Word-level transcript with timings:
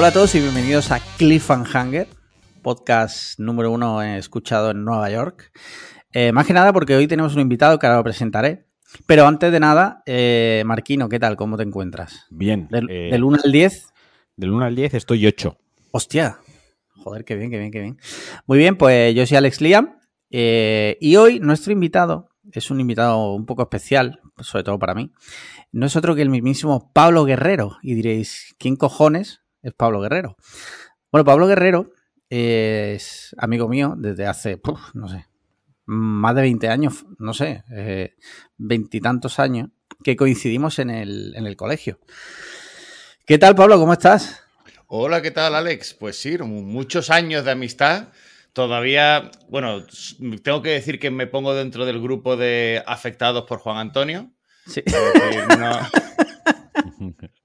Hola 0.00 0.08
a 0.08 0.12
todos 0.12 0.34
y 0.34 0.40
bienvenidos 0.40 0.92
a 0.92 1.00
Cliffhanger, 1.18 2.08
podcast 2.62 3.38
número 3.38 3.70
uno 3.70 4.02
escuchado 4.02 4.70
en 4.70 4.82
Nueva 4.82 5.10
York. 5.10 5.52
Eh, 6.14 6.32
más 6.32 6.46
que 6.46 6.54
nada 6.54 6.72
porque 6.72 6.96
hoy 6.96 7.06
tenemos 7.06 7.34
un 7.34 7.42
invitado 7.42 7.78
que 7.78 7.86
ahora 7.86 7.98
lo 7.98 8.04
presentaré. 8.04 8.64
Pero 9.04 9.26
antes 9.26 9.52
de 9.52 9.60
nada, 9.60 10.02
eh, 10.06 10.62
Marquino, 10.64 11.10
¿qué 11.10 11.18
tal? 11.18 11.36
¿Cómo 11.36 11.58
te 11.58 11.64
encuentras? 11.64 12.24
Bien. 12.30 12.66
Del, 12.70 12.88
eh, 12.88 13.10
del 13.12 13.24
1 13.24 13.40
al 13.44 13.52
10. 13.52 13.92
del 14.36 14.50
1 14.52 14.64
al 14.64 14.74
10 14.74 14.94
estoy 14.94 15.26
8. 15.26 15.58
Hostia. 15.90 16.38
Joder, 16.96 17.26
qué 17.26 17.34
bien, 17.34 17.50
qué 17.50 17.58
bien, 17.58 17.70
qué 17.70 17.82
bien. 17.82 17.98
Muy 18.46 18.56
bien, 18.56 18.76
pues 18.76 19.14
yo 19.14 19.26
soy 19.26 19.36
Alex 19.36 19.60
Liam. 19.60 19.98
eh, 20.30 20.96
y 21.02 21.16
hoy 21.16 21.40
nuestro 21.40 21.74
invitado 21.74 22.30
es 22.52 22.70
un 22.70 22.80
invitado 22.80 23.34
un 23.34 23.44
poco 23.44 23.60
especial, 23.60 24.20
sobre 24.38 24.64
todo 24.64 24.78
para 24.78 24.94
mí. 24.94 25.10
No 25.72 25.84
es 25.84 25.94
otro 25.94 26.14
que 26.14 26.22
el 26.22 26.30
mismísimo 26.30 26.90
Pablo 26.94 27.26
Guerrero. 27.26 27.76
Y 27.82 27.92
diréis, 27.92 28.54
¿quién 28.58 28.76
cojones 28.76 29.39
es 29.62 29.72
Pablo 29.74 30.00
Guerrero? 30.00 30.36
Bueno, 31.10 31.24
Pablo 31.24 31.46
Guerrero 31.46 31.92
es 32.28 33.34
amigo 33.38 33.68
mío 33.68 33.94
desde 33.96 34.26
hace, 34.26 34.56
puf, 34.56 34.94
no 34.94 35.08
sé, 35.08 35.26
más 35.86 36.34
de 36.36 36.42
20 36.42 36.68
años, 36.68 37.04
no 37.18 37.34
sé, 37.34 37.64
eh, 37.72 38.14
veintitantos 38.56 39.40
años, 39.40 39.70
que 40.04 40.16
coincidimos 40.16 40.78
en 40.78 40.90
el, 40.90 41.34
en 41.36 41.46
el 41.46 41.56
colegio. 41.56 41.98
¿Qué 43.26 43.38
tal, 43.38 43.54
Pablo? 43.54 43.78
¿Cómo 43.78 43.92
estás? 43.92 44.42
Hola, 44.86 45.22
¿qué 45.22 45.30
tal, 45.30 45.54
Alex? 45.54 45.94
Pues 45.94 46.20
sí, 46.20 46.36
muchos 46.38 47.10
años 47.10 47.44
de 47.44 47.52
amistad. 47.52 48.08
Todavía, 48.52 49.30
bueno, 49.48 49.86
tengo 50.42 50.62
que 50.62 50.70
decir 50.70 50.98
que 50.98 51.10
me 51.10 51.28
pongo 51.28 51.54
dentro 51.54 51.86
del 51.86 52.00
grupo 52.00 52.36
de 52.36 52.82
afectados 52.86 53.44
por 53.44 53.60
Juan 53.60 53.78
Antonio. 53.78 54.30
Sí. 54.66 54.82
No, 55.58 55.78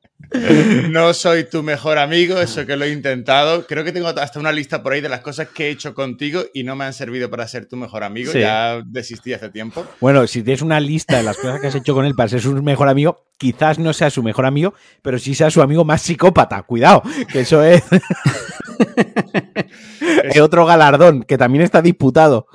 no 0.90 1.14
soy 1.14 1.44
tu 1.46 1.64
mejor 1.64 1.98
amigo, 1.98 2.40
eso 2.40 2.66
que 2.66 2.76
lo 2.76 2.86
he 2.86 2.92
intentado. 2.92 3.66
Creo 3.68 3.84
que 3.84 3.92
tengo 3.92 4.08
hasta 4.08 4.40
una 4.40 4.52
lista 4.52 4.84
por 4.84 4.94
ahí 4.94 5.02
de 5.02 5.10
las 5.10 5.22
cosas 5.22 5.50
que 5.50 5.68
he 5.68 5.70
hecho 5.70 5.94
contigo 5.94 6.44
y 6.54 6.64
no 6.64 6.76
me 6.76 6.86
han 6.86 6.94
servido 6.94 7.30
para 7.30 7.48
ser 7.48 7.66
tu 7.66 7.78
mejor 7.78 8.04
amigo. 8.04 8.32
Sí. 8.32 8.40
Ya 8.40 8.82
desistí 8.86 9.34
hace 9.34 9.50
tiempo. 9.50 9.86
Bueno, 10.02 10.28
si 10.28 10.44
tienes 10.44 10.62
una 10.62 10.80
lista 10.80 11.18
de 11.18 11.24
las 11.24 11.38
cosas 11.38 11.60
que 11.60 11.68
has 11.68 11.76
hecho 11.76 11.94
con 11.94 12.06
él 12.06 12.16
para 12.16 12.30
ser 12.30 12.42
su 12.42 12.54
mejor 12.62 12.90
amigo, 12.90 13.24
quizás 13.38 13.80
no 13.80 13.94
sea 13.94 14.10
su 14.10 14.24
mejor 14.24 14.46
amigo, 14.46 14.74
pero 15.02 15.20
sí 15.20 15.36
sea 15.36 15.50
su 15.50 15.62
amigo 15.62 15.86
más 15.86 16.02
psicópata. 16.02 16.62
Cuidado, 16.64 17.04
que 17.32 17.42
eso 17.42 17.64
es, 17.64 17.84
es 20.24 20.40
otro 20.42 20.66
galardón 20.66 21.24
que 21.24 21.38
también 21.38 21.64
está 21.64 21.82
disputado. 21.82 22.48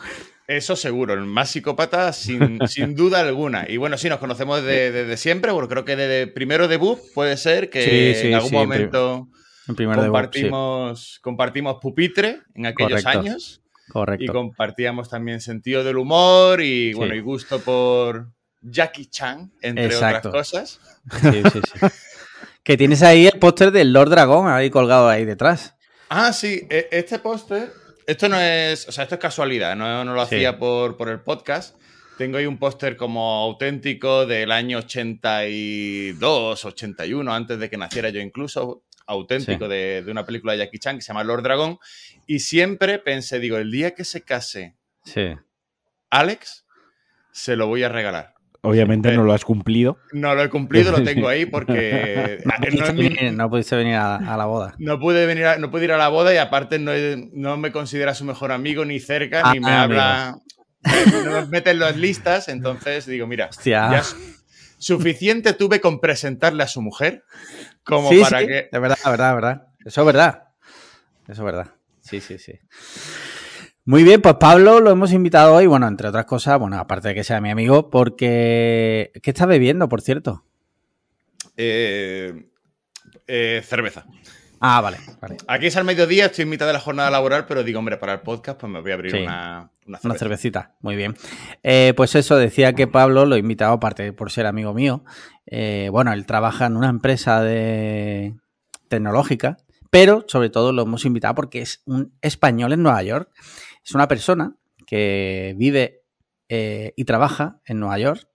Eso 0.51 0.75
seguro, 0.75 1.15
el 1.15 1.21
más 1.21 1.51
psicópata 1.51 2.13
sin, 2.13 2.59
sin 2.67 2.97
duda 2.97 3.21
alguna. 3.21 3.67
Y 3.69 3.77
bueno, 3.77 3.97
sí, 3.97 4.09
nos 4.09 4.19
conocemos 4.19 4.63
desde 4.65 4.91
de, 4.91 5.05
de 5.05 5.17
siempre, 5.17 5.53
bueno, 5.53 5.69
creo 5.69 5.85
que 5.85 5.95
desde 5.95 6.27
primero 6.27 6.67
debut 6.67 6.99
puede 7.15 7.37
ser 7.37 7.71
que 7.71 7.83
Sí, 8.15 8.21
sí, 8.21 8.27
en 8.29 8.35
algún 8.35 8.51
sí, 8.51 8.57
en 8.57 8.63
momento 8.63 9.29
En 9.69 9.77
primer 9.77 9.97
debut, 9.97 10.09
compartimos, 10.13 11.21
compartimos 11.23 11.77
pupitre 11.81 12.41
en 12.57 12.67
aquellos 12.67 13.03
Correcto. 13.05 13.21
años 13.21 13.63
correcto. 13.93 14.25
y 14.25 14.27
compartíamos 14.27 15.09
también 15.09 15.41
sentido 15.41 15.85
del 15.85 15.99
humor 15.99 16.61
y 16.63 16.95
bueno, 16.95 17.15
y 17.15 17.21
gusto 17.21 17.61
por 17.61 18.33
Jackie 18.61 19.07
Chan, 19.07 19.53
entre 19.63 19.85
Exacto. 19.87 20.31
otras 20.31 20.51
cosas. 20.51 20.81
Sí, 21.21 21.43
sí, 21.53 21.61
sí. 21.63 21.87
que 22.65 22.77
tienes 22.77 23.03
ahí 23.05 23.27
el 23.29 23.39
póster 23.39 23.71
del 23.71 23.93
Lord 23.93 24.11
Dragón 24.11 24.49
ahí 24.49 24.69
colgado 24.69 25.09
ahí 25.09 25.25
detrás. 25.25 25.77
Ah, 26.09 26.33
sí, 26.33 26.67
e- 26.69 26.89
este 26.91 27.21
póster, 27.21 27.73
esto 28.11 28.29
no 28.29 28.41
es, 28.41 28.89
o 28.89 28.93
sea, 28.93 29.05
esto 29.05 29.15
es 29.17 29.21
casualidad, 29.21 29.75
no, 29.77 30.05
no 30.05 30.15
lo 30.15 30.27
Sí. 30.27 30.37
hacía 30.37 30.59
por, 30.59 30.97
por 30.97 31.09
el 31.09 31.21
podcast. 31.21 31.77
Tengo 32.19 32.37
ahí 32.39 32.47
un 32.47 32.59
póster 32.59 32.97
como 32.97 33.43
auténtico 33.45 34.27
del 34.27 34.53
año 34.53 34.79
82, 34.79 36.65
81, 36.65 37.33
antes 37.35 37.59
de 37.59 37.71
que 37.71 37.77
naciera 37.77 38.11
yo 38.11 38.21
incluso, 38.21 38.85
auténtico 39.07 39.65
Sí. 39.65 39.71
de, 39.71 40.03
de 40.03 40.11
una 40.11 40.25
película 40.27 40.53
de 40.53 40.59
Jackie 40.59 40.79
Chan 40.79 40.97
que 40.97 41.03
se 41.03 41.09
llama 41.09 41.25
Lord 41.25 41.43
Dragón. 41.43 41.79
Y 42.27 42.41
siempre 42.41 42.99
pensé, 42.99 43.39
digo, 43.41 43.57
el 43.57 43.71
día 43.71 43.93
que 43.95 44.05
se 44.05 44.23
case 44.23 44.77
Sí. 45.05 45.35
Alex, 46.11 46.67
se 47.33 47.57
lo 47.57 47.67
voy 47.69 47.83
a 47.85 47.89
regalar. 47.89 48.35
Obviamente 48.63 49.13
no 49.17 49.25
lo 49.25 49.33
has 49.33 49.45
cumplido. 49.45 49.99
No 50.13 50.35
lo 50.35 50.43
he 50.43 50.51
cumplido, 50.51 50.93
lo 50.93 51.03
tengo 51.05 51.29
ahí 51.29 51.47
porque 51.47 52.39
No 52.45 52.53
no, 52.53 52.61
pudiste 52.71 52.93
mi- 52.93 53.09
venir, 53.09 53.33
no 53.33 53.49
pudiste 53.51 53.77
venir 53.77 53.95
a, 53.95 54.17
a 54.17 54.37
la 54.37 54.45
boda. 54.47 54.75
no 54.79 54.99
pude 54.99 55.25
venir, 55.27 55.47
a- 55.47 55.59
no 55.59 55.71
pude 55.71 55.85
ir 55.85 55.93
a 55.93 55.99
la 55.99 56.09
boda 56.09 56.35
y 56.35 56.37
aparte 56.37 56.79
no, 56.79 56.93
no 57.33 57.57
me 57.57 57.73
considera 57.73 58.15
su 58.15 58.25
mejor 58.25 58.53
amigo 58.53 58.85
ni 58.85 59.01
cerca, 59.01 59.41
Ah, 59.45 59.53
ni 59.55 59.61
me 59.61 59.73
habla, 59.73 60.37
no 61.25 61.31
me 61.33 61.47
mete 61.47 61.71
en 61.71 61.79
las 61.79 61.97
listas, 61.97 62.49
entonces 62.49 63.07
digo, 63.07 63.27
mira, 63.27 63.47
Hostia. 63.47 63.91
ya 63.91 64.03
suficiente 64.79 65.53
tuve 65.53 65.81
con 65.81 66.01
presentarle 66.01 66.63
a 66.63 66.67
su 66.67 66.81
mujer 66.83 67.25
como 67.85 68.09
sí, 68.11 68.21
para 68.21 68.41
sí, 68.41 68.47
que... 68.47 68.69
de 68.73 68.79
verdad, 68.79 68.97
de 69.05 69.11
verdad, 69.11 69.29
de 69.31 69.35
verdad. 69.35 69.63
Eso 69.85 70.01
es 70.03 70.07
verdad. 70.07 70.43
Eso 71.29 71.33
es 71.33 71.45
verdad. 71.45 71.67
Sí, 72.01 72.21
sí, 72.21 72.39
sí. 72.39 72.53
Muy 73.91 74.05
bien, 74.05 74.23
pues 74.23 74.37
Pablo 74.37 74.79
lo 74.79 74.93
hemos 74.93 75.13
invitado 75.13 75.53
hoy, 75.57 75.67
bueno, 75.67 75.89
entre 75.89 76.07
otras 76.07 76.25
cosas, 76.25 76.61
bueno, 76.61 76.79
aparte 76.79 77.09
de 77.09 77.15
que 77.17 77.25
sea 77.25 77.41
mi 77.41 77.51
amigo, 77.51 77.91
porque... 77.91 79.11
¿Qué 79.21 79.31
está 79.31 79.47
bebiendo, 79.47 79.89
por 79.89 80.01
cierto? 80.01 80.45
eh, 81.57 82.47
eh, 83.27 83.61
cerveza. 83.65 84.07
Ah, 84.61 84.81
vale, 84.81 84.99
vale. 85.21 85.39
Aquí 85.49 85.67
es 85.67 85.77
al 85.77 85.83
mediodía, 85.85 86.27
estoy 86.27 86.45
en 86.45 86.51
mitad 86.51 86.69
de 86.69 86.73
la 86.73 86.79
jornada 86.79 87.11
laboral, 87.11 87.47
pero 87.47 87.65
digo, 87.65 87.81
hombre, 87.81 87.97
para 87.97 88.13
el 88.13 88.21
podcast 88.21 88.61
pues 88.61 88.71
me 88.73 88.81
voy 88.81 88.93
a 88.93 88.95
abrir 88.95 89.11
Sí. 89.11 89.19
una, 89.25 89.73
una 89.87 89.87
Una 89.87 89.99
cerveza. 89.99 90.19
cervecita, 90.21 90.75
muy 90.83 90.95
bien. 90.95 91.17
Eh, 91.65 91.93
pues 91.97 92.15
eso, 92.15 92.37
decía 92.37 92.75
que 92.75 92.87
Pablo 92.87 93.27
lo 93.27 93.35
he 93.35 93.39
invitado, 93.41 93.73
aparte 93.73 94.05
de 94.05 94.13
por 94.13 94.31
ser 94.31 94.47
amigo 94.47 94.73
mío. 94.73 95.03
eh, 95.47 95.89
bueno, 95.91 96.13
él 96.13 96.27
trabaja 96.27 96.67
en 96.67 96.77
una 96.77 96.91
empresa 96.91 97.43
de 97.43 98.37
tecnológica, 98.87 99.57
pero 99.91 100.25
sobre 100.29 100.49
todo 100.49 100.73
lo 100.73 100.83
hemos 100.83 101.05
invitado 101.05 101.35
porque 101.35 101.61
es 101.63 101.83
un 101.87 102.13
español 102.23 102.73
en 102.73 102.85
Nueva 102.85 103.03
York. 103.03 103.31
Es 103.85 103.95
una 103.95 104.09
persona 104.09 104.55
que 104.87 105.55
vive 105.57 106.03
eh, 106.49 106.93
y 106.97 107.05
trabaja 107.05 107.61
en 107.65 107.81
Nueva 107.81 107.99
York. 107.99 108.27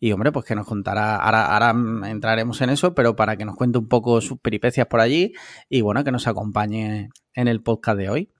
Y 0.00 0.12
hombre, 0.12 0.30
pues 0.30 0.46
que 0.46 0.54
nos 0.54 0.66
contará, 0.66 1.16
ahora, 1.16 1.46
ahora 1.46 1.74
entraremos 2.08 2.60
en 2.60 2.70
eso, 2.70 2.94
pero 2.94 3.16
para 3.16 3.36
que 3.36 3.44
nos 3.44 3.56
cuente 3.56 3.78
un 3.78 3.88
poco 3.88 4.20
sus 4.20 4.38
peripecias 4.38 4.86
por 4.86 5.00
allí 5.00 5.32
y 5.68 5.80
bueno, 5.80 6.04
que 6.04 6.12
nos 6.12 6.28
acompañe 6.28 7.08
en 7.34 7.48
el 7.48 7.60
podcast 7.62 7.98
de 7.98 8.08
hoy. 8.08 8.30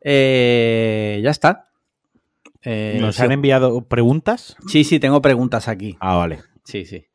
Eh, 0.00 1.20
ya 1.22 1.30
está. 1.30 1.68
Eh, 2.62 2.96
Nos 3.00 3.20
han 3.20 3.32
enviado 3.32 3.86
preguntas. 3.86 4.56
sí, 4.68 4.84
sí, 4.84 4.98
tengo 4.98 5.20
preguntas 5.20 5.68
aquí. 5.68 5.96
Ah, 6.00 6.16
vale. 6.16 6.40
Sí, 6.64 6.84
sí. 6.86 7.06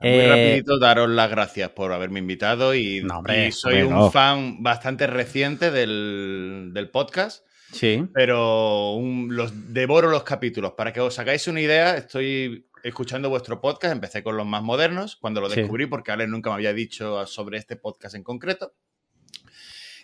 Muy 0.00 0.10
Eh, 0.10 0.28
rapidito 0.28 0.78
daros 0.80 1.08
las 1.08 1.30
gracias 1.30 1.70
por 1.70 1.92
haberme 1.92 2.18
invitado 2.18 2.74
y, 2.74 3.02
No, 3.04 3.18
hombre, 3.18 3.46
y 3.48 3.52
soy 3.52 3.82
hombre, 3.82 3.86
un 3.86 3.94
no. 4.00 4.10
fan 4.10 4.62
bastante 4.62 5.06
reciente 5.06 5.70
del, 5.70 6.70
del 6.74 6.90
podcast, 6.90 7.44
Sí. 7.72 8.04
pero 8.14 8.92
un- 8.92 9.34
los 9.34 9.72
devoro 9.72 10.08
los 10.10 10.22
capítulos. 10.22 10.72
Para 10.76 10.92
que 10.92 11.00
os 11.00 11.18
hagáis 11.18 11.46
una 11.48 11.60
idea, 11.60 11.96
estoy 11.96 12.66
escuchando 12.84 13.28
vuestro 13.30 13.60
podcast, 13.60 13.92
empecé 13.92 14.22
con 14.22 14.36
los 14.36 14.46
más 14.46 14.62
modernos 14.62 15.16
cuando 15.16 15.40
lo 15.40 15.48
Sí. 15.50 15.60
descubrí 15.60 15.86
porque 15.86 16.12
Ale 16.12 16.26
nunca 16.26 16.50
me 16.50 16.54
había 16.56 16.72
dicho 16.72 17.26
sobre 17.26 17.58
este 17.58 17.76
podcast 17.76 18.14
en 18.14 18.22
concreto. 18.22 18.74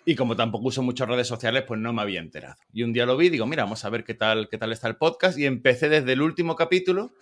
Y 0.04 0.14
como 0.14 0.36
tampoco 0.36 0.68
uso 0.68 0.82
muchas 0.82 1.06
redes 1.08 1.26
sociales, 1.26 1.64
pues 1.66 1.78
no 1.78 1.92
me 1.92 2.00
había 2.00 2.20
enterado. 2.20 2.56
Y 2.72 2.82
un 2.82 2.92
día 2.94 3.04
lo 3.04 3.16
vi, 3.16 3.28
digo, 3.28 3.46
mira, 3.46 3.64
vamos 3.64 3.84
a 3.84 3.90
ver 3.90 4.04
qué 4.04 4.14
tal, 4.14 4.48
qué 4.48 4.56
tal 4.56 4.72
está 4.72 4.88
el 4.88 4.96
podcast. 4.96 5.38
Y 5.38 5.44
empecé 5.44 5.88
desde 5.90 6.12
el 6.12 6.22
último 6.22 6.56
capítulo 6.56 7.12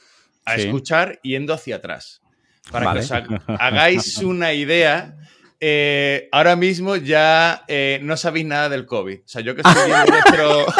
a 0.44 0.54
Sí. 0.56 0.62
escuchar 0.62 1.18
yendo 1.22 1.52
hacia 1.52 1.76
atrás. 1.76 2.22
Para 2.70 2.86
Vale. 2.86 3.00
que 3.00 3.04
os 3.06 3.12
ha- 3.12 3.26
hagáis 3.58 4.18
una 4.18 4.52
idea, 4.52 5.16
eh, 5.60 6.28
ahora 6.32 6.56
mismo 6.56 6.96
ya 6.96 7.64
eh, 7.68 7.98
no 8.02 8.16
sabéis 8.16 8.46
nada 8.46 8.68
del 8.68 8.86
COVID. 8.86 9.18
O 9.20 9.22
sea, 9.28 9.40
yo 9.42 9.54
que 9.54 9.62
estoy 9.62 9.86
viendo 9.86 10.12
vuestro... 10.12 10.66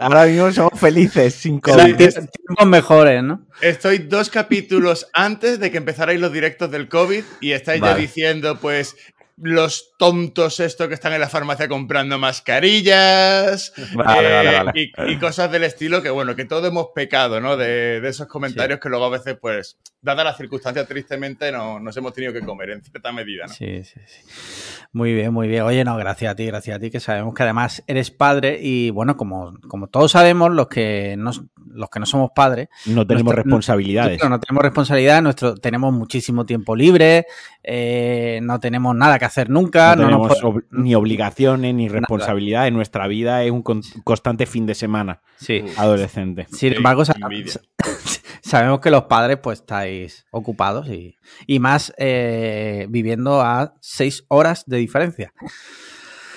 Ahora 0.00 0.24
mismo 0.26 0.50
somos 0.52 0.78
felices 0.78 1.34
sin 1.34 1.60
O 1.64 1.74
sea, 1.74 1.84
COVID. 1.84 1.96
tie- 1.96 2.12
tiempos 2.12 2.66
mejores, 2.66 3.22
¿no? 3.22 3.46
Estoy 3.60 3.98
dos 3.98 4.30
capítulos 4.30 5.08
antes 5.12 5.60
de 5.60 5.70
que 5.70 5.78
empezarais 5.78 6.20
los 6.20 6.32
directos 6.32 6.70
del 6.70 6.88
COVID 6.88 7.22
y 7.40 7.52
estáis 7.52 7.80
ya 7.82 7.94
diciendo, 7.94 8.58
pues, 8.60 8.96
los 9.36 9.87
tontos 9.98 10.60
estos 10.60 10.88
que 10.88 10.94
están 10.94 11.12
en 11.12 11.20
la 11.20 11.28
farmacia 11.28 11.68
comprando 11.68 12.18
mascarillas 12.18 13.72
Vale, 13.94 14.28
eh, 14.28 14.32
vale, 14.32 14.64
vale. 14.64 14.72
Y, 14.74 15.12
y 15.12 15.16
cosas 15.18 15.50
del 15.50 15.64
estilo 15.64 16.02
que, 16.02 16.08
bueno, 16.10 16.34
que 16.36 16.44
todos 16.44 16.66
hemos 16.66 16.88
pecado, 16.94 17.40
¿no? 17.40 17.56
De, 17.56 18.00
de 18.00 18.08
esos 18.08 18.26
comentarios 18.28 18.80
que 18.80 18.88
luego 18.88 19.04
a 19.06 19.10
veces, 19.10 19.36
pues, 19.40 19.76
dadas 20.00 20.24
las 20.24 20.36
circunstancias, 20.36 20.86
tristemente, 20.86 21.50
no, 21.52 21.80
nos 21.80 21.96
hemos 21.96 22.12
tenido 22.14 22.32
que 22.32 22.40
comer 22.40 22.70
en 22.70 22.82
cierta 22.82 23.12
medida, 23.12 23.46
¿no? 23.46 23.52
Sí, 23.52 23.82
sí, 23.84 24.00
sí. 24.06 24.84
Muy 24.92 25.12
bien, 25.12 25.32
muy 25.32 25.48
bien. 25.48 25.62
Oye, 25.62 25.84
no, 25.84 25.96
gracias 25.96 26.32
a 26.32 26.34
ti, 26.36 26.46
gracias 26.46 26.76
a 26.76 26.80
ti, 26.80 26.90
que 26.90 27.00
sabemos 27.00 27.34
que 27.34 27.42
además 27.42 27.82
eres 27.86 28.10
padre 28.10 28.58
y 28.62 28.90
bueno, 28.90 29.16
como, 29.16 29.58
como 29.68 29.88
todos 29.88 30.12
sabemos, 30.12 30.50
los 30.52 30.68
que 30.68 31.16
no, 31.18 31.32
los 31.72 31.90
que 31.90 32.00
no 32.00 32.06
somos 32.06 32.30
padres, 32.34 32.68
No 32.86 33.06
tenemos 33.06 33.24
Nuestra- 33.34 33.42
responsabilidades. 33.42 34.20
No 34.28 34.40
tenemos 34.40 34.62
responsabilidad, 34.62 35.22
nuestro, 35.22 35.56
tenemos 35.56 35.92
muchísimo 35.92 36.46
tiempo 36.46 36.74
libre, 36.76 37.26
eh, 37.62 38.38
no 38.42 38.60
tenemos 38.60 38.94
nada 38.96 39.18
que 39.18 39.24
hacer 39.26 39.50
nunca, 39.50 39.87
no 39.96 40.04
tenemos 40.04 40.42
ob- 40.42 40.64
ni 40.70 40.94
obligaciones 40.94 41.74
ni 41.74 41.88
responsabilidad 41.88 42.66
en 42.66 42.74
nuestra 42.74 43.06
vida 43.06 43.42
es 43.44 43.50
un 43.50 43.62
con- 43.62 43.82
constante 44.04 44.46
fin 44.46 44.66
de 44.66 44.74
semana 44.74 45.20
Sí. 45.38 45.64
Adolescente 45.76 46.46
Sin 46.50 46.72
embargo, 46.74 47.04
sabemos 48.42 48.80
que 48.80 48.90
los 48.90 49.04
padres 49.04 49.38
pues 49.42 49.60
estáis 49.60 50.26
ocupados 50.30 50.88
y, 50.88 51.16
y 51.46 51.58
más 51.58 51.92
eh, 51.98 52.86
viviendo 52.88 53.40
a 53.40 53.74
seis 53.80 54.24
horas 54.28 54.64
de 54.66 54.78
diferencia. 54.78 55.32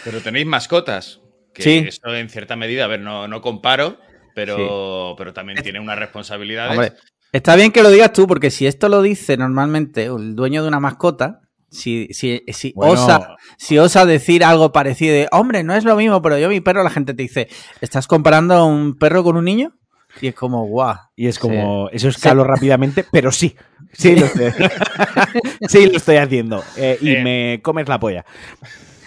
Pero 0.04 0.20
tenéis 0.22 0.46
mascotas. 0.46 1.20
Que 1.54 1.64
Sí. 1.64 1.84
Eso 1.88 2.16
en 2.16 2.30
cierta 2.30 2.56
medida, 2.56 2.86
a 2.86 2.88
ver, 2.88 3.02
no, 3.02 3.28
no 3.28 3.42
comparo, 3.42 3.98
pero, 4.34 5.16
pero 5.18 5.34
también 5.34 5.62
tiene 5.62 5.80
unas 5.80 6.00
responsabilidades. 6.00 6.72
Hombre, 6.72 6.94
está 7.34 7.56
bien 7.58 7.72
que 7.74 7.84
lo 7.84 7.90
digas 7.90 8.14
tú, 8.14 8.26
porque 8.26 8.52
si 8.52 8.68
esto 8.68 8.88
lo 8.88 9.02
dice 9.02 9.36
normalmente 9.36 10.06
el 10.06 10.36
dueño 10.36 10.62
de 10.62 10.70
una 10.70 10.80
mascota, 10.80 11.42
si, 11.72 12.08
si, 12.12 12.44
si, 12.50 12.74
Bueno. 12.76 12.94
osa, 12.94 13.36
si 13.58 13.80
osa 13.80 14.06
decir 14.06 14.44
algo 14.44 14.72
parecido 14.72 15.14
de, 15.16 15.28
hombre, 15.32 15.64
no 15.64 15.74
es 15.74 15.84
lo 15.86 15.96
mismo, 15.96 16.22
pero 16.22 16.38
yo 16.38 16.50
mi 16.50 16.60
perro, 16.62 16.84
la 16.84 16.90
gente 16.90 17.14
te 17.14 17.24
dice, 17.24 17.48
¿estás 17.80 18.06
comparando 18.08 18.54
a 18.54 18.66
un 18.66 18.96
perro 18.98 19.24
con 19.24 19.38
un 19.38 19.46
niño? 19.46 19.74
Y 20.22 20.28
es 20.28 20.36
como, 20.36 20.66
guau. 20.68 20.98
Y 21.16 21.28
es 21.28 21.40
como, 21.40 21.88
eso 21.92 22.10
escalo 22.10 22.44
rápidamente, 22.44 23.06
pero 23.12 23.32
sí. 23.32 23.56
Sí, 23.94 24.16
lo 24.16 24.26
estoy, 24.26 24.52
sí, 25.70 25.86
lo 25.90 25.98
estoy 25.98 26.18
haciendo. 26.18 26.64
Eh, 26.78 26.98
y 27.02 27.12
Eh. 27.12 27.24
me 27.24 27.62
comes 27.62 27.88
la 27.88 28.00
polla. 28.00 28.26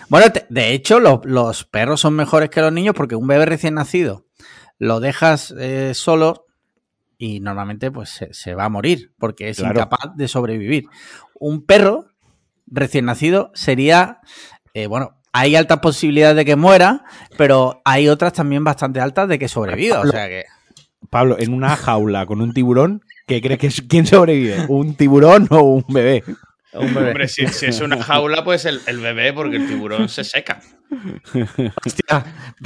Bueno, 0.09 0.31
te- 0.33 0.47
de 0.49 0.73
hecho, 0.73 1.01
lo- 1.01 1.21
los 1.25 1.65
perros 1.65 2.01
son 2.01 2.15
mejores 2.15 2.49
que 2.51 2.61
los 2.61 2.73
niños 2.73 2.95
porque 2.95 3.17
un 3.17 3.27
bebé 3.27 3.47
recién 3.47 3.75
nacido 3.75 4.27
lo 4.79 5.01
dejas 5.01 5.55
eh, 5.59 5.93
solo 5.95 6.47
y 7.17 7.41
normalmente 7.41 7.91
pues 7.91 8.11
se, 8.11 8.33
se 8.35 8.55
va 8.55 8.65
a 8.65 8.69
morir 8.69 9.13
porque 9.19 9.49
es 9.49 9.59
Claro. 9.59 9.75
incapaz 9.81 10.15
de 10.17 10.29
sobrevivir. 10.29 10.85
Un 11.39 11.65
perro 11.65 12.07
recién 12.67 13.05
nacido 13.07 13.51
sería, 13.55 14.21
eh, 14.73 14.87
bueno, 14.87 15.21
hay 15.33 15.57
altas 15.57 15.81
posibilidades 15.81 16.37
de 16.37 16.45
que 16.45 16.57
muera, 16.57 17.05
pero 17.37 17.83
hay 17.85 18.09
otras 18.09 18.33
también 18.33 18.63
bastante 18.63 19.01
altas 19.01 19.29
de 19.29 19.39
que 19.39 19.49
sobreviva. 19.49 20.01
O 20.01 20.07
sea 20.07 20.29
que 20.29 20.45
Pablo, 21.11 21.37
en 21.39 21.53
una 21.53 21.77
jaula 21.77 22.27
con 22.27 22.41
un 22.41 22.53
tiburón, 22.53 23.03
¿qué 23.27 23.41
crees 23.41 23.59
que 23.59 23.67
es, 23.67 23.83
quién 23.83 24.07
sobrevive? 24.07 24.67
¿Un 24.69 24.95
tiburón 24.95 25.47
o 25.51 25.61
un 25.63 25.85
bebé? 25.89 26.23
un 26.73 26.95
bebé. 26.95 27.09
Hombre, 27.09 27.29
si, 27.29 27.47
si 27.49 27.67
es 27.67 27.81
una 27.81 28.03
jaula, 28.03 28.45
pues 28.45 28.65
el, 28.65 28.81
el 28.87 29.01
bebé, 29.01 29.33
porque 29.33 29.57
el 29.57 29.67
tiburón 29.67 30.09
se 30.09 30.25
seca. 30.25 30.61
Hostia. 31.85 32.25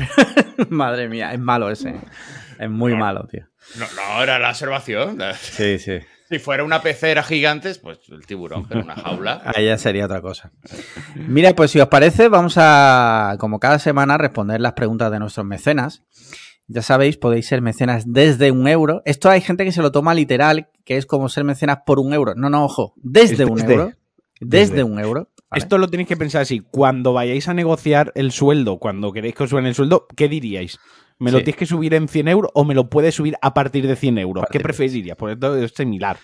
Madre 0.69 1.09
mía, 1.09 1.33
es 1.33 1.39
malo 1.39 1.71
ese. 1.71 1.95
Es 2.59 2.71
muy 2.71 2.95
malo, 2.95 3.27
tío. 3.31 3.47
No, 3.77 3.87
no, 3.97 4.23
era 4.23 4.39
la 4.39 4.51
observación. 4.51 5.19
Sí, 5.41 5.79
sí. 5.79 5.99
Si 6.29 6.39
fuera 6.39 6.63
una 6.65 6.83
pecera 6.83 7.23
gigante, 7.23 7.75
pues 7.77 8.01
el 8.11 8.27
tiburón, 8.27 8.67
pero 8.69 8.83
una 8.83 8.95
jaula. 8.97 9.41
Ahí 9.57 9.65
ya 9.67 9.79
sería 9.79 10.05
otra 10.05 10.21
cosa. 10.21 10.53
Mira, 11.15 11.55
pues 11.55 11.71
si 11.71 11.81
os 11.81 11.89
parece, 11.89 12.29
vamos 12.29 12.55
a, 12.59 13.37
como 13.39 13.59
cada 13.59 13.79
semana, 13.79 14.19
responder 14.19 14.61
las 14.61 14.75
preguntas 14.75 15.11
de 15.11 15.19
nuestros 15.19 15.47
mecenas. 15.47 16.03
Ya 16.67 16.83
sabéis, 16.83 17.17
podéis 17.17 17.47
ser 17.47 17.63
mecenas 17.63 18.05
desde 18.13 18.51
un 18.51 18.69
euro. 18.69 19.01
Esto 19.07 19.31
hay 19.31 19.41
gente 19.41 19.65
que 19.65 19.73
se 19.73 19.81
lo 19.81 19.91
toma 19.91 20.13
literal, 20.13 20.69
que 20.85 20.99
es 20.99 21.07
como 21.07 21.31
ser 21.31 21.45
mecenas 21.45 21.79
por 21.87 21.99
un 21.99 22.13
euro. 22.13 22.35
No, 22.37 22.51
no, 22.51 22.63
ojo, 22.65 22.93
desde 22.97 23.45
Es 23.45 23.49
un 23.51 23.57
desde. 23.57 23.73
euro. 23.73 23.93
Desde, 24.41 24.75
Desde. 24.75 24.83
un 24.85 25.01
euro. 25.01 25.31
¿vale? 25.51 25.63
Esto 25.63 25.79
lo 25.79 25.89
tenéis 25.89 26.09
que 26.09 26.17
pensar 26.19 26.43
así. 26.43 26.61
Cuando 26.71 27.15
vayáis 27.15 27.49
a 27.49 27.55
negociar 27.55 28.13
el 28.15 28.33
sueldo, 28.33 28.79
cuando 28.79 29.13
queréis 29.13 29.35
que 29.35 29.45
os 29.45 29.51
suban 29.51 29.65
el 29.65 29.75
sueldo, 29.75 30.07
¿qué 30.15 30.29
diríais? 30.29 30.79
¿Me 31.19 31.33
lo 31.33 31.39
Sí. 31.39 31.45
tienes 31.45 31.59
que 31.59 31.67
subir 31.67 31.95
en 31.95 32.09
100 32.09 32.29
euros 32.29 32.51
o 32.55 32.65
me 32.65 32.75
lo 32.75 32.89
puedes 32.89 33.15
subir 33.15 33.37
a 33.43 33.53
partir 33.55 33.87
de 33.87 33.97
100 33.97 34.19
euros? 34.19 34.45
¿Qué 34.51 34.61
preferirías? 34.61 35.17
Por 35.17 35.31
esto 35.31 35.57
es 35.57 35.73
similar. 35.73 36.17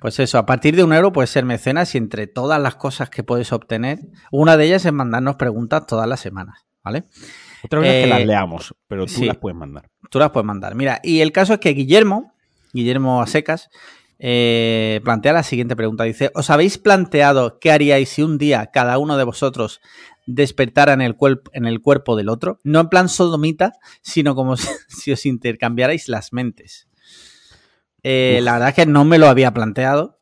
Pues 0.00 0.18
eso, 0.18 0.36
a 0.38 0.44
partir 0.44 0.76
de 0.76 0.84
un 0.84 0.92
euro 0.92 1.12
puedes 1.12 1.30
ser 1.30 1.44
mecenas 1.46 1.94
y 1.94 1.98
entre 1.98 2.26
todas 2.26 2.60
las 2.60 2.74
cosas 2.74 3.08
que 3.08 3.22
puedes 3.22 3.52
obtener, 3.52 4.00
una 4.30 4.56
de 4.58 4.66
ellas 4.66 4.84
es 4.84 4.92
mandarnos 4.92 5.36
preguntas 5.36 5.86
todas 5.86 6.06
las 6.06 6.20
semanas, 6.20 6.66
¿vale? 6.82 7.04
Otra 7.62 7.78
cosa 7.80 7.90
es 7.90 7.96
que 8.02 8.04
Eh, 8.04 8.08
las 8.08 8.26
leamos, 8.26 8.74
pero 8.86 9.06
tú 9.06 9.12
sí. 9.14 9.24
las 9.24 9.38
puedes 9.38 9.56
mandar. 9.56 9.88
Tú 10.10 10.18
las 10.18 10.30
puedes 10.30 10.44
mandar. 10.46 10.74
Mira, 10.74 11.00
y 11.02 11.20
el 11.20 11.32
caso 11.32 11.54
es 11.54 11.60
que 11.60 11.70
Guillermo, 11.70 12.34
Guillermo 12.74 13.22
Asecas, 13.22 13.70
eh, 14.18 15.00
plantea 15.04 15.32
la 15.32 15.42
siguiente 15.42 15.74
pregunta. 15.74 16.04
Dice, 16.04 16.30
¿os 16.34 16.50
habéis 16.50 16.76
planteado 16.76 17.58
qué 17.58 17.72
haríais 17.72 18.10
si 18.10 18.22
un 18.22 18.36
día 18.36 18.66
cada 18.72 18.98
uno 18.98 19.16
de 19.16 19.24
vosotros 19.24 19.80
despertara 20.26 20.92
en 20.92 21.00
el, 21.00 21.16
en 21.52 21.66
el 21.66 21.80
cuerpo 21.80 22.16
del 22.16 22.28
otro? 22.28 22.60
No 22.64 22.80
en 22.80 22.88
plan 22.88 23.08
sodomita, 23.08 23.74
sino 24.02 24.34
como 24.34 24.56
si, 24.88 25.12
os 25.12 25.26
intercambiarais 25.26 26.08
las 26.08 26.32
mentes. 26.32 26.88
Eh, 28.02 28.40
la 28.42 28.52
verdad 28.54 28.68
es 28.70 28.74
que 28.74 28.86
no 28.86 29.04
me 29.04 29.18
lo 29.18 29.28
había 29.28 29.52
planteado. 29.52 30.20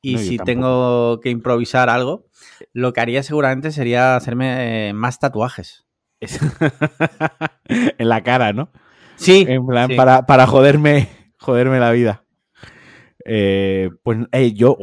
Y 0.00 0.14
No, 0.14 0.18
si 0.20 0.36
tengo 0.38 1.20
que 1.20 1.30
improvisar 1.30 1.88
algo, 1.88 2.26
lo 2.74 2.92
que 2.92 3.00
haría 3.00 3.22
seguramente 3.22 3.72
sería 3.72 4.16
hacerme 4.16 4.88
eh, 4.88 4.92
más 4.92 5.18
tatuajes. 5.18 5.86
Es- 6.20 6.38
en 7.68 8.08
la 8.08 8.22
cara, 8.22 8.52
¿no? 8.52 8.70
Sí, 9.16 9.46
En 9.48 9.66
plan, 9.66 9.88
sí. 9.88 9.96
para, 9.96 10.26
para 10.26 10.46
joderme, 10.46 11.08
joderme 11.38 11.80
la 11.80 11.90
vida. 11.92 12.24
Eh, 13.24 13.90
pues 14.02 14.18
yo, 14.54 14.76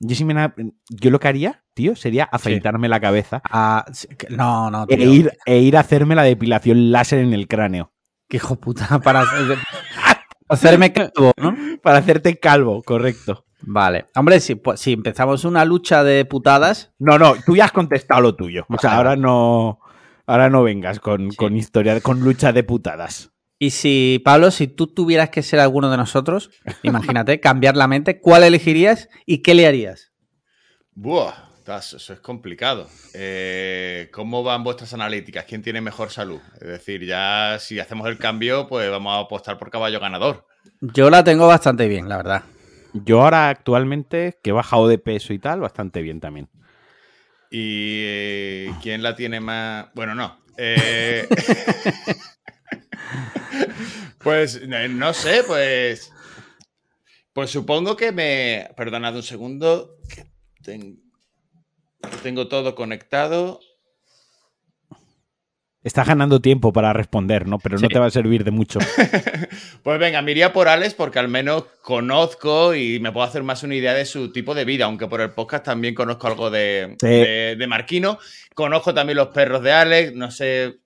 yo 0.00 0.14
sí 0.14 0.24
me 0.24 0.52
yo 0.90 1.10
lo 1.10 1.18
que 1.18 1.28
haría, 1.28 1.64
tío, 1.78 1.94
sería 1.94 2.24
afeitarme 2.24 2.88
la 2.88 2.98
cabeza 2.98 3.40
Ah, 3.48 3.84
no, 4.30 4.68
no, 4.70 4.84
e 4.88 4.96
ir, 5.04 5.30
e 5.46 5.58
ir 5.58 5.76
a 5.76 5.80
hacerme 5.80 6.16
la 6.16 6.24
depilación 6.24 6.90
láser 6.90 7.20
en 7.20 7.32
el 7.32 7.46
cráneo. 7.46 7.92
Qué 8.28 8.38
hijo 8.38 8.56
puta 8.56 8.98
para 9.04 9.20
hacer- 9.22 9.58
hacerme 10.48 10.92
calvo, 10.92 11.32
¿no? 11.36 11.56
Para 11.82 11.98
hacerte 11.98 12.38
calvo, 12.40 12.82
correcto. 12.82 13.44
Vale. 13.60 14.06
Hombre, 14.16 14.40
si, 14.40 14.56
pues, 14.56 14.80
si 14.80 14.92
empezamos 14.92 15.44
una 15.44 15.64
lucha 15.64 16.02
de 16.02 16.24
putadas, 16.24 16.92
No, 16.98 17.16
no, 17.18 17.34
tú 17.46 17.54
ya 17.56 17.66
has 17.66 17.72
contestado 17.72 18.20
lo 18.22 18.34
tuyo. 18.34 18.66
O 18.68 18.78
sea, 18.78 18.96
ahora 18.96 19.14
no, 19.16 19.78
ahora 20.26 20.50
no 20.50 20.62
vengas 20.64 20.98
con, 21.00 21.30
Sí. 21.30 21.36
con 21.36 21.56
historia, 21.56 22.00
con 22.00 22.20
lucha 22.20 22.52
de 22.52 22.64
putadas. 22.64 23.30
y 23.60 23.70
si, 23.70 24.20
Pablo, 24.24 24.50
si 24.52 24.68
tú 24.68 24.86
tuvieras 24.88 25.30
que 25.30 25.42
ser 25.42 25.58
alguno 25.60 25.90
de 25.90 25.96
nosotros, 25.96 26.50
imagínate, 26.82 27.40
cambiar 27.40 27.76
la 27.76 27.88
mente, 27.88 28.20
¿cuál 28.20 28.44
elegirías 28.44 29.08
y 29.26 29.42
qué 29.42 29.54
le 29.54 29.66
harías? 29.66 30.12
Buah, 30.94 31.32
eso 31.76 32.14
es 32.14 32.20
complicado. 32.20 32.88
Eh, 33.12 34.08
¿Cómo 34.12 34.42
van 34.42 34.64
vuestras 34.64 34.94
analíticas? 34.94 35.44
¿Quién 35.44 35.62
tiene 35.62 35.80
mejor 35.80 36.10
salud? 36.10 36.40
Es 36.54 36.66
decir, 36.66 37.04
ya 37.04 37.58
si 37.60 37.78
hacemos 37.78 38.08
el 38.08 38.18
cambio, 38.18 38.66
pues 38.66 38.90
vamos 38.90 39.14
a 39.14 39.20
apostar 39.20 39.58
por 39.58 39.70
caballo 39.70 40.00
ganador. 40.00 40.46
Yo 40.80 41.10
la 41.10 41.24
tengo 41.24 41.46
bastante 41.46 41.86
bien, 41.86 42.08
la 42.08 42.16
verdad. 42.16 42.42
Yo 42.94 43.22
ahora 43.22 43.50
actualmente, 43.50 44.38
que 44.42 44.50
he 44.50 44.52
bajado 44.52 44.88
de 44.88 44.98
peso 44.98 45.34
y 45.34 45.38
tal, 45.38 45.60
bastante 45.60 46.00
bien 46.00 46.20
también. 46.20 46.48
¿Y 47.50 48.02
eh, 48.04 48.72
quién 48.82 49.02
la 49.02 49.14
tiene 49.14 49.40
más...? 49.40 49.88
Bueno, 49.94 50.14
no. 50.14 50.40
Eh, 50.56 51.28
pues 54.18 54.66
no 54.66 55.12
sé, 55.12 55.44
pues... 55.46 56.12
Pues 57.34 57.50
supongo 57.50 57.96
que 57.96 58.10
me... 58.10 58.70
Perdonad 58.74 59.14
un 59.14 59.22
segundo. 59.22 59.98
que 60.08 60.26
ten- 62.00 62.10
Tengo 62.22 62.48
todo 62.48 62.74
conectado. 62.74 63.60
Estás 65.84 66.08
ganando 66.08 66.40
tiempo 66.40 66.72
para 66.72 66.92
responder, 66.92 67.46
¿no? 67.46 67.58
Pero 67.60 67.78
no 67.78 67.88
te 67.88 67.98
va 67.98 68.06
a 68.06 68.10
servir 68.10 68.44
de 68.44 68.50
mucho. 68.50 68.78
Pues 69.82 69.98
venga, 70.00 70.20
me 70.20 70.32
iría 70.32 70.52
por 70.52 70.68
Alex 70.68 70.92
porque 70.92 71.18
al 71.18 71.28
menos 71.28 71.64
conozco 71.82 72.74
y 72.74 72.98
me 73.00 73.10
puedo 73.10 73.26
hacer 73.26 73.42
más 73.42 73.62
una 73.62 73.74
idea 73.76 73.94
de 73.94 74.04
su 74.04 74.32
tipo 74.32 74.54
de 74.54 74.66
vida, 74.66 74.84
aunque 74.84 75.06
por 75.06 75.20
el 75.22 75.30
podcast 75.30 75.64
también 75.64 75.94
conozco 75.94 76.26
algo 76.26 76.50
de, 76.50 76.96
Sí. 77.00 77.06
de, 77.06 77.56
de 77.56 77.66
Marquino. 77.66 78.18
Conozco 78.54 78.92
también 78.92 79.16
los 79.16 79.28
perros 79.28 79.62
de 79.62 79.72
Alex, 79.72 80.14
no 80.14 80.30
sé. 80.30 80.80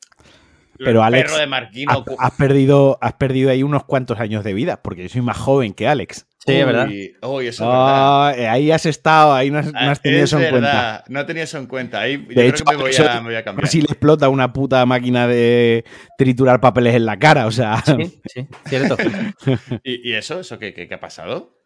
Pero 0.78 1.00
el 1.00 1.04
Alex, 1.06 1.24
perro 1.24 1.40
de 1.40 1.46
Marquino. 1.46 1.92
Has, 1.92 2.16
has 2.18 2.30
perdido, 2.32 2.98
has 3.00 3.12
perdido 3.14 3.50
ahí 3.50 3.62
unos 3.62 3.84
cuantos 3.84 4.18
años 4.20 4.42
de 4.44 4.54
vida, 4.54 4.82
porque 4.82 5.02
yo 5.04 5.08
soy 5.08 5.22
más 5.22 5.36
joven 5.36 5.74
que 5.74 5.86
Alex. 5.88 6.26
Sí, 6.44 6.54
es 6.54 6.66
verdad. 6.66 6.86
Uy, 6.88 7.46
es 7.46 7.60
verdad. 7.60 8.28
Ah, 8.30 8.34
eh, 8.36 8.48
ahí 8.48 8.72
has 8.72 8.84
estado, 8.84 9.32
ahí 9.32 9.48
no 9.50 9.58
has, 9.60 9.72
no 9.72 9.78
has 9.78 9.98
Ah, 9.98 10.02
tenido 10.02 10.24
es 10.24 10.30
eso 10.30 10.40
en 10.40 10.50
cuenta. 10.50 10.68
verdad, 10.72 11.04
no 11.08 11.24
tenía 11.26 11.42
eso 11.44 11.58
en 11.58 11.66
cuenta. 11.66 12.00
Ahí 12.00 12.14
yo 12.16 12.26
De 12.26 12.34
creo 12.34 12.48
hecho, 12.48 12.64
que 12.64 12.76
me 12.76 12.82
voy, 12.82 12.94
a, 12.96 13.20
me 13.20 13.26
voy 13.28 13.34
a 13.36 13.44
cambiar. 13.44 13.68
Si 13.68 13.80
le 13.80 13.86
explota 13.86 14.28
una 14.28 14.52
puta 14.52 14.84
máquina 14.84 15.28
de 15.28 15.84
triturar 16.18 16.60
papeles 16.60 16.96
en 16.96 17.06
la 17.06 17.16
cara, 17.18 17.46
o 17.46 17.52
sea. 17.52 17.80
Sí, 17.86 18.20
sí, 18.26 18.46
cierto. 18.66 18.96
¿Y, 19.84 20.10
y 20.10 20.14
eso? 20.14 20.40
¿Eso 20.40 20.58
qué, 20.58 20.74
qué- 20.74 20.88
qué 20.88 20.94
ha 20.94 21.00
pasado? 21.00 21.61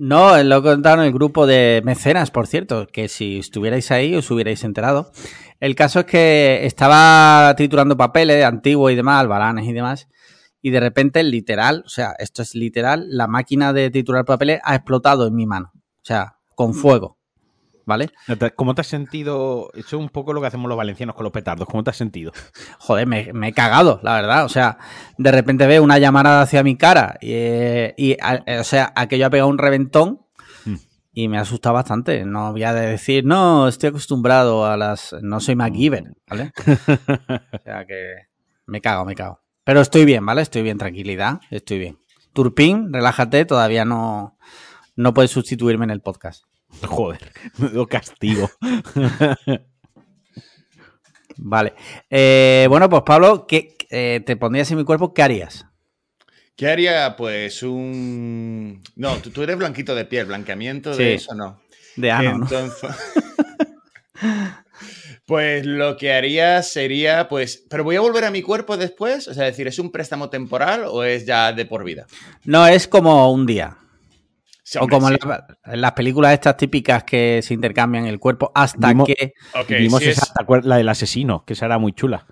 No, 0.00 0.40
lo 0.44 0.58
he 0.58 0.62
contado 0.62 1.02
en 1.02 1.08
el 1.08 1.12
grupo 1.12 1.44
de 1.44 1.82
mecenas, 1.84 2.30
por 2.30 2.46
cierto, 2.46 2.86
que 2.86 3.08
si 3.08 3.40
estuvierais 3.40 3.90
ahí 3.90 4.14
os 4.14 4.30
hubierais 4.30 4.62
enterado. 4.62 5.10
El 5.58 5.74
caso 5.74 6.00
es 6.00 6.06
que 6.06 6.64
estaba 6.66 7.52
triturando 7.56 7.96
papeles 7.96 8.44
antiguos 8.44 8.92
y 8.92 8.94
demás, 8.94 9.18
albaranes 9.18 9.66
y 9.66 9.72
demás, 9.72 10.08
y 10.62 10.70
de 10.70 10.78
repente, 10.78 11.24
literal, 11.24 11.82
o 11.84 11.88
sea, 11.88 12.14
esto 12.20 12.42
es 12.42 12.54
literal, 12.54 13.06
la 13.08 13.26
máquina 13.26 13.72
de 13.72 13.90
triturar 13.90 14.24
papeles 14.24 14.60
ha 14.62 14.76
explotado 14.76 15.26
en 15.26 15.34
mi 15.34 15.46
mano. 15.46 15.72
O 15.74 16.04
sea, 16.04 16.36
con 16.54 16.74
fuego. 16.74 17.17
¿Vale? 17.88 18.10
¿Cómo 18.54 18.74
te 18.74 18.82
has 18.82 18.86
sentido? 18.86 19.70
Eso 19.72 19.86
es 19.96 20.02
un 20.02 20.10
poco 20.10 20.34
lo 20.34 20.42
que 20.42 20.46
hacemos 20.48 20.68
los 20.68 20.76
valencianos 20.76 21.16
con 21.16 21.24
los 21.24 21.32
petardos. 21.32 21.66
¿Cómo 21.66 21.82
te 21.82 21.88
has 21.88 21.96
sentido? 21.96 22.32
Joder, 22.78 23.06
me, 23.06 23.32
me 23.32 23.48
he 23.48 23.52
cagado, 23.54 23.98
la 24.02 24.12
verdad. 24.16 24.44
O 24.44 24.50
sea, 24.50 24.76
de 25.16 25.32
repente 25.32 25.66
veo 25.66 25.82
una 25.82 25.98
llamada 25.98 26.42
hacia 26.42 26.62
mi 26.62 26.76
cara 26.76 27.16
y, 27.22 27.28
eh, 27.32 27.94
y, 27.96 28.12
a- 28.20 28.44
o 28.60 28.64
sea, 28.64 28.92
aquello 28.94 29.24
ha 29.24 29.30
pegado 29.30 29.48
un 29.48 29.56
reventón 29.56 30.20
Mm. 30.66 30.74
y 31.14 31.28
me 31.28 31.38
ha 31.38 31.40
asustado 31.40 31.76
bastante. 31.76 32.26
No 32.26 32.52
voy 32.52 32.62
a 32.64 32.74
decir, 32.74 33.24
no, 33.24 33.68
estoy 33.68 33.88
acostumbrado 33.88 34.66
a 34.66 34.76
las... 34.76 35.16
No 35.22 35.40
soy 35.40 35.56
MacGyver, 35.56 36.12
¿vale? 36.28 36.52
o 36.66 37.58
sea 37.64 37.86
que 37.86 38.26
me 38.66 38.82
cago, 38.82 39.06
me 39.06 39.14
cago. 39.14 39.40
Pero 39.64 39.80
estoy 39.80 40.04
bien, 40.04 40.26
¿vale? 40.26 40.42
Estoy 40.42 40.60
bien, 40.60 40.76
tranquilidad, 40.76 41.40
estoy 41.50 41.78
bien. 41.78 41.98
Turpin, 42.34 42.92
relájate, 42.92 43.46
todavía 43.46 43.86
no, 43.86 44.36
no 44.94 45.14
puedes 45.14 45.30
sustituirme 45.30 45.84
en 45.84 45.90
el 45.90 46.02
podcast. 46.02 46.44
Joder, 46.86 47.32
me 47.58 47.68
doy 47.68 47.86
castigo. 47.86 48.50
Vale. 51.36 51.74
Eh, 52.10 52.66
bueno, 52.68 52.90
pues 52.90 53.02
Pablo, 53.06 53.46
¿qué, 53.46 53.76
eh, 53.90 54.20
te 54.24 54.36
pondrías 54.36 54.70
en 54.70 54.78
mi 54.78 54.84
cuerpo? 54.84 55.14
¿Qué 55.14 55.22
harías? 55.22 55.66
¿Qué 56.56 56.68
haría? 56.68 57.14
Pues 57.16 57.62
un. 57.62 58.82
No, 58.96 59.16
tú, 59.18 59.30
tú 59.30 59.44
eres 59.44 59.56
blanquito 59.56 59.94
de 59.94 60.04
piel, 60.04 60.26
blanqueamiento 60.26 60.96
de 60.96 61.14
eso 61.14 61.34
no. 61.34 61.60
De 61.96 62.10
ano. 62.10 62.46
Pues 65.28 65.66
lo 65.66 65.98
que 65.98 66.14
haría 66.14 66.62
sería, 66.62 67.28
pues, 67.28 67.62
pero 67.68 67.84
voy 67.84 67.96
a 67.96 68.00
volver 68.00 68.24
a 68.24 68.30
mi 68.30 68.40
cuerpo 68.40 68.78
después, 68.78 69.28
o 69.28 69.34
sea, 69.34 69.44
decir, 69.44 69.68
¿es 69.68 69.78
un 69.78 69.92
préstamo 69.92 70.30
temporal 70.30 70.84
o 70.86 71.04
es 71.04 71.26
ya 71.26 71.52
de 71.52 71.66
por 71.66 71.84
vida? 71.84 72.06
No, 72.44 72.66
es 72.66 72.88
como 72.88 73.30
un 73.30 73.44
día. 73.44 73.76
Sí, 74.70 74.78
o 74.78 74.86
como 74.86 75.08
en, 75.08 75.14
sí. 75.14 75.20
la- 75.26 75.46
las 75.76 75.92
películas 75.92 76.34
estas 76.34 76.58
típicas 76.58 77.02
que 77.04 77.40
se 77.42 77.54
intercambian 77.54 78.04
el 78.04 78.18
cuerpo 78.18 78.52
hasta 78.54 78.88
Vimos- 78.88 79.06
que... 79.06 79.32
Vimos 79.66 80.02
si 80.02 80.10
esa, 80.10 80.26
es- 80.46 80.64
la 80.66 80.76
del 80.76 80.88
asesino, 80.90 81.42
que 81.46 81.54
esa 81.54 81.64
era 81.64 81.78
muy 81.78 81.92
chula. 81.94 82.26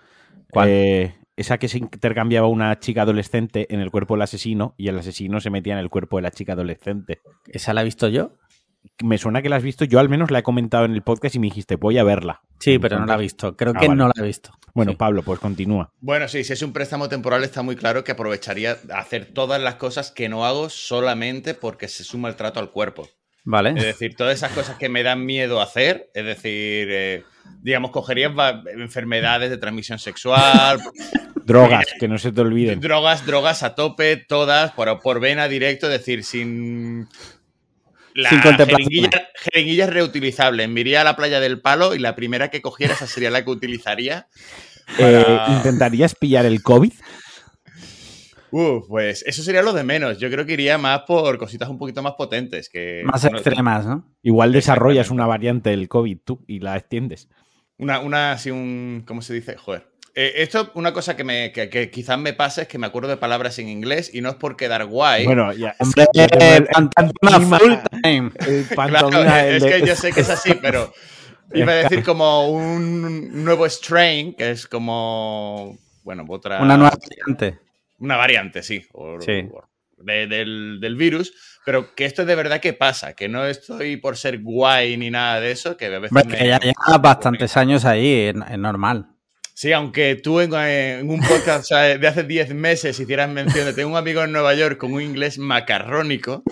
¿Cuál? 0.50 0.68
Eh, 0.70 1.14
esa 1.34 1.56
que 1.56 1.68
se 1.68 1.78
intercambiaba 1.78 2.46
una 2.46 2.78
chica 2.78 3.02
adolescente 3.02 3.72
en 3.72 3.80
el 3.80 3.90
cuerpo 3.90 4.14
del 4.14 4.22
asesino 4.22 4.74
y 4.76 4.88
el 4.88 4.98
asesino 4.98 5.40
se 5.40 5.48
metía 5.48 5.72
en 5.72 5.78
el 5.78 5.88
cuerpo 5.88 6.16
de 6.16 6.22
la 6.24 6.30
chica 6.30 6.52
adolescente. 6.52 7.20
¿Esa 7.46 7.72
la 7.72 7.80
he 7.80 7.84
visto 7.84 8.08
yo? 8.08 8.32
Me 9.02 9.18
suena 9.18 9.42
que 9.42 9.48
la 9.48 9.56
has 9.56 9.62
visto, 9.62 9.84
yo 9.84 9.98
al 10.00 10.08
menos 10.08 10.30
la 10.30 10.38
he 10.40 10.42
comentado 10.42 10.84
en 10.84 10.92
el 10.94 11.02
podcast 11.02 11.34
y 11.34 11.38
me 11.38 11.46
dijiste, 11.46 11.76
voy 11.76 11.98
a 11.98 12.04
verla. 12.04 12.40
Sí, 12.60 12.78
pero 12.78 12.98
no 12.98 13.06
la 13.06 13.14
he 13.14 13.18
visto. 13.18 13.56
Creo 13.56 13.72
Ah, 13.76 13.80
que 13.80 13.88
vale. 13.88 13.98
no 13.98 14.06
la 14.08 14.14
he 14.22 14.26
visto. 14.26 14.50
Bueno, 14.74 14.92
Sí. 14.92 14.96
Pablo, 14.96 15.22
pues 15.22 15.40
continúa. 15.40 15.92
Bueno, 16.00 16.28
sí, 16.28 16.44
si 16.44 16.52
es 16.52 16.62
un 16.62 16.72
préstamo 16.72 17.08
temporal 17.08 17.44
está 17.44 17.62
muy 17.62 17.76
claro 17.76 18.04
que 18.04 18.12
aprovecharía 18.12 18.76
hacer 18.94 19.26
todas 19.26 19.60
las 19.60 19.76
cosas 19.76 20.10
que 20.10 20.28
no 20.28 20.44
hago 20.46 20.68
solamente 20.70 21.54
porque 21.54 21.88
se 21.88 22.04
suma 22.04 22.28
el 22.28 22.36
trato 22.36 22.60
al 22.60 22.70
cuerpo. 22.70 23.08
Vale. 23.44 23.70
Es 23.76 23.84
decir, 23.84 24.16
todas 24.16 24.34
esas 24.34 24.52
cosas 24.52 24.76
que 24.76 24.88
me 24.88 25.02
dan 25.04 25.24
miedo 25.24 25.60
hacer, 25.60 26.10
es 26.14 26.24
decir, 26.26 26.88
eh, 26.90 27.22
digamos, 27.62 27.90
cogería 27.92 28.28
va- 28.28 28.62
enfermedades 28.76 29.50
de 29.50 29.56
transmisión 29.56 29.98
sexual, 29.98 30.80
Drogas, 31.44 31.86
que 32.00 32.08
no 32.08 32.18
se 32.18 32.32
te 32.32 32.40
olviden. 32.40 32.80
drogas, 32.80 33.24
drogas 33.24 33.62
a 33.62 33.76
tope, 33.76 34.16
todas, 34.16 34.72
por, 34.72 34.98
por 35.00 35.20
vena 35.20 35.46
directo, 35.46 35.86
es 35.86 35.92
decir, 35.92 36.24
sin... 36.24 37.06
La 38.16 38.30
Sin 38.30 38.40
jeringuilla, 38.40 39.10
jeringuilla 39.34 39.86
reutilizable. 39.86 40.64
A 40.96 41.04
la 41.04 41.16
playa 41.16 41.38
del 41.38 41.60
palo 41.60 41.94
y 41.94 41.98
la 41.98 42.14
primera 42.16 42.48
que 42.48 42.62
cogiera, 42.62 42.94
esa 42.94 43.06
sería 43.06 43.30
la 43.30 43.44
que 43.44 43.50
utilizaría. 43.50 44.26
Eh, 44.98 45.22
para- 45.26 45.52
¿Intentarías 45.56 46.14
pillar 46.14 46.46
el 46.46 46.62
COVID? 46.62 46.92
Uf, 48.50 48.86
pues 48.88 49.22
eso 49.26 49.42
sería 49.42 49.60
lo 49.60 49.72
de 49.72 49.84
menos. 49.84 50.18
Yo 50.18 50.30
creo 50.30 50.46
que 50.46 50.54
iría 50.54 50.78
más 50.78 51.00
por 51.06 51.36
cositas 51.36 51.68
un 51.68 51.78
poquito 51.78 52.02
más 52.02 52.14
potentes. 52.14 52.70
Que, 52.70 53.02
Más 53.04 53.20
bueno, 53.22 53.38
extremas, 53.38 53.84
¿no? 53.84 54.08
Igual 54.22 54.52
desarrollas 54.52 55.10
una 55.10 55.26
variante 55.26 55.70
del 55.70 55.88
COVID 55.88 56.18
tú 56.24 56.44
y 56.46 56.60
la 56.60 56.76
extiendes. 56.76 57.28
Una, 57.76 57.98
una, 58.00 58.32
así 58.32 58.50
un. 58.50 59.02
¿Cómo 59.06 59.20
se 59.20 59.34
dice? 59.34 59.56
Joder. 59.56 59.88
Eh, 60.18 60.42
esto, 60.42 60.70
una 60.74 60.94
cosa 60.94 61.14
que, 61.14 61.24
me, 61.24 61.52
que, 61.52 61.68
que 61.68 61.90
quizás 61.90 62.18
me 62.18 62.32
pasa 62.32 62.62
es 62.62 62.68
que 62.68 62.78
me 62.78 62.86
acuerdo 62.86 63.10
de 63.10 63.18
palabras 63.18 63.58
en 63.58 63.68
inglés 63.68 64.10
y 64.14 64.22
no 64.22 64.30
es 64.30 64.36
por 64.36 64.56
quedar 64.56 64.86
guay. 64.86 65.26
Bueno, 65.26 65.52
ya. 65.52 65.76
Hombre, 65.78 66.06
ya 66.14 66.26
te- 66.26 66.56
eh, 66.56 66.66
pantomima 66.72 67.58
full 67.58 67.74
time. 68.02 68.30
el 68.46 68.64
pantomima, 68.74 69.44
el 69.44 69.56
es 69.56 69.64
que 69.64 69.86
yo 69.86 69.94
sé 69.94 70.12
que 70.12 70.20
es 70.22 70.30
así, 70.30 70.54
pero 70.62 70.90
iba 71.52 71.70
a 71.70 71.76
decir 71.76 72.02
como 72.02 72.48
un 72.48 73.44
nuevo 73.44 73.66
strain, 73.68 74.32
que 74.34 74.52
es 74.52 74.66
como. 74.66 75.76
Bueno, 76.02 76.24
otra. 76.30 76.62
Una 76.62 76.78
nueva 76.78 76.96
variante. 76.98 77.58
Una 77.98 78.16
variante, 78.16 78.62
sí. 78.62 78.86
o- 78.94 79.20
Sí. 79.20 79.46
o- 79.52 79.68
de- 79.98 80.26
del, 80.26 80.78
del 80.80 80.96
virus, 80.96 81.34
pero 81.66 81.94
que 81.94 82.06
esto 82.06 82.24
de 82.24 82.34
verdad 82.34 82.60
que 82.60 82.72
pasa, 82.72 83.12
que 83.14 83.28
no 83.28 83.44
estoy 83.44 83.96
por 83.98 84.16
ser 84.16 84.40
guay 84.42 84.96
ni 84.96 85.10
nada 85.10 85.40
de 85.40 85.50
eso, 85.50 85.76
que 85.76 85.86
a 85.86 85.98
veces 85.98 86.10
Hombre, 86.16 86.24
me- 86.26 86.38
que 86.42 86.48
ya 86.48 86.58
llevas 86.58 87.02
bastantes 87.02 87.54
años 87.58 87.84
ahí, 87.84 88.28
es, 88.28 88.34
es 88.50 88.58
normal. 88.58 89.08
Sí, 89.58 89.72
aunque 89.72 90.16
tú 90.16 90.40
en, 90.40 90.52
eh, 90.52 90.98
en 90.98 91.08
un 91.08 91.18
podcast 91.18 91.60
o 91.60 91.64
sea, 91.64 91.96
de 91.96 92.06
hace 92.06 92.24
10 92.24 92.52
meses 92.54 93.00
hicieras 93.00 93.30
mención 93.30 93.64
de 93.64 93.72
tengo 93.72 93.88
un 93.88 93.96
amigo 93.96 94.22
en 94.22 94.30
Nueva 94.30 94.52
York 94.54 94.76
con 94.76 94.92
un 94.92 95.00
inglés 95.00 95.38
macarrónico, 95.38 96.42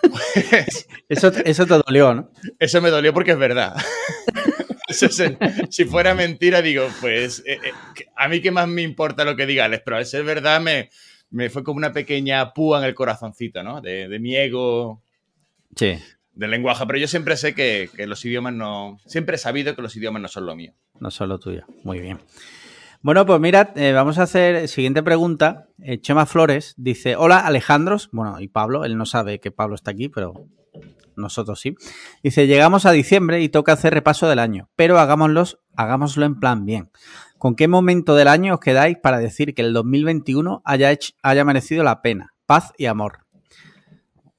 pues 0.00 0.86
Eso, 1.08 1.32
eso 1.44 1.66
te 1.66 1.74
dolió, 1.84 2.14
¿no? 2.14 2.30
eso 2.60 2.80
me 2.80 2.90
dolió 2.90 3.12
porque 3.12 3.32
es 3.32 3.38
verdad. 3.38 3.74
Eso 4.88 5.06
es- 5.06 5.32
si 5.70 5.84
fuera 5.86 6.14
mentira, 6.14 6.62
digo, 6.62 6.86
pues 7.00 7.40
eh, 7.44 7.54
eh, 7.64 7.72
que- 7.96 8.06
a 8.14 8.28
mí 8.28 8.40
qué 8.40 8.52
más 8.52 8.68
me 8.68 8.82
importa 8.82 9.24
lo 9.24 9.34
que 9.34 9.46
diga 9.46 9.64
Alex, 9.64 9.82
pero 9.84 9.96
al 9.96 10.06
ser 10.06 10.22
verdad 10.22 10.60
me, 10.60 10.90
me 11.30 11.50
fue 11.50 11.64
como 11.64 11.78
una 11.78 11.92
pequeña 11.92 12.52
púa 12.54 12.78
en 12.78 12.84
el 12.84 12.94
corazoncito, 12.94 13.64
¿no? 13.64 13.80
De, 13.80 14.06
de 14.08 14.18
mi 14.20 14.36
ego 14.36 15.02
Sí. 15.74 15.98
Del 16.34 16.50
lenguaje, 16.50 16.84
pero 16.86 16.98
yo 16.98 17.06
siempre 17.08 17.36
sé 17.36 17.54
que, 17.54 17.88
que 17.96 18.06
los 18.06 18.24
idiomas 18.24 18.52
no, 18.54 18.98
siempre 19.06 19.36
he 19.36 19.38
sabido 19.38 19.74
que 19.76 19.82
los 19.82 19.94
idiomas 19.96 20.22
no 20.22 20.28
son 20.28 20.46
lo 20.46 20.56
mío. 20.56 20.72
No 21.00 21.10
solo 21.10 21.38
tuyo. 21.38 21.64
Muy 21.82 22.00
bien. 22.00 22.18
Bueno, 23.02 23.26
pues 23.26 23.38
mirad, 23.38 23.76
eh, 23.76 23.92
vamos 23.92 24.18
a 24.18 24.22
hacer 24.22 24.66
siguiente 24.68 25.02
pregunta. 25.02 25.68
Eh, 25.82 26.00
Chema 26.00 26.24
Flores 26.26 26.74
dice: 26.78 27.16
Hola, 27.16 27.40
Alejandros. 27.40 28.08
Bueno, 28.12 28.40
y 28.40 28.48
Pablo, 28.48 28.84
él 28.84 28.96
no 28.96 29.04
sabe 29.04 29.40
que 29.40 29.50
Pablo 29.50 29.74
está 29.74 29.90
aquí, 29.90 30.08
pero 30.08 30.46
nosotros 31.16 31.60
sí. 31.60 31.76
Dice: 32.22 32.46
Llegamos 32.46 32.86
a 32.86 32.92
diciembre 32.92 33.42
y 33.42 33.48
toca 33.50 33.72
hacer 33.72 33.92
repaso 33.92 34.26
del 34.28 34.38
año, 34.38 34.70
pero 34.74 34.98
hagámoslos, 34.98 35.58
hagámoslo 35.76 36.24
en 36.24 36.40
plan 36.40 36.64
bien. 36.64 36.90
¿Con 37.36 37.56
qué 37.56 37.68
momento 37.68 38.14
del 38.14 38.28
año 38.28 38.54
os 38.54 38.60
quedáis 38.60 38.96
para 38.96 39.18
decir 39.18 39.54
que 39.54 39.60
el 39.60 39.74
2021 39.74 40.62
haya, 40.64 40.90
hecho- 40.90 41.12
haya 41.22 41.44
merecido 41.44 41.84
la 41.84 42.00
pena? 42.00 42.32
Paz 42.46 42.72
y 42.78 42.86
amor. 42.86 43.23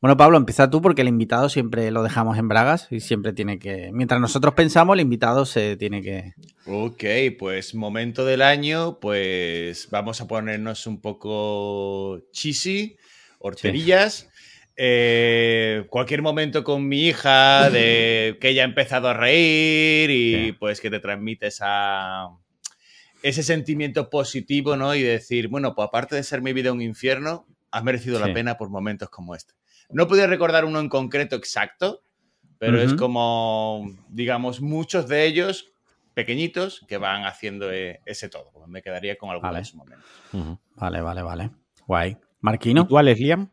Bueno, 0.05 0.17
Pablo, 0.17 0.37
empieza 0.37 0.69
tú 0.69 0.83
porque 0.83 1.01
el 1.01 1.07
invitado 1.07 1.49
siempre 1.49 1.89
lo 1.89 2.03
dejamos 2.03 2.37
en 2.37 2.47
bragas 2.47 2.87
y 2.91 2.99
siempre 2.99 3.33
tiene 3.33 3.57
que. 3.57 3.89
Mientras 3.91 4.21
nosotros 4.21 4.53
pensamos, 4.53 4.93
el 4.93 4.99
invitado 4.99 5.47
se 5.47 5.77
tiene 5.77 6.03
que. 6.03 6.35
Ok, 6.67 7.03
pues 7.39 7.73
momento 7.73 8.23
del 8.23 8.43
año, 8.43 8.99
pues 8.99 9.89
vamos 9.89 10.21
a 10.21 10.27
ponernos 10.27 10.85
un 10.85 11.01
poco 11.01 12.21
cheesy, 12.31 12.97
horterillas. 13.39 14.29
Eh, 14.77 15.87
cualquier 15.89 16.21
momento 16.21 16.63
con 16.63 16.87
mi 16.87 17.07
hija 17.07 17.71
de 17.71 18.37
que 18.39 18.49
ella 18.49 18.61
ha 18.61 18.65
empezado 18.65 19.07
a 19.07 19.15
reír 19.15 20.11
y 20.11 20.33
Sí. 20.35 20.51
pues 20.59 20.81
que 20.81 20.91
te 20.91 20.99
transmite 20.99 21.47
esa, 21.47 22.27
ese 23.23 23.41
sentimiento 23.41 24.11
positivo, 24.11 24.77
¿no? 24.77 24.93
Y 24.93 25.01
decir, 25.01 25.47
bueno, 25.47 25.73
pues 25.73 25.87
aparte 25.87 26.15
de 26.15 26.21
ser 26.21 26.43
mi 26.43 26.53
vida 26.53 26.71
un 26.71 26.83
infierno, 26.83 27.47
has 27.71 27.83
merecido 27.83 28.19
Sí. 28.21 28.27
la 28.27 28.31
pena 28.35 28.55
por 28.55 28.69
momentos 28.69 29.09
como 29.09 29.33
este. 29.33 29.55
No 29.89 30.07
podía 30.07 30.27
recordar 30.27 30.65
uno 30.65 30.79
en 30.79 30.89
concreto 30.89 31.35
exacto, 31.35 32.01
pero 32.57 32.81
es 32.81 32.93
como, 32.93 33.91
digamos, 34.09 34.61
muchos 34.61 35.07
de 35.07 35.25
ellos 35.25 35.71
pequeñitos 36.13 36.83
que 36.87 36.97
van 36.97 37.25
haciendo 37.25 37.71
eh, 37.71 37.99
ese 38.05 38.29
todo. 38.29 38.51
Me 38.67 38.81
quedaría 38.81 39.17
con 39.17 39.29
alguno 39.29 39.49
Vale. 39.49 39.57
de 39.57 39.61
esos 39.63 39.75
momentos. 39.75 40.05
Vale, 40.75 41.01
vale, 41.01 41.21
vale. 41.21 41.51
Guay. 41.85 42.11
¿Y 42.11 42.17
¿Marquino? 42.41 42.87
tú, 42.87 42.97
Alex 42.97 43.19
Liam? 43.19 43.49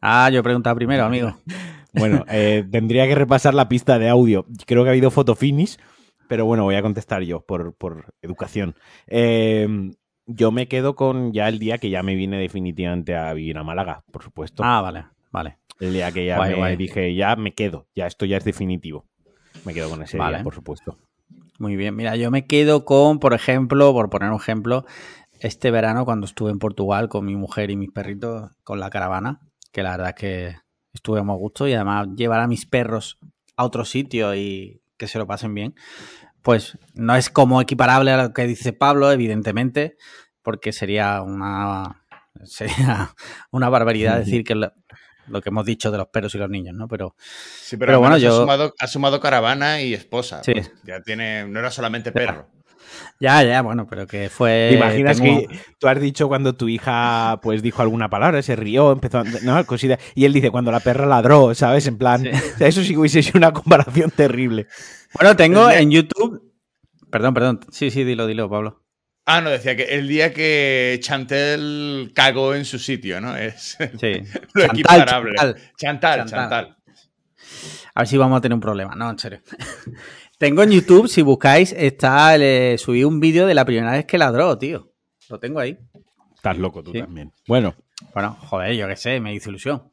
Ah, 0.00 0.30
yo 0.30 0.40
he 0.40 0.42
preguntado 0.42 0.76
primero, 0.76 1.04
amigo. 1.06 1.36
Bueno, 1.94 2.24
eh, 2.28 2.64
tendría 2.70 3.06
que 3.06 3.14
repasar 3.14 3.54
la 3.54 3.68
pista 3.68 3.98
de 3.98 4.08
audio. 4.08 4.46
Creo 4.66 4.82
que 4.84 4.90
ha 4.90 4.92
habido 4.92 5.10
fotofinish, 5.10 5.78
pero 6.28 6.44
bueno, 6.44 6.64
voy 6.64 6.74
a 6.76 6.82
contestar 6.82 7.22
yo 7.22 7.40
por, 7.40 7.74
por 7.74 8.14
educación. 8.20 8.76
Eh, 9.06 9.66
yo 10.26 10.52
me 10.52 10.68
quedo 10.68 10.94
con 10.94 11.32
ya 11.32 11.48
el 11.48 11.58
día 11.58 11.78
que 11.78 11.90
ya 11.90 12.02
me 12.02 12.14
vine 12.14 12.38
definitivamente 12.38 13.14
a 13.16 13.32
vivir 13.32 13.56
a 13.58 13.64
Málaga, 13.64 14.04
por 14.12 14.22
supuesto. 14.22 14.62
Ah, 14.64 14.80
vale, 14.80 15.06
vale. 15.30 15.58
El 15.80 15.92
día 15.92 16.12
que 16.12 16.26
ya 16.26 16.36
guay, 16.36 16.50
me 16.50 16.56
guay. 16.56 16.76
dije, 16.76 17.14
ya 17.14 17.36
me 17.36 17.54
quedo, 17.54 17.88
ya 17.94 18.06
esto 18.06 18.26
ya 18.26 18.36
es 18.36 18.44
definitivo. 18.44 19.06
Me 19.64 19.74
quedo 19.74 19.90
con 19.90 20.02
ese 20.02 20.18
Vale. 20.18 20.38
día, 20.38 20.44
por 20.44 20.54
supuesto. 20.54 20.98
Muy 21.58 21.76
bien. 21.76 21.94
Mira, 21.94 22.16
yo 22.16 22.30
me 22.30 22.46
quedo 22.46 22.84
con, 22.84 23.18
por 23.18 23.34
ejemplo, 23.34 23.92
por 23.92 24.10
poner 24.10 24.30
un 24.30 24.36
ejemplo, 24.36 24.84
este 25.40 25.70
verano 25.70 26.04
cuando 26.04 26.26
estuve 26.26 26.50
en 26.50 26.58
Portugal 26.58 27.08
con 27.08 27.24
mi 27.24 27.36
mujer 27.36 27.70
y 27.70 27.76
mis 27.76 27.90
perritos 27.90 28.50
con 28.62 28.80
la 28.80 28.90
caravana, 28.90 29.40
que 29.72 29.82
la 29.82 29.92
verdad 29.92 30.08
es 30.10 30.14
que 30.14 30.56
estuvimos 30.92 31.34
a 31.34 31.38
gusto 31.38 31.68
y 31.68 31.74
además 31.74 32.08
llevar 32.16 32.40
a 32.40 32.46
mis 32.46 32.66
perros 32.66 33.18
a 33.56 33.64
otro 33.64 33.84
sitio 33.84 34.34
y 34.34 34.82
que 34.96 35.06
se 35.06 35.18
lo 35.18 35.26
pasen 35.26 35.54
bien, 35.54 35.74
pues 36.42 36.78
no 36.94 37.16
es 37.16 37.30
como 37.30 37.60
equiparable 37.60 38.10
a 38.10 38.22
lo 38.22 38.32
que 38.32 38.46
dice 38.46 38.72
Pablo, 38.72 39.10
evidentemente, 39.10 39.96
porque 40.42 40.72
sería 40.72 41.22
una 41.22 42.04
sería 42.44 43.14
una 43.50 43.68
barbaridad 43.68 44.18
decir 44.24 44.44
que 44.44 44.54
lo, 45.28 45.40
que 45.40 45.48
hemos 45.50 45.64
dicho 45.64 45.90
de 45.90 45.98
los 45.98 46.08
perros 46.08 46.34
y 46.34 46.38
los 46.38 46.50
niños, 46.50 46.74
¿no? 46.74 46.88
Pero 46.88 47.14
Sí, 47.60 47.76
pero, 47.76 47.98
bueno, 47.98 48.14
menos 48.16 48.24
ha, 48.24 48.28
yo- 48.34 48.40
sumado, 48.40 48.74
ha 48.78 48.86
sumado 48.86 49.20
caravana 49.20 49.80
y 49.82 49.94
esposa. 49.94 50.42
Sí. 50.44 50.52
pues 50.52 50.70
ya 50.84 51.00
tiene, 51.02 51.46
no 51.48 51.58
era 51.58 51.70
solamente 51.70 52.12
perro. 52.12 52.46
ya, 53.18 53.42
ya, 53.42 53.62
bueno, 53.62 53.86
pero 53.88 54.06
que 54.06 54.28
fue. 54.28 54.68
¿Te 54.70 54.76
imaginas 54.76 55.20
tengo- 55.20 55.48
que 55.48 55.58
tú 55.78 55.88
has 55.88 56.00
dicho 56.00 56.28
cuando 56.28 56.54
tu 56.54 56.68
hija 56.68 57.40
pues 57.42 57.62
dijo 57.62 57.82
alguna 57.82 58.08
palabra, 58.10 58.40
se 58.42 58.54
rió, 58.56 58.92
empezó 58.92 59.18
a... 59.18 59.24
No, 59.42 59.64
cosita, 59.66 59.98
y 60.14 60.24
él 60.26 60.32
dice 60.32 60.50
cuando 60.50 60.70
la 60.70 60.80
perra 60.80 61.06
ladró, 61.06 61.54
¿sabes? 61.54 61.86
En 61.86 61.98
plan, 61.98 62.22
Sí. 62.22 62.28
o 62.28 62.32
sea, 62.58 62.68
eso 62.68 62.82
sí 62.82 62.92
que 62.92 62.98
hubiese 62.98 63.22
sido 63.22 63.38
una 63.38 63.52
comparación 63.52 64.10
terrible. 64.10 64.66
Bueno, 65.14 65.34
tengo 65.36 65.70
en 65.70 65.90
YouTube. 65.90 66.52
Perdón, 67.10 67.34
perdón. 67.34 67.60
Sí, 67.70 67.90
sí, 67.90 68.02
dilo, 68.04 68.26
dilo, 68.26 68.48
Pablo. 68.50 68.83
Ah, 69.26 69.40
no, 69.40 69.48
decía 69.50 69.74
que 69.74 69.84
el 69.84 70.06
día 70.06 70.32
que 70.34 70.98
Chantel 71.00 72.12
cagó 72.14 72.54
en 72.54 72.64
su 72.64 72.78
sitio, 72.78 73.20
¿no? 73.20 73.36
Es 73.36 73.76
Sí. 73.98 74.12
lo 74.54 74.66
Chantal, 74.66 74.70
equiparable. 74.70 75.32
Chantal. 75.36 75.62
Chantal, 75.76 76.18
Chantal. 76.26 76.28
Chantal. 76.28 76.76
A 77.94 78.00
ver 78.00 78.08
si 78.08 78.16
vamos 78.18 78.38
a 78.38 78.40
tener 78.40 78.54
un 78.54 78.60
problema. 78.60 78.94
No, 78.94 79.08
en 79.10 79.18
serio. 79.18 79.40
tengo 80.38 80.62
en 80.62 80.70
YouTube, 80.72 81.08
si 81.08 81.22
buscáis, 81.22 81.72
está 81.72 82.36
eh, 82.36 82.76
subí 82.78 83.04
un 83.04 83.20
vídeo 83.20 83.46
de 83.46 83.54
la 83.54 83.64
primera 83.64 83.92
vez 83.92 84.04
que 84.04 84.18
ladró, 84.18 84.58
tío. 84.58 84.92
Lo 85.30 85.38
tengo 85.38 85.60
ahí. 85.60 85.78
Estás 86.34 86.58
loco 86.58 86.82
tú 86.82 86.92
Sí. 86.92 86.98
también. 87.00 87.32
Bueno, 87.48 87.74
Bueno, 88.12 88.36
joder, 88.40 88.74
yo 88.74 88.86
qué 88.88 88.96
sé, 88.96 89.20
me 89.20 89.32
hizo 89.32 89.48
ilusión. 89.50 89.90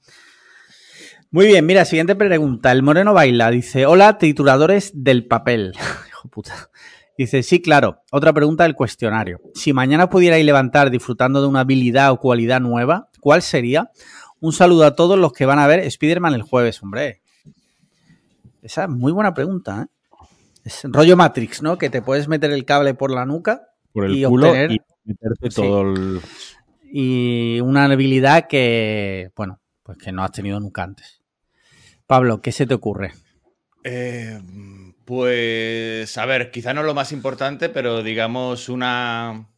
Muy 1.30 1.46
bien, 1.46 1.66
mira, 1.66 1.86
siguiente 1.86 2.16
pregunta. 2.16 2.72
El 2.74 2.84
Moreno 2.84 3.14
Baila 3.14 3.50
dice: 3.52 3.86
Hola, 3.86 4.18
trituradores 4.18 4.92
del 4.94 5.28
papel. 5.28 5.72
Hijo 6.10 6.28
puta. 6.30 6.70
Dice: 7.18 7.44
Sí, 7.44 7.62
claro. 7.62 8.02
Otra 8.12 8.34
pregunta 8.34 8.64
del 8.64 8.76
cuestionario. 8.76 9.42
Si 9.54 9.74
mañana 9.74 10.10
pudierais 10.10 10.46
levantar 10.46 10.90
disfrutando 10.90 11.42
de 11.42 11.48
una 11.48 11.62
habilidad 11.62 12.12
o 12.12 12.18
cualidad 12.20 12.60
nueva, 12.62 13.10
¿cuál 13.20 13.42
sería? 13.42 13.92
Un 14.40 14.54
saludo 14.54 14.86
a 14.86 14.96
todos 14.96 15.20
los 15.20 15.34
que 15.34 15.46
van 15.46 15.60
a 15.60 15.68
ver 15.68 15.80
Spider-Man 15.82 16.34
el 16.34 16.42
jueves, 16.42 16.82
hombre. 16.82 17.22
Esa 18.62 18.84
es 18.84 18.90
muy 18.90 19.12
buena 19.12 19.34
pregunta, 19.34 19.84
¿eh? 19.84 20.18
Es 20.64 20.82
rollo 20.84 21.18
Matrix, 21.18 21.62
¿no? 21.64 21.78
Que 21.78 21.90
te 21.90 22.02
puedes 22.02 22.28
meter 22.28 22.52
el 22.52 22.66
cable 22.66 22.94
por 22.94 23.12
la 23.12 23.26
nuca 23.26 23.70
por 23.94 24.06
el 24.06 24.16
Y 24.16 24.24
culo 24.24 24.48
obtener- 24.52 24.72
y 24.72 24.80
meterte 25.06 25.50
Sí. 25.52 25.56
todo 25.62 25.82
el... 25.82 26.22
y 26.84 27.60
una 27.62 27.86
habilidad 27.86 28.48
que, 28.48 29.32
bueno, 29.36 29.60
pues 29.84 29.98
que 29.98 30.12
no 30.12 30.24
has 30.24 30.32
tenido 30.32 30.60
nunca 30.60 30.84
antes. 30.84 31.22
Pablo, 32.06 32.42
¿qué 32.42 32.52
se 32.52 32.68
te 32.68 32.74
ocurre? 32.76 33.14
Eh, 33.84 34.40
pues, 35.12 36.18
a 36.18 36.26
ver, 36.26 36.52
quizá 36.52 36.74
no 36.74 36.84
lo 36.84 36.94
más 36.94 37.12
importante, 37.12 37.68
pero 37.68 38.02
digamos 38.02 38.70
una... 38.70 39.50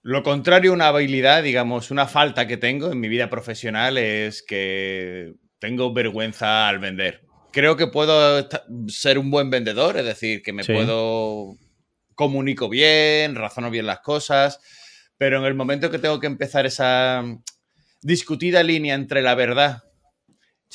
Lo 0.00 0.22
contrario, 0.22 0.72
una 0.72 0.88
habilidad, 0.88 1.42
digamos, 1.42 1.90
una 1.90 2.06
falta 2.06 2.46
que 2.46 2.56
tengo 2.56 2.90
en 2.90 3.00
mi 3.00 3.08
vida 3.08 3.28
profesional 3.28 3.98
es 3.98 4.42
que 4.42 5.34
tengo 5.58 5.92
vergüenza 5.92 6.66
al 6.70 6.78
vender. 6.78 7.26
Creo 7.52 7.76
que 7.76 7.86
puedo 7.88 8.48
ser 8.88 9.18
un 9.18 9.30
buen 9.30 9.50
vendedor, 9.50 9.98
es 9.98 10.06
decir, 10.06 10.42
que 10.42 10.54
me 10.54 10.64
Sí. 10.64 10.72
puedo 10.72 11.58
comunico 12.14 12.70
bien, 12.70 13.34
razono 13.34 13.70
bien 13.70 13.84
las 13.84 14.00
cosas, 14.00 14.58
pero 15.18 15.36
en 15.38 15.44
el 15.44 15.52
momento 15.52 15.90
que 15.90 15.98
tengo 15.98 16.18
que 16.18 16.28
empezar 16.28 16.64
esa 16.64 17.22
discutida 18.00 18.62
línea 18.62 18.94
entre 18.94 19.20
la 19.20 19.34
verdad 19.34 19.83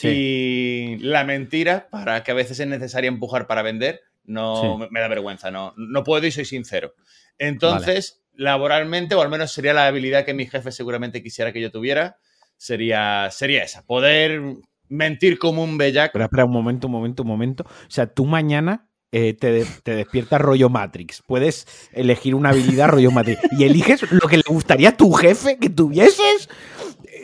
y 0.08 0.98
la 1.00 1.24
mentira, 1.26 1.88
para 1.92 2.24
que 2.24 2.32
a 2.32 2.36
veces 2.36 2.60
es 2.60 2.68
necesaria 2.68 3.08
empujar 3.10 3.48
para 3.48 3.62
vender, 3.62 4.02
no 4.24 4.78
Sí. 4.80 4.88
me- 4.92 5.00
da 5.00 5.08
vergüenza, 5.08 5.52
no, 5.52 5.74
no 5.76 6.04
puedo 6.04 6.26
y 6.26 6.32
soy 6.32 6.46
sincero. 6.46 6.94
Entonces, 7.38 8.22
laboralmente, 8.34 9.16
o 9.16 9.22
al 9.22 9.30
menos 9.30 9.52
sería 9.52 9.74
la 9.74 9.88
habilidad 9.88 10.26
que 10.26 10.34
mi 10.34 10.46
jefe 10.46 10.72
seguramente 10.72 11.24
quisiera 11.24 11.52
que 11.52 11.62
yo 11.62 11.72
tuviera, 11.72 12.18
sería, 12.58 13.30
sería 13.32 13.64
esa, 13.64 13.86
poder 13.86 14.42
mentir 14.88 15.40
como 15.40 15.64
un 15.64 15.78
bellaco. 15.78 16.08
Espera, 16.10 16.26
espera, 16.26 16.46
un 16.46 16.52
momento, 16.52 16.88
un 16.88 16.94
momento, 16.94 17.24
un 17.24 17.30
momento. 17.30 17.64
O 17.66 17.90
sea, 17.92 18.08
tú 18.08 18.26
mañana 18.26 18.86
eh, 19.12 19.34
te, 19.34 19.52
de- 19.52 19.66
te 19.84 19.96
despiertas 19.96 20.40
rollo 20.40 20.70
Matrix. 20.70 21.24
Puedes 21.26 21.66
elegir 21.94 22.36
una 22.36 22.50
habilidad 22.50 22.90
rollo 22.90 23.10
Matrix. 23.10 23.40
Y 23.58 23.64
eliges 23.64 24.04
lo 24.12 24.28
que 24.28 24.38
le 24.38 24.44
gustaría 24.48 24.90
a 24.90 24.98
tu 24.98 25.12
jefe 25.14 25.58
que 25.58 25.70
tuvieses. 25.70 26.48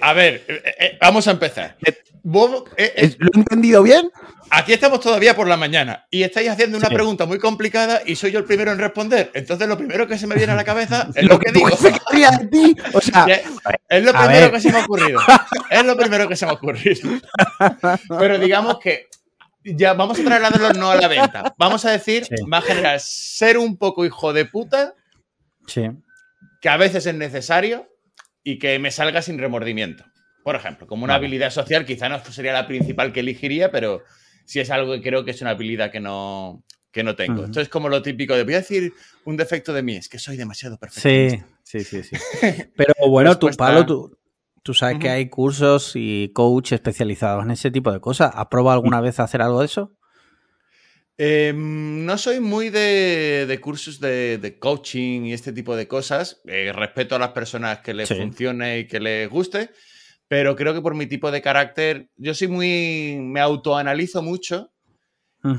A 0.01 0.13
ver, 0.13 0.43
eh, 0.47 0.75
eh, 0.79 0.97
vamos 1.01 1.27
a 1.27 1.31
empezar. 1.31 1.77
Vos, 2.23 2.63
eh, 2.77 2.85
eh, 2.85 2.93
¿Es- 2.97 3.17
¿Lo 3.19 3.29
he 3.33 3.39
entendido 3.39 3.83
bien? 3.83 4.09
aquí 4.51 4.73
estamos 4.73 4.99
todavía 4.99 5.35
por 5.35 5.47
la 5.47 5.57
mañana 5.57 6.05
y 6.09 6.23
estáis 6.23 6.49
haciendo 6.49 6.77
una 6.77 6.87
Sí. 6.87 6.93
pregunta 6.93 7.25
muy 7.25 7.39
complicada 7.39 8.01
y 8.05 8.15
soy 8.15 8.31
yo 8.31 8.39
el 8.39 8.45
primero 8.45 8.71
en 8.71 8.77
responder. 8.79 9.31
Entonces, 9.33 9.67
lo 9.67 9.77
primero 9.77 10.07
que 10.07 10.17
se 10.17 10.25
me 10.27 10.35
viene 10.35 10.53
a 10.53 10.55
la 10.55 10.63
cabeza 10.63 11.07
es 11.15 11.23
lo 11.25 11.37
que 11.39 11.51
tu 11.51 11.59
digo. 11.59 11.69
de 11.69 12.47
ti. 12.47 12.75
O 12.93 13.01
sea, 13.01 13.25
Ya, 13.27 13.35
Es 13.89 14.03
lo 14.03 14.11
primero 14.13 14.41
ver. 14.41 14.51
que 14.51 14.59
se 14.61 14.71
me 14.71 14.79
ha 14.79 14.83
ocurrido. 14.85 15.19
Es 15.69 15.83
lo 15.85 15.95
primero 15.97 16.27
que 16.27 16.35
se 16.35 16.45
me 16.45 16.51
ha 16.51 16.55
ocurrido. 16.55 17.09
Pero 18.19 18.37
digamos 18.39 18.79
que 18.79 19.07
ya 19.63 19.93
vamos 19.93 20.19
a 20.19 20.23
trasladarlo 20.23 20.73
no 20.73 20.91
a 20.91 20.95
la 20.95 21.07
venta. 21.07 21.55
Vamos 21.57 21.85
a 21.85 21.91
decir, 21.91 22.25
Sí. 22.25 22.35
va 22.51 22.59
a 22.59 22.61
generar 22.61 22.99
ser 22.99 23.57
un 23.57 23.77
poco 23.77 24.05
hijo 24.05 24.31
de 24.33 24.45
puta, 24.45 24.93
Sí. 25.67 25.89
que 26.61 26.69
a 26.69 26.77
veces 26.77 27.05
es 27.07 27.15
necesario 27.15 27.87
y 28.45 28.59
que 28.59 28.79
me 28.79 28.91
salga 28.91 29.21
sin 29.21 29.37
remordimiento. 29.39 30.05
Por 30.43 30.55
ejemplo, 30.55 30.85
como 30.87 31.03
una 31.03 31.13
Vale. 31.15 31.25
habilidad 31.25 31.49
social, 31.49 31.83
quizá 31.85 32.07
no 32.07 32.23
sería 32.23 32.53
la 32.53 32.67
principal 32.67 33.11
que 33.11 33.19
elegiría, 33.21 33.71
pero 33.71 34.03
sí 34.45 34.59
es 34.59 34.69
algo 34.69 34.93
que 34.93 35.01
creo 35.01 35.25
que 35.25 35.31
es 35.31 35.41
una 35.41 35.49
habilidad 35.49 35.91
que 35.91 35.99
no, 35.99 36.63
que 36.91 37.03
no 37.03 37.15
tengo. 37.15 37.45
Esto 37.45 37.59
es 37.59 37.67
como 37.67 37.89
lo 37.89 38.01
típico 38.03 38.35
de, 38.35 38.43
voy 38.43 38.53
a 38.53 38.57
decir 38.57 38.93
un 39.25 39.35
defecto 39.35 39.73
de 39.73 39.81
mí, 39.81 39.95
es 39.95 40.07
que 40.07 40.19
soy 40.19 40.37
demasiado 40.37 40.75
Sí, 40.75 40.79
perfeccionista. 40.79 41.47
sí, 41.63 41.83
sí, 41.83 42.03
sí. 42.03 42.15
Pero 42.77 42.93
bueno, 43.09 43.31
tú, 43.39 43.47
Respuesta- 43.47 43.65
Pablo, 43.73 43.85
tú, 43.87 44.17
tú 44.61 44.73
sabes 44.75 44.99
que 44.99 45.09
hay 45.09 45.27
cursos 45.29 45.93
y 45.95 46.29
coach 46.31 46.73
especializados 46.73 47.43
en 47.43 47.49
ese 47.51 47.71
tipo 47.71 47.91
de 47.91 47.99
cosas. 47.99 48.31
¿Has 48.35 48.45
probado 48.45 48.75
alguna 48.77 49.01
vez 49.01 49.19
hacer 49.19 49.41
algo 49.41 49.61
de 49.61 49.65
eso? 49.65 49.91
Eh, 51.17 51.53
no 51.55 52.17
soy 52.17 52.39
muy 52.41 52.69
de, 52.69 53.45
de 53.47 53.61
cursos 53.61 53.99
de, 54.01 54.37
de 54.37 54.59
coaching 54.59 55.21
y 55.25 55.33
este 55.33 55.53
tipo 55.53 55.75
de 55.75 55.87
cosas. 55.87 56.41
Eh, 56.45 56.71
respeto 56.73 57.15
a 57.15 57.19
las 57.19 57.29
personas 57.29 57.79
que 57.79 57.93
les 57.93 58.09
Sí. 58.09 58.15
funcione 58.15 58.79
y 58.79 58.87
que 58.87 58.99
les 58.99 59.29
guste, 59.29 59.69
pero 60.27 60.55
creo 60.55 60.73
que 60.73 60.81
por 60.81 60.93
mi 60.95 61.05
tipo 61.05 61.31
de 61.31 61.41
carácter, 61.41 62.09
yo 62.17 62.33
soy 62.33 62.47
muy. 62.49 63.17
me 63.21 63.39
autoanalizo 63.39 64.21
mucho 64.21 64.71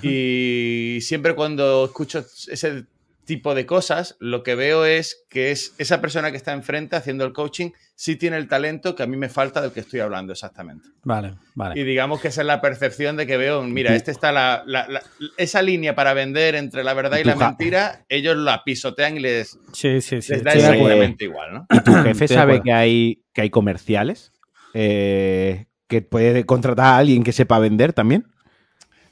y 0.02 0.98
siempre 1.00 1.34
cuando 1.36 1.84
escucho 1.84 2.18
ese 2.48 2.84
tipo 3.26 3.54
de 3.54 3.66
cosas, 3.66 4.16
lo 4.20 4.42
que 4.42 4.54
veo 4.54 4.84
es 4.86 5.26
que 5.28 5.50
es 5.50 5.74
esa 5.78 6.00
persona 6.00 6.30
que 6.30 6.36
está 6.38 6.52
enfrente 6.54 6.96
haciendo 6.96 7.24
el 7.26 7.32
coaching 7.34 7.70
sí 7.94 8.16
tiene 8.16 8.36
el 8.36 8.46
talento 8.48 8.94
que 8.94 9.02
a 9.02 9.06
mí 9.06 9.16
me 9.16 9.28
falta 9.28 9.60
del 9.60 9.72
que 9.72 9.80
estoy 9.80 10.00
hablando 10.00 10.32
exactamente. 10.32 10.88
Vale, 11.02 11.34
vale. 11.54 11.80
Y 11.80 11.84
digamos 11.84 12.20
que 12.20 12.28
esa 12.28 12.42
es 12.42 12.46
la 12.46 12.60
percepción 12.60 13.16
de 13.16 13.26
que 13.26 13.36
veo, 13.36 13.62
mira, 13.62 13.94
este 13.94 14.10
está 14.10 14.32
la, 14.32 14.62
la- 14.66 14.86
la- 14.88 15.02
esa 15.38 15.60
línea 15.62 15.94
para 15.94 16.14
vender 16.14 16.54
entre 16.54 16.84
la 16.84 16.94
verdad 16.94 17.18
y 17.18 17.24
la 17.24 17.34
mentira, 17.36 18.04
ellos 18.08 18.36
la 18.36 18.62
pisotean 18.64 19.16
y 19.16 19.20
les, 19.20 19.58
Sí, 19.72 20.00
sí, 20.00 20.22
sí. 20.22 20.32
les 20.32 20.44
da 20.44 20.52
exactamente 20.52 21.24
igual, 21.24 21.52
¿no? 21.54 21.66
¿y 21.70 21.80
tu 21.80 21.92
jefe 21.94 22.28
sabe 22.28 22.62
que 22.62 22.72
hay, 22.72 23.24
que 23.32 23.40
hay 23.42 23.50
comerciales? 23.50 24.32
Eh, 24.74 25.66
que 25.88 26.02
puede 26.02 26.44
contratar 26.44 26.86
a 26.86 26.96
alguien 26.98 27.22
que 27.22 27.32
sepa 27.32 27.58
vender 27.58 27.92
también. 27.92 28.26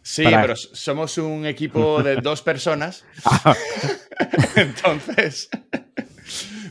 Sí, 0.07 0.23
Para- 0.25 0.43
pero 0.43 0.55
somos 0.57 1.17
un 1.17 1.47
equipo 1.47 2.03
de 2.03 2.17
dos 2.23 2.43
personas, 2.43 3.05
Ah, 3.25 3.55
entonces... 4.57 5.49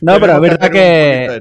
No, 0.00 0.20
pero 0.20 0.34
es 0.34 0.40
verdad 0.40 0.70
que. 0.70 1.40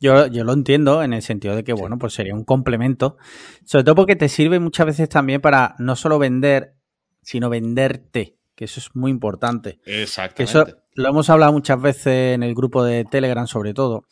Yo, 0.00 0.26
yo 0.26 0.44
lo 0.44 0.52
entiendo 0.52 1.02
en 1.02 1.12
el 1.12 1.22
sentido 1.22 1.54
de 1.56 1.64
que, 1.64 1.72
bueno, 1.72 1.98
pues 1.98 2.12
sería 2.14 2.34
un 2.34 2.44
complemento. 2.44 3.16
Sobre 3.64 3.84
todo 3.84 3.94
porque 3.94 4.16
te 4.16 4.28
sirve 4.28 4.58
muchas 4.60 4.86
veces 4.86 5.08
también 5.08 5.40
para 5.40 5.74
no 5.78 5.96
solo 5.96 6.18
vender, 6.18 6.74
sino 7.22 7.48
venderte, 7.50 8.36
que 8.54 8.66
eso 8.66 8.80
es 8.80 8.94
muy 8.94 9.10
importante. 9.10 9.80
Exactamente. 9.84 10.44
eso 10.44 10.66
lo 10.94 11.08
hemos 11.08 11.28
hablado 11.30 11.52
muchas 11.52 11.80
veces 11.80 12.34
en 12.34 12.42
el 12.42 12.54
grupo 12.54 12.84
de 12.84 13.04
Telegram, 13.04 13.46
sobre 13.46 13.74
todo, 13.74 14.04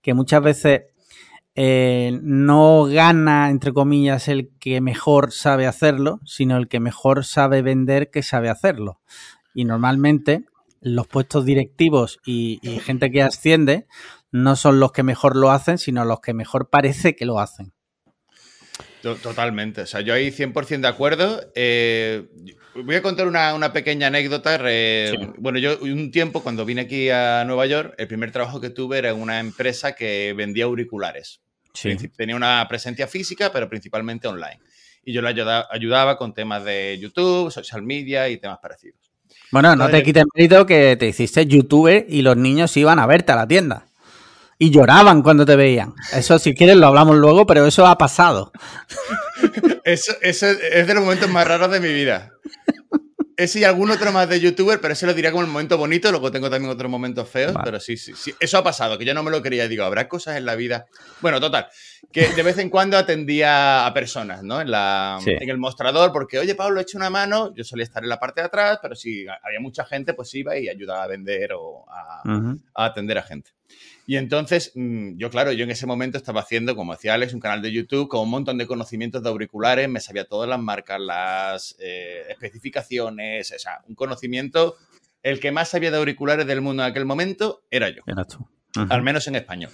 que 0.00 0.14
muchas 0.14 0.42
veces 0.42 0.82
eh, 1.54 2.18
no 2.22 2.84
gana, 2.84 3.50
entre 3.50 3.72
comillas, 3.72 4.28
el 4.28 4.50
que 4.58 4.80
mejor 4.80 5.32
sabe 5.32 5.66
hacerlo, 5.66 6.20
sino 6.24 6.56
el 6.56 6.68
que 6.68 6.80
mejor 6.80 7.24
sabe 7.24 7.62
vender 7.62 8.10
que 8.10 8.22
sabe 8.22 8.48
hacerlo. 8.48 9.00
Y 9.54 9.64
normalmente 9.64 10.44
los 10.80 11.06
puestos 11.06 11.44
directivos 11.44 12.18
y, 12.24 12.58
y 12.62 12.78
gente 12.80 13.10
que 13.10 13.22
asciende 13.22 13.86
no 14.30 14.56
son 14.56 14.80
los 14.80 14.92
que 14.92 15.02
mejor 15.02 15.36
lo 15.36 15.50
hacen, 15.50 15.76
sino 15.78 16.04
los 16.06 16.20
que 16.20 16.32
mejor 16.32 16.70
parece 16.70 17.14
que 17.14 17.26
lo 17.26 17.38
hacen. 17.38 17.72
To- 19.02 19.16
Totalmente. 19.16 19.82
O 19.82 19.86
sea, 19.86 20.00
yo 20.00 20.14
ahí 20.14 20.30
100% 20.30 20.80
de 20.80 20.88
acuerdo. 20.88 21.40
Eh, 21.54 22.28
voy 22.74 22.94
a 22.94 23.02
contar 23.02 23.26
una, 23.26 23.54
una 23.54 23.72
pequeña 23.72 24.06
anécdota. 24.06 24.56
Sí. 24.58 25.16
Bueno, 25.38 25.58
yo 25.58 25.78
un 25.82 26.10
tiempo 26.10 26.42
cuando 26.42 26.64
vine 26.64 26.82
aquí 26.82 27.10
a 27.10 27.44
Nueva 27.44 27.66
York, 27.66 27.94
el 27.98 28.08
primer 28.08 28.30
trabajo 28.32 28.60
que 28.60 28.70
tuve 28.70 28.98
era 28.98 29.10
en 29.10 29.20
una 29.20 29.38
empresa 29.40 29.92
que 29.92 30.32
vendía 30.36 30.64
auriculares. 30.64 31.41
Tenía 32.16 32.36
una 32.36 32.66
presencia 32.68 33.06
física, 33.06 33.50
pero 33.52 33.68
principalmente 33.68 34.28
online. 34.28 34.60
Y 35.04 35.12
yo 35.12 35.22
le 35.22 35.28
ayuda- 35.28 35.66
ayudaba 35.70 36.16
con 36.16 36.32
temas 36.34 36.64
de 36.64 36.98
YouTube, 37.00 37.50
social 37.50 37.82
media 37.82 38.28
y 38.28 38.36
temas 38.38 38.58
parecidos. 38.60 39.00
Bueno, 39.50 39.74
no 39.76 39.86
te 39.88 40.02
quites 40.02 40.24
mérito 40.34 40.64
que 40.66 40.96
te 40.96 41.08
hiciste 41.08 41.46
youtuber 41.46 42.06
y 42.08 42.22
los 42.22 42.36
niños 42.36 42.76
iban 42.76 42.98
a 42.98 43.06
verte 43.06 43.32
a 43.32 43.36
la 43.36 43.46
tienda. 43.48 43.86
Y 44.58 44.70
lloraban 44.70 45.22
cuando 45.22 45.44
te 45.44 45.56
veían. 45.56 45.92
Eso, 46.12 46.38
si 46.38 46.54
quieres, 46.54 46.76
lo 46.76 46.86
hablamos 46.86 47.16
luego, 47.16 47.46
pero 47.46 47.66
eso 47.66 47.86
ha 47.86 47.98
pasado. 47.98 48.52
Eso, 49.84 50.12
eso 50.20 50.46
es 50.46 50.86
de 50.86 50.94
los 50.94 51.02
momentos 51.02 51.28
más 51.28 51.44
raros 51.46 51.68
de 51.72 51.80
mi 51.80 51.92
vida. 51.92 52.30
Ese 53.42 53.60
y 53.60 53.64
algún 53.64 53.90
otro 53.90 54.10
más 54.12 54.28
de 54.28 54.40
youtuber, 54.40 54.80
pero 54.80 54.92
ese 54.94 55.06
lo 55.06 55.14
diría 55.14 55.30
como 55.30 55.42
el 55.44 55.50
momento 55.50 55.76
bonito. 55.78 56.10
Luego 56.10 56.30
tengo 56.30 56.48
también 56.50 56.70
otros 56.72 56.90
momentos 56.90 57.28
feos, 57.28 57.52
Vale. 57.52 57.64
pero 57.64 57.80
sí, 57.80 57.96
sí, 57.96 58.12
sí. 58.16 58.34
Eso 58.40 58.58
ha 58.58 58.64
pasado, 58.64 58.96
que 58.98 59.04
yo 59.04 59.14
no 59.14 59.22
me 59.22 59.30
lo 59.30 59.42
quería. 59.42 59.68
Digo, 59.68 59.84
habrá 59.84 60.08
cosas 60.08 60.36
en 60.36 60.44
la 60.46 60.54
vida. 60.54 60.86
Bueno, 61.20 61.40
total. 61.40 61.68
Que 62.12 62.28
de 62.28 62.42
vez 62.42 62.58
en 62.58 62.70
cuando 62.70 62.96
atendía 62.98 63.86
a 63.86 63.94
personas, 63.94 64.42
¿no? 64.42 64.60
En, 64.60 64.70
la, 64.70 65.18
Sí. 65.22 65.30
en 65.38 65.48
el 65.48 65.58
mostrador, 65.58 66.12
porque, 66.12 66.38
oye, 66.38 66.54
Pablo, 66.54 66.80
echa 66.80 66.98
una 66.98 67.10
mano. 67.10 67.54
Yo 67.54 67.64
solía 67.64 67.84
estar 67.84 68.02
en 68.02 68.08
la 68.08 68.18
parte 68.18 68.40
de 68.40 68.46
atrás, 68.48 68.78
pero 68.82 68.94
si 68.94 69.26
había 69.42 69.60
mucha 69.60 69.84
gente, 69.84 70.14
pues 70.14 70.34
iba 70.34 70.56
y 70.58 70.68
ayudaba 70.68 71.04
a 71.04 71.06
vender 71.06 71.52
o 71.54 71.84
a 71.88 72.84
atender 72.84 73.18
a 73.18 73.22
gente. 73.22 73.50
Y 74.06 74.16
entonces, 74.16 74.72
mm, 74.74 75.16
yo, 75.16 75.30
claro, 75.30 75.52
yo 75.52 75.64
en 75.64 75.70
ese 75.70 75.86
momento 75.86 76.18
estaba 76.18 76.40
haciendo, 76.40 76.74
como 76.74 76.92
decía 76.92 77.14
Alex, 77.14 77.34
un 77.34 77.40
canal 77.40 77.62
de 77.62 77.72
YouTube 77.72 78.08
con 78.08 78.22
un 78.22 78.30
montón 78.30 78.58
de 78.58 78.66
conocimientos 78.66 79.22
de 79.22 79.28
auriculares, 79.28 79.88
me 79.88 80.00
sabía 80.00 80.24
todas 80.24 80.48
las 80.48 80.58
marcas, 80.58 81.00
las 81.00 81.76
eh, 81.78 82.24
especificaciones, 82.28 83.52
o 83.52 83.58
sea, 83.58 83.82
un 83.88 83.94
conocimiento. 83.94 84.76
El 85.22 85.38
que 85.38 85.52
más 85.52 85.68
sabía 85.68 85.90
de 85.90 85.98
auriculares 85.98 86.46
del 86.46 86.60
mundo 86.60 86.82
en 86.82 86.90
aquel 86.90 87.04
momento 87.04 87.62
era 87.70 87.88
yo, 87.90 88.02
Eras 88.06 88.26
tú. 88.26 88.48
Al 88.74 89.02
menos 89.02 89.28
en 89.28 89.36
español. 89.36 89.70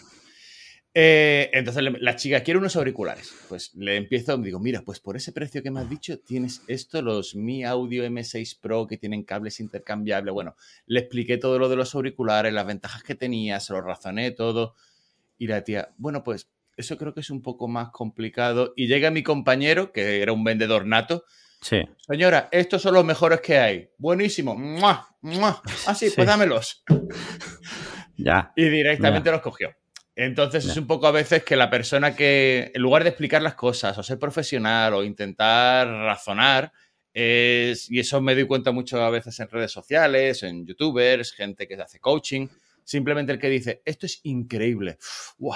Eh, 0.94 1.50
entonces 1.52 1.84
la 2.00 2.16
chica 2.16 2.42
quiere 2.42 2.58
unos 2.58 2.74
auriculares. 2.76 3.32
Pues 3.48 3.74
le 3.74 3.96
empiezo, 3.96 4.36
digo, 4.38 4.58
mira, 4.58 4.82
pues 4.82 5.00
por 5.00 5.16
ese 5.16 5.32
precio 5.32 5.62
que 5.62 5.70
me 5.70 5.80
has 5.80 5.88
dicho, 5.90 6.18
tienes 6.18 6.62
esto, 6.66 7.02
los 7.02 7.34
Mi 7.36 7.64
Audio 7.64 8.04
M6 8.04 8.58
Pro 8.60 8.86
que 8.86 8.96
tienen 8.96 9.22
cables 9.22 9.60
intercambiables. 9.60 10.32
Bueno, 10.34 10.56
le 10.86 11.00
expliqué 11.00 11.36
todo 11.38 11.58
lo 11.58 11.68
de 11.68 11.76
los 11.76 11.94
auriculares, 11.94 12.52
las 12.52 12.66
ventajas 12.66 13.02
que 13.02 13.14
tenía, 13.14 13.60
se 13.60 13.72
lo 13.72 13.80
razoné 13.80 14.30
todo. 14.32 14.74
Y 15.38 15.46
la 15.46 15.62
tía, 15.62 15.90
bueno, 15.98 16.24
pues 16.24 16.48
eso 16.76 16.96
creo 16.96 17.14
que 17.14 17.20
es 17.20 17.30
un 17.30 17.42
poco 17.42 17.68
más 17.68 17.90
complicado. 17.90 18.72
Y 18.76 18.88
llega 18.88 19.10
mi 19.10 19.22
compañero, 19.22 19.92
que 19.92 20.20
era 20.22 20.32
un 20.32 20.42
vendedor 20.42 20.84
nato. 20.86 21.24
Sí. 21.60 21.80
Señora, 22.08 22.48
estos 22.50 22.82
son 22.82 22.94
los 22.94 23.04
mejores 23.04 23.40
que 23.40 23.58
hay. 23.58 23.90
Buenísimo. 23.98 24.56
¡Mua! 24.56 25.08
¡Mua! 25.20 25.60
Ah, 25.86 25.94
sí, 25.94 26.08
Sí. 26.08 26.12
pues 26.16 26.26
dámelos. 26.26 26.84
Ya. 28.16 28.52
Y 28.56 28.68
directamente 28.68 29.30
los 29.30 29.40
cogió. 29.40 29.70
Entonces 30.20 30.66
es 30.66 30.76
un 30.76 30.88
poco 30.88 31.06
a 31.06 31.12
veces 31.12 31.44
que 31.44 31.54
la 31.54 31.70
persona 31.70 32.16
que, 32.16 32.72
en 32.74 32.82
lugar 32.82 33.04
de 33.04 33.10
explicar 33.10 33.40
las 33.40 33.54
cosas 33.54 33.96
o 33.96 34.02
ser 34.02 34.18
profesional 34.18 34.94
o 34.94 35.04
intentar 35.04 35.86
razonar, 35.86 36.72
es, 37.14 37.88
y 37.88 38.00
eso 38.00 38.20
me 38.20 38.34
doy 38.34 38.44
cuenta 38.44 38.72
mucho 38.72 39.00
a 39.00 39.10
veces 39.10 39.38
en 39.38 39.48
redes 39.48 39.70
sociales, 39.70 40.42
en 40.42 40.66
youtubers, 40.66 41.32
gente 41.32 41.68
que 41.68 41.76
hace 41.76 42.00
coaching, 42.00 42.48
simplemente 42.82 43.30
el 43.30 43.38
que 43.38 43.48
dice, 43.48 43.80
esto 43.84 44.06
es 44.06 44.18
increíble, 44.24 44.98
wow, 45.38 45.54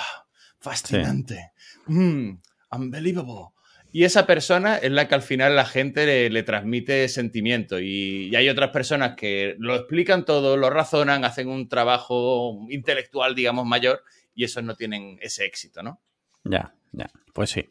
fascinante, 0.60 1.50
mm, 1.88 2.30
unbelievable. 2.70 3.48
Y 3.90 4.04
esa 4.04 4.26
persona 4.28 4.76
es 4.76 4.92
la 4.92 5.08
que 5.08 5.16
al 5.16 5.22
final 5.22 5.56
la 5.56 5.64
gente 5.64 6.06
le, 6.06 6.30
le 6.30 6.44
transmite 6.44 7.08
sentimiento. 7.08 7.80
Y, 7.80 8.28
y 8.30 8.36
hay 8.36 8.48
otras 8.48 8.70
personas 8.70 9.16
que 9.16 9.56
lo 9.58 9.74
explican 9.74 10.24
todo, 10.24 10.56
lo 10.56 10.70
razonan, 10.70 11.24
hacen 11.24 11.48
un 11.48 11.68
trabajo 11.68 12.64
intelectual, 12.70 13.34
digamos, 13.34 13.66
mayor, 13.66 14.02
y 14.34 14.44
esos 14.44 14.62
no 14.64 14.74
tienen 14.74 15.18
ese 15.20 15.44
éxito, 15.44 15.82
¿no? 15.82 16.00
Ya, 16.44 16.74
ya. 16.92 17.10
Pues 17.32 17.50
sí. 17.50 17.68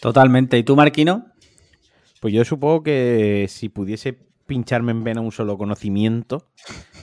Totalmente. 0.00 0.58
¿Y 0.58 0.62
tú, 0.62 0.76
Marquino? 0.76 1.26
Pues 2.20 2.32
yo 2.34 2.44
supongo 2.44 2.82
que 2.82 3.46
si 3.48 3.68
pudiese 3.68 4.18
pincharme 4.46 4.92
en 4.92 5.04
vena 5.04 5.20
un 5.20 5.32
solo 5.32 5.56
conocimiento, 5.58 6.50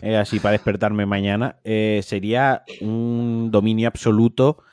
eh, 0.01 0.17
así 0.17 0.39
para 0.39 0.53
despertarme 0.53 1.05
mañana, 1.05 1.59
eh, 1.63 2.01
sería 2.03 2.63
un 2.81 3.49
dominio 3.51 3.87
absoluto, 3.87 4.63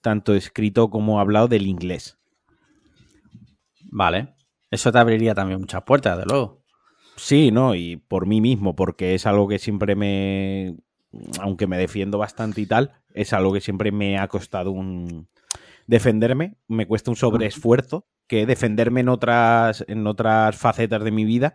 tanto 0.00 0.34
escrito 0.34 0.90
como 0.90 1.20
hablado, 1.20 1.48
del 1.48 1.66
inglés. 1.66 2.18
Vale. 3.90 4.34
Eso 4.70 4.92
te 4.92 4.98
abriría 4.98 5.34
también 5.34 5.60
muchas 5.60 5.82
puertas, 5.82 6.18
de 6.18 6.24
luego. 6.24 6.64
Sí, 7.16 7.50
¿no? 7.50 7.74
Y 7.74 7.96
por 7.96 8.26
mí 8.26 8.40
mismo, 8.40 8.76
porque 8.76 9.14
es 9.14 9.26
algo 9.26 9.48
que 9.48 9.58
siempre 9.58 9.96
me. 9.96 10.76
Aunque 11.40 11.66
me 11.66 11.78
defiendo 11.78 12.18
bastante 12.18 12.60
y 12.60 12.66
tal, 12.66 12.92
es 13.14 13.32
algo 13.32 13.52
que 13.52 13.60
siempre 13.60 13.92
me 13.92 14.18
ha 14.18 14.28
costado 14.28 14.70
un. 14.72 15.28
Defenderme, 15.86 16.56
me 16.68 16.86
cuesta 16.86 17.10
un 17.10 17.16
sobreesfuerzo, 17.16 18.06
que 18.26 18.44
defenderme 18.44 19.00
en 19.00 19.08
otras, 19.08 19.84
en 19.86 20.06
otras 20.06 20.56
facetas 20.56 21.04
de 21.04 21.12
mi 21.12 21.24
vida 21.24 21.54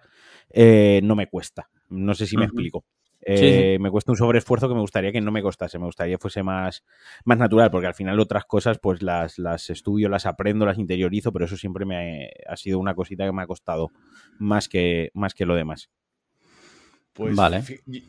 eh, 0.49 1.01
no 1.03 1.15
me 1.15 1.27
cuesta. 1.27 1.69
No 1.89 2.13
sé 2.13 2.25
si 2.27 2.37
me 2.37 2.45
explico. 2.45 2.85
Sí, 3.23 3.27
Eh, 3.33 3.77
Me 3.79 3.91
cuesta 3.91 4.11
un 4.11 4.17
sobreesfuerzo 4.17 4.67
que 4.67 4.73
me 4.73 4.79
gustaría 4.81 5.11
que 5.11 5.21
no 5.21 5.31
me 5.31 5.43
costase, 5.43 5.77
me 5.77 5.85
gustaría 5.85 6.15
que 6.15 6.21
fuese 6.21 6.41
más, 6.43 6.83
más 7.23 7.37
natural, 7.37 7.69
porque 7.69 7.85
al 7.87 7.93
final 7.93 8.19
otras 8.19 8.45
cosas 8.45 8.79
pues 8.81 9.03
las, 9.03 9.37
las 9.37 9.69
estudio, 9.69 10.09
las 10.09 10.25
aprendo, 10.25 10.65
las 10.65 10.79
interiorizo, 10.79 11.31
pero 11.31 11.45
eso 11.45 11.55
siempre 11.57 11.85
me 11.85 12.25
ha, 12.47 12.53
ha 12.53 12.57
sido 12.57 12.79
una 12.79 12.95
cosita 12.95 13.25
que 13.25 13.31
me 13.31 13.43
ha 13.43 13.47
costado 13.47 13.89
más 14.39 14.67
que, 14.69 15.11
más 15.13 15.33
que 15.35 15.45
lo 15.45 15.53
demás. 15.55 15.89
Pues 17.13 17.35
Vale. 17.35 17.63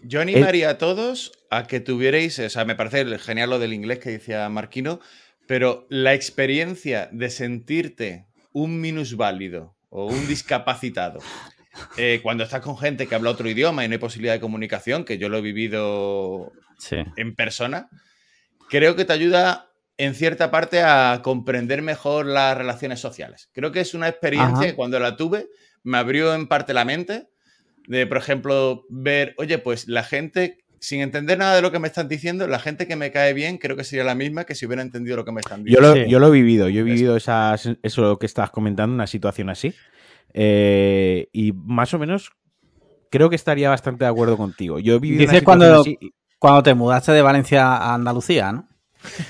yo 0.04 0.20
animaría 0.20 0.70
a 0.70 0.78
todos 0.78 1.32
a 1.50 1.66
que 1.66 1.80
tuvierais, 1.80 2.38
o 2.38 2.48
sea, 2.48 2.64
me 2.64 2.76
parece 2.76 3.18
genial 3.18 3.50
lo 3.50 3.58
del 3.58 3.72
inglés 3.72 3.98
que 3.98 4.10
decía 4.10 4.48
Marquino, 4.48 5.00
pero 5.48 5.86
la 5.90 6.14
experiencia 6.14 7.08
de 7.12 7.28
sentirte 7.30 8.26
un 8.52 8.80
minusválido 8.80 9.74
o 9.90 10.06
un 10.06 10.28
discapacitado 10.28 11.18
eh, 11.96 12.20
cuando 12.22 12.44
estás 12.44 12.60
con 12.60 12.78
gente 12.78 13.06
que 13.06 13.14
habla 13.14 13.30
otro 13.30 13.48
idioma 13.48 13.84
y 13.84 13.88
no 13.88 13.92
hay 13.94 13.98
posibilidad 13.98 14.34
de 14.34 14.40
comunicación, 14.40 15.04
que 15.04 15.18
yo 15.18 15.28
lo 15.28 15.38
he 15.38 15.42
vivido 15.42 16.52
Sí. 16.78 16.96
en 17.16 17.34
persona, 17.34 17.88
creo 18.68 18.94
que 18.96 19.04
te 19.04 19.12
ayuda 19.12 19.68
en 19.98 20.14
cierta 20.14 20.50
parte 20.50 20.82
a 20.82 21.20
comprender 21.22 21.80
mejor 21.82 22.26
las 22.26 22.56
relaciones 22.56 22.98
sociales. 23.00 23.48
Creo 23.52 23.70
que 23.72 23.80
es 23.80 23.94
una 23.94 24.08
experiencia 24.08 24.56
Ajá. 24.58 24.66
que 24.66 24.74
cuando 24.74 24.98
la 24.98 25.16
tuve 25.16 25.48
me 25.84 25.98
abrió 25.98 26.34
en 26.34 26.46
parte 26.48 26.72
la 26.74 26.84
mente 26.84 27.28
de, 27.88 28.07
por 28.07 28.16
ejemplo, 28.18 28.85
ver, 28.88 29.35
oye, 29.38 29.59
pues 29.59 29.88
la 29.88 30.03
gente, 30.03 30.59
sin 30.81 31.01
entender 31.01 31.38
nada 31.38 31.57
de 31.57 31.62
lo 31.62 31.71
que 31.73 31.79
me 31.79 31.88
están 31.88 32.09
diciendo, 32.09 32.47
la 32.49 32.59
gente 32.59 32.87
que 32.87 32.97
me 32.97 33.11
cae 33.11 33.33
bien 33.35 33.59
creo 33.59 33.77
que 33.77 33.85
sería 33.85 34.05
la 34.05 34.14
misma 34.14 34.45
que 34.45 34.55
si 34.55 34.66
hubiera 34.66 34.83
entendido 34.83 35.16
lo 35.16 35.25
que 35.25 35.33
me 35.33 35.40
están 35.40 35.61
Yo 35.61 35.81
diciendo. 35.81 35.88
lo, 35.97 36.05
Sí. 36.05 36.11
yo 36.11 36.18
lo 36.18 36.29
he 36.29 36.31
vivido, 36.31 36.68
yo 36.68 36.81
he 36.81 36.85
vivido 36.85 37.16
esas, 37.16 37.68
eso 37.83 38.18
que 38.18 38.27
estás 38.27 38.51
comentando, 38.51 38.95
una 38.95 39.07
situación 39.07 39.51
así. 39.51 39.75
Eh, 40.35 41.29
y 41.33 41.53
más 41.53 41.92
o 41.95 41.99
menos 41.99 42.31
creo 43.11 43.29
que 43.29 43.37
estaría 43.37 43.68
bastante 43.68 44.05
de 44.05 44.11
acuerdo 44.11 44.37
contigo. 44.37 44.79
Yo 44.79 44.95
he 44.97 44.99
vivido 44.99 45.21
Dices 45.21 45.42
cuando, 45.42 45.81
así. 45.83 45.99
cuando 46.38 46.62
te 46.62 46.75
mudaste 46.75 47.12
de 47.12 47.23
Valencia 47.23 47.66
a 47.77 47.95
Andalucía, 47.95 48.53
¿no? 48.53 48.68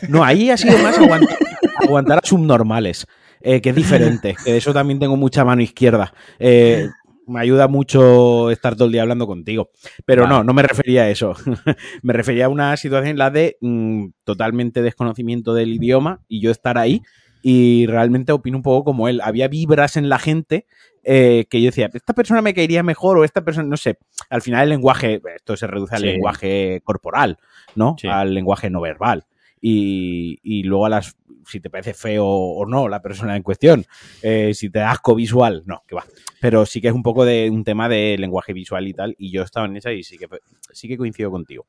No, 0.09 0.23
ahí 0.23 0.51
ha 0.51 0.57
sido 0.57 0.79
más 0.79 0.99
aguantar, 0.99 1.37
aguantar 1.83 2.19
a 2.23 2.27
subnormales, 2.27 3.07
eh, 3.41 3.61
que 3.61 3.71
es 3.71 3.75
diferente. 3.77 4.37
Que 4.45 4.53
de 4.53 4.59
eso 4.59 4.73
también 4.73 5.01
tengo 5.01 5.17
mucha 5.17 5.45
mano 5.45 5.63
izquierda. 5.63 6.13
Eh, 6.39 6.89
me 7.27 7.41
ayuda 7.41 7.69
mucho 7.69 8.51
estar 8.51 8.75
todo 8.75 8.87
el 8.87 8.93
día 8.93 9.03
hablando 9.03 9.27
contigo. 9.27 9.71
Pero 10.05 10.23
Vale. 10.23 10.35
no, 10.37 10.45
no 10.45 10.53
me 10.55 10.63
refería 10.63 11.03
a 11.03 11.11
eso. 11.11 11.35
me 12.03 12.13
refería 12.13 12.47
a 12.47 12.49
una 12.49 12.77
situación 12.77 13.09
en 13.11 13.19
la 13.19 13.31
de 13.31 13.57
mm, 13.61 14.07
totalmente 14.25 14.83
desconocimiento 14.83 15.55
del 15.55 15.75
idioma 15.75 16.21
y 16.29 16.41
yo 16.41 16.51
estar 16.51 16.79
ahí 16.79 17.03
y 17.43 17.87
realmente 17.87 18.33
opino 18.33 18.57
un 18.57 18.63
poco 18.63 18.85
como 18.85 19.09
él. 19.09 19.21
Había 19.23 19.49
vibras 19.49 19.97
en 19.97 20.09
la 20.09 20.19
gente 20.19 20.67
eh, 21.05 21.47
que 21.51 21.61
yo 21.61 21.67
decía, 21.67 21.91
esta 21.93 22.13
persona 22.13 22.43
me 22.43 22.55
caería 22.55 22.83
mejor 22.85 23.19
o 23.19 23.25
esta 23.25 23.45
persona, 23.45 23.69
no 23.69 23.77
sé. 23.77 23.99
Al 24.31 24.43
final 24.43 24.63
el 24.65 24.69
lenguaje, 24.69 25.21
esto 25.35 25.57
se 25.57 25.67
reduce 25.67 25.95
al 25.97 26.03
Sí. 26.03 26.07
lenguaje 26.07 26.81
corporal, 26.85 27.39
¿no? 27.75 27.97
Sí. 27.99 28.07
Al 28.09 28.33
lenguaje 28.35 28.71
no 28.71 28.81
verbal. 28.81 29.25
Y, 29.61 30.39
y 30.43 30.63
luego 30.65 30.87
a 30.87 30.89
las 30.91 31.17
si 31.47 31.61
te 31.61 31.71
parece 31.71 31.95
feo 31.95 32.25
o 32.27 32.67
no 32.67 32.89
la 32.89 33.01
persona 33.03 33.37
en 33.37 33.43
cuestión, 33.43 33.85
eh, 34.23 34.53
si 34.55 34.71
te 34.71 34.79
da 34.81 34.91
asco 34.93 35.15
visual, 35.15 35.63
no, 35.67 35.83
que 35.87 35.95
va. 35.95 36.05
Pero 36.41 36.67
sí 36.67 36.81
que 36.81 36.89
es 36.89 36.95
un 36.95 37.03
poco 37.03 37.25
de 37.25 37.49
un 37.51 37.65
tema 37.65 37.89
de 37.89 38.17
lenguaje 38.19 38.53
visual 38.53 38.87
y 38.89 38.95
tal, 38.95 39.15
y 39.19 39.31
yo 39.33 39.43
estaba 39.43 39.67
en 39.67 39.77
esa 39.77 39.93
y 39.93 40.03
sí 40.03 40.19
que, 40.19 40.27
sí 40.73 40.89
que 40.89 40.97
coincido 40.97 41.31
contigo. 41.31 41.67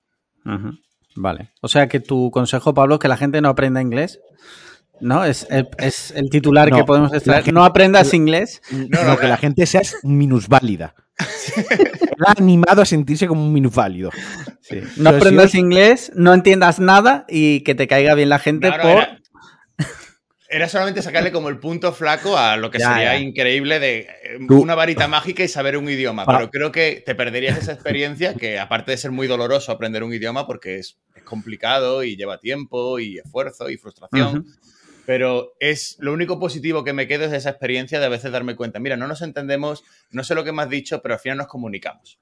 Vale. 1.16 1.52
O 1.62 1.68
sea 1.68 1.88
que 1.88 2.00
tu 2.00 2.32
consejo, 2.32 2.74
Pablo, 2.74 2.96
es 2.96 3.00
que 3.00 3.08
la 3.08 3.18
gente 3.18 3.40
no 3.42 3.50
aprenda 3.50 3.82
inglés. 3.82 4.20
¿No? 5.00 5.26
Es 5.26 5.48
el, 5.50 5.68
es 5.80 6.12
el 6.12 6.30
titular 6.30 6.70
No, 6.70 6.78
que 6.78 6.84
podemos 6.86 7.12
extraer. 7.14 7.44
gente- 7.44 7.52
No 7.54 7.66
aprendas 7.66 8.14
inglés. 8.14 8.62
No, 8.72 9.04
no, 9.04 9.18
que 9.18 9.28
la 9.28 9.38
gente 9.38 9.66
sea 9.66 9.82
minusválida. 10.04 10.96
Ha 12.26 12.32
animado 12.40 12.82
a 12.82 12.86
sentirse 12.86 13.28
como 13.28 13.44
un 13.44 13.52
minusválido. 13.52 14.10
No 14.12 14.16
Pero 14.70 14.88
si 14.96 15.08
aprendas 15.08 15.46
os- 15.48 15.56
inglés, 15.56 16.12
no 16.16 16.34
entiendas 16.34 16.80
nada 16.80 17.26
y 17.28 17.62
que 17.62 17.76
te 17.76 17.86
caiga 17.88 18.14
bien 18.16 18.30
la 18.30 18.40
gente 18.40 18.70
No, 18.70 18.78
no, 18.78 18.84
por. 18.84 18.92
era, 18.92 19.20
era 20.54 20.70
solamente 20.70 21.02
sacarle 21.02 21.32
como 21.32 21.50
el 21.50 21.58
punto 21.60 21.92
flaco 21.94 22.38
a 22.38 22.56
lo 22.58 22.70
que 22.70 22.78
Ya, 22.80 22.90
sería 22.90 23.16
ya. 23.16 23.20
increíble 23.20 23.80
de 23.80 24.00
eh, 24.24 24.38
una 24.50 24.76
varita 24.76 25.08
mágica 25.08 25.44
y 25.44 25.48
saber 25.48 25.78
un 25.78 25.90
idioma. 25.90 26.26
Pero 26.26 26.50
creo 26.52 26.72
que 26.72 27.02
te 27.06 27.16
perderías 27.16 27.58
esa 27.58 27.74
experiencia 27.74 28.36
que, 28.36 28.60
aparte 28.60 28.92
de 28.92 28.98
ser 28.98 29.12
muy 29.12 29.26
doloroso 29.28 29.72
aprender 29.72 30.04
un 30.04 30.14
idioma, 30.14 30.46
porque 30.46 30.78
es, 30.78 31.00
es 31.16 31.24
complicado 31.24 32.04
y 32.04 32.16
lleva 32.16 32.38
tiempo 32.40 33.00
y 33.00 33.18
esfuerzo 33.18 33.70
y 33.70 33.78
frustración. 33.78 34.46
Pero 35.06 35.54
es 35.60 35.98
lo 36.00 36.14
único 36.14 36.40
positivo 36.40 36.84
que 36.84 36.94
me 36.94 37.08
quedo 37.08 37.26
es 37.26 37.34
esa 37.34 37.50
experiencia 37.50 38.00
de 38.00 38.06
a 38.06 38.10
veces 38.10 38.32
darme 38.32 38.56
cuenta, 38.56 38.80
mira, 38.80 38.96
no 38.96 39.08
nos 39.08 39.22
entendemos, 39.22 39.84
no 40.12 40.24
sé 40.24 40.34
lo 40.36 40.44
que 40.46 40.54
me 40.54 40.62
has 40.62 40.70
dicho, 40.70 41.02
pero 41.02 41.16
al 41.16 41.20
final 41.20 41.40
nos 41.40 41.48
comunicamos. 41.48 42.20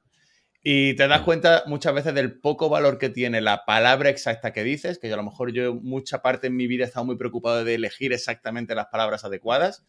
Y 0.64 0.94
te 0.94 1.08
das 1.08 1.22
cuenta 1.22 1.64
muchas 1.66 1.94
veces 1.94 2.14
del 2.14 2.40
poco 2.40 2.70
valor 2.70 3.00
que 3.00 3.10
tiene 3.10 3.42
la 3.42 3.66
palabra 3.66 4.10
exacta 4.10 4.54
que 4.54 4.64
dices, 4.64 5.00
que 5.00 5.08
yo 5.08 5.16
a 5.16 5.18
lo 5.18 5.24
mejor 5.24 5.52
yo 5.52 5.74
mucha 5.74 6.22
parte 6.22 6.48
en 6.48 6.56
mi 6.56 6.68
vida 6.68 6.84
he 6.84 6.88
estado 6.88 7.06
muy 7.06 7.18
preocupado 7.18 7.64
de 7.64 7.74
elegir 7.74 8.14
exactamente 8.14 8.76
las 8.76 8.88
palabras 8.88 9.26
adecuadas, 9.26 9.84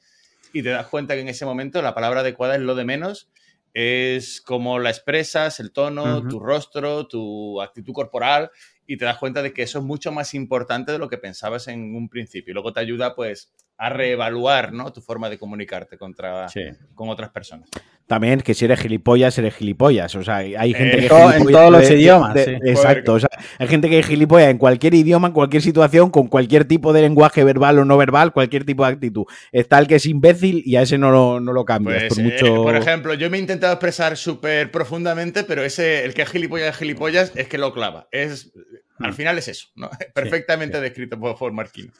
y 0.54 0.62
te 0.62 0.70
das 0.70 0.86
cuenta 0.86 1.14
que 1.14 1.20
en 1.20 1.28
ese 1.28 1.44
momento 1.44 1.82
la 1.82 1.94
palabra 1.94 2.20
adecuada 2.20 2.54
es 2.54 2.60
lo 2.60 2.74
de 2.74 2.84
menos 2.84 3.30
Es 3.74 4.42
como 4.42 4.78
la 4.78 4.90
expresas, 4.90 5.58
el 5.58 5.72
tono, 5.72 6.26
tu 6.28 6.38
rostro, 6.38 7.06
tu 7.06 7.60
actitud 7.62 7.94
corporal 7.94 8.50
y 8.86 8.98
te 8.98 9.04
das 9.06 9.16
cuenta 9.16 9.42
de 9.42 9.54
que 9.54 9.62
eso 9.62 9.78
es 9.78 9.84
mucho 9.84 10.12
más 10.12 10.34
importante 10.34 10.92
de 10.92 10.98
lo 10.98 11.08
que 11.08 11.16
pensabas 11.16 11.68
en 11.68 11.94
un 11.94 12.08
principio. 12.08 12.52
Y 12.52 12.54
luego 12.54 12.72
te 12.74 12.80
ayuda 12.80 13.14
pues 13.14 13.52
a 13.84 13.88
reevaluar 13.88 14.72
¿no? 14.72 14.92
tu 14.92 15.00
forma 15.00 15.28
de 15.28 15.38
comunicarte 15.38 15.98
contra, 15.98 16.46
con 16.94 17.08
otras 17.08 17.30
personas. 17.30 17.68
También 18.06 18.40
que 18.40 18.52
si 18.54 18.64
eres 18.66 18.78
gilipollas, 18.80 19.38
eres 19.38 19.54
gilipollas. 19.54 20.14
O 20.16 20.22
sea, 20.22 20.36
hay 20.36 20.74
gente 20.74 20.94
En 20.94 20.98
que 21.00 21.06
es 21.06 21.08
to- 21.08 21.32
en 21.32 21.46
todos 21.46 21.70
los 21.72 21.88
de- 21.88 21.94
idiomas, 21.94 22.34
de- 22.34 22.44
sí. 22.44 22.50
Exacto. 22.64 23.14
O 23.14 23.20
sea, 23.20 23.28
hay 23.58 23.68
gente 23.68 23.88
que 23.88 23.98
es 24.00 24.06
gilipollas 24.06 24.50
en 24.50 24.58
cualquier 24.58 24.94
idioma, 24.94 25.28
en 25.28 25.32
cualquier 25.32 25.62
situación, 25.62 26.10
con 26.10 26.28
cualquier 26.28 26.64
tipo 26.66 26.92
de 26.92 27.00
lenguaje 27.02 27.42
verbal 27.42 27.78
o 27.78 27.84
no 27.84 27.96
verbal, 27.96 28.32
cualquier 28.32 28.64
tipo 28.64 28.84
de 28.84 28.92
actitud. 28.92 29.24
Está 29.50 29.78
el 29.78 29.86
que 29.86 29.94
es 29.96 30.06
imbécil 30.06 30.62
y 30.66 30.76
a 30.76 30.82
ese 30.82 30.98
no 30.98 31.10
lo, 31.10 31.40
no 31.40 31.52
lo 31.52 31.64
cambias. 31.64 32.04
Pues, 32.08 32.14
por 32.14 32.20
eh, 32.20 32.22
mucho... 32.24 32.62
por 32.62 32.76
ejemplo, 32.76 33.14
yo 33.14 33.30
me 33.30 33.38
he 33.38 33.40
intentado 33.40 33.72
expresar 33.72 34.16
súper 34.16 34.70
profundamente, 34.70 35.44
pero 35.44 35.62
ese, 35.64 36.04
el 36.04 36.12
que 36.14 36.22
es 36.22 36.28
gilipollas 36.28 36.66
de 36.66 36.72
gilipollas 36.84 37.32
es 37.34 37.48
que 37.48 37.58
lo 37.58 37.72
clava. 37.72 38.08
Es, 38.12 38.52
al 38.98 39.10
Mm. 39.10 39.14
final 39.14 39.38
es 39.38 39.48
eso, 39.48 39.68
¿no? 39.74 39.90
Perfectamente 40.14 40.80
descrito 40.80 41.18
por, 41.18 41.36
por 41.38 41.50
Marquino. 41.52 41.92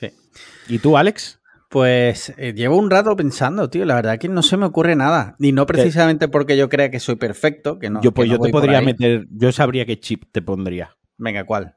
Sí. 0.00 0.10
¿Y 0.68 0.78
tú, 0.80 0.96
Alex? 0.96 1.40
Pues 1.68 2.32
eh, 2.36 2.52
llevo 2.54 2.76
un 2.76 2.90
rato 2.90 3.14
pensando, 3.16 3.68
tío. 3.70 3.84
La 3.84 3.94
verdad 3.94 4.18
que 4.18 4.28
no 4.28 4.42
se 4.42 4.56
me 4.56 4.66
ocurre 4.66 4.96
nada. 4.96 5.36
Y 5.38 5.52
no 5.52 5.66
precisamente 5.66 6.28
porque 6.28 6.56
yo 6.56 6.68
crea 6.68 6.90
que 6.90 7.00
soy 7.00 7.16
perfecto, 7.16 7.78
que 7.78 7.90
no. 7.90 8.00
yo 8.02 8.12
pues 8.12 8.26
que 8.26 8.32
no 8.32 8.38
yo 8.38 8.42
te 8.44 8.50
podría 8.50 8.80
meter, 8.80 9.26
yo 9.30 9.52
sabría 9.52 9.84
qué 9.86 9.98
chip 9.98 10.24
te 10.32 10.42
pondría. 10.42 10.96
Venga, 11.16 11.44
¿cuál? 11.44 11.76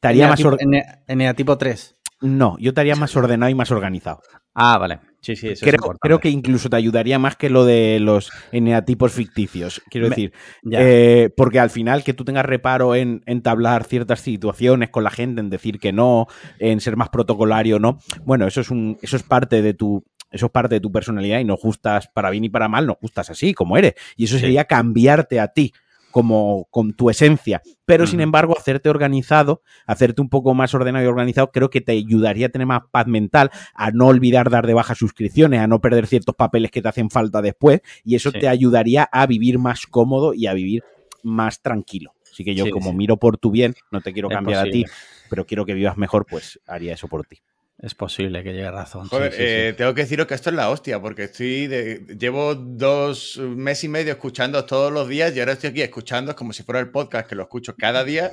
Te 0.00 0.08
haría 0.08 0.28
más 0.28 0.40
Eneatipo- 0.40 0.46
or- 0.54 0.58
ene- 0.60 1.02
Eneatipo 1.06 1.58
3. 1.58 1.96
No, 2.22 2.56
yo 2.58 2.72
te 2.74 2.80
haría 2.80 2.96
más 2.96 3.14
ordenado 3.16 3.50
y 3.50 3.54
más 3.54 3.70
organizado. 3.70 4.20
Ah, 4.54 4.78
vale. 4.78 5.00
Sí, 5.22 5.36
sí, 5.36 5.48
eso 5.48 5.66
es 5.66 5.72
Creo, 5.72 5.92
creo 6.00 6.18
que 6.18 6.30
incluso 6.30 6.70
te 6.70 6.76
ayudaría 6.76 7.18
más 7.18 7.36
que 7.36 7.50
lo 7.50 7.64
de 7.66 7.98
los 8.00 8.30
eneatipos 8.52 9.12
ficticios. 9.12 9.82
Quiero 9.90 10.06
Me- 10.06 10.10
decir, 10.10 10.32
eh, 10.72 11.30
porque 11.36 11.60
al 11.60 11.68
final 11.70 12.02
que 12.04 12.14
tú 12.14 12.24
tengas 12.24 12.46
reparo 12.46 12.94
en 12.94 13.22
entablar 13.26 13.84
ciertas 13.84 14.20
situaciones 14.20 14.88
con 14.90 15.04
la 15.04 15.10
gente, 15.10 15.40
en 15.40 15.50
decir 15.50 15.78
que 15.78 15.92
no, 15.92 16.26
en 16.58 16.80
ser 16.80 16.96
más 16.96 17.10
protocolario, 17.10 17.78
no. 17.78 17.98
Bueno, 18.24 18.46
eso 18.46 18.62
es 18.62 18.70
un, 18.70 18.96
eso 19.02 19.16
es 19.16 19.22
parte 19.22 19.60
de 19.60 19.74
tu, 19.74 20.02
eso 20.30 20.46
es 20.46 20.52
parte 20.52 20.76
de 20.76 20.80
tu 20.80 20.90
personalidad 20.90 21.38
y 21.40 21.44
nos 21.44 21.60
gustas 21.60 22.08
para 22.08 22.30
bien 22.30 22.44
y 22.44 22.48
para 22.48 22.68
mal, 22.68 22.86
nos 22.86 22.96
gustas 22.98 23.28
así, 23.28 23.52
como 23.52 23.76
eres. 23.76 23.94
Y 24.16 24.24
eso 24.24 24.36
Sí. 24.36 24.40
sería 24.42 24.64
cambiarte 24.64 25.38
a 25.38 25.48
ti 25.48 25.72
como 26.10 26.66
con 26.70 26.92
tu 26.92 27.10
esencia. 27.10 27.62
Pero 27.84 28.06
sin 28.06 28.20
embargo, 28.20 28.56
hacerte 28.56 28.88
organizado, 28.88 29.62
hacerte 29.86 30.20
un 30.20 30.28
poco 30.28 30.54
más 30.54 30.74
ordenado 30.74 31.04
y 31.04 31.08
organizado, 31.08 31.50
creo 31.50 31.70
que 31.70 31.80
te 31.80 31.92
ayudaría 31.92 32.46
a 32.46 32.50
tener 32.50 32.66
más 32.66 32.82
paz 32.90 33.06
mental, 33.06 33.50
a 33.74 33.90
no 33.90 34.06
olvidar 34.06 34.50
dar 34.50 34.66
de 34.66 34.74
baja 34.74 34.94
suscripciones, 34.94 35.60
a 35.60 35.66
no 35.66 35.80
perder 35.80 36.06
ciertos 36.06 36.34
papeles 36.34 36.70
que 36.70 36.82
te 36.82 36.88
hacen 36.88 37.10
falta 37.10 37.42
después, 37.42 37.80
y 38.04 38.14
eso 38.14 38.30
Sí. 38.30 38.40
te 38.40 38.48
ayudaría 38.48 39.04
a 39.10 39.26
vivir 39.26 39.58
más 39.58 39.86
cómodo 39.86 40.34
y 40.34 40.46
a 40.46 40.54
vivir 40.54 40.82
más 41.22 41.60
tranquilo. 41.62 42.14
Así 42.30 42.44
que 42.44 42.54
yo, 42.54 42.64
Sí, 42.66 42.70
como 42.70 42.90
sí. 42.90 42.96
miro 42.96 43.16
por 43.16 43.36
tu 43.38 43.50
bien, 43.50 43.74
no 43.90 44.00
te 44.00 44.12
quiero 44.12 44.30
Es 44.30 44.36
cambiar 44.36 44.66
a 44.66 44.70
ti, 44.70 44.84
pero 45.28 45.44
quiero 45.46 45.64
que 45.66 45.74
vivas 45.74 45.96
mejor, 45.96 46.26
pues 46.26 46.60
haría 46.66 46.94
eso 46.94 47.08
por 47.08 47.26
ti. 47.26 47.38
Es 47.82 47.94
posible 47.94 48.42
que 48.42 48.52
llegue 48.52 48.70
razón. 48.70 49.04
sí, 49.04 49.08
Joder, 49.10 49.32
sí, 49.32 49.38
sí. 49.38 49.44
eh, 49.46 49.74
tengo 49.76 49.94
que 49.94 50.02
deciros 50.02 50.26
que 50.26 50.34
esto 50.34 50.50
es 50.50 50.56
la 50.56 50.68
hostia, 50.68 51.00
porque 51.00 51.24
estoy 51.24 51.66
de- 51.66 52.04
llevo 52.18 52.54
dos 52.54 53.38
meses 53.38 53.84
y 53.84 53.88
medio 53.88 54.12
escuchando 54.12 54.64
todos 54.66 54.92
los 54.92 55.08
días 55.08 55.34
y 55.34 55.40
ahora 55.40 55.52
estoy 55.52 55.70
aquí 55.70 55.80
escuchando 55.82 56.36
como 56.36 56.52
si 56.52 56.62
fuera 56.62 56.78
el 56.80 56.90
podcast 56.90 57.26
que 57.28 57.34
lo 57.34 57.42
escucho 57.44 57.74
cada 57.78 58.04
día 58.04 58.32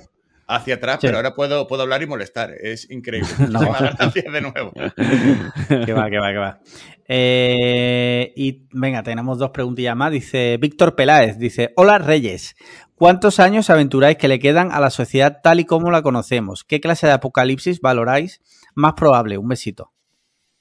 hacia 0.49 0.75
atrás, 0.75 0.99
pero 1.01 1.17
ahora 1.17 1.33
puedo, 1.36 1.65
puedo 1.67 1.83
hablar 1.83 2.01
y 2.01 2.07
molestar. 2.07 2.51
Es 2.62 2.89
increíble. 2.91 3.29
No. 3.49 3.60
De 4.13 4.41
nuevo. 4.41 4.73
Que 5.86 5.93
va, 5.93 6.10
que 6.10 6.19
va, 6.19 6.31
que 6.31 6.38
va. 6.38 6.60
Eh, 7.07 8.33
y 8.36 8.63
venga, 8.71 9.01
tenemos 9.03 9.38
dos 9.39 9.51
preguntillas 9.51 9.95
más. 9.95 10.12
Dice 10.12 10.57
Víctor 10.60 10.95
Peláez, 10.95 11.38
dice, 11.38 11.71
hola 11.77 11.97
Reyes, 11.99 12.55
¿cuántos 12.95 13.39
años 13.39 13.69
aventuráis 13.69 14.17
que 14.17 14.27
le 14.27 14.39
quedan 14.39 14.71
a 14.73 14.79
la 14.81 14.89
sociedad 14.89 15.39
tal 15.41 15.60
y 15.62 15.65
como 15.65 15.89
la 15.89 16.01
conocemos? 16.01 16.63
¿Qué 16.65 16.81
clase 16.81 17.07
de 17.07 17.13
apocalipsis 17.13 17.79
valoráis 17.81 18.41
más 18.77 18.93
probable? 18.93 19.37
Un 19.37 19.47
besito. 19.47 19.91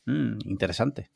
Mm, 0.07 0.38
interesante. 0.46 1.11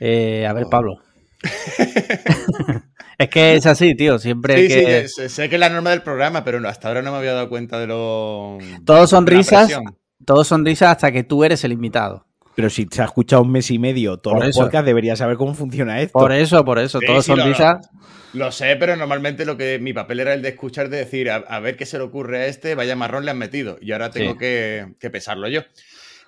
Eh, 0.00 0.46
a 0.46 0.52
ver, 0.52 0.64
Oh. 0.64 0.70
Pablo. 0.70 0.98
es 3.18 3.28
que 3.28 3.54
es 3.56 3.66
así, 3.66 3.94
tío. 3.94 4.18
Siempre 4.18 4.56
Sí, 4.62 4.68
que... 4.68 5.08
sí, 5.08 5.28
sé, 5.28 5.48
que 5.48 5.56
es 5.56 5.60
la 5.60 5.68
norma 5.70 5.90
del 5.90 6.02
programa, 6.02 6.44
pero 6.44 6.60
no, 6.60 6.68
hasta 6.68 6.88
ahora 6.88 7.02
no 7.02 7.12
me 7.12 7.18
había 7.18 7.32
dado 7.34 7.48
cuenta 7.48 7.78
de 7.78 7.86
lo. 7.86 8.58
Todos 8.84 9.10
son 9.10 9.24
de 9.24 9.32
la 9.32 9.38
risas, 9.38 9.66
presión. 9.66 9.98
todos 10.24 10.46
son 10.48 10.64
risas 10.64 10.90
hasta 10.92 11.12
que 11.12 11.24
tú 11.24 11.44
eres 11.44 11.64
el 11.64 11.72
invitado. 11.72 12.26
Pero 12.56 12.70
si 12.70 12.86
te 12.86 13.02
has 13.02 13.08
escuchado 13.08 13.42
un 13.42 13.50
mes 13.50 13.70
y 13.70 13.78
medio 13.78 14.18
todos 14.18 14.34
Por 14.36 14.46
los 14.46 14.50
eso. 14.56 14.60
podcasts, 14.64 14.86
deberías 14.86 15.18
saber 15.18 15.36
cómo 15.36 15.54
funciona 15.54 16.00
esto. 16.00 16.18
Por 16.18 16.32
eso, 16.32 16.64
por 16.64 16.78
eso, 16.78 17.00
Sí, 17.00 17.06
todos 17.06 17.24
sí, 17.24 17.30
son 17.32 17.38
lo- 17.40 17.46
risas. 17.46 17.90
Lo 18.32 18.50
sé, 18.50 18.74
pero 18.76 18.96
normalmente 18.96 19.44
lo 19.44 19.56
que 19.56 19.78
mi 19.78 19.92
papel 19.92 20.18
era 20.20 20.34
el 20.34 20.42
de 20.42 20.48
escuchar, 20.50 20.88
de 20.88 20.98
decir, 20.98 21.30
a, 21.30 21.36
a 21.36 21.60
ver 21.60 21.76
qué 21.76 21.86
se 21.86 21.98
le 21.98 22.04
ocurre 22.04 22.38
a 22.42 22.46
este, 22.46 22.74
vaya 22.74 22.96
marrón 22.96 23.24
le 23.24 23.30
han 23.30 23.38
metido. 23.38 23.78
Y 23.80 23.92
ahora 23.92 24.10
tengo 24.10 24.32
Sí. 24.32 24.38
que, 24.38 24.86
que 24.98 25.10
pesarlo 25.10 25.48
yo. 25.48 25.62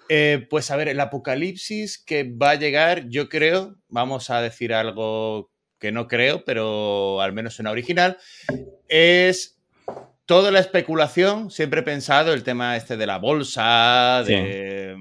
Eh, 0.08 0.46
pues 0.48 0.70
a 0.70 0.76
ver, 0.76 0.86
el 0.88 1.00
apocalipsis 1.00 1.98
que 1.98 2.22
va 2.24 2.50
a 2.50 2.54
llegar, 2.54 3.08
yo 3.08 3.28
creo, 3.28 3.74
vamos 3.88 4.30
a 4.30 4.40
decir 4.40 4.72
algo 4.72 5.50
que 5.80 5.90
no 5.90 6.06
creo, 6.06 6.44
pero 6.44 7.20
al 7.20 7.32
menos 7.32 7.54
suena 7.54 7.72
original, 7.72 8.18
es 8.88 9.58
toda 10.26 10.50
la 10.52 10.60
especulación. 10.60 11.50
Siempre 11.50 11.80
he 11.80 11.84
pensado 11.84 12.32
el 12.32 12.44
tema 12.44 12.76
este 12.76 12.96
de 12.96 13.06
la 13.06 13.18
bolsa, 13.18 14.22
de, 14.24 14.96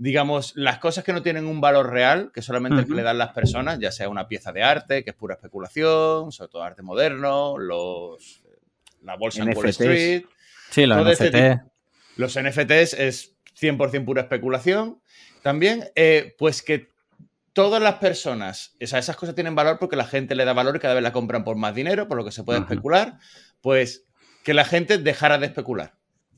digamos, 0.00 0.54
las 0.56 0.78
cosas 0.78 1.04
que 1.04 1.12
no 1.12 1.22
tienen 1.22 1.46
un 1.46 1.60
valor 1.60 1.90
real, 1.90 2.32
que 2.32 2.40
solamente 2.40 2.78
el 2.78 2.84
que 2.86 2.92
Ujú. 2.92 2.96
le 2.96 3.02
dan 3.02 3.18
las 3.18 3.32
personas, 3.34 3.78
ya 3.78 3.92
sea 3.92 4.08
una 4.08 4.28
pieza 4.28 4.50
de 4.50 4.62
arte, 4.62 5.04
que 5.04 5.10
es 5.10 5.16
pura 5.16 5.34
especulación, 5.34 6.32
sobre 6.32 6.50
todo 6.50 6.62
arte 6.62 6.80
moderno, 6.80 7.58
los, 7.58 8.42
la 9.02 9.16
bolsa 9.16 9.42
en 9.42 9.48
Wall 9.48 9.68
NFTs. 9.68 9.80
Street. 9.80 10.22
Sí, 10.70 10.86
los 10.86 10.98
Todo 10.98 11.10
este 11.10 11.30
NFT. 11.30 11.62
Los 12.16 12.40
NFTs 12.40 12.94
es 12.94 13.34
100% 13.60 14.06
pura 14.06 14.22
especulación. 14.22 15.02
También, 15.42 15.90
eh, 15.94 16.34
pues 16.38 16.62
que 16.62 16.88
todas 17.52 17.82
las 17.82 17.96
personas, 17.96 18.76
o 18.82 18.86
sea, 18.86 19.00
esas 19.00 19.16
cosas 19.16 19.34
tienen 19.34 19.54
valor 19.54 19.78
porque 19.78 19.96
la 19.96 20.06
gente 20.06 20.34
le 20.34 20.46
da 20.46 20.54
valor 20.54 20.76
y 20.76 20.78
cada 20.78 20.94
vez 20.94 21.02
la 21.02 21.12
compran 21.12 21.44
por 21.44 21.56
más 21.56 21.74
dinero, 21.74 22.08
por 22.08 22.16
lo 22.16 22.24
que 22.24 22.32
se 22.32 22.42
puede 22.42 22.60
especular, 22.60 23.18
pues 23.60 24.06
que 24.44 24.54
la 24.54 24.64
gente 24.64 24.96
dejara 24.96 25.36
de 25.36 25.44
especular. 25.44 25.92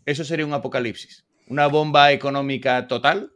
Eso 0.05 0.25
sería 0.25 0.47
un 0.47 0.53
apocalipsis. 0.53 1.25
Una 1.47 1.69
bomba 1.69 2.11
económica 2.11 2.89
total, 2.89 3.31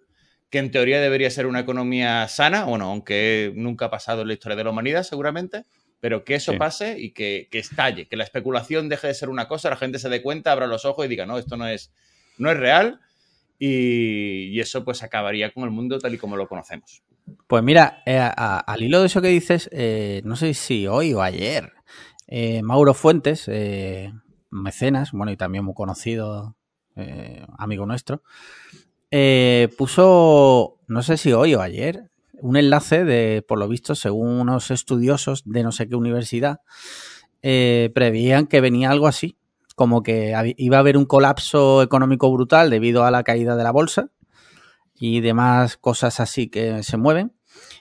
que 0.51 0.59
en 0.59 0.71
teoría 0.71 1.01
debería 1.01 1.31
ser 1.31 1.47
una 1.47 1.61
economía 1.61 2.27
sana, 2.29 2.65
bueno, 2.65 2.87
aunque 2.91 3.53
nunca 3.55 3.87
ha 3.87 3.91
pasado 3.91 4.23
en 4.23 4.29
la 4.29 4.35
historia 4.35 4.57
de 4.57 4.65
la 4.65 4.71
humanidad 4.71 5.03
seguramente, 5.03 5.65
pero 6.01 6.25
que 6.25 6.35
eso 6.37 6.53
Sí. 6.53 6.59
pase 6.59 6.99
y 6.99 7.11
que, 7.13 7.49
que 7.51 7.59
estalle, 7.59 8.07
que 8.07 8.17
la 8.17 8.25
especulación 8.25 8.89
deje 8.89 9.09
de 9.09 9.15
ser 9.15 9.29
una 9.29 9.49
cosa, 9.49 9.71
la 9.71 9.77
gente 9.77 9.99
se 9.99 10.09
dé 10.09 10.23
cuenta, 10.23 10.53
abra 10.53 10.67
los 10.67 10.85
ojos 10.85 11.05
y 11.05 11.09
diga, 11.09 11.27
no, 11.27 11.39
esto 11.39 11.57
no 11.57 11.67
es, 11.67 11.91
no 12.39 12.51
es 12.51 12.57
real. 12.57 13.01
Y, 13.59 14.49
y 14.51 14.61
eso 14.61 14.85
pues 14.85 15.03
acabaría 15.03 15.51
con 15.51 15.65
el 15.65 15.71
mundo 15.71 15.99
tal 15.99 16.13
y 16.15 16.19
como 16.19 16.37
lo 16.37 16.47
conocemos. 16.47 17.03
Pues 17.47 17.63
mira, 17.63 18.03
eh, 18.05 18.19
a- 18.19 18.59
al 18.61 18.83
hilo 18.83 19.01
de 19.01 19.07
eso 19.07 19.23
que 19.23 19.29
dices, 19.29 19.69
eh, 19.73 20.21
no 20.25 20.37
sé 20.37 20.53
si 20.55 20.87
hoy 20.87 21.15
o 21.15 21.23
ayer, 21.23 21.73
eh, 22.29 22.61
Mauro 22.63 22.93
Fuentes, 22.93 23.49
mecenas, 24.51 25.13
bueno, 25.13 25.33
y 25.33 25.37
también 25.37 25.65
muy 25.65 25.75
conocido, 25.75 26.55
amigo 27.59 27.87
nuestro, 27.87 28.23
eh, 29.11 29.69
puso, 29.79 30.79
no 30.89 31.03
sé 31.03 31.17
si 31.17 31.33
hoy 31.33 31.55
o 31.55 31.61
ayer, 31.63 32.11
un 32.41 32.57
enlace 32.57 33.05
de, 33.05 33.45
por 33.47 33.59
lo 33.59 33.69
visto, 33.69 33.95
según 33.95 34.41
unos 34.41 34.71
estudiosos 34.71 35.43
de 35.47 35.63
no 35.63 35.73
sé 35.73 35.89
qué 35.89 35.97
universidad, 35.97 36.61
eh, 37.43 37.91
prevían 37.95 38.47
que 38.47 38.61
venía 38.61 38.91
algo 38.91 39.07
así, 39.09 39.39
como 39.77 40.03
que 40.03 40.35
iba 40.59 40.77
a 40.79 40.81
haber 40.81 40.97
un 40.97 41.07
colapso 41.07 41.83
económico 41.83 42.33
brutal 42.33 42.71
debido 42.71 43.05
a 43.05 43.11
la 43.11 43.25
caída 43.25 43.57
de 43.57 43.65
la 43.65 43.73
bolsa 43.73 44.11
y 44.95 45.21
demás 45.21 45.77
cosas 45.77 46.21
así 46.21 46.49
que 46.49 46.83
se 46.83 46.97
mueven 46.97 47.33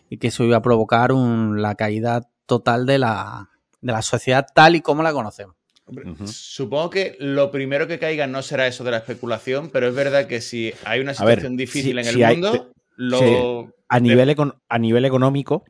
y 0.09 0.17
que 0.17 0.27
eso 0.27 0.43
iba 0.43 0.57
a 0.57 0.61
provocar 0.61 1.11
un- 1.13 1.61
la 1.61 1.75
caída 1.75 2.29
total 2.45 2.85
de 2.85 2.99
la, 2.99 3.49
de 3.81 3.91
la 3.93 4.01
sociedad 4.01 4.47
tal 4.55 4.75
y 4.75 4.81
como 4.81 5.03
la 5.03 5.13
conocemos. 5.13 5.54
Hombre. 5.87 6.05
Supongo 6.27 6.89
que 6.89 7.15
lo 7.19 7.51
primero 7.51 7.87
que 7.87 7.99
caiga 7.99 8.25
no 8.27 8.41
será 8.41 8.65
eso 8.67 8.83
de 8.83 8.91
la 8.91 8.97
especulación, 8.97 9.69
pero 9.69 9.87
es 9.87 9.93
verdad 9.95 10.25
que 10.27 10.41
si 10.41 10.73
hay 10.83 10.99
una 10.99 11.11
ver, 11.11 11.17
situación 11.17 11.57
difícil 11.57 11.83
si- 11.93 11.99
en 11.99 12.07
el 12.07 12.13
si 12.15 12.23
hay- 12.23 12.37
mundo, 12.37 12.71
lo... 12.95 13.19
sí. 13.19 13.71
A 13.87 13.99
nivel, 13.99 14.29
econ- 14.29 14.55
a 14.67 14.79
nivel 14.79 15.05
económico, 15.05 15.63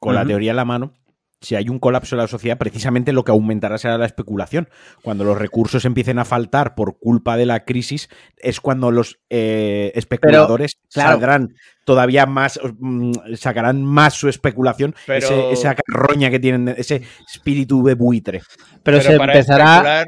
con 0.00 0.14
la 0.16 0.24
teoría 0.26 0.50
en 0.50 0.56
la 0.56 0.64
mano, 0.64 0.92
si 1.40 1.54
hay 1.56 1.68
un 1.68 1.78
colapso 1.78 2.16
de 2.16 2.22
la 2.22 2.28
sociedad, 2.28 2.58
precisamente 2.58 3.12
lo 3.12 3.24
que 3.24 3.32
aumentará 3.32 3.78
será 3.78 3.96
la 3.96 4.06
especulación. 4.06 4.68
Cuando 5.02 5.24
los 5.24 5.38
recursos 5.38 5.84
empiecen 5.84 6.18
a 6.18 6.24
faltar 6.24 6.74
por 6.74 6.98
culpa 6.98 7.36
de 7.36 7.46
la 7.46 7.64
crisis, 7.64 8.08
es 8.36 8.60
cuando 8.60 8.90
los 8.90 9.18
eh, 9.30 9.90
especuladores 9.94 10.78
claro. 10.92 11.10
saldrán 11.12 11.54
todavía 11.84 12.26
más, 12.26 12.60
mm, 12.78 13.12
sacarán 13.36 13.82
más 13.84 14.14
su 14.14 14.28
especulación, 14.28 14.94
Pero- 15.06 15.26
ese- 15.26 15.50
esa 15.52 15.74
carroña 15.74 16.30
que 16.30 16.38
tienen, 16.40 16.68
ese 16.76 17.02
espíritu 17.32 17.82
de 17.84 17.94
buitre. 17.94 18.42
Pero, 18.82 19.00
se 19.00 19.16
para 19.16 19.32
empezará... 19.32 20.04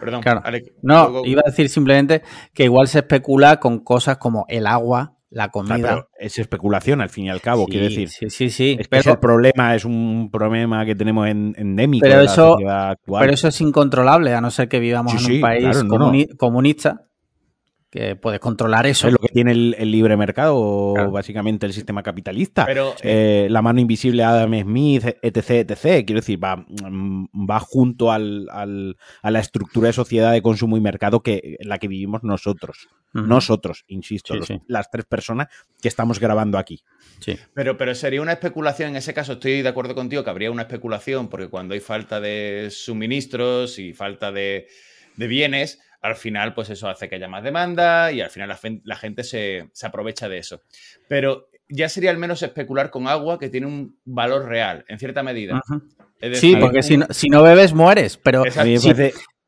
Perdón, 0.00 0.20
Claro. 0.22 0.42
Alex, 0.44 0.70
No, 0.82 1.08
luego- 1.08 1.26
iba 1.26 1.42
a 1.44 1.50
decir 1.50 1.68
simplemente 1.68 2.22
que 2.54 2.64
igual 2.64 2.86
se 2.88 2.98
especula 3.00 3.58
con 3.58 3.80
cosas 3.80 4.18
como 4.18 4.44
el 4.48 4.66
agua 4.66 5.16
la 5.32 5.48
comida. 5.48 5.76
pero 5.76 6.08
es 6.18 6.38
especulación 6.38 7.00
al 7.00 7.08
fin 7.08 7.24
y 7.24 7.30
al 7.30 7.40
cabo, 7.40 7.64
Sí, 7.64 7.70
quiero 7.72 7.86
decir. 7.86 8.08
Sí, 8.08 8.28
sí, 8.30 8.50
sí. 8.50 8.76
Es 8.78 8.86
pero, 8.88 9.12
el 9.12 9.18
problema 9.18 9.74
es 9.74 9.84
un 9.84 10.28
problema 10.30 10.84
que 10.84 10.94
tenemos 10.94 11.26
en, 11.28 11.54
endémico 11.56 12.04
Pero 12.04 12.18
de 12.18 12.24
la 12.26 12.30
eso- 12.30 12.50
sociedad 12.52 12.90
actual. 12.90 13.20
pero 13.22 13.32
eso 13.32 13.48
es 13.48 13.60
incontrolable, 13.60 14.34
a 14.34 14.40
no 14.40 14.50
ser 14.50 14.68
que 14.68 14.78
vivamos 14.78 15.12
Sí, 15.12 15.18
en 15.18 15.24
un 15.24 15.30
sí, 15.36 15.40
país 15.40 15.62
claro, 15.64 15.84
no, 15.84 15.98
no. 15.98 16.06
comuni- 16.12 16.36
comunista, 16.36 17.06
que 17.92 18.16
puedes 18.16 18.40
controlar 18.40 18.86
eso. 18.86 19.06
es 19.06 19.12
lo 19.12 19.18
que 19.18 19.28
tiene 19.28 19.52
el, 19.52 19.76
el 19.78 19.90
libre 19.90 20.16
mercado, 20.16 20.92
Claro. 20.94 21.10
básicamente 21.10 21.66
el 21.66 21.74
sistema 21.74 22.02
capitalista. 22.02 22.64
Pero 22.64 22.94
Eh, 23.02 23.48
la 23.50 23.60
mano 23.60 23.80
invisible 23.80 24.22
de 24.22 24.28
Adam 24.28 24.58
Smith, 24.62 25.04
etc, 25.20 25.50
etc. 25.70 25.82
Quiero 26.06 26.20
decir, 26.22 26.42
va, 26.42 26.56
mm, 26.56 27.26
va 27.48 27.60
junto 27.60 28.10
al- 28.10 28.48
al- 28.50 28.96
a 29.22 29.30
la 29.30 29.40
estructura 29.40 29.88
de 29.88 29.92
sociedad 29.92 30.32
de 30.32 30.40
consumo 30.40 30.78
y 30.78 30.80
mercado 30.80 31.22
que 31.22 31.58
en 31.60 31.68
la 31.68 31.78
que 31.78 31.86
vivimos 31.88 32.22
nosotros. 32.24 32.88
Nosotros, 33.12 33.84
insisto, 33.88 34.32
Sí, 34.32 34.38
los- 34.38 34.46
sí. 34.48 34.60
las 34.68 34.90
tres 34.90 35.04
personas 35.04 35.48
que 35.82 35.88
estamos 35.88 36.18
grabando 36.18 36.56
aquí. 36.56 36.82
Sí. 37.20 37.36
Pero, 37.52 37.76
pero 37.76 37.94
sería 37.94 38.22
una 38.22 38.32
especulación, 38.32 38.88
en 38.88 38.96
ese 38.96 39.12
caso 39.12 39.34
estoy 39.34 39.60
de 39.60 39.68
acuerdo 39.68 39.94
contigo 39.94 40.24
que 40.24 40.30
habría 40.30 40.50
una 40.50 40.62
especulación, 40.62 41.28
porque 41.28 41.48
cuando 41.48 41.74
hay 41.74 41.80
falta 41.80 42.22
de 42.22 42.68
suministros 42.70 43.78
y 43.78 43.92
falta 43.92 44.32
de, 44.32 44.66
de 45.16 45.26
bienes, 45.26 45.78
al 46.02 46.16
final 46.16 46.52
pues 46.52 46.68
eso 46.68 46.88
hace 46.88 47.08
que 47.08 47.14
haya 47.14 47.28
más 47.28 47.42
demanda 47.44 48.12
y 48.12 48.20
al 48.20 48.30
final 48.30 48.54
la, 48.84 48.96
gente 48.96 49.24
se, 49.24 49.70
se 49.72 49.86
aprovecha 49.86 50.28
de 50.28 50.38
eso. 50.38 50.60
Pero 51.08 51.48
ya 51.68 51.88
sería 51.88 52.10
al 52.10 52.18
menos 52.18 52.42
especular 52.42 52.90
con 52.90 53.08
agua 53.08 53.38
que 53.38 53.48
tiene 53.48 53.66
un 53.68 53.96
valor 54.04 54.46
real, 54.46 54.84
en 54.88 54.98
cierta 54.98 55.22
medida. 55.22 55.60
Sí, 56.34 56.56
porque 56.60 56.78
un- 56.78 56.82
si 56.82 56.96
no, 56.98 57.06
si 57.10 57.28
no 57.28 57.42
bebes, 57.42 57.72
mueres. 57.72 58.16
Pero 58.16 58.42
si, 58.80 58.88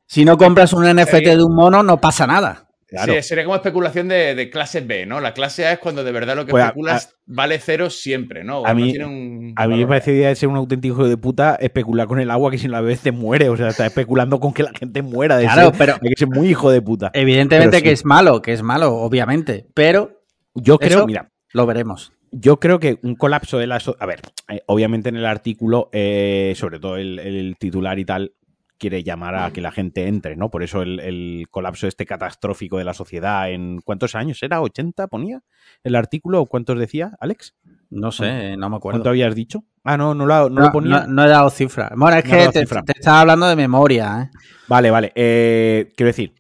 si 0.07 0.25
no 0.25 0.37
compras 0.39 0.73
un 0.73 0.85
NFT 0.85 1.13
de 1.37 1.43
un 1.45 1.55
mono, 1.55 1.83
no 1.83 2.01
pasa 2.01 2.27
nada. 2.27 2.69
Claro. 2.95 3.15
Sí, 3.15 3.23
sería 3.23 3.45
como 3.45 3.57
especulación 3.57 4.09
de, 4.09 4.35
de 4.35 4.51
clase 4.51 4.81
B, 4.81 5.07
¿no? 5.07 5.21
La 5.21 5.35
clase 5.35 5.67
A 5.67 5.73
es 5.73 5.79
cuando 5.79 6.03
de 6.05 6.13
verdad 6.13 6.37
lo 6.37 6.45
que 6.47 6.51
Pues 6.51 6.63
a- 6.63 6.67
especulas 6.69 7.17
vale 7.27 7.59
cero 7.59 7.91
siempre, 7.91 8.45
¿no? 8.45 8.61
O 8.61 8.67
a 8.67 8.75
mí- 8.75 8.91
tiene 8.91 9.05
un 9.07 9.53
A 9.57 9.67
mí 9.69 9.77
me 9.79 9.87
parecería 9.87 10.35
ser 10.35 10.49
un 10.49 10.57
auténtico 10.57 10.95
hijo 10.95 11.09
de 11.09 11.17
puta 11.17 11.57
especular 11.57 12.07
con 12.07 12.21
el 12.21 12.31
agua 12.31 12.51
que 12.51 12.59
si 12.59 12.67
no 12.67 12.73
la 12.73 12.81
bebes 12.81 13.01
te 13.01 13.13
muere. 13.13 13.49
O 13.49 13.57
sea, 13.57 13.69
está 13.69 13.87
especulando 13.87 14.41
con 14.41 14.53
que 14.53 14.63
la 14.63 14.73
gente 14.73 15.03
muera 15.03 15.37
de 15.37 15.45
Claro, 15.45 15.71
sed. 15.71 15.79
pero 15.79 15.93
Hay 16.01 16.09
que 16.11 16.17
ser 16.19 16.29
muy 16.29 16.49
hijo 16.49 16.71
de 16.71 16.81
puta. 16.83 17.11
evidentemente 17.15 17.71
Pero 17.71 17.79
sí. 17.79 17.85
que 17.85 17.93
es 17.93 18.05
malo, 18.05 18.43
que 18.43 18.53
es 18.53 18.63
malo, 18.63 18.95
obviamente. 18.97 19.67
Pero 19.75 20.23
Yo 20.55 20.79
creo, 20.79 20.99
eso- 20.99 21.07
mira, 21.07 21.31
lo 21.53 21.67
veremos. 21.67 22.13
Yo 22.37 22.59
creo 22.59 22.81
que 22.81 22.99
un 23.03 23.15
colapso 23.15 23.59
de 23.59 23.69
la... 23.69 23.79
so- 23.79 23.97
A 24.01 24.07
ver, 24.07 24.21
eh, 24.49 24.61
obviamente 24.67 25.09
en 25.09 25.17
el 25.17 25.25
artículo, 25.25 25.89
eh, 25.93 26.53
sobre 26.57 26.81
todo 26.81 26.97
el, 26.97 27.21
el 27.21 27.57
titular 27.59 27.97
y 28.01 28.05
tal, 28.05 28.33
quiere 28.79 29.03
llamar 29.03 29.35
a 29.37 29.53
que 29.53 29.61
la 29.61 29.71
gente 29.73 30.07
entre, 30.09 30.37
¿no? 30.37 30.51
Por 30.51 30.63
eso 30.63 30.83
el, 30.83 31.01
el 31.01 31.47
colapso 31.51 31.87
este 31.87 32.07
catastrófico 32.07 32.77
de 32.79 32.85
la 32.85 32.95
sociedad 32.95 33.51
en... 33.51 33.81
¿Cuántos 33.85 34.15
años 34.15 34.43
era? 34.43 34.61
¿80 34.61 35.09
ponía 35.09 35.43
el 35.83 35.95
artículo? 35.95 36.43
¿O 36.43 36.47
cuántos 36.47 36.79
decía, 36.79 37.13
Alex? 37.21 37.55
No 37.91 38.11
sé, 38.13 38.57
no 38.57 38.69
me 38.71 38.77
acuerdo. 38.77 38.99
¿Cuánto 38.99 39.11
habías 39.11 39.35
dicho? 39.35 39.65
Ah, 39.85 39.97
no, 39.97 40.15
no, 40.15 40.27
lo, 40.27 40.49
no 40.51 40.61
No, 40.61 40.67
lo 40.67 40.73
ponía. 40.73 41.01
no- 41.01 41.07
no 41.07 41.25
he 41.25 41.29
dado 41.29 41.51
cifra. 41.51 41.93
Bueno, 41.97 42.17
es 42.19 42.25
No 42.25 42.31
que 42.53 42.65
te 42.65 42.93
estaba 42.99 43.21
hablando 43.21 43.47
de 43.47 43.57
memoria, 43.57 44.23
¿eh? 44.33 44.37
Vale, 44.67 44.91
vale. 44.91 45.13
Eh, 45.15 45.93
quiero 45.97 46.09
decir, 46.09 46.35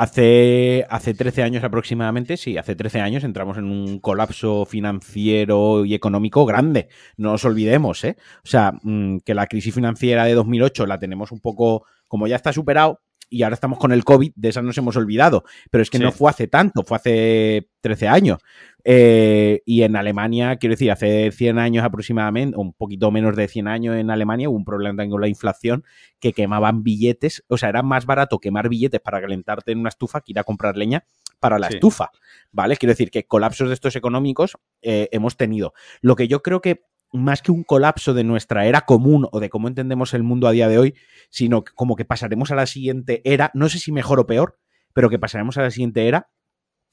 hace, 0.00 0.86
hace 0.88 1.12
13 1.12 1.42
años 1.42 1.62
aproximadamente, 1.62 2.38
sí, 2.38 2.56
hace 2.56 2.74
13 2.74 3.00
años 3.00 3.22
entramos 3.22 3.58
en 3.58 3.64
un 3.64 3.98
colapso 3.98 4.64
financiero 4.64 5.84
y 5.84 5.92
económico 5.92 6.46
grande. 6.46 6.88
No 7.18 7.32
nos 7.32 7.44
olvidemos, 7.44 8.02
¿eh? 8.04 8.16
O 8.42 8.48
sea, 8.48 8.72
mm, 8.82 9.18
que 9.18 9.34
la 9.34 9.46
crisis 9.46 9.74
financiera 9.74 10.24
de 10.24 10.32
2008 10.32 10.86
la 10.86 10.98
tenemos 10.98 11.32
un 11.32 11.40
poco, 11.40 11.84
como 12.08 12.26
ya 12.26 12.36
está 12.36 12.50
superado, 12.50 13.02
y 13.30 13.42
ahora 13.44 13.54
estamos 13.54 13.78
con 13.78 13.92
el 13.92 14.04
COVID, 14.04 14.32
de 14.34 14.48
esa 14.50 14.60
nos 14.60 14.76
hemos 14.76 14.96
olvidado. 14.96 15.44
Pero 15.70 15.80
es 15.82 15.88
que 15.90 15.98
Sí. 15.98 16.04
no 16.04 16.12
fue 16.12 16.28
hace 16.30 16.48
tanto, 16.48 16.82
fue 16.82 16.96
hace 16.96 17.68
13 17.80 18.08
años. 18.08 18.38
Eh, 18.84 19.62
y 19.66 19.82
en 19.82 19.94
Alemania, 19.96 20.56
quiero 20.56 20.72
decir, 20.72 20.90
hace 20.90 21.30
100 21.32 21.58
años 21.58 21.84
aproximadamente, 21.84 22.56
un 22.58 22.72
poquito 22.72 23.10
menos 23.10 23.36
de 23.36 23.46
100 23.48 23.68
años 23.68 23.96
en 23.96 24.10
Alemania, 24.10 24.48
hubo 24.48 24.56
un 24.56 24.64
problema 24.64 24.92
también 24.96 25.10
con 25.12 25.20
la 25.20 25.28
inflación 25.28 25.84
que 26.18 26.32
quemaban 26.32 26.82
billetes, 26.82 27.44
o 27.48 27.56
sea, 27.56 27.68
era 27.68 27.82
más 27.82 28.06
barato 28.06 28.38
quemar 28.38 28.68
billetes 28.68 29.00
para 29.00 29.20
calentarte 29.20 29.72
en 29.72 29.78
una 29.78 29.90
estufa 29.90 30.20
que 30.20 30.32
ir 30.32 30.38
a 30.38 30.44
comprar 30.44 30.76
leña 30.76 31.04
para 31.38 31.58
la 31.58 31.68
Sí. 31.68 31.74
estufa, 31.74 32.10
¿vale? 32.52 32.76
Quiero 32.76 32.92
decir 32.92 33.10
que 33.10 33.24
colapsos 33.26 33.68
de 33.68 33.74
estos 33.74 33.96
económicos 33.96 34.56
eh, 34.82 35.08
hemos 35.12 35.36
tenido. 35.36 35.72
Lo 36.00 36.16
que 36.16 36.28
yo 36.28 36.42
creo 36.42 36.60
que 36.60 36.82
más 37.12 37.42
que 37.42 37.52
un 37.52 37.64
colapso 37.64 38.14
de 38.14 38.24
nuestra 38.24 38.66
era 38.66 38.82
común 38.82 39.26
o 39.32 39.40
de 39.40 39.50
cómo 39.50 39.68
entendemos 39.68 40.14
el 40.14 40.22
mundo 40.22 40.46
a 40.46 40.52
día 40.52 40.68
de 40.68 40.78
hoy, 40.78 40.94
sino 41.28 41.64
que 41.64 41.72
como 41.74 41.96
que 41.96 42.04
pasaremos 42.04 42.50
a 42.50 42.54
la 42.54 42.66
siguiente 42.66 43.20
era, 43.24 43.50
no 43.54 43.68
sé 43.68 43.78
si 43.78 43.92
mejor 43.92 44.20
o 44.20 44.26
peor, 44.26 44.58
pero 44.92 45.10
que 45.10 45.18
pasaremos 45.18 45.56
a 45.58 45.62
la 45.62 45.70
siguiente 45.70 46.06
era, 46.08 46.28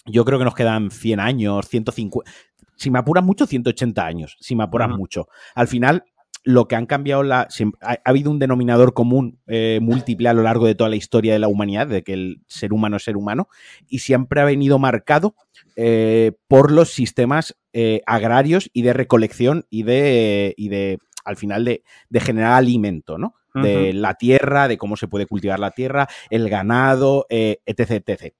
yo 0.05 0.25
creo 0.25 0.39
que 0.39 0.45
nos 0.45 0.55
quedan 0.55 0.89
100 0.91 1.19
años, 1.19 1.67
150, 1.67 2.29
si 2.75 2.89
me 2.91 2.99
apuran 2.99 3.25
mucho, 3.25 3.45
180 3.45 4.05
años, 4.05 4.37
si 4.39 4.55
me 4.55 4.63
apuran 4.63 4.91
Ujú. 4.91 4.99
mucho. 4.99 5.27
Al 5.55 5.67
final, 5.67 6.03
lo 6.43 6.67
que 6.67 6.75
han 6.75 6.85
cambiado, 6.85 7.23
la, 7.23 7.47
siem- 7.49 7.73
ha, 7.81 7.93
ha 7.93 7.99
habido 8.05 8.31
un 8.31 8.39
denominador 8.39 8.93
común 8.93 9.39
eh, 9.47 9.79
múltiple 9.81 10.29
a 10.29 10.33
lo 10.33 10.43
largo 10.43 10.65
de 10.65 10.75
toda 10.75 10.89
la 10.89 10.95
historia 10.95 11.33
de 11.33 11.39
la 11.39 11.47
humanidad, 11.49 11.87
de 11.87 12.03
que 12.03 12.13
el 12.13 12.41
ser 12.47 12.71
humano 12.71 12.95
es 12.97 13.03
ser 13.03 13.17
humano, 13.17 13.49
y 13.87 13.99
siempre 13.99 14.39
ha 14.39 14.45
venido 14.45 14.79
marcado 14.79 15.35
eh, 15.75 16.31
por 16.47 16.71
los 16.71 16.91
sistemas 16.91 17.57
eh, 17.79 18.01
agrarios 18.07 18.71
y 18.73 18.81
de 18.81 18.91
recolección 18.91 19.67
y 19.69 19.83
de, 19.83 20.55
y 20.57 20.69
de 20.69 20.97
al 21.23 21.35
final, 21.35 21.63
de, 21.63 21.83
de 22.09 22.19
generar 22.19 22.53
alimento, 22.53 23.19
¿no? 23.19 23.35
De 23.53 23.93
la 23.93 24.15
tierra, 24.15 24.67
de 24.67 24.79
cómo 24.79 24.97
se 24.97 25.07
puede 25.07 25.27
cultivar 25.27 25.59
la 25.59 25.69
tierra, 25.69 26.07
el 26.31 26.49
ganado, 26.49 27.27
eh, 27.29 27.57
etc, 27.67 28.03
etc. 28.03 28.33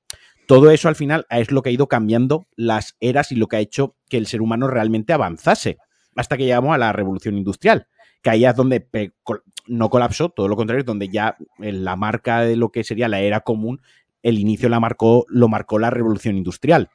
Todo 0.48 0.72
eso 0.72 0.90
al 0.90 0.96
final 0.96 1.28
es 1.30 1.52
lo 1.52 1.62
que 1.62 1.70
ha 1.70 1.72
ido 1.72 1.88
cambiando 1.88 2.48
las 2.56 2.96
eras 3.00 3.32
y 3.32 3.36
lo 3.36 3.48
que 3.48 3.58
ha 3.58 3.60
hecho 3.60 3.96
que 4.10 4.18
el 4.18 4.26
ser 4.26 4.42
humano 4.42 4.68
realmente 4.68 5.14
avanzase 5.14 5.78
hasta 6.16 6.36
que 6.36 6.46
llegamos 6.46 6.74
a 6.74 6.80
la 6.80 6.92
revolución 6.92 7.38
industrial, 7.38 7.86
que 8.24 8.32
ahí 8.32 8.44
es 8.44 8.56
donde 8.56 8.88
no 9.68 9.92
colapsó, 9.92 10.30
todo 10.30 10.48
lo 10.48 10.56
contrario, 10.56 10.80
es 10.80 10.88
donde 10.88 11.10
ya 11.10 11.38
eh, 11.60 11.72
la 11.74 11.96
marca 11.96 12.42
de 12.42 12.56
lo 12.56 12.72
que 12.72 12.84
sería 12.84 13.08
la 13.08 13.20
era 13.20 13.42
común, 13.42 13.82
el 14.24 14.40
inicio 14.40 14.68
la 14.68 14.80
marcó, 14.80 15.28
lo 15.30 15.48
marcó 15.48 15.78
la 15.78 15.92
revolución 15.92 16.38
industrial 16.38 16.90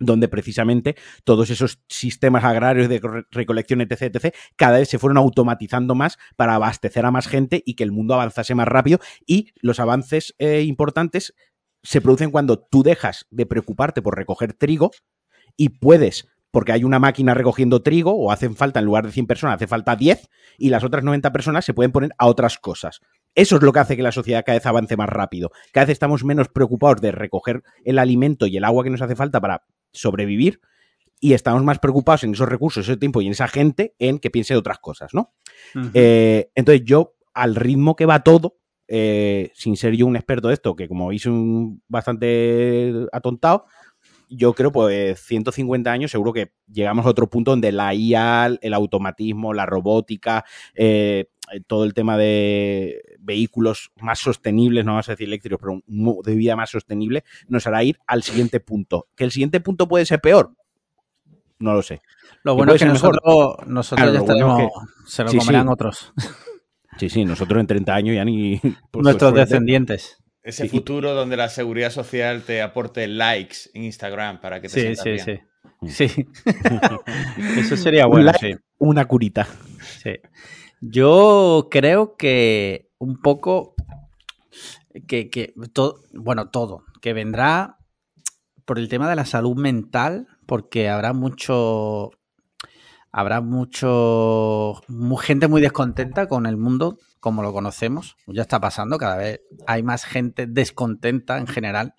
donde 0.00 0.26
precisamente 0.28 0.96
todos 1.24 1.50
esos 1.50 1.80
sistemas 1.88 2.42
agrarios 2.42 2.88
de 2.88 2.98
re- 2.98 3.24
recolección, 3.30 3.80
etc., 3.82 4.02
etc., 4.02 4.34
cada 4.56 4.78
vez 4.78 4.88
se 4.88 4.98
fueron 4.98 5.18
automatizando 5.18 5.94
más 5.94 6.18
para 6.36 6.54
abastecer 6.54 7.06
a 7.06 7.10
más 7.12 7.28
gente 7.28 7.62
y 7.64 7.74
que 7.74 7.84
el 7.84 7.92
mundo 7.92 8.14
avanzase 8.14 8.54
más 8.56 8.66
rápido. 8.66 8.98
Y 9.26 9.52
los 9.60 9.78
avances 9.78 10.34
eh, 10.38 10.62
importantes 10.62 11.34
se 11.82 12.00
producen 12.00 12.30
cuando 12.30 12.58
tú 12.58 12.82
dejas 12.82 13.26
de 13.30 13.46
preocuparte 13.46 14.02
por 14.02 14.16
recoger 14.16 14.54
trigo 14.54 14.90
y 15.56 15.70
puedes, 15.70 16.28
porque 16.50 16.72
hay 16.72 16.84
una 16.84 16.98
máquina 16.98 17.34
recogiendo 17.34 17.82
trigo 17.82 18.12
o 18.12 18.32
hacen 18.32 18.56
falta, 18.56 18.80
en 18.80 18.86
lugar 18.86 19.06
de 19.06 19.12
100 19.12 19.26
personas, 19.26 19.56
hace 19.56 19.66
falta 19.66 19.96
10 19.96 20.28
y 20.58 20.70
las 20.70 20.84
otras 20.84 21.04
90 21.04 21.30
personas 21.32 21.64
se 21.64 21.74
pueden 21.74 21.92
poner 21.92 22.10
a 22.18 22.26
otras 22.26 22.58
cosas. 22.58 23.00
Eso 23.34 23.56
es 23.56 23.62
lo 23.62 23.72
que 23.72 23.78
hace 23.78 23.96
que 23.96 24.02
la 24.02 24.12
sociedad 24.12 24.42
cada 24.44 24.58
vez 24.58 24.66
avance 24.66 24.96
más 24.96 25.08
rápido. 25.08 25.50
Cada 25.72 25.86
vez 25.86 25.92
estamos 25.92 26.24
menos 26.24 26.48
preocupados 26.48 27.00
de 27.00 27.12
recoger 27.12 27.62
el 27.84 27.98
alimento 27.98 28.46
y 28.46 28.56
el 28.56 28.64
agua 28.64 28.82
que 28.82 28.90
nos 28.90 29.02
hace 29.02 29.14
falta 29.14 29.40
para 29.40 29.62
sobrevivir 29.92 30.60
y 31.20 31.34
estamos 31.34 31.62
más 31.62 31.78
preocupados 31.78 32.24
en 32.24 32.32
esos 32.32 32.48
recursos, 32.48 32.88
ese 32.88 32.96
tiempo 32.96 33.20
y 33.20 33.26
en 33.26 33.32
esa 33.32 33.46
gente 33.46 33.94
en 33.98 34.18
que 34.18 34.30
piense 34.30 34.54
de 34.54 34.58
otras 34.58 34.78
cosas, 34.78 35.12
¿no? 35.12 35.34
Eh, 35.92 36.50
entonces 36.54 36.84
yo, 36.84 37.14
al 37.34 37.54
ritmo 37.54 37.94
que 37.94 38.06
va 38.06 38.22
todo, 38.22 38.56
eh, 38.88 39.52
sin 39.54 39.76
ser 39.76 39.94
yo 39.94 40.06
un 40.06 40.16
experto 40.16 40.48
de 40.48 40.54
esto, 40.54 40.74
que 40.74 40.88
como 40.88 41.08
veis 41.08 41.26
un 41.26 41.82
bastante 41.88 43.06
atontado, 43.12 43.66
yo 44.30 44.54
creo 44.54 44.72
pues 44.72 45.20
150 45.20 45.90
años 45.90 46.10
seguro 46.10 46.32
que 46.32 46.52
llegamos 46.72 47.04
a 47.04 47.10
otro 47.10 47.28
punto 47.28 47.50
donde 47.50 47.72
la 47.72 47.92
IA, 47.94 48.58
el 48.60 48.74
automatismo, 48.74 49.52
la 49.52 49.66
robótica, 49.66 50.44
eh, 50.74 51.26
todo 51.66 51.84
el 51.84 51.94
tema 51.94 52.16
de 52.16 53.02
vehículos 53.18 53.90
más 54.00 54.18
sostenibles, 54.20 54.84
no 54.84 54.92
vamos 54.92 55.08
a 55.08 55.12
decir 55.12 55.26
eléctricos, 55.28 55.58
pero 55.60 55.72
un 55.72 55.82
modo 55.86 56.22
de 56.22 56.34
vida 56.34 56.56
más 56.56 56.70
sostenible, 56.70 57.24
nos 57.48 57.66
hará 57.66 57.82
ir 57.84 57.98
al 58.06 58.22
siguiente 58.22 58.60
punto. 58.60 59.08
¿Que 59.16 59.24
el 59.24 59.30
siguiente 59.32 59.60
punto 59.60 59.88
puede 59.88 60.06
ser 60.06 60.20
peor? 60.20 60.52
No 61.58 61.74
lo 61.74 61.82
sé. 61.82 62.00
Lo 62.42 62.54
bueno 62.54 62.72
es 62.74 62.78
que 62.80 62.86
mejor. 62.86 63.14
nosotros, 63.22 63.68
nosotros 63.68 64.10
Claro, 64.10 64.12
ya 64.12 64.18
lo 64.18 64.24
bueno 64.24 64.58
es 64.58 64.64
estaremos, 64.64 65.10
se 65.12 65.24
lo 65.24 65.28
sí, 65.30 65.38
comerán 65.38 65.66
sí. 65.66 65.72
otros, 65.72 66.12
Sí, 66.98 67.08
sí, 67.08 67.24
nosotros 67.24 67.60
en 67.60 67.66
30 67.66 67.94
años 67.94 68.16
ya 68.16 68.24
ni... 68.24 68.60
por 68.90 69.02
nuestros 69.02 69.34
descendientes. 69.34 70.18
Ese 70.42 70.64
Sí. 70.64 70.68
futuro 70.70 71.12
donde 71.14 71.36
la 71.36 71.48
seguridad 71.50 71.90
social 71.90 72.42
te 72.42 72.62
aporte 72.62 73.06
likes 73.06 73.56
en 73.74 73.84
Instagram 73.84 74.40
para 74.40 74.60
que 74.60 74.68
te 74.68 74.74
Sí, 74.74 74.80
sientas 74.80 75.02
sí, 75.04 75.10
bien. 75.10 75.24
sí. 75.26 76.08
Sí. 76.08 76.26
Eso 77.58 77.76
sería 77.76 78.04
Un 78.06 78.10
bueno, 78.12 78.26
like. 78.32 78.52
sí. 78.54 78.58
Una 78.78 79.04
curita. 79.06 79.46
Sí. 80.02 80.12
Yo 80.80 81.68
creo 81.70 82.16
que 82.16 82.90
un 82.98 83.20
poco 83.20 83.74
que, 85.06 85.30
que 85.30 85.54
bueno, 86.12 86.48
todo, 86.50 86.84
que 87.00 87.12
vendrá 87.12 87.78
por 88.64 88.78
el 88.78 88.88
tema 88.88 89.08
de 89.10 89.16
la 89.16 89.26
salud 89.26 89.56
mental, 89.56 90.28
porque 90.46 90.88
habrá 90.88 91.12
mucho 91.12 92.12
habrá 93.12 93.40
mucho 93.40 94.82
mu- 94.88 95.16
gente 95.16 95.48
muy 95.48 95.60
descontenta 95.60 96.28
con 96.28 96.46
el 96.46 96.56
mundo 96.56 96.98
como 97.20 97.42
lo 97.42 97.52
conocemos. 97.52 98.16
Ya 98.26 98.42
está 98.42 98.60
pasando, 98.60 98.98
cada 98.98 99.16
vez 99.16 99.40
hay 99.66 99.82
más 99.82 100.04
gente 100.04 100.46
descontenta 100.46 101.38
en 101.38 101.46
general 101.46 101.94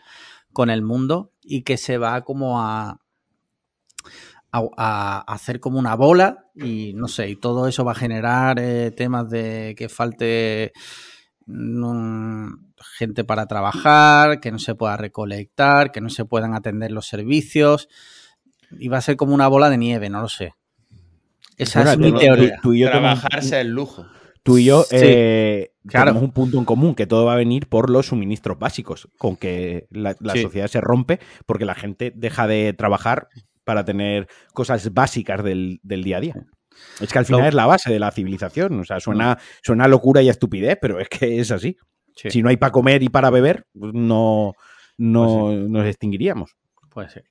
con 0.53 0.70
el 0.70 0.82
mundo 0.84 1.34
y 1.43 1.64
que 1.64 1.78
se 1.78 1.97
va 1.97 2.22
como 2.22 2.62
a 2.62 3.01
a, 4.52 4.62
a 4.78 5.20
hacer 5.34 5.60
como 5.60 5.80
una 5.80 5.95
bola 5.95 6.45
y 6.56 6.93
no 6.95 7.08
sé, 7.08 7.30
y 7.30 7.36
todo 7.36 7.68
eso 7.68 7.86
va 7.86 7.93
a 7.93 7.95
generar 7.95 8.60
eh, 8.60 8.91
temas 8.91 9.30
de 9.30 9.74
que 9.78 9.88
falte 9.89 10.74
mm, 11.45 12.47
gente 12.97 13.24
para 13.24 13.45
trabajar, 13.47 14.39
que 14.39 14.52
no 14.52 14.60
se 14.60 14.76
pueda 14.76 14.97
recolectar, 14.97 15.91
que 15.91 16.02
no 16.02 16.10
se 16.10 16.26
puedan 16.26 16.54
atender 16.54 16.91
los 16.91 17.08
servicios. 17.08 17.88
Y 18.80 18.88
va 18.88 18.97
a 18.97 19.02
ser 19.02 19.18
como 19.18 19.34
una 19.34 19.47
bola 19.47 19.70
de 19.70 19.78
nieve, 19.78 20.10
no 20.10 20.22
lo 20.22 20.30
sé. 20.30 20.54
Esa 21.58 21.91
es 21.91 21.97
mi 21.97 22.12
tú- 22.12 22.20
teoría. 22.20 22.60
tú 22.64 22.74
y 22.74 22.80
yo 22.80 22.88
tenemos- 22.89 23.20
Trabajarse 23.20 23.62
el 23.62 23.70
lujo. 23.70 24.06
Tú 24.43 24.58
y 24.58 24.66
yo 24.66 24.84
Sí, 24.84 24.95
eh, 24.99 25.74
claro. 25.86 26.06
tenemos 26.08 26.24
un 26.24 26.32
punto 26.34 26.58
en 26.58 26.66
común, 26.66 26.95
que 26.95 27.06
todo 27.06 27.26
va 27.26 27.34
a 27.34 27.38
venir 27.38 27.68
por 27.68 27.89
los 27.91 28.08
suministros 28.08 28.58
básicos, 28.58 29.08
con 29.20 29.36
que 29.36 29.88
la, 29.91 30.16
la 30.20 30.34
Sí. 30.34 30.41
sociedad 30.41 30.68
se 30.68 30.82
rompe 30.82 31.20
porque 31.45 31.66
la 31.66 31.76
gente 31.76 32.12
deja 32.16 32.47
de 32.47 32.74
trabajar 32.74 33.28
para 33.64 33.84
tener 33.86 34.28
cosas 34.53 34.93
básicas 34.93 35.43
del, 35.43 35.80
del 35.84 36.03
día 36.03 36.18
a 36.18 36.22
día. 36.22 36.36
Es 36.99 37.12
que 37.12 37.20
al 37.20 37.26
final 37.26 37.45
es 37.47 37.53
la 37.53 37.66
base 37.66 37.91
de 37.91 37.99
la 37.99 38.12
civilización. 38.12 38.80
O 38.80 38.84
sea, 38.86 38.99
suena, 38.99 39.38
suena 39.64 39.86
a 39.86 39.88
locura 39.88 40.22
y 40.22 40.30
estupidez, 40.30 40.78
pero 40.82 40.99
es 40.99 41.09
que 41.09 41.39
es 41.39 41.51
así. 41.51 41.78
Sí, 42.16 42.30
Si 42.32 42.41
no 42.41 42.49
hay 42.49 42.57
para 42.57 42.72
comer 42.72 43.03
y 43.03 43.09
para 43.09 43.30
beber, 43.30 43.66
no, 43.74 44.53
no 44.97 45.26
Pues 45.47 45.70
nos 45.70 45.86
extinguiríamos. 45.86 46.55
puede 46.89 47.09
ser. 47.09 47.26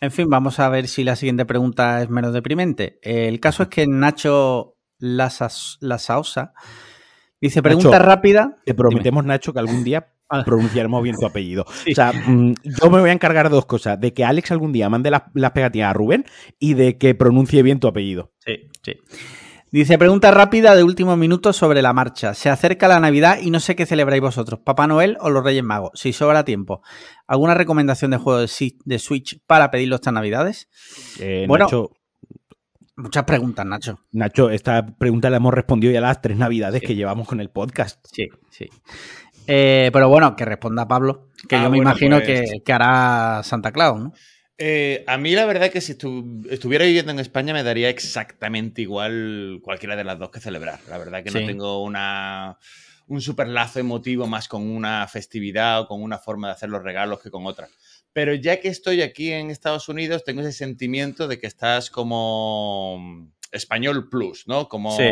En 0.00 0.10
fin, 0.12 0.28
vamos 0.28 0.58
a 0.60 0.68
ver 0.68 0.86
si 0.88 1.04
la 1.04 1.16
siguiente 1.16 1.44
pregunta 1.46 2.02
es 2.02 2.08
menos 2.08 2.32
deprimente. 2.32 2.98
El 3.02 3.40
caso 3.40 3.64
es 3.64 3.68
que 3.68 3.86
Nacho 3.86 4.76
Lasas- 5.00 5.78
Lasaosa 5.80 6.52
dice: 7.42 7.62
Pregunta 7.62 7.90
Nacho, 7.90 8.02
rápida. 8.04 8.56
Te 8.64 8.74
prometemos, 8.74 9.24
Nacho, 9.24 9.52
que 9.52 9.58
algún 9.58 9.84
día 9.84 10.08
Ah. 10.34 10.44
pronunciaremos 10.46 11.02
bien 11.02 11.14
tu 11.16 11.26
apellido. 11.26 11.66
O 11.68 11.94
sea, 11.94 12.10
mm, 12.10 12.54
yo 12.64 12.88
me 12.90 13.00
voy 13.00 13.10
a 13.10 13.12
encargar 13.12 13.50
de 13.50 13.54
dos 13.54 13.66
cosas: 13.66 14.00
de 14.00 14.14
que 14.14 14.24
Alex 14.24 14.50
algún 14.50 14.72
día 14.72 14.88
mande 14.88 15.10
las, 15.10 15.24
las 15.34 15.50
pegatinas 15.50 15.90
a 15.90 15.92
Rubén 15.92 16.24
y 16.58 16.72
de 16.72 16.96
que 16.96 17.14
pronuncie 17.14 17.62
bien 17.62 17.80
tu 17.80 17.86
apellido. 17.86 18.32
Sí, 18.38 18.54
sí. 18.82 18.94
Dice, 19.70 19.96
pregunta 19.96 20.30
rápida 20.30 20.74
de 20.74 20.84
último 20.84 21.16
minuto 21.16 21.52
sobre 21.54 21.80
la 21.80 21.94
marcha. 21.94 22.34
Se 22.34 22.50
acerca 22.50 22.88
la 22.88 23.00
Navidad 23.00 23.38
y 23.42 23.50
no 23.50 23.58
sé 23.58 23.74
qué 23.74 23.86
celebráis 23.86 24.20
vosotros, 24.20 24.60
Papá 24.62 24.86
Noel 24.86 25.16
o 25.20 25.30
los 25.30 25.42
Reyes 25.42 25.64
Magos. 25.64 25.92
Si 25.94 26.12
sobra 26.12 26.44
tiempo, 26.44 26.82
¿alguna 27.26 27.54
recomendación 27.54 28.10
de 28.10 28.18
juego 28.18 28.40
de 28.40 28.98
Switch 28.98 29.38
para 29.46 29.70
pedirlo 29.70 29.96
estas 29.96 30.12
Navidades? 30.12 30.68
Eh, 31.20 31.46
Bueno. 31.48 31.64
Nacho, 31.64 31.90
Muchas 32.96 33.24
preguntas, 33.24 33.64
Nacho. 33.64 33.98
Nacho, 34.12 34.50
esta 34.50 34.86
pregunta 34.96 35.30
la 35.30 35.38
hemos 35.38 35.54
respondido 35.54 35.92
ya 35.92 36.00
las 36.00 36.20
tres 36.20 36.36
navidades 36.36 36.80
Sí. 36.80 36.86
que 36.88 36.94
llevamos 36.94 37.26
con 37.26 37.40
el 37.40 37.48
podcast. 37.50 38.04
Sí, 38.12 38.28
sí. 38.50 38.68
Eh, 39.46 39.90
pero 39.92 40.08
bueno, 40.08 40.36
que 40.36 40.44
responda 40.44 40.86
Pablo, 40.86 41.30
que 41.48 41.56
Ah, 41.56 41.62
yo 41.64 41.70
me 41.70 41.78
bueno, 41.78 41.90
imagino 41.90 42.18
pues- 42.20 42.50
que, 42.50 42.60
que 42.64 42.72
hará 42.72 43.42
Santa 43.44 43.72
Claus, 43.72 44.00
¿no? 44.00 44.12
Eh, 44.58 45.02
a 45.08 45.18
mí 45.18 45.32
la 45.34 45.46
verdad 45.46 45.70
que 45.70 45.80
si 45.80 45.94
estu- 45.94 46.46
estuviera 46.50 46.84
viviendo 46.84 47.10
en 47.10 47.18
España 47.18 47.52
me 47.52 47.62
daría 47.64 47.88
exactamente 47.88 48.82
igual 48.82 49.58
cualquiera 49.62 49.96
de 49.96 50.04
las 50.04 50.18
dos 50.18 50.30
que 50.30 50.38
celebrar. 50.40 50.78
La 50.88 50.98
verdad 50.98 51.24
que 51.24 51.30
Sí. 51.30 51.40
no 51.40 51.46
tengo 51.46 51.82
una, 51.82 52.58
un 53.08 53.20
super 53.20 53.48
lazo 53.48 53.80
emotivo 53.80 54.26
más 54.28 54.46
con 54.46 54.62
una 54.70 55.08
festividad 55.08 55.80
o 55.80 55.88
con 55.88 56.00
una 56.02 56.18
forma 56.18 56.48
de 56.48 56.52
hacer 56.52 56.68
los 56.68 56.82
regalos 56.84 57.20
que 57.20 57.30
con 57.30 57.44
otra. 57.46 57.66
Pero 58.12 58.34
ya 58.34 58.60
que 58.60 58.68
estoy 58.68 59.00
aquí 59.02 59.32
en 59.32 59.50
Estados 59.50 59.88
Unidos, 59.88 60.24
tengo 60.24 60.40
ese 60.42 60.52
sentimiento 60.52 61.28
de 61.28 61.38
que 61.38 61.46
estás 61.46 61.90
como 61.90 63.30
español 63.50 64.08
plus, 64.10 64.48
¿no? 64.48 64.68
Como 64.68 64.96
Sí. 64.96 65.04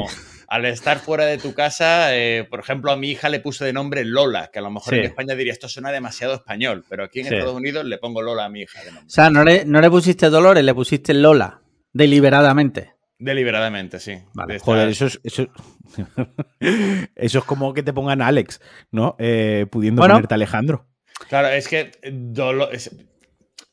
al 0.48 0.64
estar 0.64 0.98
fuera 0.98 1.26
de 1.26 1.36
tu 1.38 1.52
casa, 1.52 2.16
eh, 2.16 2.44
por 2.48 2.60
ejemplo, 2.60 2.90
a 2.90 2.96
mi 2.96 3.10
hija 3.10 3.28
le 3.28 3.40
puse 3.40 3.64
de 3.66 3.72
nombre 3.74 4.04
Lola, 4.04 4.50
que 4.52 4.58
a 4.58 4.62
lo 4.62 4.70
mejor 4.70 4.94
Sí. 4.94 5.00
en 5.00 5.06
España 5.06 5.34
diría 5.34 5.52
esto 5.52 5.68
suena 5.68 5.90
demasiado 5.92 6.34
español, 6.34 6.84
pero 6.88 7.04
aquí 7.04 7.20
en 7.20 7.26
Sí. 7.28 7.34
Estados 7.34 7.54
Unidos 7.56 7.84
le 7.84 7.98
pongo 7.98 8.22
Lola 8.22 8.46
a 8.46 8.48
mi 8.48 8.62
hija 8.62 8.80
de 8.80 8.86
nombre. 8.92 9.06
O 9.06 9.10
sea, 9.10 9.28
no 9.30 9.44
le, 9.44 9.64
no 9.66 9.80
le 9.80 9.90
pusiste 9.90 10.30
Dolores, 10.30 10.64
le 10.64 10.74
pusiste 10.74 11.12
Lola, 11.12 11.60
deliberadamente. 11.92 12.94
Deliberadamente, 13.18 14.00
sí. 14.00 14.14
Vale. 14.32 14.54
De 14.54 14.56
estas- 14.56 14.64
Joder, 14.66 14.88
eso 14.88 15.04
es, 15.06 15.20
eso, 15.22 15.46
eso 17.14 17.38
es 17.38 17.44
como 17.44 17.74
que 17.74 17.82
te 17.82 17.92
pongan 17.92 18.22
Alex, 18.22 18.60
¿no? 18.90 19.16
Eh, 19.18 19.66
pudiendo 19.70 20.00
Bueno. 20.00 20.14
ponerte 20.14 20.34
Alejandro. 20.34 20.86
Claro, 21.28 21.48
es 21.48 21.68
que 21.68 21.92
eh, 22.02 22.10
dolo- 22.12 22.70
es- 22.70 22.90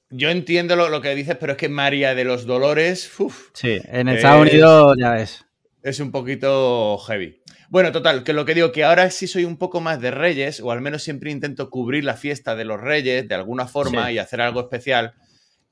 yo 0.09 0.29
entiendo 0.29 0.75
lo, 0.75 0.89
lo 0.89 1.01
que 1.01 1.13
dices, 1.15 1.35
pero 1.39 1.53
es 1.53 1.57
que 1.57 1.69
María 1.69 2.15
de 2.15 2.23
los 2.23 2.45
Dolores 2.45 3.11
uf, 3.19 3.49
Sí, 3.53 3.79
en 3.85 4.07
Estados 4.07 4.49
Unidos 4.49 4.95
ya 4.99 5.11
ves. 5.11 5.45
es 5.83 5.99
un 5.99 6.11
poquito 6.11 6.97
heavy. 6.99 7.41
Bueno, 7.69 7.91
total, 7.91 8.23
que 8.23 8.31
lo 8.31 8.45
que 8.45 8.53
digo, 8.53 8.71
que 8.71 8.85
ahora 8.85 9.09
sí 9.11 9.27
soy 9.27 9.43
un 9.43 9.57
poco 9.57 9.81
más 9.81 9.99
de 9.99 10.11
Reyes, 10.11 10.61
o 10.61 10.71
al 10.71 10.79
menos 10.79 11.03
siempre 11.03 11.31
intento 11.31 11.69
cubrir 11.69 12.05
la 12.05 12.15
fiesta 12.15 12.55
de 12.55 12.63
los 12.63 12.79
Reyes 12.79 13.27
de 13.27 13.35
alguna 13.35 13.67
forma 13.67 14.07
Sí. 14.07 14.13
y 14.13 14.17
hacer 14.19 14.39
algo 14.39 14.61
especial. 14.61 15.13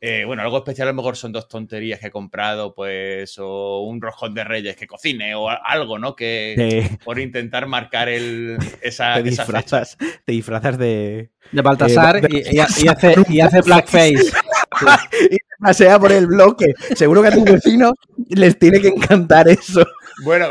Eh, 0.01 0.23
bueno, 0.25 0.43
algo 0.43 0.57
especial 0.57 0.87
a 0.89 0.91
lo 0.91 0.97
mejor 0.97 1.15
son 1.15 1.31
dos 1.31 1.47
tonterías 1.47 1.99
que 1.99 2.07
he 2.07 2.11
comprado, 2.11 2.75
pues, 2.75 3.37
o 3.39 3.79
un 3.81 4.01
roscón 4.01 4.33
de 4.35 4.43
Reyes 4.43 4.75
que 4.75 4.85
cocine, 4.87 5.33
o 5.35 5.49
algo, 5.49 5.97
¿no? 5.97 6.15
Que 6.15 6.89
por 7.03 7.17
intentar 7.19 7.65
marcar 7.65 8.09
el, 8.09 8.57
esa, 8.81 9.15
te 9.23 9.29
esa 9.29 9.45
fecha. 9.45 9.57
disfrazas, 9.59 9.97
te 10.25 10.31
disfrazas 10.33 10.77
de. 10.77 11.31
De 11.51 11.61
Baltasar 11.61 12.17
Eh, 12.17 12.21
de- 12.21 12.29
y, 12.51 12.55
y- 12.55 12.85
y 12.85 12.87
hace, 12.87 13.15
y 13.29 13.39
hace 13.39 13.61
blackface. 13.65 14.13
y 15.31 15.35
te 15.37 15.55
pasea 15.59 15.97
por 15.97 16.11
el 16.11 16.27
bloque. 16.27 16.73
Seguro 16.95 17.21
que 17.21 17.29
a 17.29 17.31
tus 17.31 17.45
vecinos 17.45 17.93
les 18.29 18.59
tiene 18.59 18.81
que 18.81 18.89
encantar 18.89 19.47
eso. 19.47 19.85
Bueno, 20.23 20.49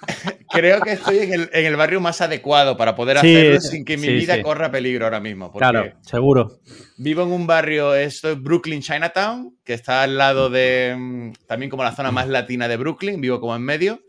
creo 0.50 0.80
que 0.80 0.92
estoy 0.92 1.18
en 1.18 1.32
el, 1.32 1.50
en 1.52 1.66
el 1.66 1.76
barrio 1.76 2.00
más 2.00 2.20
adecuado 2.20 2.76
para 2.76 2.94
poder 2.94 3.18
Sí, 3.18 3.36
hacerlo 3.36 3.60
sin 3.60 3.84
que 3.84 3.96
mi 3.96 4.06
sí, 4.06 4.12
vida 4.14 4.36
sí. 4.36 4.42
corra 4.42 4.70
peligro 4.70 5.04
ahora 5.06 5.20
mismo. 5.20 5.50
Porque 5.52 5.58
Claro, 5.68 5.92
seguro. 6.02 6.58
vivo 6.96 7.22
en 7.22 7.32
un 7.32 7.46
barrio, 7.46 7.94
esto 7.94 8.30
es 8.30 8.40
Brooklyn 8.42 8.80
Chinatown, 8.82 9.56
que 9.64 9.74
está 9.74 10.02
al 10.02 10.16
lado 10.18 10.50
de, 10.50 10.94
mm, 10.98 11.32
también 11.46 11.70
como 11.70 11.84
la 11.84 11.94
zona 11.94 12.10
más 12.10 12.28
latina 12.28 12.68
de 12.68 12.76
Brooklyn, 12.76 13.20
vivo 13.20 13.40
como 13.40 13.54
en 13.56 13.62
medio. 13.62 14.00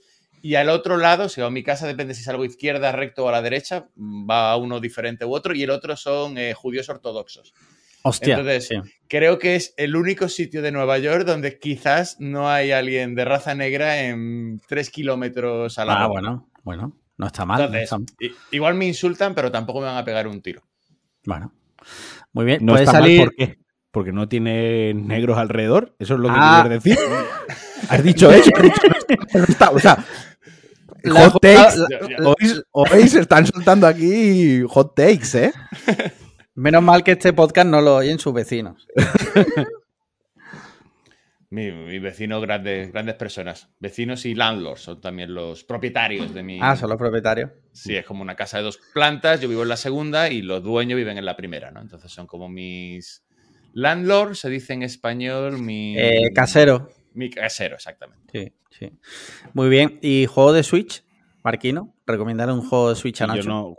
Y 0.43 0.55
al 0.55 0.69
otro 0.69 0.97
lado, 0.97 1.25
o 1.25 1.29
sea, 1.29 1.49
mi 1.51 1.61
casa 1.63 1.85
depende 1.85 2.15
si 2.15 2.23
salgo 2.23 2.43
izquierda, 2.45 2.91
recto 2.91 3.25
o 3.25 3.29
a 3.29 3.31
la 3.31 3.41
derecha, 3.43 3.85
mm, 3.95 4.27
va 4.29 4.51
a 4.51 4.57
uno 4.57 4.79
diferente 4.79 5.23
u 5.25 5.33
otro, 5.35 5.53
y 5.53 5.61
el 5.63 5.69
otro 5.69 5.95
son 5.95 6.37
eh, 6.37 6.53
judíos 6.55 6.89
ortodoxos. 6.89 7.53
Hostia. 8.03 8.37
Entonces, 8.37 8.67
sí. 8.67 8.75
Creo 9.07 9.37
que 9.39 9.55
es 9.55 9.73
el 9.77 9.95
único 9.95 10.27
sitio 10.29 10.61
de 10.61 10.71
Nueva 10.71 10.97
York 10.97 11.25
donde 11.25 11.59
quizás 11.59 12.17
no 12.19 12.49
hay 12.49 12.71
alguien 12.71 13.13
de 13.15 13.25
raza 13.25 13.53
negra 13.55 14.01
en 14.03 14.59
tres 14.67 14.89
kilómetros 14.89 15.77
a 15.77 15.85
la 15.85 15.93
Ah, 15.93 15.95
redonda. 16.07 16.11
bueno, 16.21 16.49
bueno. 16.63 16.97
No 17.17 17.27
está 17.27 17.45
mal. 17.45 17.71
no 17.71 17.77
está 17.77 17.97
igual 18.51 18.73
me 18.73 18.87
insultan, 18.87 19.35
pero 19.35 19.51
tampoco 19.51 19.79
me 19.79 19.85
van 19.85 19.97
a 19.97 20.05
pegar 20.05 20.27
un 20.27 20.41
tiro. 20.41 20.63
Bueno. 21.25 21.53
Muy 22.33 22.45
bien. 22.45 22.65
No 22.65 22.73
Puede 22.73 22.85
está 22.85 22.99
salir. 22.99 23.19
mal, 23.19 23.27
¿por 23.27 23.35
qué? 23.35 23.57
Porque 23.91 24.11
no 24.13 24.27
tiene 24.27 24.93
negros 24.95 25.37
alrededor. 25.37 25.95
Eso 25.99 26.13
es 26.15 26.19
lo 26.21 26.29
que 26.29 26.35
Ah. 26.37 26.61
quieres 26.63 26.83
decir. 26.83 26.97
Has 27.89 28.03
dicho 28.03 28.31
eso. 28.31 28.49
no 29.35 29.43
está- 29.43 29.69
o 29.71 29.79
sea, 29.79 30.03
La 31.03 31.29
hot 31.29 31.41
takes. 31.41 31.77
hoy 32.71 33.07
se 33.07 33.19
están 33.19 33.45
soltando 33.45 33.85
aquí 33.85 34.61
hot 34.67 34.95
takes, 34.95 35.35
¿eh? 35.35 35.51
Menos 36.55 36.83
mal 36.83 37.03
que 37.03 37.11
este 37.11 37.33
podcast 37.33 37.67
no 37.67 37.81
lo 37.81 37.95
oyen 37.95 38.19
sus 38.19 38.33
vecinos. 38.33 38.87
Mi, 41.53 41.69
mi 41.69 41.99
vecino, 41.99 42.39
grandes, 42.39 42.93
grandes 42.93 43.15
personas. 43.15 43.67
Vecinos 43.77 44.25
y 44.25 44.35
landlords 44.35 44.83
son 44.83 45.01
también 45.01 45.33
los 45.33 45.65
propietarios 45.65 46.33
de 46.33 46.43
mi. 46.43 46.59
Ah, 46.61 46.77
son 46.77 46.89
los 46.89 46.97
propietarios. 46.97 47.51
Sí, 47.73 47.93
es 47.93 48.05
como 48.05 48.21
una 48.21 48.37
casa 48.37 48.59
de 48.59 48.63
dos 48.63 48.79
plantas. 48.93 49.41
Yo 49.41 49.49
vivo 49.49 49.63
en 49.63 49.67
la 49.67 49.75
segunda 49.75 50.29
y 50.29 50.41
los 50.41 50.63
dueños 50.63 50.95
viven 50.95 51.17
en 51.17 51.25
la 51.25 51.35
primera, 51.35 51.69
¿no? 51.69 51.81
Entonces 51.81 52.09
son 52.09 52.25
como 52.25 52.47
mis. 52.47 53.25
Landlords 53.73 54.39
se 54.39 54.49
dice 54.49 54.71
en 54.71 54.83
español 54.83 55.61
mi. 55.61 55.99
Eh, 55.99 56.31
casero. 56.33 56.89
Mi 57.15 57.29
casero, 57.29 57.75
exactamente. 57.75 58.31
Sí, 58.31 58.53
sí. 58.79 58.97
Muy 59.51 59.67
bien. 59.67 59.99
¿Y 60.01 60.27
juego 60.27 60.53
de 60.53 60.63
Switch? 60.63 61.03
Marquino, 61.43 61.93
recomendar 62.11 62.49
un 62.51 62.61
juego 62.67 62.89
de 62.89 62.95
Switch 62.95 63.21
a 63.21 63.27
Yo 63.27 63.33
Nacho. 63.35 63.49
no, 63.49 63.75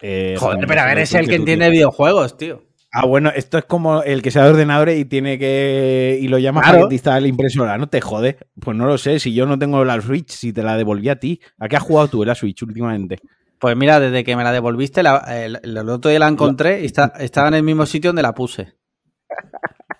eh, 0.00 0.36
Joder, 0.38 0.66
pero 0.66 0.80
a 0.80 0.86
ver, 0.86 0.98
es 0.98 1.14
el 1.14 1.28
que 1.28 1.34
entiende 1.36 1.64
tienes. 1.66 1.70
videojuegos, 1.72 2.36
tío. 2.36 2.62
Ah, 2.92 3.06
bueno, 3.06 3.30
esto 3.34 3.56
es 3.58 3.64
como 3.66 4.02
el 4.02 4.20
que 4.20 4.32
sea 4.32 4.42
de 4.44 4.50
ordenadores 4.50 4.98
y 4.98 5.04
tiene 5.04 5.38
que. 5.38 6.18
y 6.20 6.26
lo 6.28 6.38
llamas 6.38 6.62
Claro. 6.64 6.74
para 6.78 6.84
que 6.86 6.88
te 6.88 6.94
instale 6.96 7.20
la 7.20 7.28
impresora. 7.28 7.78
No 7.78 7.88
te 7.88 8.00
jode. 8.00 8.36
Pues 8.60 8.76
no 8.76 8.86
lo 8.86 8.98
sé. 8.98 9.20
Si 9.20 9.32
yo 9.32 9.46
no 9.46 9.58
tengo 9.58 9.84
la 9.84 10.00
Switch, 10.00 10.30
si 10.30 10.52
te 10.52 10.62
la 10.64 10.76
devolví 10.76 11.08
a 11.08 11.20
ti. 11.20 11.40
¿A 11.60 11.68
qué 11.68 11.76
has 11.76 11.82
jugado 11.84 12.08
tú 12.08 12.24
la 12.24 12.34
Switch 12.34 12.60
últimamente? 12.62 13.18
Pues 13.60 13.76
mira, 13.76 14.00
desde 14.00 14.24
que 14.24 14.34
me 14.34 14.42
la 14.42 14.50
devolviste, 14.50 15.02
la- 15.04 15.18
el, 15.44 15.60
el 15.62 15.88
otro 15.88 16.10
día 16.10 16.18
la 16.18 16.26
encontré 16.28 16.80
y 16.82 16.86
está, 16.86 17.12
estaba 17.20 17.46
en 17.48 17.54
el 17.54 17.62
mismo 17.62 17.86
sitio 17.86 18.08
donde 18.08 18.22
la 18.22 18.32
puse. 18.34 18.74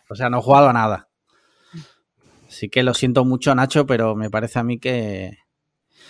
O 0.08 0.16
sea, 0.16 0.28
no 0.28 0.38
he 0.38 0.42
jugado 0.42 0.68
a 0.70 0.72
nada. 0.72 1.08
Así 2.48 2.68
que 2.68 2.82
lo 2.82 2.94
siento 2.94 3.24
mucho, 3.24 3.54
Nacho, 3.54 3.86
pero 3.86 4.16
me 4.16 4.30
parece 4.30 4.58
a 4.58 4.64
mí 4.64 4.80
que. 4.80 5.30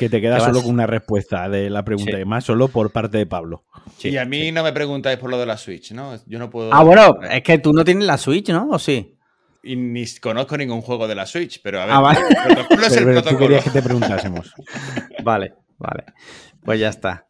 Que 0.00 0.08
te 0.08 0.22
quedas 0.22 0.38
¿Qué 0.38 0.44
solo 0.46 0.54
vas? 0.54 0.64
con 0.64 0.72
una 0.72 0.86
respuesta 0.86 1.46
de 1.50 1.68
la 1.68 1.84
pregunta, 1.84 2.16
Sí. 2.16 2.22
y 2.22 2.24
más 2.24 2.42
solo 2.42 2.68
por 2.68 2.90
parte 2.90 3.18
de 3.18 3.26
Pablo. 3.26 3.64
Sí, 3.98 4.08
y 4.08 4.16
a 4.16 4.24
mí 4.24 4.44
sí. 4.44 4.50
no 4.50 4.62
me 4.64 4.72
preguntáis 4.72 5.18
por 5.18 5.28
lo 5.28 5.38
de 5.38 5.44
la 5.44 5.58
Switch, 5.58 5.92
¿no? 5.92 6.14
Yo 6.26 6.38
no 6.38 6.48
puedo. 6.48 6.72
Ah, 6.72 6.82
bueno, 6.82 7.18
es 7.30 7.42
que 7.42 7.58
tú 7.58 7.74
no 7.74 7.84
tienes 7.84 8.06
la 8.06 8.16
Switch, 8.16 8.48
¿no? 8.48 8.70
¿O 8.70 8.78
sí? 8.78 9.14
Y 9.62 9.76
ni 9.76 10.06
conozco 10.18 10.56
ningún 10.56 10.80
juego 10.80 11.06
de 11.06 11.14
la 11.14 11.26
Switch, 11.26 11.60
pero 11.62 11.82
a 11.82 11.84
ver. 11.84 11.94
Ah, 11.94 12.00
vale. 12.00 12.20
El 12.20 12.54
protocolo 12.54 12.86
es 12.86 12.96
el 12.96 13.04
Pero, 13.04 13.22
tú 13.22 13.36
querías 13.36 13.62
que 13.62 13.68
te 13.68 13.82
preguntásemos. 13.82 14.54
Vale, 15.22 15.52
vale. 15.76 16.04
Pues 16.64 16.80
ya 16.80 16.88
está. 16.88 17.26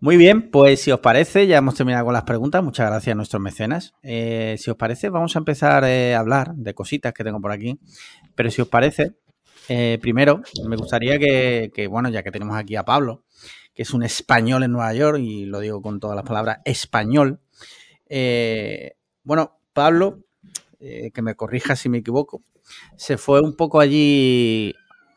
Muy 0.00 0.18
bien, 0.18 0.50
pues 0.50 0.82
si 0.82 0.90
os 0.90 1.00
parece, 1.00 1.46
ya 1.46 1.56
hemos 1.56 1.76
terminado 1.76 2.04
con 2.04 2.12
las 2.12 2.24
preguntas. 2.24 2.62
Muchas 2.62 2.90
gracias 2.90 3.12
a 3.12 3.16
nuestros 3.16 3.40
mecenas. 3.40 3.94
Eh, 4.02 4.56
si 4.58 4.70
os 4.70 4.76
parece, 4.76 5.08
vamos 5.08 5.34
a 5.34 5.38
empezar 5.38 5.84
eh, 5.84 6.14
a 6.14 6.18
hablar 6.18 6.54
de 6.56 6.74
cositas 6.74 7.14
que 7.14 7.24
tengo 7.24 7.40
por 7.40 7.52
aquí. 7.52 7.78
Pero 8.34 8.50
si 8.50 8.60
os 8.60 8.68
parece, 8.68 9.12
eh, 9.68 9.98
primero 10.00 10.42
me 10.66 10.76
gustaría 10.76 11.18
que, 11.18 11.86
bueno, 11.88 12.08
ya 12.08 12.22
que 12.22 12.30
tenemos 12.30 12.56
aquí 12.56 12.76
a 12.76 12.84
Pablo, 12.84 13.24
que 13.74 13.82
es 13.82 13.94
un 13.94 14.02
español 14.02 14.62
en 14.62 14.72
Nueva 14.72 14.92
York, 14.94 15.18
y 15.20 15.46
lo 15.46 15.60
digo 15.60 15.80
con 15.82 16.00
todas 16.00 16.16
las 16.16 16.24
palabras, 16.24 16.58
español. 16.64 17.40
Eh, 18.08 18.96
bueno, 19.22 19.58
Pablo, 19.72 20.24
eh, 20.80 21.10
que 21.12 21.22
me 21.22 21.34
corrija 21.34 21.76
si 21.76 21.88
me 21.88 21.98
equivoco, 21.98 22.42
se 22.96 23.16
fue 23.16 23.40
un 23.40 23.56
poco 23.56 23.80
allí 23.80 24.74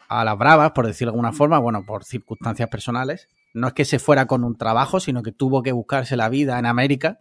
a 0.07 0.23
las 0.23 0.37
bravas, 0.37 0.71
por 0.71 0.85
decirlo 0.85 1.11
de 1.11 1.15
alguna 1.15 1.33
forma, 1.33 1.59
bueno, 1.59 1.85
por 1.85 2.03
circunstancias 2.05 2.69
personales. 2.69 3.27
No 3.53 3.67
es 3.67 3.73
que 3.73 3.85
se 3.85 3.99
fuera 3.99 4.27
con 4.27 4.43
un 4.43 4.57
trabajo, 4.57 4.99
sino 4.99 5.23
que 5.23 5.31
tuvo 5.31 5.63
que 5.63 5.71
buscarse 5.71 6.17
la 6.17 6.29
vida 6.29 6.59
en 6.59 6.65
América, 6.65 7.19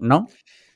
¿no? 0.00 0.28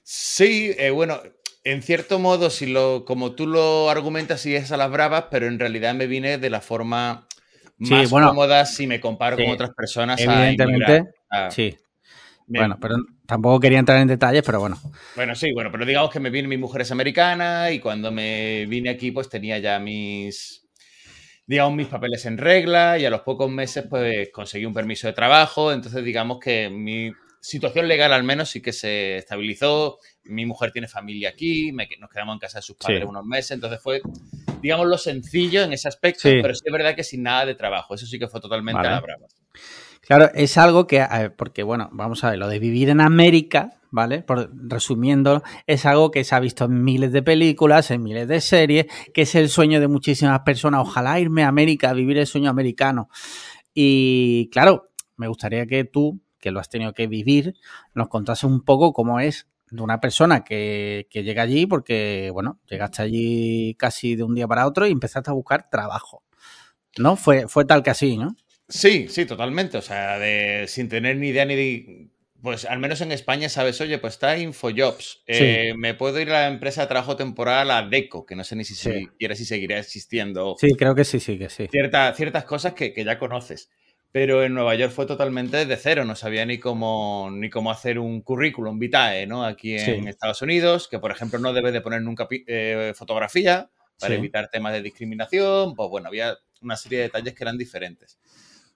Sí, 0.03 0.75
bueno, 0.95 1.21
en 1.65 1.83
cierto 1.83 2.19
modo, 2.19 2.51
si 2.51 2.67
lo, 2.67 3.05
como 3.05 3.33
tú 3.33 3.47
lo 3.47 3.91
argumentas, 3.91 4.41
sí 4.41 4.55
es 4.55 4.73
a 4.73 4.77
las 4.77 4.91
bravas, 4.91 5.27
pero 5.31 5.47
en 5.47 5.59
realidad 5.59 5.95
me 5.95 6.07
vine 6.07 6.39
de 6.39 6.51
la 6.51 6.61
forma 6.61 7.27
más 7.79 8.07
Sí, 8.07 8.11
bueno. 8.11 8.29
cómoda 8.29 8.67
si 8.67 8.87
me 8.87 9.01
comparo 9.01 9.37
Sí, 9.37 9.45
con 9.45 9.53
otras 9.53 9.71
personas. 9.75 10.21
Evidentemente, 10.21 11.05
sí. 11.51 11.77
Bueno, 12.47 12.79
pero 12.81 12.97
tampoco 13.27 13.61
quería 13.61 13.79
entrar 13.79 14.01
en 14.01 14.09
detalles, 14.09 14.43
pero 14.45 14.61
bueno. 14.61 14.79
Bueno, 15.15 15.35
sí, 15.35 15.53
bueno, 15.53 15.71
pero 15.71 15.87
digamos 15.87 16.11
que 16.11 16.21
me 16.21 16.31
vine, 16.31 16.49
mi 16.49 16.57
mujer 16.57 16.83
es 16.83 16.91
americana 16.91 17.71
y 17.71 17.79
cuando 17.79 18.11
me 18.11 18.67
vine 18.67 18.91
aquí 18.91 19.13
pues 19.13 19.29
tenía 19.29 19.59
ya 19.59 19.79
mis, 19.79 20.67
digamos, 21.47 21.75
mis 21.77 21.87
papeles 21.87 22.27
en 22.27 22.39
regla 22.39 22.99
y 22.99 23.05
a 23.05 23.11
los 23.11 23.21
pocos 23.21 23.51
meses 23.51 23.87
pues 23.89 24.31
conseguí 24.33 24.65
un 24.65 24.75
permiso 24.75 25.07
de 25.07 25.13
trabajo, 25.13 25.73
entonces 25.73 26.05
digamos 26.05 26.39
que 26.41 26.69
mi 26.71 27.13
situación 27.41 27.89
legal 27.89 28.13
al 28.13 28.23
menos 28.23 28.51
sí 28.51 28.61
que 28.61 28.73
se 28.73 29.17
estabilizó, 29.17 29.99
mi 30.25 30.45
mujer 30.47 30.73
tiene 30.73 30.89
familia 30.89 31.31
aquí, 31.31 31.73
me- 31.73 31.89
nos 31.99 32.11
quedamos 32.11 32.35
en 32.35 32.39
casa 32.39 32.59
de 32.59 32.63
sus 32.63 32.77
padres 32.77 33.01
Sí. 33.01 33.07
unos 33.09 33.25
meses, 33.25 33.53
entonces 33.53 33.81
fue, 33.83 34.03
digamos, 34.61 34.87
lo 34.87 34.99
sencillo 34.99 35.63
en 35.63 35.73
ese 35.73 35.89
aspecto, 35.89 36.29
Sí. 36.29 36.39
pero 36.43 36.55
sí 36.55 36.63
es 36.67 36.73
verdad 36.73 36.95
que 36.95 37.03
sin 37.05 37.23
nada 37.23 37.47
de 37.47 37.55
trabajo, 37.55 37.95
eso 37.95 38.07
sí 38.07 38.19
que 38.19 38.29
fue 38.29 38.41
totalmente 38.41 38.77
Vale. 38.77 38.89
a 38.89 38.93
la 38.93 39.01
brava. 39.01 39.27
Claro, 40.03 40.31
es 40.35 40.59
algo 40.59 40.87
que, 40.87 40.99
ver, 41.01 41.35
porque 41.37 41.63
bueno, 41.63 41.89
vamos 41.93 42.25
a 42.25 42.31
ver, 42.31 42.39
lo 42.39 42.49
de 42.49 42.59
vivir 42.59 42.89
en 42.89 43.01
América, 43.01 43.79
¿vale? 43.91 44.23
Por, 44.23 44.51
resumiendo, 44.69 45.43
es 45.67 45.87
algo 45.87 46.11
que 46.11 46.25
se 46.25 46.35
ha 46.35 46.41
visto 46.41 46.65
en 46.65 46.83
miles 46.85 47.13
de 47.13 47.23
películas, 47.23 47.91
en 47.91 48.03
miles 48.03 48.27
de 48.29 48.41
series, 48.41 48.87
que 49.15 49.23
es 49.23 49.35
el 49.35 49.49
sueño 49.49 49.79
de 49.81 49.89
muchísimas 49.89 50.41
personas. 50.41 50.81
Ojalá 50.83 51.21
irme 51.21 51.45
a 51.45 51.49
América, 51.49 51.91
a 51.91 51.93
vivir 51.93 52.19
el 52.19 52.27
sueño 52.27 52.51
americano. 52.51 53.09
Y 53.75 54.49
claro, 54.51 54.91
me 55.17 55.29
gustaría 55.29 55.67
que 55.67 55.85
tú, 55.85 56.21
que 56.41 56.51
lo 56.51 56.59
has 56.61 56.69
tenido 56.69 56.93
que 56.95 57.07
vivir, 57.07 57.55
nos 57.95 58.09
contases 58.09 58.45
un 58.45 58.65
poco 58.65 58.93
cómo 58.93 59.21
es 59.21 59.47
de 59.71 59.83
una 59.83 60.01
persona 60.01 60.43
que, 60.43 61.07
que 61.11 61.23
llega 61.23 61.43
allí, 61.43 61.67
porque, 61.67 62.31
bueno, 62.33 62.59
llegaste 62.69 63.03
allí 63.03 63.77
casi 63.79 64.17
de 64.17 64.25
un 64.25 64.35
día 64.35 64.49
para 64.49 64.67
otro 64.67 64.87
y 64.87 64.91
empezaste 64.91 65.31
a 65.31 65.35
buscar 65.35 65.69
trabajo. 65.71 66.25
¿No? 66.99 67.15
Fue, 67.15 67.47
fue 67.47 67.65
tal 67.65 67.83
que 67.85 67.91
así, 67.91 68.17
¿no? 68.19 68.35
Sí, 68.69 69.07
sí, 69.09 69.27
totalmente. 69.27 69.79
O 69.79 69.83
sea, 69.83 70.19
de, 70.19 70.67
sin 70.67 70.89
tener 70.89 71.17
ni 71.19 71.29
idea 71.29 71.45
ni 71.45 71.55
de. 71.55 72.09
Pues 72.43 72.65
al 72.65 72.79
menos 72.79 73.01
en 73.03 73.13
España 73.13 73.49
sabes, 73.51 73.81
oye, 73.83 73.99
pues 73.99 74.15
está 74.15 74.37
InfoJobs. 74.39 75.23
Eh, 75.27 75.75
me 75.77 75.93
puedo 75.95 76.19
ir 76.21 76.31
a 76.31 76.41
la 76.41 76.49
empresa 76.49 76.81
de 76.81 76.87
trabajo 76.89 77.15
temporal 77.15 77.71
a 77.71 77.83
Deco, 77.87 78.25
que 78.25 78.35
no 78.35 78.45
sé 78.45 78.57
ni 78.57 78.65
si 78.65 78.75
Sí. 78.75 78.91
siquiera 78.93 79.35
si 79.37 79.45
seguirá 79.45 79.79
existiendo. 79.79 80.57
Sí, 80.59 80.75
creo 80.75 80.95
que 80.95 81.05
sí, 81.05 81.21
sí, 81.21 81.39
que 81.39 81.51
sí. 81.51 81.69
Cierta- 81.71 82.15
ciertas 82.15 82.45
cosas 82.45 82.73
que, 82.73 82.93
que 82.95 83.05
ya 83.05 83.19
conoces. 83.19 83.71
Pero 84.13 84.43
en 84.43 84.55
Nueva 84.55 84.75
York 84.75 84.93
fue 84.93 85.07
totalmente 85.07 85.67
de 85.67 85.77
cero, 85.77 86.05
no 86.05 86.17
sabía 86.17 86.45
ni 86.45 86.59
cómo, 86.59 87.29
ni 87.33 87.49
cómo 87.49 87.71
hacer 87.71 87.99
un 88.01 88.23
currículum 88.23 88.79
vitae, 88.79 89.27
¿no? 89.27 89.45
Aquí 89.45 89.75
en 89.77 90.03
Sí. 90.03 90.09
Estados 90.09 90.43
Unidos, 90.43 90.89
que 90.89 90.99
por 90.99 91.13
ejemplo 91.13 91.39
no 91.39 91.53
debes 91.53 91.73
de 91.73 91.81
poner 91.81 92.03
nunca 92.03 92.27
eh, 92.31 92.93
fotografía 92.97 93.71
para 94.01 94.15
Sí. 94.15 94.19
evitar 94.19 94.49
temas 94.51 94.73
de 94.73 94.83
discriminación, 94.83 95.75
pues 95.77 95.89
bueno, 95.91 96.09
había 96.09 96.37
una 96.61 96.77
serie 96.77 96.99
de 96.99 97.05
detalles 97.05 97.35
que 97.35 97.45
eran 97.45 97.57
diferentes. 97.59 98.19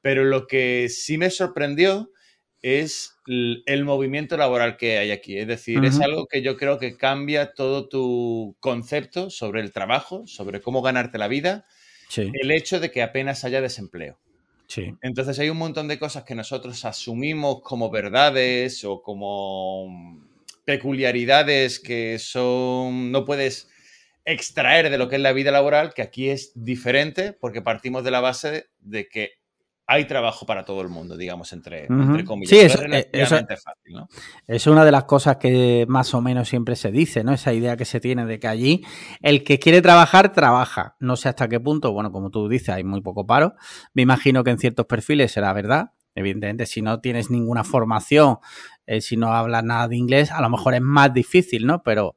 Pero 0.03 0.23
lo 0.25 0.47
que 0.47 0.89
sí 0.89 1.19
me 1.19 1.31
sorprendió 1.31 2.11
es 2.63 3.17
el 3.27 3.85
movimiento 3.85 4.37
laboral 4.37 4.77
que 4.77 4.99
hay 4.99 5.11
aquí. 5.11 5.37
Es 5.39 5.47
decir, 5.49 5.85
es 5.85 6.01
algo 6.01 6.27
que 6.27 6.43
yo 6.43 6.57
creo 6.57 6.79
que 6.79 6.97
cambia 6.97 7.55
todo 7.55 7.89
tu 7.89 8.57
concepto 8.61 9.31
sobre 9.31 9.61
el 9.63 9.73
trabajo, 9.73 10.27
sobre 10.27 10.61
cómo 10.61 10.81
ganarte 10.83 11.19
la 11.19 11.29
vida, 11.29 11.67
Sí, 12.09 12.31
el 12.33 12.51
hecho 12.53 12.81
de 12.81 12.91
que 12.91 13.03
apenas 13.03 13.45
haya 13.45 13.61
desempleo. 13.61 14.19
Sí. 14.67 14.95
Entonces 15.03 15.39
hay 15.39 15.51
un 15.51 15.59
montón 15.59 15.89
de 15.89 15.99
cosas 15.99 16.25
que 16.25 16.35
nosotros 16.35 16.85
asumimos 16.85 17.61
como 17.63 17.91
verdades 17.91 18.85
o 18.85 19.03
como 19.03 20.21
peculiaridades 20.65 21.79
que 21.79 22.19
son 22.19 23.13
no 23.13 23.25
puedes 23.25 23.69
extraer 24.25 24.91
de 24.91 24.99
lo 24.99 25.09
que 25.09 25.17
es 25.17 25.23
la 25.23 25.33
vida 25.33 25.51
laboral, 25.51 25.93
que 25.93 26.03
aquí 26.03 26.31
es 26.31 26.53
diferente 26.55 27.33
porque 27.33 27.63
partimos 27.63 28.05
de 28.05 28.11
la 28.11 28.21
base 28.21 28.69
de 28.81 29.09
que 29.09 29.33
hay 29.87 30.07
trabajo 30.07 30.47
para 30.47 30.65
todo 30.65 30.81
el 30.81 30.89
mundo, 30.89 31.17
digamos, 31.17 31.53
entre, 31.53 31.87
comillas. 32.25 32.49
Sí, 32.51 32.59
eso- 32.59 32.83
es 32.85 32.93
eh, 33.05 33.09
eso- 33.13 33.37
fácil, 33.37 33.93
¿no? 33.95 34.09
Es 34.47 34.67
una 34.67 34.85
de 34.85 34.91
las 34.91 35.05
cosas 35.05 35.37
que 35.37 35.85
más 35.89 36.15
o 36.15 36.21
menos 36.23 36.49
siempre 36.49 36.75
se 36.77 36.91
dice, 36.91 37.23
¿no? 37.23 37.33
Esa 37.33 37.53
idea 37.53 37.77
que 37.77 37.85
se 37.85 38.01
tiene 38.01 38.25
de 38.25 38.39
que 38.39 38.49
allí 38.49 38.83
el 39.21 39.45
que 39.45 39.59
quiere 39.59 39.83
trabajar, 39.83 40.33
trabaja. 40.33 40.97
No 41.01 41.17
sé 41.17 41.29
hasta 41.29 41.49
qué 41.49 41.61
punto, 41.61 41.93
bueno, 41.93 42.13
como 42.13 42.31
tú 42.31 42.49
dices, 42.49 42.71
hay 42.71 42.85
muy 42.85 43.03
poco 43.03 43.27
paro. 43.27 43.55
Me 43.93 44.03
imagino 44.03 44.43
que 44.43 44.51
en 44.51 44.59
ciertos 44.59 44.87
perfiles 44.87 45.33
será 45.33 45.53
verdad. 45.53 45.91
Evidentemente, 46.15 46.65
si 46.67 46.81
no 46.81 47.01
tienes 47.01 47.29
ninguna 47.31 47.65
formación, 47.65 48.39
eh, 48.87 49.01
si 49.01 49.17
no 49.17 49.35
hablas 49.35 49.65
nada 49.65 49.89
de 49.89 49.97
inglés, 49.97 50.31
a 50.31 50.41
lo 50.41 50.49
mejor 50.49 50.75
es 50.75 50.81
más 50.81 51.13
difícil, 51.13 51.67
¿no? 51.67 51.83
Pero 51.83 52.17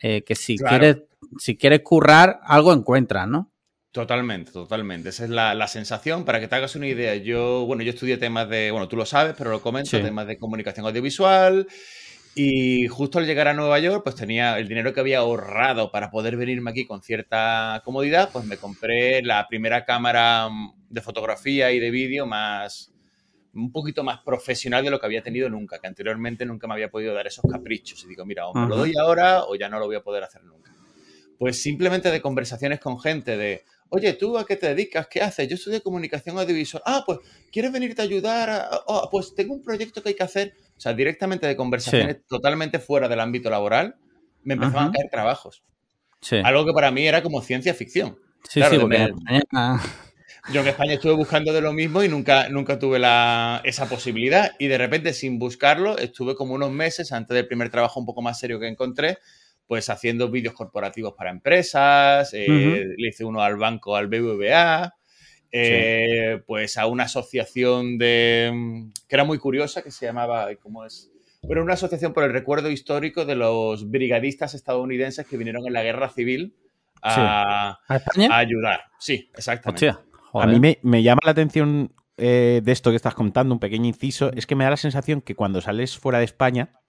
eh, 0.00 0.22
que 0.22 0.34
si 0.34 0.56
Claro. 0.56 0.78
quieres, 0.78 1.02
si 1.38 1.56
quieres 1.56 1.80
currar, 1.82 2.40
algo 2.44 2.72
encuentras, 2.72 3.26
¿no? 3.26 3.50
Totalmente, 3.94 4.50
totalmente. 4.50 5.10
Esa 5.10 5.22
es 5.22 5.30
la, 5.30 5.54
la 5.54 5.68
sensación. 5.68 6.24
Para 6.24 6.40
que 6.40 6.48
te 6.48 6.56
hagas 6.56 6.74
una 6.74 6.88
idea, 6.88 7.14
yo, 7.14 7.64
bueno, 7.64 7.84
yo 7.84 7.90
estudié 7.90 8.16
temas 8.16 8.48
de, 8.48 8.72
bueno, 8.72 8.88
tú 8.88 8.96
lo 8.96 9.06
sabes, 9.06 9.36
pero 9.38 9.50
lo 9.52 9.60
comento, 9.62 9.90
Sí. 9.90 10.02
temas 10.02 10.26
de 10.26 10.36
comunicación 10.36 10.84
audiovisual. 10.84 11.68
Y 12.34 12.88
justo 12.88 13.20
al 13.20 13.26
llegar 13.26 13.46
a 13.46 13.54
Nueva 13.54 13.78
York, 13.78 14.02
pues 14.02 14.16
tenía 14.16 14.58
el 14.58 14.66
dinero 14.66 14.92
que 14.92 14.98
había 14.98 15.18
ahorrado 15.18 15.92
para 15.92 16.10
poder 16.10 16.36
venirme 16.36 16.72
aquí 16.72 16.84
con 16.86 17.02
cierta 17.02 17.80
comodidad, 17.84 18.30
pues 18.32 18.44
me 18.46 18.56
compré 18.56 19.22
la 19.22 19.46
primera 19.46 19.84
cámara 19.84 20.48
mm, 20.48 20.72
de 20.88 21.00
fotografía 21.00 21.70
y 21.70 21.78
de 21.78 21.92
vídeo 21.92 22.26
más, 22.26 22.92
un 23.54 23.70
poquito 23.70 24.02
más 24.02 24.18
profesional 24.24 24.82
de 24.84 24.90
lo 24.90 24.98
que 24.98 25.06
había 25.06 25.22
tenido 25.22 25.48
nunca, 25.48 25.78
que 25.78 25.86
anteriormente 25.86 26.44
nunca 26.44 26.66
me 26.66 26.74
había 26.74 26.90
podido 26.90 27.14
dar 27.14 27.28
esos 27.28 27.44
caprichos. 27.48 28.02
Y 28.02 28.08
digo, 28.08 28.26
mira, 28.26 28.48
o 28.48 28.54
me 28.54 28.66
lo 28.66 28.76
doy 28.76 28.92
ahora 29.00 29.44
o 29.44 29.54
ya 29.54 29.68
no 29.68 29.78
lo 29.78 29.86
voy 29.86 29.94
a 29.94 30.02
poder 30.02 30.24
hacer 30.24 30.42
nunca. 30.42 30.72
Pues 31.38 31.62
simplemente 31.62 32.10
de 32.10 32.20
conversaciones 32.20 32.80
con 32.80 32.98
gente 32.98 33.36
de, 33.36 33.62
oye, 33.94 34.12
¿tú 34.14 34.36
a 34.38 34.46
qué 34.46 34.56
te 34.56 34.68
dedicas? 34.68 35.06
¿Qué 35.08 35.20
haces? 35.22 35.48
Yo 35.48 35.54
estudié 35.54 35.80
comunicación 35.80 36.38
audiovisual. 36.38 36.82
Ah, 36.86 37.02
pues, 37.06 37.18
¿quieres 37.52 37.72
venirte 37.72 38.02
a 38.02 38.04
ayudar? 38.04 38.50
a- 38.50 38.68
ah, 38.88 39.08
pues 39.10 39.34
tengo 39.34 39.54
un 39.54 39.62
proyecto 39.62 40.02
que 40.02 40.10
hay 40.10 40.14
que 40.14 40.22
hacer. 40.22 40.54
O 40.76 40.80
sea, 40.80 40.92
directamente 40.92 41.46
de 41.46 41.56
conversaciones 41.56 42.18
totalmente 42.26 42.78
fuera 42.78 43.08
del 43.08 43.20
ámbito 43.20 43.48
laboral, 43.50 43.94
me 44.42 44.54
empezaban 44.54 44.88
a 44.88 44.92
caer 44.92 45.08
trabajos. 45.10 45.62
Sí. 46.20 46.36
Algo 46.44 46.64
que 46.66 46.72
para 46.72 46.90
mí 46.90 47.06
era 47.06 47.22
como 47.22 47.40
ciencia 47.42 47.72
ficción. 47.74 48.18
Sí, 48.48 48.60
claro, 48.60 48.74
sí, 48.74 48.80
porque 48.80 48.98
me- 48.98 49.04
en 49.04 49.36
España- 49.36 49.80
Yo 50.52 50.60
en 50.60 50.66
España 50.68 50.92
estuve 50.94 51.14
buscando 51.14 51.54
de 51.54 51.62
lo 51.62 51.72
mismo 51.72 52.02
y 52.02 52.08
nunca, 52.08 52.50
nunca 52.50 52.78
tuve 52.78 52.98
la, 52.98 53.62
esa 53.64 53.88
posibilidad. 53.88 54.52
Y 54.58 54.66
de 54.66 54.76
repente, 54.76 55.14
sin 55.14 55.38
buscarlo, 55.38 55.96
estuve 55.96 56.34
como 56.34 56.52
unos 56.54 56.70
meses 56.70 57.12
antes 57.12 57.34
del 57.34 57.46
primer 57.46 57.70
trabajo 57.70 57.98
un 57.98 58.04
poco 58.04 58.20
más 58.20 58.38
serio 58.38 58.60
que 58.60 58.68
encontré, 58.68 59.16
pues 59.66 59.88
haciendo 59.90 60.30
vídeos 60.30 60.54
corporativos 60.54 61.14
para 61.14 61.30
empresas. 61.30 62.30
eh. 62.34 62.84
Le 62.96 63.08
hice 63.08 63.24
uno 63.24 63.42
al 63.42 63.56
banco, 63.56 63.96
al 63.96 64.08
BBVA. 64.08 64.94
eh, 65.52 66.42
Pues 66.46 66.76
a 66.76 66.86
una 66.86 67.04
asociación 67.04 67.96
de 67.98 68.50
mm, 68.52 68.92
que 69.08 69.16
era 69.16 69.24
muy 69.24 69.38
curiosa, 69.38 69.82
que 69.82 69.90
se 69.90 70.06
llamaba, 70.06 70.48
¿cómo 70.56 70.84
es? 70.84 71.10
Pero 71.46 71.62
una 71.62 71.74
asociación 71.74 72.12
por 72.12 72.24
el 72.24 72.32
recuerdo 72.32 72.70
histórico 72.70 73.24
de 73.24 73.36
los 73.36 73.90
brigadistas 73.90 74.54
estadounidenses 74.54 75.26
que 75.26 75.36
vinieron 75.36 75.66
en 75.66 75.74
la 75.74 75.82
guerra 75.82 76.08
civil 76.08 76.54
a, 77.02 77.78
¿A 77.86 77.96
España? 77.96 78.28
a 78.32 78.38
ayudar. 78.38 78.80
Sí, 78.98 79.30
exactamente. 79.36 79.88
Hostia. 79.90 80.04
A 80.32 80.46
mí 80.46 80.58
me, 80.58 80.78
me 80.82 81.02
llama 81.02 81.20
la 81.24 81.30
atención 81.32 81.92
eh, 82.16 82.60
de 82.64 82.72
esto 82.72 82.90
que 82.90 82.96
estás 82.96 83.14
contando, 83.14 83.54
un 83.54 83.60
pequeño 83.60 83.86
inciso, 83.86 84.32
es 84.32 84.46
que 84.46 84.54
me 84.56 84.64
da 84.64 84.70
la 84.70 84.76
sensación 84.78 85.20
que 85.20 85.34
cuando 85.36 85.60
sales 85.60 85.98
fuera 85.98 86.18
de 86.18 86.24
España, 86.24 86.80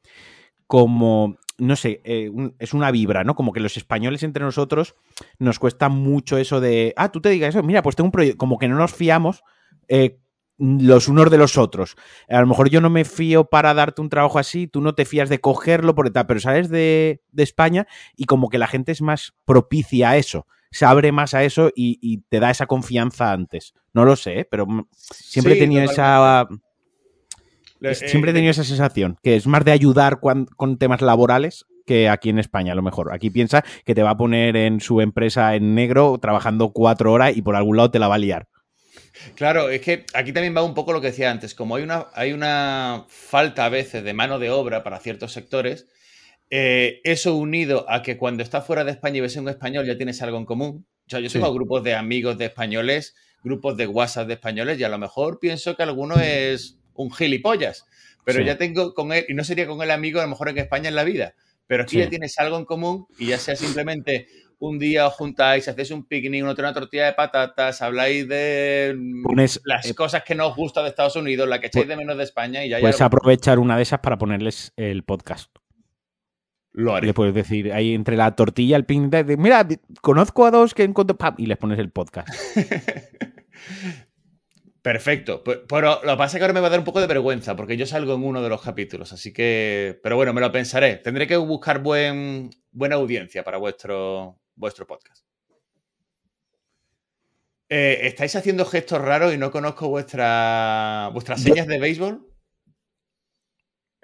como, 0.68 1.38
no 1.58 1.76
sé, 1.76 2.02
eh, 2.04 2.30
un- 2.30 2.56
es 2.60 2.74
una 2.74 2.92
vibra, 2.92 3.24
¿no? 3.24 3.36
Como 3.36 3.54
que 3.54 3.60
los 3.60 3.78
españoles 3.78 4.24
entre 4.24 4.44
nosotros 4.44 4.96
nos 5.40 5.60
cuesta 5.60 5.90
mucho 5.90 6.38
eso 6.38 6.60
de, 6.60 6.94
ah, 6.98 7.12
tú 7.12 7.22
te 7.22 7.30
digas 7.30 7.56
eso, 7.56 7.64
mira, 7.64 7.82
pues 7.82 7.96
tengo 7.96 8.08
un 8.08 8.12
proyecto, 8.12 8.38
como 8.38 8.58
que 8.58 8.68
no 8.68 8.76
nos 8.78 8.94
fiamos 8.94 9.44
eh, 9.88 10.20
los 10.58 11.08
unos 11.10 11.30
de 11.30 11.38
los 11.38 11.58
otros. 11.58 11.96
A 12.30 12.40
lo 12.40 12.48
mejor 12.48 12.70
yo 12.70 12.80
no 12.82 12.90
me 12.90 13.04
fío 13.06 13.46
para 13.46 13.74
darte 13.74 14.02
un 14.02 14.10
trabajo 14.10 14.40
así, 14.40 14.68
tú 14.68 14.82
no 14.82 14.96
te 14.96 15.06
fías 15.06 15.30
de 15.30 15.40
cogerlo 15.40 15.96
por 15.96 16.10
tal, 16.12 16.26
pero 16.28 16.40
sales 16.40 16.70
de, 16.70 17.22
de 17.32 17.44
España 17.44 17.88
y 18.16 18.26
como 18.26 18.50
que 18.50 18.58
la 18.58 18.68
gente 18.68 18.92
es 18.94 19.02
más 19.02 19.34
propicia 19.46 20.12
a 20.12 20.18
eso, 20.18 20.48
se 20.72 20.86
abre 20.86 21.12
más 21.12 21.34
a 21.34 21.44
eso 21.44 21.72
y, 21.76 22.00
y 22.02 22.20
te 22.30 22.40
da 22.40 22.52
esa 22.52 22.68
confianza 22.68 23.32
antes. 23.32 23.74
No 23.94 24.04
lo 24.06 24.16
sé, 24.16 24.40
¿eh? 24.42 24.48
pero 24.50 24.66
siempre 24.92 25.54
he 25.54 25.58
tenido 25.60 25.86
totalmente. 25.86 26.02
esa... 26.02 26.65
Siempre 27.94 28.32
he 28.32 28.34
Eh, 28.34 28.36
tenido 28.36 28.52
esa 28.52 28.64
sensación, 28.64 29.18
que 29.22 29.36
es 29.36 29.48
más 29.48 29.64
de 29.66 29.72
ayudar 29.72 30.20
con 30.20 30.78
temas 30.78 31.02
laborales 31.02 31.66
que 31.86 32.10
aquí 32.10 32.30
en 32.30 32.40
España, 32.40 32.72
a 32.72 32.76
lo 32.76 32.82
mejor. 32.82 33.14
Aquí 33.14 33.30
piensa 33.30 33.64
que 33.86 33.94
te 33.94 34.02
va 34.02 34.12
a 34.12 34.18
poner 34.18 34.56
en 34.56 34.80
su 34.82 35.02
empresa 35.02 35.56
en 35.56 35.76
negro 35.76 36.18
trabajando 36.20 36.72
cuatro 36.72 37.14
horas 37.14 37.36
y 37.38 37.42
por 37.44 37.56
algún 37.56 37.78
lado 37.78 37.92
te 37.92 38.00
la 38.00 38.08
va 38.08 38.16
a 38.16 38.18
liar. 38.18 38.48
Claro, 39.36 39.70
es 39.70 39.82
que 39.82 40.06
aquí 40.14 40.34
también 40.34 40.56
va 40.56 40.64
un 40.64 40.74
poco 40.74 40.94
lo 40.94 41.02
que 41.02 41.08
decía 41.08 41.30
antes. 41.32 41.54
Como 41.54 41.76
hay 41.76 41.84
una, 41.84 42.08
hay 42.14 42.34
una 42.34 43.06
falta 43.08 43.66
a 43.66 43.70
veces 43.70 44.04
de 44.04 44.14
mano 44.14 44.40
de 44.40 44.50
obra 44.50 44.84
para 44.84 45.00
ciertos 45.00 45.32
sectores, 45.32 45.88
eh, 46.50 47.02
eso 47.04 47.36
unido 47.36 47.86
a 47.90 48.02
que 48.02 48.18
cuando 48.18 48.42
estás 48.44 48.66
fuera 48.66 48.84
de 48.84 48.92
España 48.92 49.18
y 49.18 49.22
ves 49.22 49.38
a 49.38 49.42
un 49.42 49.50
español 49.50 49.86
ya 49.86 49.98
tienes 49.98 50.22
algo 50.22 50.38
en 50.38 50.46
común. 50.46 50.86
O 51.08 51.10
sea, 51.10 51.20
yo 51.20 51.30
Sí. 51.30 51.34
tengo 51.40 51.54
grupos 51.54 51.84
de 51.84 51.94
amigos 51.96 52.38
de 52.38 52.46
españoles, 52.46 53.16
grupos 53.44 53.78
de 53.78 53.86
WhatsApp 53.88 54.28
de 54.28 54.34
españoles, 54.34 54.80
y 54.80 54.84
a 54.84 54.90
lo 54.90 54.98
mejor 54.98 55.40
pienso 55.40 55.76
que 55.76 55.84
alguno 55.84 56.20
es 56.20 56.80
un 56.96 57.12
gilipollas. 57.12 57.86
Pero 58.24 58.40
Sí. 58.40 58.46
ya 58.46 58.58
tengo 58.58 58.94
con 58.96 59.14
él, 59.14 59.26
y 59.30 59.34
no 59.36 59.44
sería 59.44 59.68
con 59.68 59.82
el 59.84 59.92
amigo 59.92 60.20
a 60.20 60.24
lo 60.24 60.30
mejor 60.30 60.50
en 60.50 60.58
España 60.58 60.90
en 60.90 60.96
la 60.96 61.04
vida. 61.04 61.36
Pero 61.68 61.84
aquí 61.84 61.98
Sí. 61.98 62.00
ya 62.04 62.10
tienes 62.10 62.38
algo 62.40 62.58
en 62.58 62.66
común 62.66 63.06
y 63.20 63.28
ya 63.28 63.38
sea 63.38 63.56
simplemente 63.56 64.28
un 64.58 64.80
día 64.80 65.06
os 65.08 65.14
juntáis, 65.14 65.68
hacéis 65.68 65.92
un 65.92 66.06
picnic, 66.08 66.42
uno 66.42 66.56
trae 66.56 66.70
una 66.70 66.80
tortilla 66.80 67.06
de 67.08 67.14
patatas, 67.14 67.82
habláis 67.82 68.28
de 68.28 68.96
Pones, 69.24 69.62
las 69.66 69.86
eh, 69.86 69.94
cosas 69.94 70.24
que 70.24 70.34
no 70.34 70.48
os 70.48 70.56
gusta 70.56 70.82
de 70.82 70.90
Estados 70.90 71.16
Unidos, 71.18 71.48
la 71.48 71.60
que 71.60 71.68
echáis 71.68 71.88
de 71.88 71.98
menos 71.98 72.18
de 72.18 72.24
España 72.24 72.64
y 72.66 72.70
ya, 72.70 72.78
ya 72.78 72.82
puedes 72.82 73.00
lo, 73.00 73.06
aprovechar 73.06 73.60
una 73.60 73.76
de 73.78 73.84
esas 73.84 74.00
para 74.00 74.18
ponerles 74.18 74.72
el 74.78 75.04
podcast. 75.04 75.52
lo 76.72 76.94
haré. 76.96 77.08
Le 77.08 77.14
puedes 77.14 77.34
decir 77.34 77.72
ahí 77.74 77.94
entre 77.94 78.18
la 78.18 78.36
tortilla, 78.36 78.76
el 78.78 78.86
pin, 78.86 79.10
de, 79.10 79.38
mira, 79.38 79.66
conozco 80.02 80.46
a 80.46 80.52
dos 80.52 80.74
que 80.74 80.84
encuentro, 80.84 81.18
pam, 81.18 81.36
y 81.38 81.46
les 81.46 81.58
pones 81.58 81.80
el 81.80 81.90
podcast. 81.90 82.28
Perfecto. 84.86 85.44
Pe- 85.44 85.64
Pero 85.68 86.00
lo 86.04 86.12
que 86.12 86.18
pasa 86.18 86.38
es 86.38 86.40
que 86.40 86.44
ahora 86.44 86.54
me 86.54 86.60
va 86.60 86.68
a 86.68 86.70
dar 86.70 86.78
un 86.78 86.86
poco 86.86 87.02
de 87.02 87.08
vergüenza 87.08 87.56
porque 87.56 87.76
yo 87.76 87.88
salgo 87.88 88.14
en 88.14 88.24
uno 88.24 88.44
de 88.44 88.50
los 88.50 88.62
capítulos, 88.62 89.12
así 89.14 89.34
que... 89.34 90.00
Pero 90.04 90.16
bueno, 90.16 90.32
me 90.32 90.42
lo 90.42 90.52
pensaré. 90.52 90.98
Tendré 90.98 91.26
que 91.26 91.38
buscar 91.38 91.80
buen, 91.82 92.52
buena 92.72 92.94
audiencia 92.94 93.44
para 93.44 93.58
vuestro, 93.58 94.40
vuestro 94.54 94.86
podcast. 94.86 95.26
Eh, 97.68 98.02
¿Estáis 98.04 98.36
haciendo 98.36 98.64
gestos 98.64 99.02
raros 99.02 99.34
y 99.34 99.40
no 99.40 99.50
conozco 99.50 99.90
vuestra, 99.90 101.10
vuestras 101.14 101.42
señas 101.42 101.66
de 101.66 101.80
béisbol? 101.80 102.24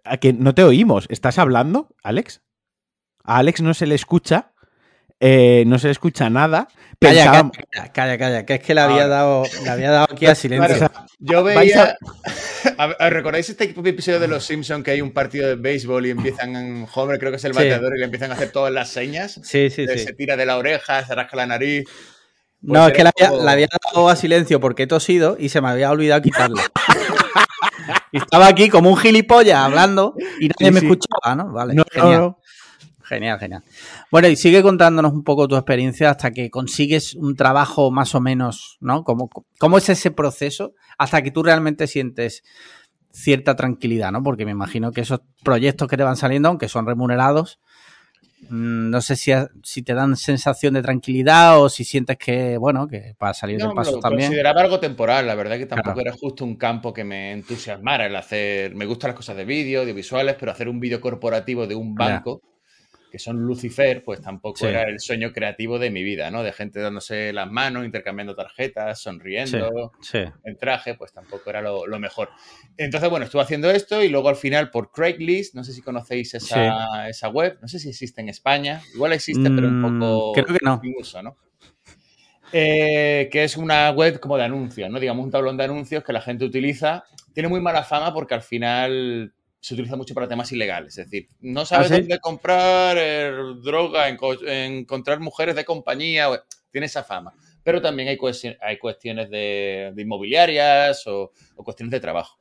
¿A 0.04 0.18
que 0.18 0.34
no 0.34 0.56
te 0.56 0.64
oímos? 0.64 1.06
¿Estás 1.12 1.38
hablando, 1.38 1.94
Alex? 2.02 2.42
A 3.24 3.38
Alex 3.38 3.62
no 3.62 3.76
se 3.76 3.86
le 3.86 3.94
escucha, 3.94 4.51
eh, 5.22 5.64
no 5.68 5.80
se 5.80 5.88
le 5.88 5.92
escucha 5.92 6.30
nada. 6.30 6.68
Calla, 7.00 7.24
Pensábamos- 7.32 7.52
calla, 7.72 7.92
calla, 7.94 8.18
calla, 8.18 8.46
que 8.46 8.54
es 8.56 8.60
que 8.60 8.76
le 8.76 8.82
había 8.82 9.06
Ah. 9.06 9.08
dado, 9.08 9.44
le 9.64 9.70
había 9.70 9.90
dado 9.92 10.08
aquí 10.12 10.26
a 10.28 10.36
silencio. 10.36 10.78
Claro. 10.78 10.94
Yo 11.20 11.44
veía... 11.44 11.98
A- 12.78 13.10
¿Recordáis 13.10 13.50
este 13.50 13.64
episodio 13.64 14.20
de 14.20 14.28
Los 14.28 14.44
Simpsons 14.46 14.84
que 14.84 14.92
hay 14.92 15.02
un 15.02 15.12
partido 15.12 15.48
de 15.48 15.56
béisbol 15.56 16.06
y 16.06 16.10
empiezan, 16.12 16.88
Homer 16.94 17.18
creo 17.18 17.32
que 17.32 17.38
es 17.38 17.46
el 17.46 17.54
Sí. 17.54 17.58
bateador 17.60 17.96
y 17.96 18.00
le 18.00 18.06
empiezan 18.06 18.32
a 18.32 18.36
hacer 18.36 18.52
todas 18.52 18.72
las 18.74 18.90
señas? 18.90 19.40
Sí, 19.44 19.70
sí, 19.72 19.88
sí. 19.88 19.98
Se 20.00 20.14
tira 20.14 20.36
de 20.36 20.46
la 20.46 20.58
oreja, 20.58 21.04
se 21.06 21.16
rasca 21.16 21.38
la 21.38 21.46
nariz. 21.48 21.86
No, 22.62 22.88
es 22.88 22.94
que 22.94 23.04
le 23.04 23.10
había, 23.16 23.30
como- 23.30 23.44
le 23.44 23.52
había 23.52 23.68
dado 23.92 24.10
a 24.10 24.16
silencio 24.16 24.60
porque 24.60 24.84
he 24.84 24.88
tosido 24.88 25.36
y 25.40 25.50
se 25.50 25.60
me 25.62 25.70
había 25.70 25.90
olvidado 25.90 26.22
quitarlo. 26.22 26.58
y 28.12 28.18
estaba 28.18 28.48
aquí 28.48 28.70
como 28.70 28.90
un 28.92 28.98
gilipollas 28.98 29.58
hablando 29.58 30.14
y 30.40 30.50
nadie 30.50 30.68
Sí, 30.68 30.72
me 30.72 30.80
sí. 30.82 30.86
escuchaba, 30.86 31.36
¿no? 31.36 31.52
Vale, 31.52 31.74
No, 31.74 31.84
no, 31.96 32.02
genial. 32.04 32.22
no. 32.22 32.38
Genial, 33.12 33.40
genial. 33.40 33.62
Bueno, 34.10 34.30
y 34.30 34.38
sigue 34.38 34.62
contándonos 34.62 35.12
un 35.12 35.26
poco 35.26 35.46
tu 35.46 35.58
experiencia 35.58 36.12
hasta 36.12 36.32
que 36.32 36.50
consigues 36.50 37.14
un 37.16 37.36
trabajo 37.36 37.92
más 37.92 38.16
o 38.16 38.22
menos, 38.22 38.78
¿no? 38.80 39.04
¿Cómo, 39.04 39.30
cómo 39.60 39.78
es 39.78 39.90
ese 39.90 40.12
proceso 40.12 40.74
hasta 40.98 41.22
que 41.22 41.30
tú 41.30 41.44
realmente 41.44 41.88
sientes 41.88 42.42
cierta 43.12 43.58
tranquilidad, 43.58 44.14
¿no? 44.14 44.24
Porque 44.24 44.46
me 44.46 44.52
imagino 44.52 44.94
que 44.94 45.02
esos 45.02 45.20
proyectos 45.44 45.90
que 45.90 45.98
te 45.98 46.04
van 46.04 46.16
saliendo, 46.16 46.48
aunque 46.48 46.70
son 46.70 46.86
remunerados, 46.88 47.60
mm, 48.50 48.90
no 48.90 49.02
sé 49.02 49.18
si, 49.18 49.34
si 49.62 49.82
te 49.84 49.94
dan 49.94 50.16
sensación 50.16 50.74
de 50.76 50.82
tranquilidad 50.82 51.62
o 51.62 51.68
si 51.68 51.84
sientes 51.84 52.16
que, 52.18 52.56
bueno, 52.58 52.88
que 52.88 53.14
para 53.18 53.34
salir 53.34 53.60
No, 53.60 53.66
del 53.68 53.76
paso 53.76 53.92
lo 53.92 54.00
también. 54.00 54.30
consideraba 54.30 54.62
algo 54.62 54.80
temporal, 54.80 55.28
la 55.28 55.36
verdad 55.36 55.58
que 55.58 55.66
tampoco 55.66 55.96
Claro. 55.96 56.10
era 56.10 56.18
justo 56.18 56.46
un 56.46 56.56
campo 56.56 56.94
que 56.94 57.04
me 57.04 57.34
entusiasmara 57.34 58.06
el 58.06 58.16
hacer. 58.16 58.74
Me 58.74 58.86
gustan 58.86 59.10
las 59.10 59.18
cosas 59.18 59.36
de 59.36 59.44
vídeo, 59.44 59.82
audiovisuales, 59.82 60.38
pero 60.40 60.54
hacer 60.54 60.70
un 60.70 60.80
vídeo 60.80 61.02
corporativo 61.02 61.68
de 61.68 61.76
un 61.76 61.98
Ya. 61.98 62.24
Que 63.12 63.20
son 63.20 63.38
Lucifer, 63.42 64.04
pues 64.04 64.22
tampoco 64.22 64.58
Sí. 64.60 64.66
era 64.68 64.84
el 64.84 65.00
sueño 65.00 65.32
creativo 65.34 65.78
de 65.78 65.92
mi 65.92 66.02
vida, 66.02 66.32
¿no? 66.32 66.42
De 66.42 66.54
gente 66.54 66.80
dándose 66.80 67.34
las 67.34 67.52
manos, 67.52 67.86
intercambiando 67.86 68.34
tarjetas, 68.34 69.00
sonriendo. 69.02 69.92
Sí. 70.02 70.20
en 70.44 70.58
traje, 70.58 70.96
pues 70.96 71.12
tampoco 71.14 71.50
era 71.50 71.62
lo, 71.62 71.86
lo 71.86 72.00
mejor. 72.00 72.30
Entonces, 72.78 73.10
bueno, 73.10 73.26
estuve 73.26 73.42
haciendo 73.44 73.70
esto 73.70 74.02
y 74.02 74.08
luego 74.10 74.30
al 74.30 74.36
final 74.38 74.72
por 74.72 74.92
Craigslist, 74.92 75.54
no 75.54 75.64
sé 75.64 75.74
si 75.74 75.82
conocéis 75.82 76.34
esa, 76.34 77.08
esa 77.10 77.28
web, 77.30 77.60
no 77.62 77.68
sé 77.68 77.78
si 77.78 77.90
existe 77.90 78.22
en 78.22 78.30
España, 78.30 78.82
igual 78.96 79.14
existe, 79.14 79.52
pero 79.52 79.68
un 79.68 79.80
Mm, 79.82 80.00
poco 80.00 80.32
creo 80.34 80.48
que 80.48 80.66
no. 80.66 80.80
sin 80.82 80.96
uso, 80.98 81.22
¿no? 81.22 81.38
Eh, 82.54 83.30
que 83.32 83.44
es 83.44 83.56
una 83.56 83.92
web 83.92 84.20
como 84.20 84.38
de 84.38 84.44
anuncios, 84.44 84.90
¿no? 84.90 85.00
Digamos 85.00 85.24
un 85.24 85.32
tablón 85.32 85.58
de 85.58 85.64
anuncios 85.64 86.04
que 86.04 86.12
la 86.14 86.22
gente 86.22 86.44
utiliza. 86.44 87.04
Tiene 87.34 87.48
muy 87.48 87.62
mala 87.62 87.84
fama 87.84 88.14
porque 88.14 88.34
al 88.34 88.42
final 88.42 89.34
se 89.62 89.76
utiliza 89.76 89.96
mucho 89.96 90.14
para 90.14 90.28
temas 90.28 90.52
ilegales. 90.52 90.98
Es 90.98 91.06
decir, 91.10 91.30
no 91.40 91.64
sabes 91.66 91.92
¿Ah, 91.92 91.96
sí? 91.96 92.02
dónde 92.02 92.20
comprar 92.20 92.98
eh, 93.00 93.32
droga, 93.64 94.10
enco- 94.10 94.38
encontrar 94.46 95.20
mujeres 95.22 95.56
de 95.56 95.64
compañía. 95.64 96.30
o- 96.30 96.40
Tiene 96.72 96.88
esa 96.88 97.04
fama. 97.04 97.34
Pero 97.64 97.82
también 97.82 98.10
hay, 98.10 98.18
cuestion- 98.18 98.58
hay 98.62 98.78
cuestiones 98.80 99.30
de, 99.30 99.92
de 99.96 100.02
inmobiliarias 100.02 101.06
o, 101.08 101.32
o 101.56 101.64
cuestiones 101.64 101.92
de 101.92 102.00
trabajo. 102.00 102.38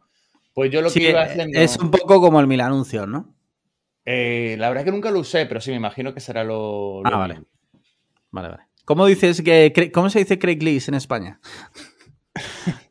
Pues 0.54 0.70
yo 0.72 0.80
lo 0.82 0.88
Sí, 0.90 1.00
que 1.00 1.10
iba 1.10 1.22
haciendo. 1.22 1.58
es 1.58 1.76
un 1.76 1.90
poco 1.90 2.20
como 2.20 2.40
el 2.40 2.46
mil 2.46 2.60
anuncios, 2.60 3.06
¿no? 3.06 3.34
eh, 4.06 4.56
la 4.58 4.68
verdad 4.70 4.84
que 4.84 4.90
nunca 4.90 5.10
lo 5.10 5.20
usé, 5.20 5.44
pero 5.46 5.60
sí 5.60 5.70
me 5.70 5.76
imagino 5.76 6.12
que 6.14 6.20
será 6.20 6.42
lo. 6.42 7.02
lo 7.04 7.14
Ah, 7.14 7.18
vale. 7.18 7.42
Vale, 8.30 8.48
vale. 8.48 8.62
¿Cómo 8.86 9.06
dices 9.06 9.42
que 9.42 9.90
cómo 9.92 10.08
se 10.10 10.20
dice 10.20 10.38
Craigslist 10.38 10.88
en 10.88 10.94
España? 10.94 11.38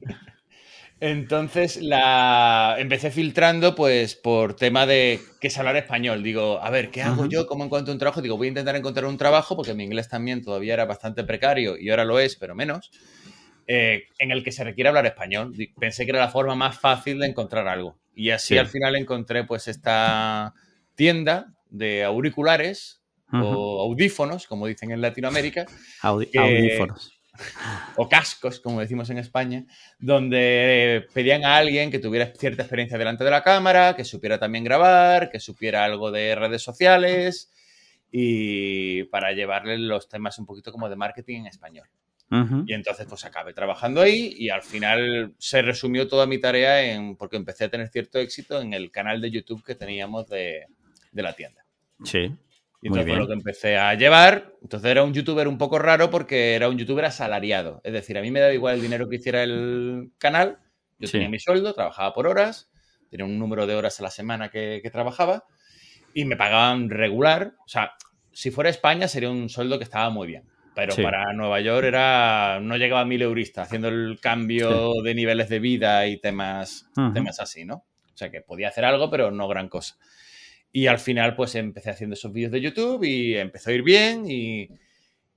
Entonces 1.01 1.77
la 1.81 2.75
empecé 2.77 3.09
filtrando 3.09 3.73
pues 3.73 4.15
por 4.15 4.55
tema 4.55 4.85
de 4.85 5.19
que 5.39 5.47
es 5.47 5.57
hablar 5.57 5.77
español. 5.77 6.21
Digo, 6.23 6.59
a 6.61 6.69
ver, 6.69 6.91
¿qué 6.91 7.01
hago 7.01 7.25
yo? 7.25 7.47
¿Cómo 7.47 7.63
encuentro 7.63 7.93
un 7.93 7.99
trabajo? 7.99 8.21
Digo, 8.21 8.35
voy 8.37 8.47
a 8.47 8.49
intentar 8.49 8.75
encontrar 8.75 9.05
un 9.05 9.17
trabajo 9.17 9.55
porque 9.55 9.73
mi 9.73 9.85
inglés 9.85 10.09
también 10.09 10.43
todavía 10.43 10.73
era 10.73 10.85
bastante 10.85 11.23
precario 11.23 11.77
y 11.77 11.89
ahora 11.89 12.03
lo 12.03 12.19
es, 12.19 12.35
pero 12.35 12.53
menos, 12.53 12.91
eh, 13.67 14.07
en 14.17 14.31
el 14.31 14.43
que 14.43 14.51
se 14.51 14.63
requiere 14.65 14.89
hablar 14.89 15.05
español. 15.05 15.53
Pensé 15.79 16.03
que 16.05 16.11
era 16.11 16.19
la 16.19 16.29
forma 16.29 16.55
más 16.55 16.77
fácil 16.77 17.19
de 17.19 17.27
encontrar 17.27 17.67
algo. 17.67 17.97
Y 18.13 18.31
así 18.31 18.55
Sí. 18.55 18.57
al 18.57 18.67
final 18.67 18.95
encontré 18.97 19.45
pues 19.45 19.69
esta 19.69 20.53
tienda 20.95 21.53
de 21.69 22.03
auriculares 22.03 22.97
o 23.31 23.81
audífonos, 23.83 24.47
como 24.47 24.65
dicen 24.67 24.91
en 24.91 25.01
Latinoamérica, 25.01 25.65
Audi- 26.01 26.29
que- 26.31 26.39
audífonos. 26.39 27.18
O 27.95 28.09
cascos, 28.09 28.59
como 28.59 28.79
decimos 28.79 29.09
en 29.09 29.17
España, 29.17 29.65
donde 29.99 31.07
pedían 31.13 31.45
a 31.45 31.57
alguien 31.57 31.91
que 31.91 31.99
tuviera 31.99 32.33
cierta 32.35 32.63
experiencia 32.63 32.97
delante 32.97 33.23
de 33.23 33.31
la 33.31 33.43
cámara, 33.43 33.95
que 33.95 34.03
supiera 34.03 34.39
también 34.39 34.63
grabar, 34.63 35.29
que 35.29 35.39
supiera 35.39 35.83
algo 35.85 36.11
de 36.11 36.35
redes 36.35 36.61
sociales 36.61 37.51
y 38.11 39.03
para 39.05 39.31
llevarle 39.33 39.77
los 39.77 40.09
temas 40.09 40.39
un 40.39 40.45
poquito 40.45 40.71
como 40.71 40.89
de 40.89 40.95
marketing 40.95 41.41
en 41.41 41.47
español. 41.47 41.87
Y 42.67 42.73
entonces 42.73 43.07
pues 43.09 43.25
acabé 43.25 43.53
trabajando 43.53 44.01
ahí 44.01 44.35
y 44.37 44.51
al 44.51 44.61
final 44.61 45.33
se 45.39 45.63
resumió 45.63 46.07
toda 46.07 46.27
mi 46.27 46.37
tarea 46.37 46.93
en, 46.93 47.15
porque 47.15 47.37
empecé 47.37 47.63
a 47.63 47.69
tener 47.69 47.89
cierto 47.89 48.19
éxito 48.19 48.61
en 48.61 48.73
el 48.73 48.91
canal 48.91 49.19
de 49.19 49.31
YouTube 49.31 49.63
que 49.65 49.73
teníamos 49.73 50.27
de, 50.27 50.67
de 51.11 51.23
la 51.23 51.33
tienda. 51.33 51.65
Sí. 52.03 52.31
Y 52.82 52.88
entonces 52.88 53.11
fue 53.11 53.19
lo 53.19 53.27
que 53.27 53.34
empecé 53.34 53.77
a 53.77 53.93
llevar. 53.95 54.53
Entonces 54.61 54.89
era 54.89 55.03
un 55.03 55.13
youtuber 55.13 55.47
un 55.47 55.57
poco 55.57 55.80
raro 55.80 56.09
porque 56.09 56.55
era 56.55 56.69
un 56.69 56.77
youtuber 56.77 57.05
asalariado. 57.05 57.82
Es 57.84 57.91
decir, 57.93 58.17
a 58.17 58.21
mí 58.21 58.32
me 58.32 58.39
daba 58.39 58.53
igual 58.53 58.75
el 58.75 58.82
dinero 58.82 59.09
que 59.09 59.17
hiciera 59.17 59.43
el 59.43 60.11
canal. 60.17 60.59
Yo 60.97 61.07
Sí. 61.07 61.13
tenía 61.13 61.30
mi 61.30 61.39
sueldo, 61.39 61.73
trabajaba 61.73 62.13
por 62.13 62.27
horas, 62.27 62.71
tenía 63.09 63.25
un 63.25 63.38
número 63.38 63.67
de 63.67 63.75
horas 63.75 63.99
a 63.99 64.03
la 64.03 64.11
semana 64.11 64.49
que, 64.49 64.80
que 64.82 64.89
trabajaba 64.89 65.43
y 66.13 66.23
me 66.25 66.38
pagaban 66.38 66.89
regular. 66.89 67.53
O 67.65 67.67
sea, 67.67 67.91
si 68.32 68.51
fuera 68.51 68.69
España 68.69 69.07
sería 69.07 69.30
un 69.30 69.49
sueldo 69.49 69.77
que 69.77 69.84
estaba 69.84 70.09
muy 70.09 70.27
bien. 70.27 70.43
Pero 70.75 70.93
Sí. 70.93 71.01
para 71.01 71.34
Nueva 71.34 71.59
York 71.59 71.86
era 71.86 72.59
no 72.61 72.77
llegaba 72.77 73.01
a 73.01 73.05
mil 73.05 73.21
euristas 73.21 73.67
haciendo 73.67 73.89
el 73.89 74.19
cambio 74.21 74.91
de 75.03 75.13
niveles 75.15 75.49
de 75.49 75.59
vida 75.59 76.07
y 76.07 76.17
temas, 76.21 76.89
Ujú. 76.95 77.11
temas 77.13 77.41
así, 77.41 77.65
¿no? 77.65 77.75
O 78.13 78.17
sea 78.19 78.30
que 78.32 78.39
podía 78.41 78.69
hacer 78.69 78.86
algo, 78.86 79.09
pero 79.09 79.32
no 79.32 79.47
gran 79.49 79.67
cosa. 79.67 79.97
Y 80.72 80.88
al 80.88 80.99
final, 80.99 81.36
pues 81.36 81.55
empecé 81.55 81.89
haciendo 81.89 82.13
esos 82.13 82.32
vídeos 82.32 82.51
de 82.51 82.61
YouTube 82.61 83.03
y 83.03 83.36
empezó 83.36 83.70
a 83.72 83.74
ir 83.74 83.82
bien 83.84 84.26
y, 84.30 84.70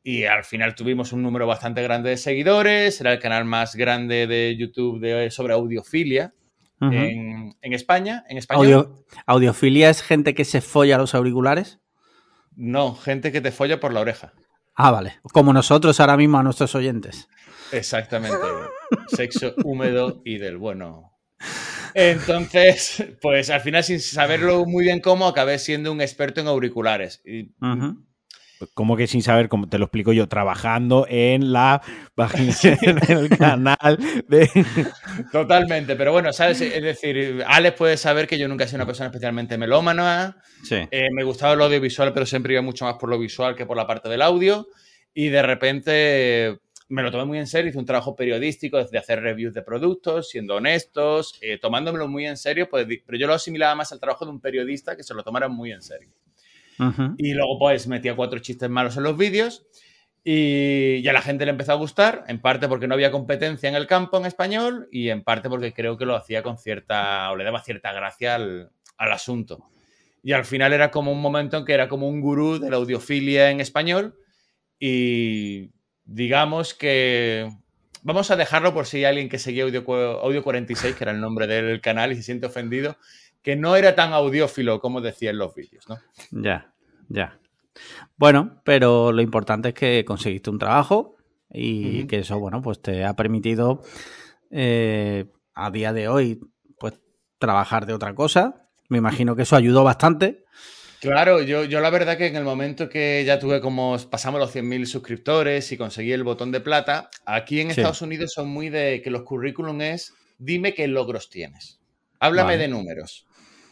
y 0.02 0.24
al 0.24 0.44
final 0.44 0.74
tuvimos 0.74 1.12
un 1.12 1.22
número 1.22 1.46
bastante 1.46 1.82
grande 1.82 2.10
de 2.10 2.16
seguidores. 2.18 3.00
Era 3.00 3.12
el 3.12 3.18
canal 3.18 3.44
más 3.46 3.74
grande 3.74 4.26
de 4.26 4.56
YouTube 4.58 5.00
de, 5.00 5.30
sobre 5.30 5.54
audiofilia 5.54 6.34
en, 6.80 7.54
en 7.62 7.72
España. 7.72 8.24
En 8.28 8.36
español, 8.38 8.66
Audio- 8.66 9.04
audiofilia 9.26 9.88
es 9.88 10.02
gente 10.02 10.34
que 10.34 10.44
se 10.44 10.60
folla 10.60 10.98
los 10.98 11.14
auriculares. 11.14 11.78
no, 12.56 12.94
gente 12.94 13.32
que 13.32 13.40
te 13.40 13.52
folla 13.52 13.80
por 13.80 13.92
la 13.92 14.00
oreja. 14.00 14.32
Ah, 14.74 14.90
vale. 14.90 15.14
Como 15.32 15.52
nosotros 15.52 15.98
ahora 16.00 16.16
mismo 16.16 16.38
a 16.38 16.42
nuestros 16.42 16.74
oyentes. 16.74 17.28
Exactamente. 17.72 18.36
Sexo 19.08 19.54
húmedo 19.64 20.20
y 20.24 20.38
del 20.38 20.56
bueno. 20.58 21.12
Entonces, 21.94 23.04
pues 23.20 23.50
al 23.50 23.60
final, 23.60 23.84
sin 23.84 24.00
saberlo 24.00 24.64
muy 24.64 24.84
bien 24.84 25.00
cómo, 25.00 25.26
acabé 25.26 25.58
siendo 25.58 25.92
un 25.92 26.00
experto 26.00 26.40
en 26.40 26.48
auriculares. 26.48 27.22
Y. 27.24 27.50
Como 28.74 28.96
que 28.96 29.06
sin 29.06 29.22
saber 29.22 29.48
cómo 29.48 29.68
te 29.68 29.78
lo 29.78 29.86
explico 29.86 30.12
yo, 30.12 30.28
trabajando 30.28 31.06
en 31.08 31.52
la 31.52 31.82
página, 32.14 32.52
en 32.82 32.98
el 33.10 33.28
canal 33.28 33.98
de. 34.28 34.48
Totalmente, 35.32 35.96
pero 35.96 36.12
bueno, 36.12 36.32
¿sabes? 36.32 36.60
Es 36.60 36.82
decir, 36.82 37.42
Alex 37.46 37.76
puede 37.76 37.96
saber 37.96 38.26
que 38.26 38.38
yo 38.38 38.48
nunca 38.48 38.64
he 38.64 38.68
sido 38.68 38.78
una 38.78 38.86
persona 38.86 39.08
especialmente 39.08 39.58
melómana. 39.58 40.36
Sí. 40.62 40.76
Eh, 40.90 41.08
me 41.12 41.24
gustaba 41.24 41.56
lo 41.56 41.64
audiovisual, 41.64 42.12
pero 42.12 42.24
siempre 42.26 42.52
iba 42.52 42.62
mucho 42.62 42.84
más 42.84 42.94
por 42.94 43.08
lo 43.08 43.18
visual 43.18 43.56
que 43.56 43.66
por 43.66 43.76
la 43.76 43.86
parte 43.86 44.08
del 44.08 44.22
audio. 44.22 44.68
Y 45.14 45.28
de 45.28 45.42
repente 45.42 46.60
me 46.92 47.02
lo 47.02 47.10
tomé 47.10 47.24
muy 47.24 47.38
en 47.38 47.46
serio, 47.46 47.70
hice 47.70 47.78
un 47.78 47.86
trabajo 47.86 48.14
periodístico 48.14 48.82
de 48.84 48.98
hacer 48.98 49.22
reviews 49.22 49.54
de 49.54 49.62
productos, 49.62 50.28
siendo 50.28 50.56
honestos, 50.56 51.38
eh, 51.40 51.56
tomándomelo 51.58 52.06
muy 52.06 52.26
en 52.26 52.36
serio, 52.36 52.68
pues, 52.68 52.86
pero 53.06 53.16
yo 53.16 53.26
lo 53.26 53.32
asimilaba 53.32 53.74
más 53.74 53.92
al 53.92 53.98
trabajo 53.98 54.26
de 54.26 54.30
un 54.30 54.40
periodista 54.40 54.94
que 54.94 55.02
se 55.02 55.14
lo 55.14 55.22
tomara 55.24 55.48
muy 55.48 55.72
en 55.72 55.80
serio. 55.80 56.10
Ujú. 56.78 57.14
Y 57.16 57.32
luego 57.32 57.58
pues 57.58 57.86
metía 57.86 58.14
cuatro 58.14 58.40
chistes 58.40 58.68
malos 58.68 58.98
en 58.98 59.04
los 59.04 59.16
vídeos 59.16 59.64
y, 60.22 60.96
y 61.02 61.08
a 61.08 61.14
la 61.14 61.22
gente 61.22 61.46
le 61.46 61.52
empezó 61.52 61.72
a 61.72 61.76
gustar, 61.76 62.24
en 62.28 62.42
parte 62.42 62.68
porque 62.68 62.86
no 62.86 62.92
había 62.92 63.10
competencia 63.10 63.70
en 63.70 63.74
el 63.74 63.86
campo 63.86 64.18
en 64.18 64.26
español 64.26 64.88
y 64.92 65.08
en 65.08 65.22
parte 65.24 65.48
porque 65.48 65.72
creo 65.72 65.96
que 65.96 66.04
lo 66.04 66.14
hacía 66.14 66.42
con 66.42 66.58
cierta, 66.58 67.30
o 67.30 67.36
le 67.36 67.44
daba 67.44 67.62
cierta 67.62 67.94
gracia 67.94 68.34
al, 68.34 68.70
al 68.98 69.12
asunto. 69.12 69.64
Y 70.22 70.32
al 70.32 70.44
final 70.44 70.74
era 70.74 70.90
como 70.90 71.10
un 71.10 71.22
momento 71.22 71.56
en 71.56 71.64
que 71.64 71.72
era 71.72 71.88
como 71.88 72.06
un 72.06 72.20
gurú 72.20 72.58
de 72.58 72.68
la 72.68 72.76
audiofilia 72.76 73.50
en 73.50 73.62
español 73.62 74.14
y 74.78 75.70
digamos 76.04 76.74
que 76.74 77.50
vamos 78.02 78.30
a 78.30 78.36
dejarlo 78.36 78.74
por 78.74 78.86
si 78.86 78.98
hay 78.98 79.04
alguien 79.04 79.28
que 79.28 79.38
seguía 79.38 79.64
Audio, 79.64 79.84
Audio 80.20 80.42
46, 80.42 80.94
que 80.94 81.04
era 81.04 81.12
el 81.12 81.20
nombre 81.20 81.46
del 81.46 81.80
canal 81.80 82.12
y 82.12 82.16
se 82.16 82.22
siente 82.22 82.46
ofendido, 82.46 82.96
que 83.42 83.56
no 83.56 83.76
era 83.76 83.94
tan 83.94 84.12
audiófilo 84.12 84.80
como 84.80 85.00
decía 85.00 85.30
en 85.30 85.38
los 85.38 85.54
vídeos, 85.54 85.88
¿no? 85.88 85.98
Ya, 86.30 86.72
ya. 87.08 87.38
Bueno, 88.16 88.60
pero 88.64 89.12
lo 89.12 89.22
importante 89.22 89.70
es 89.70 89.74
que 89.74 90.04
conseguiste 90.04 90.50
un 90.50 90.58
trabajo 90.58 91.16
y 91.50 92.06
que 92.06 92.20
eso, 92.20 92.38
bueno, 92.38 92.62
pues 92.62 92.80
te 92.80 93.04
ha 93.04 93.14
permitido 93.14 93.82
eh, 94.50 95.26
a 95.54 95.70
día 95.70 95.92
de 95.92 96.08
hoy, 96.08 96.40
pues 96.78 97.00
trabajar 97.38 97.86
de 97.86 97.94
otra 97.94 98.14
cosa. 98.14 98.68
Me 98.88 98.98
imagino 98.98 99.36
que 99.36 99.42
eso 99.42 99.56
ayudó 99.56 99.84
bastante. 99.84 100.44
Claro, 101.02 101.42
yo, 101.42 101.64
yo 101.64 101.80
la 101.80 101.90
verdad 101.90 102.16
que 102.16 102.26
en 102.26 102.36
el 102.36 102.44
momento 102.44 102.88
que 102.88 103.24
ya 103.26 103.40
tuve 103.40 103.60
como 103.60 103.96
pasamos 104.08 104.38
los 104.38 104.52
100.000 104.54 104.86
suscriptores 104.86 105.72
y 105.72 105.76
conseguí 105.76 106.12
el 106.12 106.22
botón 106.22 106.52
de 106.52 106.60
plata, 106.60 107.10
aquí 107.26 107.60
en 107.60 107.72
Sí. 107.72 107.80
Estados 107.80 108.02
Unidos 108.02 108.32
son 108.32 108.48
muy 108.48 108.68
de 108.68 109.02
que 109.02 109.10
los 109.10 109.22
currículum 109.22 109.80
es 109.80 110.14
dime 110.38 110.74
qué 110.74 110.86
logros 110.86 111.28
tienes. 111.28 111.80
Háblame 112.20 112.52
Vale. 112.52 112.58
de 112.58 112.68
números. 112.68 113.26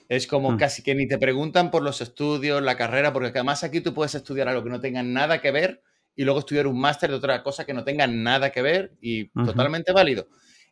Es 0.08 0.26
como 0.26 0.50
Hmm. 0.50 0.56
casi 0.58 0.82
que 0.82 0.96
ni 0.96 1.06
te 1.06 1.18
preguntan 1.18 1.70
por 1.70 1.84
los 1.84 2.00
estudios, 2.00 2.60
la 2.62 2.76
carrera, 2.76 3.12
porque 3.12 3.28
además 3.28 3.62
aquí 3.62 3.80
tú 3.80 3.94
puedes 3.94 4.16
estudiar 4.16 4.48
algo 4.48 4.64
que 4.64 4.70
no 4.70 4.80
tenga 4.80 5.04
nada 5.04 5.40
que 5.40 5.52
ver 5.52 5.82
y 6.16 6.24
luego 6.24 6.40
estudiar 6.40 6.66
un 6.66 6.80
máster 6.80 7.10
de 7.10 7.16
otra 7.16 7.44
cosa 7.44 7.64
que 7.64 7.74
no 7.74 7.84
tenga 7.84 8.08
nada 8.08 8.50
que 8.50 8.60
ver 8.60 8.90
y 9.00 9.28
totalmente 9.28 9.92
válido. 9.92 10.26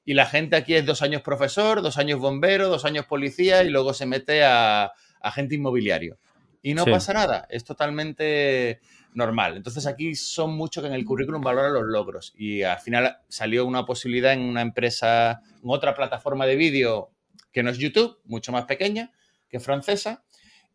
Y 0.04 0.14
la 0.14 0.26
gente 0.26 0.56
aquí 0.56 0.74
es 0.74 0.84
dos 0.84 1.02
años 1.02 1.22
profesor, 1.22 1.82
dos 1.82 1.98
años 1.98 2.18
bombero, 2.18 2.68
dos 2.68 2.84
años 2.84 3.06
policía 3.06 3.62
y 3.62 3.70
luego 3.70 3.94
se 3.94 4.06
mete 4.06 4.42
a 4.42 4.90
agente 5.20 5.54
inmobiliario. 5.54 6.18
Y 6.62 6.74
no 6.74 6.84
Sí. 6.84 6.90
pasa 6.90 7.12
nada, 7.12 7.46
es 7.50 7.64
totalmente 7.64 8.80
normal. 9.14 9.56
Entonces 9.56 9.86
aquí 9.86 10.14
son 10.14 10.56
mucho 10.56 10.80
que 10.80 10.88
en 10.88 10.94
el 10.94 11.04
currículum 11.04 11.40
valoran 11.42 11.72
los 11.72 11.84
logros. 11.84 12.32
Y 12.36 12.62
al 12.62 12.78
final 12.80 13.18
salió 13.28 13.64
una 13.66 13.84
posibilidad 13.84 14.32
en 14.32 14.40
una 14.40 14.60
empresa, 14.62 15.40
en 15.62 15.70
otra 15.70 15.94
plataforma 15.94 16.46
de 16.46 16.56
vídeo 16.56 17.10
que 17.52 17.62
no 17.62 17.70
es 17.70 17.78
YouTube, 17.78 18.18
mucho 18.24 18.52
más 18.52 18.64
pequeña, 18.66 19.12
que 19.48 19.56
es 19.56 19.64
francesa. 19.64 20.24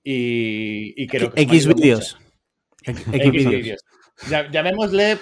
Y, 0.03 0.93
y 1.01 1.07
creo 1.07 1.31
que 1.31 1.41
X 1.41 1.67
vídeos. 1.67 2.17
X 2.85 3.05
vídeos. 3.31 3.81
Llamémosle 4.51 5.17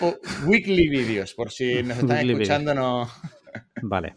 weekly 0.46 0.90
vídeos, 0.90 1.34
por 1.34 1.52
si 1.52 1.84
nos 1.84 2.00
están 2.00 2.30
escuchando, 2.30 2.74
no. 2.74 3.10
Vale. 3.82 4.16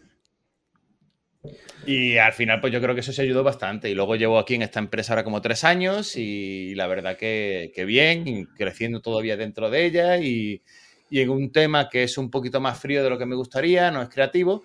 Y 1.85 2.17
al 2.17 2.33
final, 2.33 2.59
pues 2.61 2.73
yo 2.73 2.81
creo 2.81 2.95
que 2.95 3.01
eso 3.01 3.13
se 3.13 3.21
ayudó 3.21 3.43
bastante. 3.43 3.89
Y 3.89 3.95
luego 3.95 4.15
llevo 4.15 4.39
aquí 4.39 4.55
en 4.55 4.63
esta 4.63 4.79
empresa 4.79 5.13
ahora 5.13 5.23
como 5.23 5.41
tres 5.41 5.63
años 5.63 6.15
y 6.15 6.73
la 6.75 6.87
verdad 6.87 7.17
que, 7.17 7.71
que 7.75 7.85
bien, 7.85 8.47
creciendo 8.57 9.01
todavía 9.01 9.37
dentro 9.37 9.69
de 9.69 9.85
ella. 9.85 10.17
Y, 10.17 10.61
en 11.11 11.29
un 11.29 11.51
tema 11.51 11.87
que 11.89 12.03
es 12.03 12.17
un 12.17 12.29
poquito 12.29 12.59
más 12.59 12.79
frío 12.79 13.03
de 13.03 13.09
lo 13.09 13.17
que 13.17 13.25
me 13.25 13.35
gustaría, 13.35 13.89
no 13.89 14.01
es 14.01 14.09
creativo, 14.09 14.63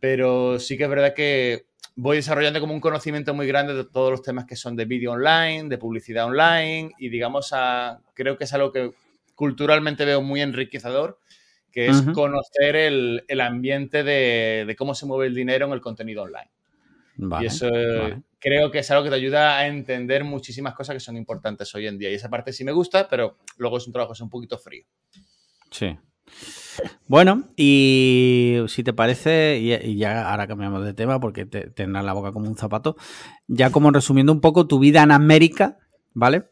pero 0.00 0.58
sí 0.58 0.76
que 0.76 0.84
es 0.84 0.88
verdad 0.88 1.14
que 1.14 1.66
voy 1.94 2.16
desarrollando 2.16 2.58
como 2.58 2.74
un 2.74 2.80
conocimiento 2.80 3.32
muy 3.32 3.46
grande 3.46 3.74
de 3.74 3.84
todos 3.84 4.10
los 4.10 4.22
temas 4.22 4.44
que 4.46 4.56
son 4.56 4.74
de 4.74 4.86
vídeo 4.86 5.12
online, 5.12 5.68
de 5.68 5.78
publicidad 5.78 6.24
online. 6.24 6.90
Y 6.98 7.10
digamos, 7.10 7.50
a, 7.52 8.00
creo 8.14 8.36
que 8.36 8.44
es 8.44 8.52
algo 8.52 8.72
que 8.72 8.90
culturalmente 9.34 10.04
veo 10.04 10.22
muy 10.22 10.40
enriquecedor, 10.40 11.18
que 11.74 11.88
es 11.88 12.02
conocer 12.14 12.76
el, 12.76 13.24
el 13.26 13.40
ambiente 13.40 14.04
de, 14.04 14.64
de 14.64 14.76
cómo 14.76 14.94
se 14.94 15.06
mueve 15.06 15.26
el 15.26 15.34
dinero 15.34 15.66
en 15.66 15.72
el 15.72 15.80
contenido 15.80 16.22
online. 16.22 16.52
Vale. 17.16 17.42
Y 17.42 17.46
eso 17.48 17.68
vale. 17.68 18.22
creo 18.38 18.70
que 18.70 18.78
es 18.78 18.90
algo 18.92 19.02
que 19.02 19.10
te 19.10 19.16
ayuda 19.16 19.58
a 19.58 19.66
entender 19.66 20.22
muchísimas 20.22 20.72
cosas 20.74 20.94
que 20.94 21.00
son 21.00 21.16
importantes 21.16 21.74
hoy 21.74 21.88
en 21.88 21.98
día. 21.98 22.12
Y 22.12 22.14
esa 22.14 22.30
parte 22.30 22.52
sí 22.52 22.62
me 22.62 22.70
gusta, 22.70 23.08
pero 23.08 23.38
luego 23.56 23.78
es 23.78 23.88
un 23.88 23.92
trabajo 23.92 24.12
es 24.12 24.20
un 24.20 24.30
poquito 24.30 24.56
frío. 24.56 24.84
Sí. 25.72 25.98
Bueno, 27.08 27.48
y 27.56 28.60
si 28.68 28.84
te 28.84 28.92
parece, 28.92 29.58
y, 29.58 29.72
y 29.72 29.96
ya 29.96 30.30
ahora 30.30 30.46
cambiamos 30.46 30.84
de 30.84 30.94
tema 30.94 31.18
porque 31.18 31.44
te 31.44 31.70
tendrás 31.70 32.04
la 32.04 32.12
boca 32.12 32.30
como 32.30 32.48
un 32.48 32.56
zapato, 32.56 32.96
ya 33.48 33.70
como 33.70 33.90
resumiendo 33.90 34.32
un 34.32 34.40
poco 34.40 34.68
tu 34.68 34.78
vida 34.78 35.02
en 35.02 35.10
América, 35.10 35.78
¿vale? 36.12 36.44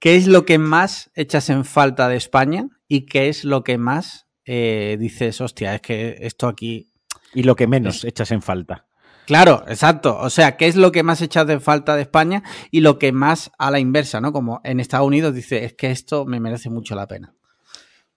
¿Qué 0.00 0.16
es 0.16 0.26
lo 0.26 0.44
que 0.44 0.58
más 0.58 1.12
echas 1.14 1.48
en 1.48 1.64
falta 1.64 2.08
de 2.08 2.16
España 2.16 2.68
y 2.88 3.06
qué 3.06 3.28
es 3.28 3.44
lo 3.44 3.62
que 3.62 3.78
más 3.78 4.27
eh, 4.48 4.96
dices, 4.98 5.40
hostia, 5.40 5.74
es 5.76 5.80
que 5.82 6.16
esto 6.22 6.48
aquí... 6.48 6.88
Y 7.34 7.42
lo 7.42 7.54
que 7.54 7.66
menos 7.66 8.04
echas 8.04 8.30
en 8.32 8.40
falta. 8.40 8.86
Claro, 9.26 9.62
exacto. 9.68 10.16
O 10.18 10.30
sea, 10.30 10.56
¿qué 10.56 10.66
es 10.66 10.76
lo 10.76 10.90
que 10.90 11.02
más 11.02 11.20
echas 11.20 11.46
de 11.46 11.60
falta 11.60 11.94
de 11.94 12.00
España 12.02 12.42
y 12.70 12.80
lo 12.80 12.98
que 12.98 13.12
más 13.12 13.50
a 13.58 13.70
la 13.70 13.78
inversa, 13.78 14.22
¿no? 14.22 14.32
Como 14.32 14.62
en 14.64 14.80
Estados 14.80 15.06
Unidos 15.06 15.34
dice, 15.34 15.66
es 15.66 15.74
que 15.74 15.90
esto 15.90 16.24
me 16.24 16.40
merece 16.40 16.70
mucho 16.70 16.94
la 16.94 17.06
pena. 17.06 17.34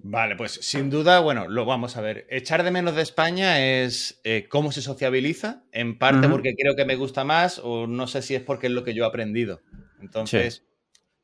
Vale, 0.03 0.38
pues 0.38 0.53
sin 0.53 0.89
duda, 0.89 1.19
bueno, 1.19 1.49
lo 1.49 1.65
vamos 1.65 1.97
a 1.97 2.01
ver. 2.01 2.25
Echar 2.29 2.63
de 2.63 2.71
menos 2.71 2.95
de 2.95 3.01
España 3.01 3.59
es 3.84 4.21
eh, 4.23 4.47
cómo 4.49 4.71
se 4.71 4.82
sociabiliza, 4.82 5.63
en 5.73 5.99
parte 5.99 6.29
porque 6.29 6.55
creo 6.57 6.77
que 6.77 6.86
me 6.86 6.95
gusta 6.95 7.25
más 7.25 7.59
o 7.61 7.86
no 7.86 8.07
sé 8.07 8.21
si 8.21 8.34
es 8.34 8.41
porque 8.41 8.67
es 8.67 8.73
lo 8.73 8.86
que 8.86 8.93
yo 8.93 9.03
he 9.03 9.07
aprendido. 9.07 9.61
Entonces, 10.01 10.63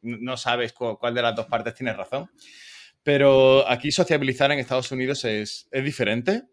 no 0.02 0.36
sabes 0.36 0.74
cu- 0.74 0.98
cuál 1.00 1.16
de 1.16 1.22
las 1.22 1.36
dos 1.36 1.46
partes 1.48 1.74
tiene 1.74 1.94
razón. 1.94 2.30
Pero 3.08 3.66
aquí 3.70 3.90
sociabilizar 3.90 4.52
en 4.52 4.60
Estados 4.60 4.92
Unidos 4.92 5.24
es, 5.24 5.70
es 5.72 5.82
diferente. 5.86 6.44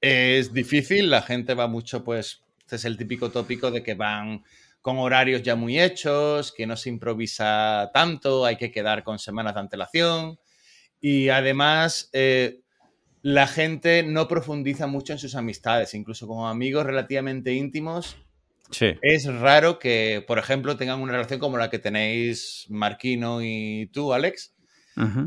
Es 0.00 0.52
difícil, 0.52 1.08
la 1.08 1.22
gente 1.22 1.54
va 1.54 1.68
mucho, 1.68 2.02
pues, 2.02 2.42
este 2.58 2.74
es 2.74 2.84
el 2.84 2.96
típico 2.96 3.30
tópico 3.30 3.70
de 3.70 3.80
que 3.80 3.94
van 3.94 4.42
con 4.82 4.98
horarios 4.98 5.44
ya 5.44 5.54
muy 5.54 5.78
hechos, 5.78 6.50
que 6.50 6.66
no 6.66 6.76
se 6.76 6.88
improvisa 6.88 7.88
tanto, 7.94 8.44
hay 8.44 8.56
que 8.56 8.72
quedar 8.72 9.04
con 9.04 9.20
semanas 9.20 9.54
de 9.54 9.60
antelación. 9.60 10.40
Y 11.00 11.28
además, 11.28 12.10
eh, 12.12 12.58
la 13.22 13.46
gente 13.46 14.02
no 14.02 14.26
profundiza 14.26 14.88
mucho 14.88 15.12
en 15.12 15.20
sus 15.20 15.36
amistades, 15.36 15.94
incluso 15.94 16.26
con 16.26 16.48
amigos 16.48 16.84
relativamente 16.84 17.52
íntimos. 17.52 18.16
Sí. 18.72 18.94
Es 19.02 19.26
raro 19.26 19.78
que, 19.78 20.24
por 20.26 20.40
ejemplo, 20.40 20.76
tengan 20.76 21.00
una 21.00 21.12
relación 21.12 21.38
como 21.38 21.58
la 21.58 21.70
que 21.70 21.78
tenéis 21.78 22.66
Marquino 22.70 23.40
y 23.40 23.88
tú, 23.92 24.12
Alex, 24.12 24.53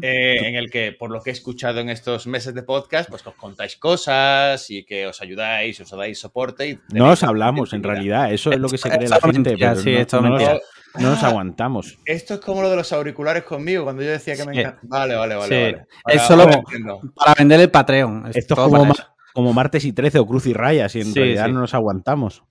Eh, 0.02 0.48
en 0.48 0.56
el 0.56 0.70
que, 0.70 0.94
por 0.94 1.12
lo 1.12 1.22
que 1.22 1.30
he 1.30 1.34
escuchado 1.34 1.80
en 1.82 1.90
estos 1.90 2.26
meses 2.28 2.54
de 2.54 2.64
podcast, 2.64 3.10
pues 3.10 3.26
os 3.28 3.36
contáis 3.36 3.76
cosas 3.76 4.70
y 4.70 4.86
que 4.86 5.08
os 5.08 5.22
ayudáis, 5.22 5.80
os 5.82 5.90
dais 5.92 6.18
soporte. 6.20 6.70
Y 6.70 6.80
No 6.94 7.10
os 7.10 7.22
hablamos, 7.24 7.74
en 7.74 7.84
realidad. 7.84 8.32
Eso 8.32 8.52
es 8.52 8.60
lo 8.60 8.70
que 8.70 8.78
se 8.78 8.90
cree 8.90 9.10
la 9.10 9.18
es 9.18 9.24
gente. 9.24 9.50
mentira, 9.50 9.70
pero 9.72 9.82
sí, 9.82 9.92
no, 9.94 10.00
esto 10.00 10.18
es 10.18 10.24
no 10.24 10.30
nos- 10.30 10.40
mentira. 10.42 10.62
no 11.00 11.10
nos 11.10 11.24
aguantamos. 11.24 11.98
Esto 12.06 12.36
es 12.36 12.40
como 12.40 12.62
lo 12.62 12.70
de 12.70 12.78
los 12.78 12.92
auriculares 12.94 13.44
conmigo, 13.44 13.84
cuando 13.84 14.04
yo 14.04 14.10
decía 14.12 14.36
que 14.38 14.46
me 14.46 14.58
encanta. 14.60 14.80
Vale, 14.84 15.16
vale, 15.16 15.36
vale. 15.36 15.48
Sí. 15.70 15.76
vale. 15.76 16.16
Es 16.18 16.30
Ahora- 16.32 16.52
solo-. 16.64 17.02
Para 17.14 17.34
vender 17.36 17.60
el 17.60 17.70
Patreon. 17.70 18.28
Esto 18.34 18.54
es 18.54 18.60
como, 18.60 18.72
para 18.72 18.84
ma- 18.86 18.94
eso. 18.94 19.04
como 19.34 19.54
martes 19.54 19.84
y 19.84 19.92
13 19.92 20.20
o 20.20 20.26
cruz 20.26 20.46
y 20.48 20.54
rayas 20.54 20.96
y 20.96 21.02
en 21.02 21.08
Sí, 21.08 21.20
realidad 21.20 21.46
sí. 21.48 21.52
no 21.52 21.60
nos 21.60 21.74
aguantamos. 21.74 22.44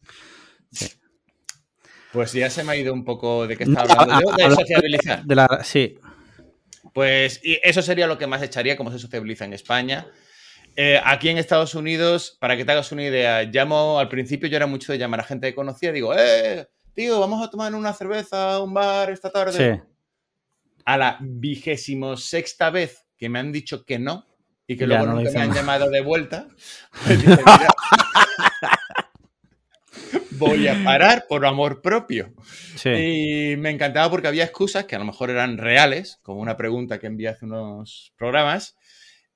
Pues 2.12 2.33
ya 2.33 2.49
se 2.49 2.64
me 2.64 2.73
ha 2.73 2.77
ido 2.77 2.93
un 2.95 3.05
poco 3.05 3.47
de 3.47 3.57
qué 3.57 3.64
estaba 3.64 3.93
hablando 3.93 4.31
yo, 4.39 4.49
de 4.49 4.55
sociabilizar. 4.55 5.25
de 5.25 5.35
la- 5.35 5.61
sí. 5.62 5.99
Pues 6.97 7.40
y 7.44 7.61
eso 7.62 7.82
sería 7.82 8.07
lo 8.07 8.16
que 8.16 8.26
más 8.26 8.40
echaría, 8.40 8.74
cómo 8.74 8.90
se 8.90 8.99
sociabiliza 8.99 9.44
en 9.44 9.53
España. 9.53 10.07
Eh, 10.76 10.99
aquí 11.05 11.28
en 11.28 11.36
Estados 11.36 11.74
Unidos, 11.74 12.38
para 12.40 12.57
que 12.57 12.64
te 12.64 12.72
hagas 12.72 12.90
una 12.90 13.03
idea, 13.03 13.42
llamo 13.42 13.99
al 13.99 14.09
principio 14.09 14.49
yo 14.49 14.57
era 14.57 14.66
mucho 14.66 14.92
de 14.92 14.99
llamar 14.99 15.20
a 15.20 15.24
gente 15.24 15.47
que 15.47 15.55
conocía, 15.55 15.92
digo, 15.92 16.14
eh, 16.16 16.66
tío, 16.94 17.20
vamos 17.20 17.47
a 17.47 17.51
tomar 17.51 17.74
una 17.74 17.92
cerveza 17.92 18.55
a 18.55 18.62
un 18.62 18.72
bar 18.72 19.11
esta 19.11 19.28
tarde. 19.28 19.53
Sí. 19.76 19.82
A 20.86 20.97
la 20.97 21.18
vigésimo 21.20 22.16
sexta 22.16 22.70
vez 22.70 23.05
que 23.18 23.28
me 23.28 23.40
han 23.40 23.53
dicho 23.53 23.84
que 23.84 23.99
no 23.99 24.24
y 24.66 24.78
que 24.78 24.84
Ya 24.84 24.86
luego 24.86 25.05
no 25.05 25.14
nunca 25.16 25.32
me 25.32 25.40
han 25.40 25.53
llamado 25.53 25.90
de 25.90 26.01
vuelta, 26.01 26.49
pues 27.05 27.18
dije, 27.18 27.42
mira, 27.44 27.74
voy 30.39 30.68
a 30.68 30.82
parar 30.84 31.26
por 31.28 31.45
amor 31.47 31.82
propio. 31.82 32.32
Sí. 32.76 32.91
Y 32.91 33.57
me 33.57 33.70
encantaba 33.70 34.11
porque 34.11 34.28
había 34.28 34.45
excusas 34.45 34.84
que 34.84 34.97
a 34.97 34.99
lo 34.99 35.05
mejor 35.05 35.30
eran 35.30 35.59
reales, 35.59 36.18
como 36.22 36.41
una 36.41 36.57
pregunta 36.57 36.99
que 36.99 37.07
envié 37.07 37.28
hace 37.28 37.45
unos 37.45 38.12
programas, 38.16 38.76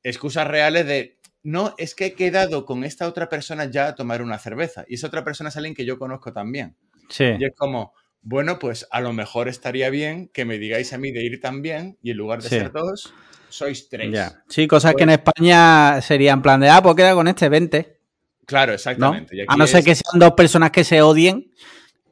excusas 0.03 0.47
reales 0.47 0.87
de, 0.87 1.19
no, 1.43 1.75
es 1.79 1.95
que 1.95 2.07
he 2.07 2.15
quedado 2.15 2.65
con 2.65 2.85
esta 2.85 3.07
otra 3.09 3.29
persona 3.29 3.65
ya 3.67 3.89
a 3.89 3.95
tomar 3.95 4.23
una 4.23 4.39
cerveza. 4.39 4.85
Y 4.89 4.95
esa 4.95 5.07
otra 5.09 5.25
persona 5.25 5.49
es 5.49 5.57
alguien 5.57 5.75
que 5.75 5.85
yo 5.85 5.99
conozco 5.99 6.33
también. 6.33 6.77
Sí. 7.09 7.25
Y 7.39 7.45
es 7.45 7.53
como, 7.57 7.93
bueno, 8.23 8.59
pues 8.59 8.87
a 8.91 9.01
lo 9.01 9.13
mejor 9.13 9.49
estaría 9.49 9.91
bien 9.91 10.29
que 10.33 10.45
me 10.45 10.59
digáis 10.59 10.93
a 10.93 10.99
mí 10.99 11.11
de 11.13 11.23
ir 11.25 11.41
también 11.41 11.99
y 12.03 12.11
en 12.11 12.17
lugar 12.17 12.43
de 12.43 12.49
Sí. 12.49 12.57
ser 12.57 12.73
dos, 12.73 13.13
sois 13.49 13.89
tres. 13.89 14.13
Ya. 14.13 14.43
Sí, 14.49 14.67
cosas 14.69 14.95
que 14.95 15.05
en 15.05 15.11
España 15.11 16.01
sería 16.03 16.33
en 16.33 16.43
plan 16.43 16.61
de, 16.61 16.69
ah, 16.69 16.83
pues 16.83 16.95
queda 16.95 17.15
con 17.15 17.27
este 17.29 17.49
20. 17.49 18.00
Claro, 18.51 18.71
¿no? 18.73 18.75
exactamente. 18.75 19.35
Aquí 19.43 19.47
A 19.49 19.57
no 19.57 19.67
ser 19.67 19.79
es- 19.81 19.85
que 19.87 19.95
sean 19.95 20.19
dos 20.19 20.33
personas 20.33 20.71
que 20.73 20.85
se 20.85 21.01
odien, 21.03 21.51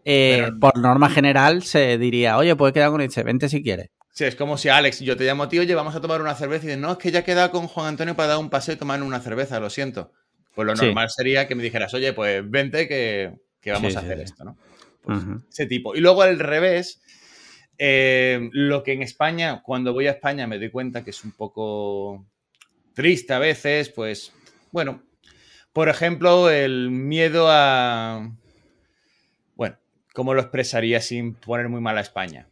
eh, 0.04 0.42
Pero- 0.44 0.58
por 0.60 0.78
norma 0.78 1.10
general 1.10 1.62
se 1.64 1.98
diría, 1.98 2.38
oye, 2.38 2.54
pues 2.56 2.72
queda 2.72 2.88
con 2.90 3.00
este 3.00 3.22
20 3.24 3.48
si 3.48 3.62
quieres. 3.62 3.90
Sí, 4.12 4.24
es 4.24 4.34
como 4.36 4.56
si 4.56 4.68
Alex, 4.68 5.00
yo 5.00 5.16
te 5.16 5.24
llamo 5.24 5.42
a 5.44 5.48
ti, 5.48 5.58
oye, 5.58 5.74
vamos 5.74 5.94
a 5.94 6.00
tomar 6.00 6.20
una 6.22 6.34
cerveza 6.34 6.64
y 6.64 6.68
dices, 6.68 6.80
no, 6.80 6.92
es 6.92 6.98
que 6.98 7.10
ya 7.10 7.20
he 7.20 7.24
quedado 7.24 7.50
con 7.50 7.66
Juan 7.68 7.88
Antonio 7.88 8.16
para 8.16 8.28
dar 8.30 8.38
un 8.38 8.50
paseo 8.50 8.74
y 8.74 8.78
tomar 8.78 9.02
una 9.02 9.20
cerveza, 9.20 9.60
lo 9.60 9.68
siento. 9.70 10.12
Pues 10.54 10.66
lo 10.66 10.74
Sí. 10.76 10.86
normal 10.86 11.10
sería 11.10 11.46
que 11.46 11.54
me 11.54 11.62
dijeras, 11.62 11.92
oye, 11.94 12.12
pues 12.12 12.48
vente 12.48 12.88
que, 12.88 13.32
que 13.60 13.70
vamos 13.72 13.92
Sí, 13.92 13.96
a 13.96 14.00
hacer 14.00 14.18
sí. 14.18 14.24
esto, 14.24 14.44
¿no? 14.44 14.56
Pues 15.02 15.18
ese 15.50 15.66
tipo. 15.66 15.94
Y 15.94 16.00
luego 16.00 16.22
al 16.22 16.38
revés, 16.38 17.00
eh, 17.78 18.48
lo 18.52 18.82
que 18.82 18.92
en 18.92 19.02
España, 19.02 19.62
cuando 19.64 19.92
voy 19.92 20.06
a 20.08 20.12
España 20.12 20.46
me 20.46 20.58
doy 20.58 20.70
cuenta 20.70 21.04
que 21.04 21.10
es 21.10 21.24
un 21.24 21.32
poco 21.32 22.26
triste 22.94 23.32
a 23.34 23.38
veces, 23.38 23.90
pues, 23.90 24.32
bueno, 24.72 25.02
por 25.72 25.88
ejemplo, 25.88 26.50
el 26.50 26.90
miedo 26.90 27.46
a... 27.50 28.30
Bueno, 29.54 29.76
¿cómo 30.14 30.34
lo 30.34 30.40
expresaría 30.40 31.00
sin 31.00 31.34
poner 31.34 31.68
muy 31.68 31.80
mal 31.80 31.98
a 31.98 32.00
España? 32.00 32.48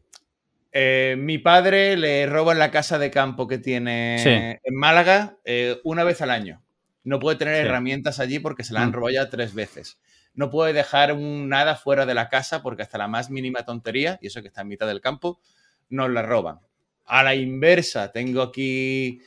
Eh, 0.73 1.17
mi 1.19 1.39
padre 1.39 1.97
le 1.97 2.27
roban 2.27 2.59
la 2.59 2.71
casa 2.71 2.99
de 2.99 3.11
campo 3.11 3.47
que 3.49 3.59
tiene 3.59 4.19
Sí. 4.19 4.29
en 4.31 4.75
Málaga 4.75 5.37
eh, 5.45 5.81
una 5.85 6.05
vez 6.05 6.21
al 6.21 6.31
año. 6.31 6.63
No 7.03 7.19
puede 7.19 7.39
tener 7.39 7.55
Sí. 7.63 7.63
herramientas 7.69 8.21
allí 8.21 8.39
porque 8.41 8.65
se 8.65 8.75
la 8.75 8.83
han 8.83 8.91
Mm. 8.91 8.93
robado 8.93 9.15
ya 9.15 9.31
tres 9.31 9.55
veces. 9.55 9.99
No 10.35 10.51
puede 10.51 10.75
dejar 10.75 11.13
un 11.13 11.49
nada 11.49 11.77
fuera 11.77 12.05
de 12.05 12.13
la 12.13 12.29
casa 12.29 12.63
porque 12.63 12.83
hasta 12.83 12.99
la 12.99 13.09
más 13.09 13.31
mínima 13.31 13.65
tontería, 13.65 14.19
y 14.21 14.27
eso 14.27 14.43
que 14.43 14.49
está 14.49 14.61
en 14.63 14.69
mitad 14.69 14.87
del 14.87 15.01
campo, 15.01 15.41
nos 15.89 16.11
la 16.11 16.21
roban. 16.23 16.59
A 17.07 17.23
la 17.23 17.35
inversa, 17.35 18.13
tengo 18.13 18.43
aquí 18.43 19.23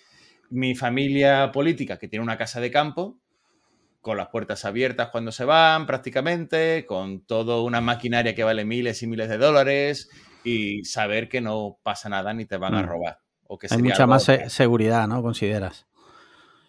mi 0.51 0.75
familia 0.75 1.51
política 1.51 1.97
que 1.97 2.07
tiene 2.07 2.21
una 2.21 2.37
casa 2.37 2.59
de 2.61 2.69
campo 2.69 3.17
con 4.09 4.17
las 4.17 4.29
puertas 4.29 4.65
abiertas 4.65 5.09
cuando 5.09 5.31
se 5.31 5.45
van 5.45 5.85
prácticamente, 5.85 6.83
con 6.87 7.21
toda 7.27 7.61
una 7.61 7.79
maquinaria 7.79 8.33
que 8.33 8.43
vale 8.43 8.65
miles 8.65 9.03
y 9.03 9.07
miles 9.07 9.29
de 9.29 9.37
dólares 9.37 10.09
y 10.43 10.83
saber 10.83 11.29
que 11.29 11.41
no 11.41 11.77
pasa 11.83 12.09
nada 12.09 12.33
ni 12.33 12.45
te 12.45 12.57
van 12.57 12.73
a 12.73 12.81
Mm. 12.81 12.87
robar. 12.87 13.19
O 13.47 13.59
que 13.59 13.67
Hay 13.67 13.77
sería 13.77 13.83
mucha 13.93 14.07
más 14.07 14.23
se- 14.23 14.49
seguridad, 14.49 15.07
¿no? 15.07 15.21
Consideras. 15.21 15.85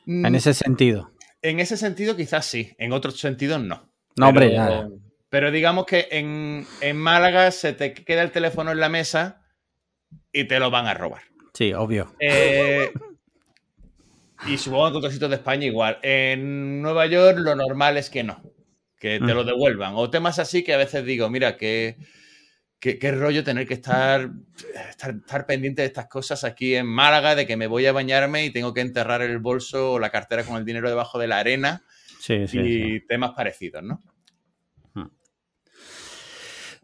Mm, 0.05 0.26
En 0.26 0.34
ese 0.34 0.53
sentido. 0.53 1.12
en 1.41 1.61
ese 1.61 1.78
sentido 1.78 2.14
quizás 2.14 2.45
sí, 2.45 2.74
en 2.76 2.93
otros 2.93 3.18
sentidos 3.18 3.62
no. 3.62 3.88
No, 4.16 4.28
hombre, 4.28 4.51
pero, 4.51 4.57
ya. 4.82 4.88
pero 5.30 5.51
digamos 5.51 5.86
que 5.86 6.09
en, 6.11 6.66
en 6.82 6.97
Málaga 6.99 7.51
se 7.53 7.72
te 7.72 7.95
queda 7.95 8.20
el 8.22 8.32
teléfono 8.32 8.70
en 8.70 8.80
la 8.80 8.91
mesa 8.91 9.43
y 10.30 10.45
te 10.45 10.59
lo 10.61 10.70
van 10.70 10.86
a 10.86 10.93
robar. 10.93 11.22
Sí, 11.55 11.72
obvio. 11.72 12.12
Eh, 12.20 12.93
y 14.49 14.57
supongo 14.59 14.84
que 14.84 14.91
en 14.91 14.97
otros 14.97 15.12
sitios 15.12 15.30
de 15.30 15.36
España 15.36 15.66
igual. 15.66 15.99
En 16.03 16.80
Nueva 16.82 17.07
York 17.07 17.38
lo 17.38 17.55
normal 17.55 17.97
es 17.97 18.11
que 18.11 18.22
no, 18.24 18.43
que 18.99 19.18
te 19.18 19.32
Mm. 19.32 19.36
lo 19.36 19.45
devuelvan. 19.45 19.93
O 19.97 20.11
temas 20.11 20.38
así 20.38 20.62
que 20.64 20.74
a 20.74 20.78
veces 20.78 21.05
digo, 21.05 21.28
mira, 21.30 21.57
qué, 21.57 21.97
qué, 22.78 22.99
qué 22.99 23.12
rollo 23.12 23.45
tener 23.45 23.66
que 23.66 23.74
estar, 23.74 24.30
estar, 24.88 25.14
estar 25.16 25.47
pendiente 25.47 25.82
de 25.82 25.88
estas 25.88 26.07
cosas 26.07 26.45
aquí 26.45 26.74
en 26.74 26.86
Málaga, 26.86 27.34
de 27.34 27.47
que 27.47 27.57
me 27.57 27.66
voy 27.66 27.86
a 27.86 27.93
bañarme 27.93 28.45
y 28.45 28.51
tengo 28.51 28.72
que 28.74 28.80
enterrar 28.80 29.22
el 29.22 29.38
bolso 29.38 29.93
o 29.93 29.99
la 29.99 30.11
cartera 30.11 30.45
con 30.45 30.57
el 30.57 30.64
dinero 30.64 30.88
debajo 30.88 31.18
de 31.18 31.26
la 31.28 31.38
arena 31.38 31.82
Sí, 32.20 32.47
sí, 32.49 32.59
y 32.59 32.99
sí. 33.01 33.07
temas 33.09 33.32
parecidos, 33.32 33.82
¿no? 33.82 34.01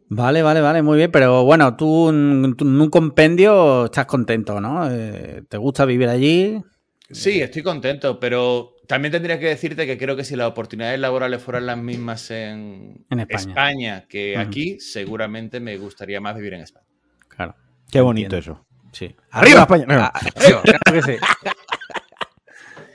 Vale, 0.08 0.40
vale, 0.42 0.60
vale, 0.60 0.82
muy 0.82 0.98
bien. 0.98 1.10
Pero 1.10 1.42
bueno, 1.44 1.76
tú, 1.76 2.10
en 2.10 2.54
tú 2.56 2.64
en 2.64 2.80
un 2.80 2.90
compendio 2.90 3.86
estás 3.86 4.06
contento, 4.06 4.60
¿no? 4.60 4.88
Eh, 4.88 5.42
¿Te 5.48 5.56
gusta 5.56 5.84
vivir 5.84 6.08
allí? 6.08 6.62
Sí, 7.10 7.40
estoy 7.40 7.62
contento, 7.62 8.18
pero 8.18 8.74
también 8.88 9.12
tendría 9.12 9.38
que 9.38 9.46
decirte 9.46 9.86
que 9.86 9.96
creo 9.96 10.16
que 10.16 10.24
si 10.24 10.34
las 10.36 10.48
oportunidades 10.48 10.98
laborales 10.98 11.40
fueran 11.42 11.66
las 11.66 11.78
mismas 11.78 12.30
en, 12.30 13.04
En 13.10 13.20
España. 13.20 14.06
que 14.08 14.36
aquí, 14.36 14.80
seguramente 14.80 15.60
me 15.60 15.76
gustaría 15.78 16.20
más 16.20 16.34
vivir 16.36 16.54
en 16.54 16.62
España. 16.62 16.86
Claro. 17.28 17.54
Qué 17.90 18.00
bonito 18.00 18.36
Entiendo. 18.36 18.60
eso. 18.62 18.66
Sí. 18.92 19.14
¡Arriba, 19.30 19.60
España! 19.62 19.84
Ah, 19.90 20.12
Arriba, 20.34 20.62
claro 20.62 20.80
que 20.92 21.02
sí. 21.02 21.16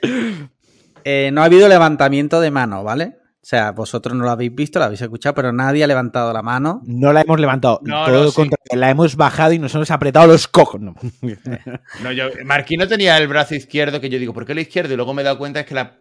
Eh, 1.04 1.30
no 1.32 1.42
ha 1.42 1.46
habido 1.46 1.68
levantamiento 1.68 2.40
de 2.40 2.52
mano, 2.52 2.84
¿vale? 2.84 3.16
O 3.42 3.44
sea, 3.44 3.72
vosotros 3.72 4.16
no 4.16 4.22
lo 4.22 4.30
habéis 4.30 4.54
visto, 4.54 4.78
lo 4.78 4.84
habéis 4.84 5.02
escuchado, 5.02 5.34
pero 5.34 5.52
nadie 5.52 5.82
ha 5.82 5.88
levantado 5.88 6.32
la 6.32 6.42
mano. 6.42 6.80
No 6.86 7.12
la 7.12 7.22
hemos 7.22 7.40
levantado. 7.40 7.80
No, 7.82 8.04
todo 8.04 8.16
no, 8.16 8.22
lo 8.22 8.30
sí. 8.30 8.48
la 8.72 8.88
hemos 8.88 9.16
bajado 9.16 9.52
y 9.52 9.58
nos 9.58 9.74
hemos 9.74 9.90
apretado 9.90 10.28
los 10.28 10.46
cojos. 10.46 10.80
No. 10.80 10.94
No, 12.02 12.12
yo, 12.12 12.26
Marquino 12.44 12.86
tenía 12.86 13.18
el 13.18 13.26
brazo 13.26 13.56
izquierdo 13.56 14.00
que 14.00 14.08
yo 14.08 14.20
digo, 14.20 14.32
¿por 14.32 14.46
qué 14.46 14.52
el 14.52 14.60
izquierdo? 14.60 14.94
Y 14.94 14.96
luego 14.96 15.12
me 15.12 15.22
he 15.22 15.24
dado 15.24 15.38
cuenta 15.38 15.58
es 15.58 15.66
que 15.66 15.74
la. 15.74 15.98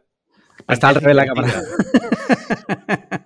Está 0.68 0.90
al 0.90 0.96
revés 0.96 1.16
la 1.16 1.26
invertida. 1.26 1.62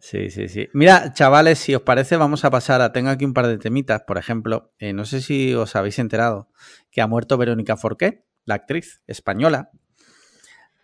Sí, 0.00 0.30
sí, 0.30 0.48
sí. 0.48 0.68
Mira, 0.72 1.12
chavales, 1.12 1.58
si 1.58 1.74
os 1.74 1.82
parece, 1.82 2.16
vamos 2.16 2.44
a 2.44 2.50
pasar 2.50 2.80
a. 2.80 2.92
Tengo 2.92 3.10
aquí 3.10 3.24
un 3.24 3.34
par 3.34 3.46
de 3.48 3.58
temitas. 3.58 4.02
Por 4.02 4.18
ejemplo, 4.18 4.72
eh, 4.78 4.92
no 4.92 5.04
sé 5.04 5.20
si 5.20 5.54
os 5.54 5.76
habéis 5.76 5.98
enterado 5.98 6.48
que 6.90 7.00
ha 7.00 7.06
muerto 7.06 7.36
Verónica 7.36 7.76
Forqué, 7.76 8.24
la 8.44 8.54
actriz 8.54 9.02
española, 9.06 9.70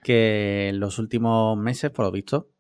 que 0.03 0.69
en 0.69 0.81
los 0.81 0.99
últimos 0.99 1.57
meses, 1.59 1.91
por 1.91 2.05
lo 2.07 2.13
visto, 2.13 2.51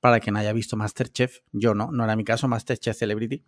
para 0.00 0.20
quien 0.20 0.36
haya 0.36 0.52
visto 0.52 0.76
Masterchef, 0.76 1.38
yo 1.52 1.74
no, 1.74 1.90
no 1.92 2.04
era 2.04 2.16
mi 2.16 2.24
caso, 2.24 2.48
Masterchef 2.48 2.96
Celebrity, 2.96 3.44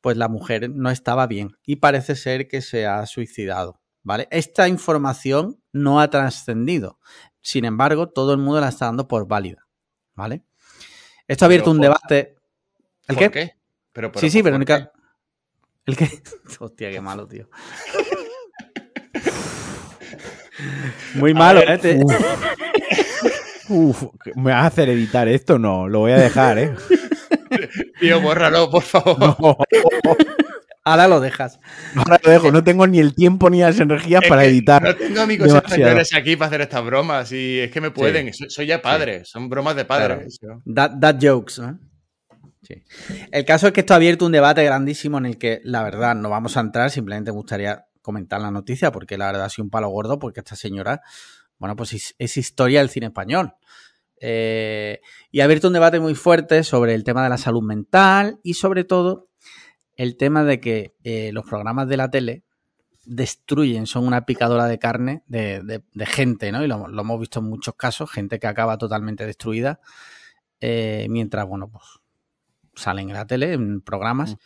pues 0.00 0.16
la 0.16 0.28
mujer 0.28 0.70
no 0.70 0.90
estaba 0.90 1.26
bien 1.26 1.56
y 1.64 1.76
parece 1.76 2.14
ser 2.16 2.48
que 2.48 2.60
se 2.62 2.86
ha 2.86 3.04
suicidado. 3.06 3.80
¿Vale? 4.02 4.28
Esta 4.30 4.68
información 4.68 5.60
no 5.72 6.00
ha 6.00 6.08
trascendido. 6.10 7.00
Sin 7.40 7.64
embargo, 7.64 8.08
todo 8.08 8.32
el 8.32 8.38
mundo 8.38 8.60
la 8.60 8.68
está 8.68 8.84
dando 8.86 9.08
por 9.08 9.26
válida. 9.26 9.66
¿Vale? 10.14 10.44
Esto 11.26 11.44
ha 11.44 11.46
abierto 11.46 11.64
Pero 11.64 11.72
un 11.72 11.78
por- 11.78 11.82
debate. 11.86 12.36
¿El 13.08 13.16
¿Por 13.16 13.24
qué? 13.24 13.30
qué? 13.32 13.56
Pero, 13.92 14.12
pero, 14.12 14.20
sí, 14.20 14.30
sí, 14.30 14.38
¿por 14.38 14.44
Verónica. 14.44 14.92
qué? 14.92 15.00
¿El 15.86 15.96
qué? 15.96 16.08
Hostia, 16.60 16.90
qué 16.92 17.00
malo, 17.00 17.26
tío. 17.26 17.48
Muy 21.14 21.34
malo, 21.34 21.60
ver, 21.60 21.70
¿eh? 21.70 21.78
Te- 21.78 21.98
Uf, 23.68 24.04
¿me 24.36 24.52
vas 24.52 24.64
a 24.64 24.66
hacer 24.66 24.88
editar 24.88 25.28
esto? 25.28 25.58
No, 25.58 25.88
lo 25.88 26.00
voy 26.00 26.12
a 26.12 26.18
dejar, 26.18 26.58
¿eh? 26.58 26.74
Tío, 28.00 28.20
bórralo, 28.20 28.70
por 28.70 28.82
favor. 28.82 29.18
No, 29.18 29.56
Ahora 30.84 31.08
lo 31.08 31.18
dejas. 31.18 31.58
ahora 31.96 32.20
lo 32.22 32.30
dejo. 32.30 32.52
No 32.52 32.62
tengo 32.62 32.86
ni 32.86 33.00
el 33.00 33.12
tiempo 33.14 33.50
ni 33.50 33.60
las 33.60 33.80
energías 33.80 34.22
Es 34.22 34.28
para 34.28 34.44
editar. 34.44 34.82
No 34.84 34.94
tengo 34.94 35.20
amigos 35.20 35.48
Demasiado. 35.48 35.74
españoles 35.82 36.14
aquí 36.14 36.36
para 36.36 36.46
hacer 36.46 36.60
estas 36.60 36.84
bromas 36.84 37.32
y 37.32 37.58
es 37.58 37.72
que 37.72 37.80
me 37.80 37.90
pueden. 37.90 38.32
Soy, 38.32 38.48
soy 38.50 38.66
ya 38.66 38.80
padre, 38.80 39.24
son 39.24 39.48
bromas 39.48 39.74
de 39.74 39.84
padre. 39.84 40.26
eso. 40.26 40.62
That, 40.72 40.92
that 41.00 41.16
jokes, 41.20 41.60
¿no? 41.60 41.80
Sí. 42.62 42.84
El 43.32 43.44
caso 43.44 43.66
es 43.66 43.72
que 43.72 43.80
esto 43.80 43.94
ha 43.94 43.96
abierto 43.96 44.26
un 44.26 44.32
debate 44.32 44.62
grandísimo 44.64 45.18
en 45.18 45.26
el 45.26 45.38
que, 45.38 45.60
la 45.64 45.82
verdad, 45.82 46.14
no 46.14 46.30
vamos 46.30 46.56
a 46.56 46.60
entrar, 46.60 46.90
simplemente 46.90 47.32
me 47.32 47.36
gustaría 47.36 47.84
comentar 48.00 48.40
la 48.40 48.52
noticia, 48.52 48.92
porque 48.92 49.18
la 49.18 49.26
verdad 49.26 49.44
ha 49.46 49.50
sido 49.50 49.64
un 49.64 49.70
palo 49.70 49.88
gordo, 49.88 50.20
porque 50.20 50.38
esta 50.40 50.54
señora, 50.54 51.00
bueno, 51.58 51.76
pues 51.76 51.92
es, 51.92 52.14
es 52.18 52.36
historia 52.36 52.80
del 52.80 52.90
cine 52.90 53.06
español. 53.06 53.54
Eh, 54.20 55.00
y 55.30 55.40
ha 55.40 55.44
abierto 55.44 55.66
un 55.68 55.74
debate 55.74 56.00
muy 56.00 56.14
fuerte 56.14 56.64
sobre 56.64 56.94
el 56.94 57.04
tema 57.04 57.22
de 57.22 57.28
la 57.28 57.38
salud 57.38 57.62
mental 57.62 58.40
y 58.42 58.54
sobre 58.54 58.84
todo 58.84 59.28
el 59.96 60.16
tema 60.16 60.44
de 60.44 60.60
que 60.60 60.94
eh, 61.04 61.30
los 61.32 61.44
programas 61.44 61.88
de 61.88 61.96
la 61.96 62.10
tele 62.10 62.42
destruyen, 63.04 63.86
son 63.86 64.06
una 64.06 64.26
picadora 64.26 64.66
de 64.66 64.78
carne 64.78 65.22
de, 65.26 65.62
de- 65.62 65.82
de 65.92 66.06
gente, 66.06 66.50
¿no? 66.50 66.64
Y 66.64 66.66
lo, 66.66 66.88
lo 66.88 67.02
hemos 67.02 67.20
visto 67.20 67.38
en 67.40 67.46
muchos 67.46 67.74
casos, 67.76 68.10
gente 68.10 68.38
que 68.40 68.46
acaba 68.48 68.78
totalmente 68.78 69.24
destruida, 69.24 69.80
eh, 70.60 71.06
mientras, 71.08 71.46
bueno, 71.46 71.70
pues 71.70 71.84
salen 72.74 73.08
en 73.10 73.14
la 73.14 73.26
tele, 73.26 73.52
en 73.52 73.80
programas. 73.80 74.36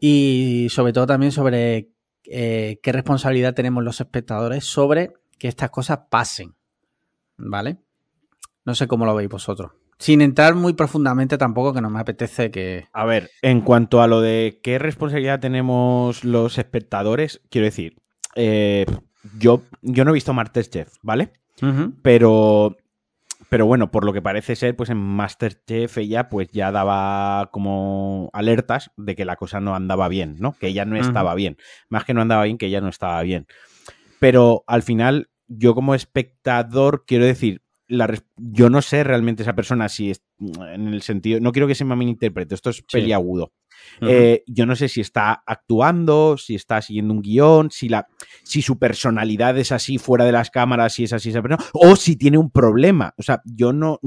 Y 0.00 0.68
sobre 0.70 0.92
todo 0.92 1.06
también 1.06 1.30
sobre 1.32 1.90
eh, 2.24 2.78
qué 2.82 2.92
responsabilidad 2.92 3.54
tenemos 3.54 3.84
los 3.84 4.00
espectadores 4.00 4.64
sobre 4.64 5.12
que 5.40 5.48
estas 5.48 5.70
cosas 5.70 6.00
pasen, 6.10 6.54
¿vale? 7.38 7.78
No 8.64 8.76
sé 8.76 8.86
cómo 8.86 9.06
lo 9.06 9.14
veis 9.16 9.28
vosotros. 9.28 9.72
Sin 9.98 10.20
entrar 10.20 10.54
muy 10.54 10.74
profundamente 10.74 11.38
tampoco, 11.38 11.72
que 11.72 11.80
no 11.80 11.90
me 11.90 11.98
apetece 11.98 12.50
que... 12.50 12.86
A 12.92 13.04
ver, 13.04 13.30
en 13.42 13.62
cuanto 13.62 14.02
a 14.02 14.06
lo 14.06 14.20
de 14.20 14.60
qué 14.62 14.78
responsabilidad 14.78 15.40
tenemos 15.40 16.24
los 16.24 16.58
espectadores, 16.58 17.40
quiero 17.50 17.64
decir, 17.64 17.96
eh, 18.36 18.86
yo, 19.38 19.62
yo 19.82 20.04
no 20.04 20.12
he 20.12 20.14
visto 20.14 20.32
Masterchef, 20.32 20.94
¿vale? 21.02 21.32
Pero 22.02 22.76
pero 23.50 23.66
bueno, 23.66 23.90
por 23.90 24.04
lo 24.04 24.12
que 24.12 24.22
parece 24.22 24.54
ser, 24.54 24.76
pues 24.76 24.90
en 24.90 24.96
Masterchef 24.96 25.98
ella 25.98 26.28
pues 26.28 26.48
ya 26.52 26.70
daba 26.70 27.50
como 27.50 28.30
alertas 28.32 28.92
de 28.96 29.16
que 29.16 29.24
la 29.24 29.34
cosa 29.34 29.60
no 29.60 29.74
andaba 29.74 30.06
bien, 30.06 30.36
¿no? 30.38 30.52
Que 30.52 30.68
ella 30.68 30.84
no 30.84 30.96
estaba 30.96 31.34
bien. 31.34 31.56
Más 31.88 32.04
que 32.04 32.14
no 32.14 32.22
andaba 32.22 32.44
bien, 32.44 32.58
que 32.58 32.66
ella 32.66 32.80
no 32.80 32.88
estaba 32.88 33.20
bien. 33.22 33.48
Pero 34.20 34.62
al 34.68 34.84
final, 34.84 35.29
yo 35.50 35.74
como 35.74 35.94
espectador, 35.94 37.04
quiero 37.06 37.26
decir, 37.26 37.62
yo 38.36 38.70
no 38.70 38.82
sé 38.82 39.02
realmente 39.02 39.42
esa 39.42 39.54
persona 39.54 39.88
si 39.88 40.10
es 40.10 40.22
en 40.38 40.88
el 40.88 41.02
sentido, 41.02 41.40
no 41.40 41.50
quiero 41.50 41.66
que 41.66 41.74
se 41.74 41.84
me 41.84 42.04
interprete, 42.04 42.54
esto 42.54 42.70
es 42.70 42.82
peliagudo. 42.82 43.52
Eh, 44.02 44.44
yo 44.46 44.66
no 44.66 44.76
sé 44.76 44.88
si 44.88 45.00
está 45.00 45.42
actuando, 45.44 46.36
si 46.36 46.54
está 46.54 46.80
siguiendo 46.82 47.14
un 47.14 47.22
guion, 47.22 47.70
si, 47.70 47.88
la, 47.88 48.06
si 48.44 48.62
su 48.62 48.78
personalidad 48.78 49.58
es 49.58 49.72
así 49.72 49.98
fuera 49.98 50.24
de 50.24 50.32
las 50.32 50.50
cámaras, 50.50 50.92
si 50.92 51.04
es 51.04 51.12
así 51.12 51.30
esa 51.30 51.42
persona, 51.42 51.64
o 51.72 51.96
si 51.96 52.16
tiene 52.16 52.38
un 52.38 52.50
problema. 52.50 53.14
O 53.16 53.22
sea, 53.22 53.42
yo 53.44 53.72
no, 53.72 53.98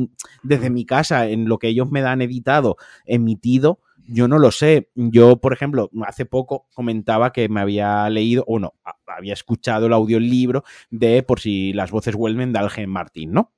desde 0.43 0.69
mi 0.69 0.85
casa, 0.85 1.27
en 1.27 1.49
lo 1.49 1.59
que 1.59 1.67
ellos 1.67 1.89
me 1.91 2.01
dan 2.01 2.21
editado, 2.21 2.77
emitido, 3.05 3.79
yo 4.07 4.27
no 4.27 4.39
lo 4.39 4.51
sé. 4.51 4.89
Yo, 4.95 5.37
por 5.37 5.53
ejemplo, 5.53 5.89
hace 6.05 6.25
poco 6.25 6.67
comentaba 6.73 7.31
que 7.31 7.49
me 7.49 7.61
había 7.61 8.09
leído, 8.09 8.43
o 8.47 8.59
no, 8.59 8.73
había 9.07 9.33
escuchado 9.33 9.87
el 9.87 9.93
audiolibro 9.93 10.63
de 10.89 11.23
Por 11.23 11.39
si 11.39 11.73
las 11.73 11.91
voces 11.91 12.15
vuelven 12.15 12.53
de 12.53 12.59
Algen 12.59 12.89
Martín, 12.89 13.31
¿no? 13.31 13.51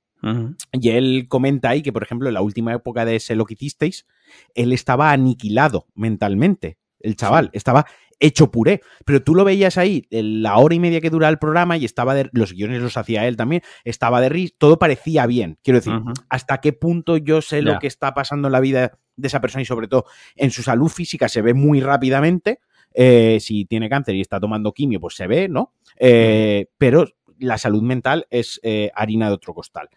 Y 0.72 0.89
él 0.89 1.28
comenta 1.28 1.70
ahí 1.70 1.84
que, 1.84 1.93
por 1.93 2.02
ejemplo, 2.02 2.28
en 2.28 2.34
la 2.34 2.41
última 2.41 2.74
época 2.74 3.06
de 3.06 3.18
ese 3.18 3.36
lo 3.36 3.46
que 3.46 3.54
hicisteis, 3.54 4.08
él 4.56 4.74
estaba 4.74 5.12
aniquilado 5.12 5.86
mentalmente. 5.93 6.80
El 7.06 7.16
chaval 7.16 7.49
estaba 7.53 7.86
hecho 8.20 8.51
puré. 8.51 8.82
Pero 9.06 9.24
tú 9.24 9.36
lo 9.36 9.43
veías 9.43 9.78
ahí, 9.78 10.08
la 10.10 10.58
hora 10.58 10.76
y 10.76 10.80
media 10.80 11.01
que 11.01 11.10
dura 11.10 11.30
el 11.30 11.38
programa, 11.38 11.78
y 11.78 11.86
estaba 11.86 12.14
de. 12.14 12.30
Los 12.34 12.53
guiones 12.53 12.82
los 12.82 12.97
hacía 12.97 13.28
él 13.28 13.36
también, 13.38 13.62
estaba 13.84 14.22
de 14.22 14.30
risa, 14.30 14.56
todo 14.58 14.80
parecía 14.80 15.26
bien. 15.26 15.58
Quiero 15.64 15.80
decir, 15.80 15.93
hasta 16.30 16.60
qué 16.60 16.74
punto 16.74 17.18
yo 17.18 17.41
sé 17.41 17.62
lo 17.62 17.80
que 17.80 17.88
está 17.88 18.14
pasando 18.14 18.47
en 18.47 18.51
la 18.53 18.60
vida 18.60 18.97
de 19.16 19.28
esa 19.28 19.41
persona 19.41 19.62
y, 19.62 19.66
sobre 19.66 19.88
todo, 19.88 20.06
en 20.36 20.51
su 20.51 20.64
salud 20.64 20.89
física 20.89 21.30
se 21.30 21.41
ve 21.41 21.53
muy 21.53 21.82
rápidamente. 21.82 22.60
Eh, 22.97 23.39
si 23.41 23.66
tiene 23.66 23.89
cáncer 23.89 24.16
y 24.16 24.22
está 24.22 24.39
tomando 24.39 24.72
quimio, 24.72 25.01
pues 25.01 25.16
se 25.16 25.28
ve, 25.28 25.49
¿no? 25.49 25.74
Eh, 25.97 26.68
pero 26.78 27.06
la 27.39 27.58
salud 27.58 27.82
mental 27.82 28.26
es 28.30 28.62
eh, 28.64 28.89
harina 28.95 29.28
de 29.28 29.34
otro 29.34 29.53
costal. 29.53 29.89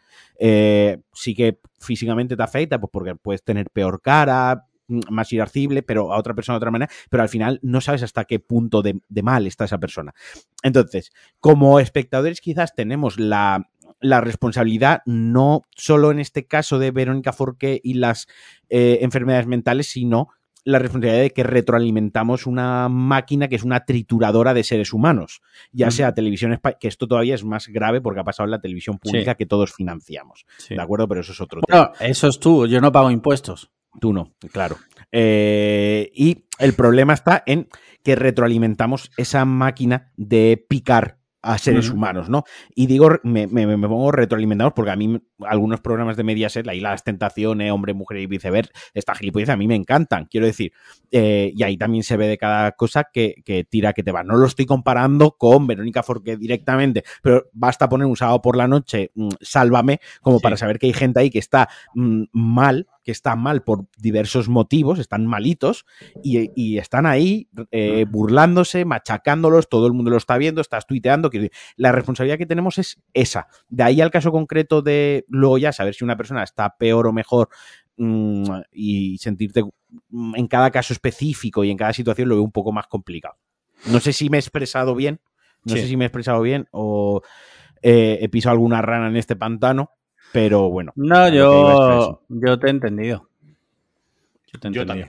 Sí 1.13 1.35
que 1.37 1.61
físicamente 1.79 2.37
te 2.37 2.43
afecta, 2.43 2.81
pues 2.81 2.91
porque 2.93 3.15
puedes 3.15 3.45
tener 3.45 3.71
peor 3.71 4.03
cara, 4.03 4.67
más 4.89 5.33
irascible, 5.33 5.83
pero 5.83 6.13
a 6.13 6.19
otra 6.19 6.35
persona 6.35 6.55
de 6.55 6.59
otra 6.59 6.71
manera, 6.71 6.93
pero 7.11 7.23
al 7.23 7.29
final 7.29 7.61
no 7.63 7.81
sabes 7.81 8.03
hasta 8.03 8.25
qué 8.25 8.41
punto 8.41 8.83
de, 8.83 9.01
mal 9.23 9.47
está 9.47 9.65
esa 9.65 9.79
persona. 9.79 10.15
Entonces, 10.63 11.13
como 11.41 11.81
espectadores 11.81 12.41
quizás 12.41 12.75
tenemos 12.75 13.19
la, 13.19 13.69
responsabilidad, 14.01 15.03
no 15.07 15.63
solo 15.77 16.11
en 16.11 16.21
este 16.21 16.47
caso 16.47 16.79
de 16.79 16.91
Verónica 16.91 17.33
Forqué 17.33 17.81
y 17.83 17.95
las 17.95 18.29
eh, 18.69 18.99
enfermedades 19.03 19.47
mentales, 19.47 19.89
sino 19.91 20.29
la 20.69 20.79
responsabilidad 20.79 21.23
de 21.23 21.31
que 21.31 21.45
retroalimentamos 21.45 22.47
una 22.47 22.91
máquina 22.91 23.49
que 23.49 23.57
es 23.57 23.63
una 23.63 23.87
trituradora 23.87 24.53
de 24.53 24.65
seres 24.65 24.93
humanos, 24.93 25.41
ya 25.73 25.91
sea 25.91 26.13
televisión 26.13 26.61
que 26.79 26.89
esto 26.89 27.09
todavía 27.09 27.35
es 27.35 27.43
más 27.43 27.69
grave 27.69 28.03
porque 28.03 28.21
ha 28.21 28.25
pasado 28.25 28.45
en 28.45 28.51
la 28.51 28.61
televisión 28.61 28.99
pública 28.99 29.35
que 29.35 29.47
todos 29.47 29.73
financiamos. 29.73 30.45
¿De 30.69 30.81
acuerdo? 30.81 31.09
Pero 31.09 31.23
eso 31.23 31.33
es 31.33 31.41
otro 31.41 31.63
tema. 31.63 31.93
Eso 32.01 32.29
es 32.29 32.39
tú, 32.39 32.67
yo 32.67 32.83
no 32.83 32.93
pago 32.93 33.11
impuestos. 33.11 33.71
Tú 34.01 34.13
no, 34.13 34.35
claro. 34.53 34.77
Eh, 35.13 36.11
y 36.15 36.45
el 36.59 36.75
problema 36.75 37.15
está 37.15 37.43
en 37.47 37.69
que 38.03 38.15
retroalimentamos 38.17 39.11
esa 39.17 39.45
máquina 39.45 40.13
de 40.17 40.65
picar 40.69 41.19
a 41.41 41.57
seres 41.57 41.91
humanos, 41.91 42.29
¿no? 42.29 42.45
Y 42.75 42.87
digo, 42.87 43.11
me, 43.23 43.47
me, 43.47 43.67
me, 43.67 43.89
pongo 43.89 44.11
retroalimentados 44.11 44.73
porque 44.75 44.91
a 44.91 44.97
mí 44.97 45.19
algunos 45.47 45.81
programas 45.81 46.17
de 46.17 46.25
Mediaset, 46.25 46.67
la 46.67 46.73
de 46.73 46.81
las 46.81 47.05
Tentaciones, 47.05 47.71
Hombre, 47.71 47.95
Mujer 47.95 48.19
y 48.19 48.27
Viceversa, 48.27 48.73
esta 48.93 49.15
gilipollez 49.15 49.49
a 49.49 49.57
mí 49.57 49.69
me 49.69 49.77
encantan, 49.77 50.27
quiero 50.27 50.47
decir. 50.47 50.73
Eh, 51.13 51.53
y 51.55 51.63
ahí 51.63 51.77
también 51.77 52.03
se 52.03 52.17
ve 52.17 52.27
de 52.27 52.39
cada 52.39 52.73
cosa 52.73 53.05
que, 53.13 53.37
que, 53.45 53.65
tira 53.65 53.93
que 53.93 54.03
te 54.03 54.11
va. 54.11 54.25
No 54.25 54.37
lo 54.37 54.47
estoy 54.47 54.67
comparando 54.67 55.37
con 55.39 55.67
Verónica 55.67 56.03
Forqué 56.03 56.37
directamente, 56.37 57.05
pero 57.23 57.45
basta 57.53 57.89
poner 57.89 58.07
un 58.07 58.17
sábado 58.17 58.43
por 58.43 58.57
la 58.57 58.67
noche, 58.67 59.13
mm, 59.15 59.29
sálvame, 59.41 60.01
como 60.21 60.41
para 60.41 60.57
saber 60.57 60.79
que 60.79 60.87
hay 60.87 60.93
gente 60.93 61.21
ahí 61.21 61.31
que 61.31 61.39
está 61.39 61.69
mm, 61.95 62.25
mal 62.33 62.89
que 63.03 63.13
están 63.13 63.41
mal 63.41 63.63
por 63.63 63.87
diversos 63.97 64.49
motivos, 64.49 64.99
están 64.99 65.27
malitos 65.27 65.87
y, 66.23 66.79
están 66.79 67.07
ahí 67.07 67.49
eh, 67.71 68.05
burlándose, 68.09 68.85
machacándolos, 68.85 69.69
todo 69.69 69.87
el 69.87 69.93
mundo 69.93 70.11
lo 70.11 70.17
está 70.17 70.37
viendo, 70.39 70.61
estás 70.61 70.87
tuiteando. 70.87 71.31
Que 71.31 71.51
la 71.77 71.93
responsabilidad 71.93 72.39
que 72.39 72.47
tenemos 72.47 72.79
es 72.79 73.01
esa. 73.15 73.49
De 73.69 73.83
ahí 73.83 74.01
al 74.01 74.11
caso 74.11 74.31
concreto 74.31 74.83
de 74.83 75.25
luego 75.29 75.59
ya 75.59 75.73
saber 75.73 75.95
si 75.95 76.05
una 76.05 76.17
persona 76.17 76.43
está 76.43 76.77
peor 76.77 77.07
o 77.07 77.13
mejor 77.13 77.49
mm, 77.97 78.45
y 78.73 79.19
sentirte 79.19 79.65
mm, 80.11 80.37
en 80.37 80.47
cada 80.47 80.71
caso 80.71 80.93
específico 80.93 81.65
y 81.65 81.71
en 81.71 81.77
cada 81.77 81.93
situación 81.93 82.29
lo 82.29 82.37
veo 82.37 82.45
un 82.45 82.53
poco 82.53 82.73
más 82.73 82.87
complicado. 82.87 83.37
No 83.87 84.01
sé 84.01 84.13
si 84.13 84.29
me 84.29 84.37
he 84.37 84.41
expresado 84.41 84.95
bien, 84.95 85.21
no 85.65 85.75
sé 85.75 85.87
si 85.87 85.97
me 85.97 86.05
he 86.05 86.09
expresado 86.09 86.41
bien 86.43 86.67
o 86.73 87.23
eh, 87.83 88.19
he 88.21 88.29
pisado 88.29 88.53
alguna 88.53 88.83
rana 88.83 89.09
en 89.09 89.17
este 89.17 89.37
pantano, 89.37 89.93
pero 90.33 90.69
bueno. 90.69 90.93
No, 90.97 91.29
yo, 91.29 92.23
yo 92.29 92.59
te 92.59 92.67
he 92.67 92.71
entendido. 92.71 93.29
Yo, 94.53 94.61
te 94.61 94.69
he 94.69 94.71
entendido. 94.71 95.09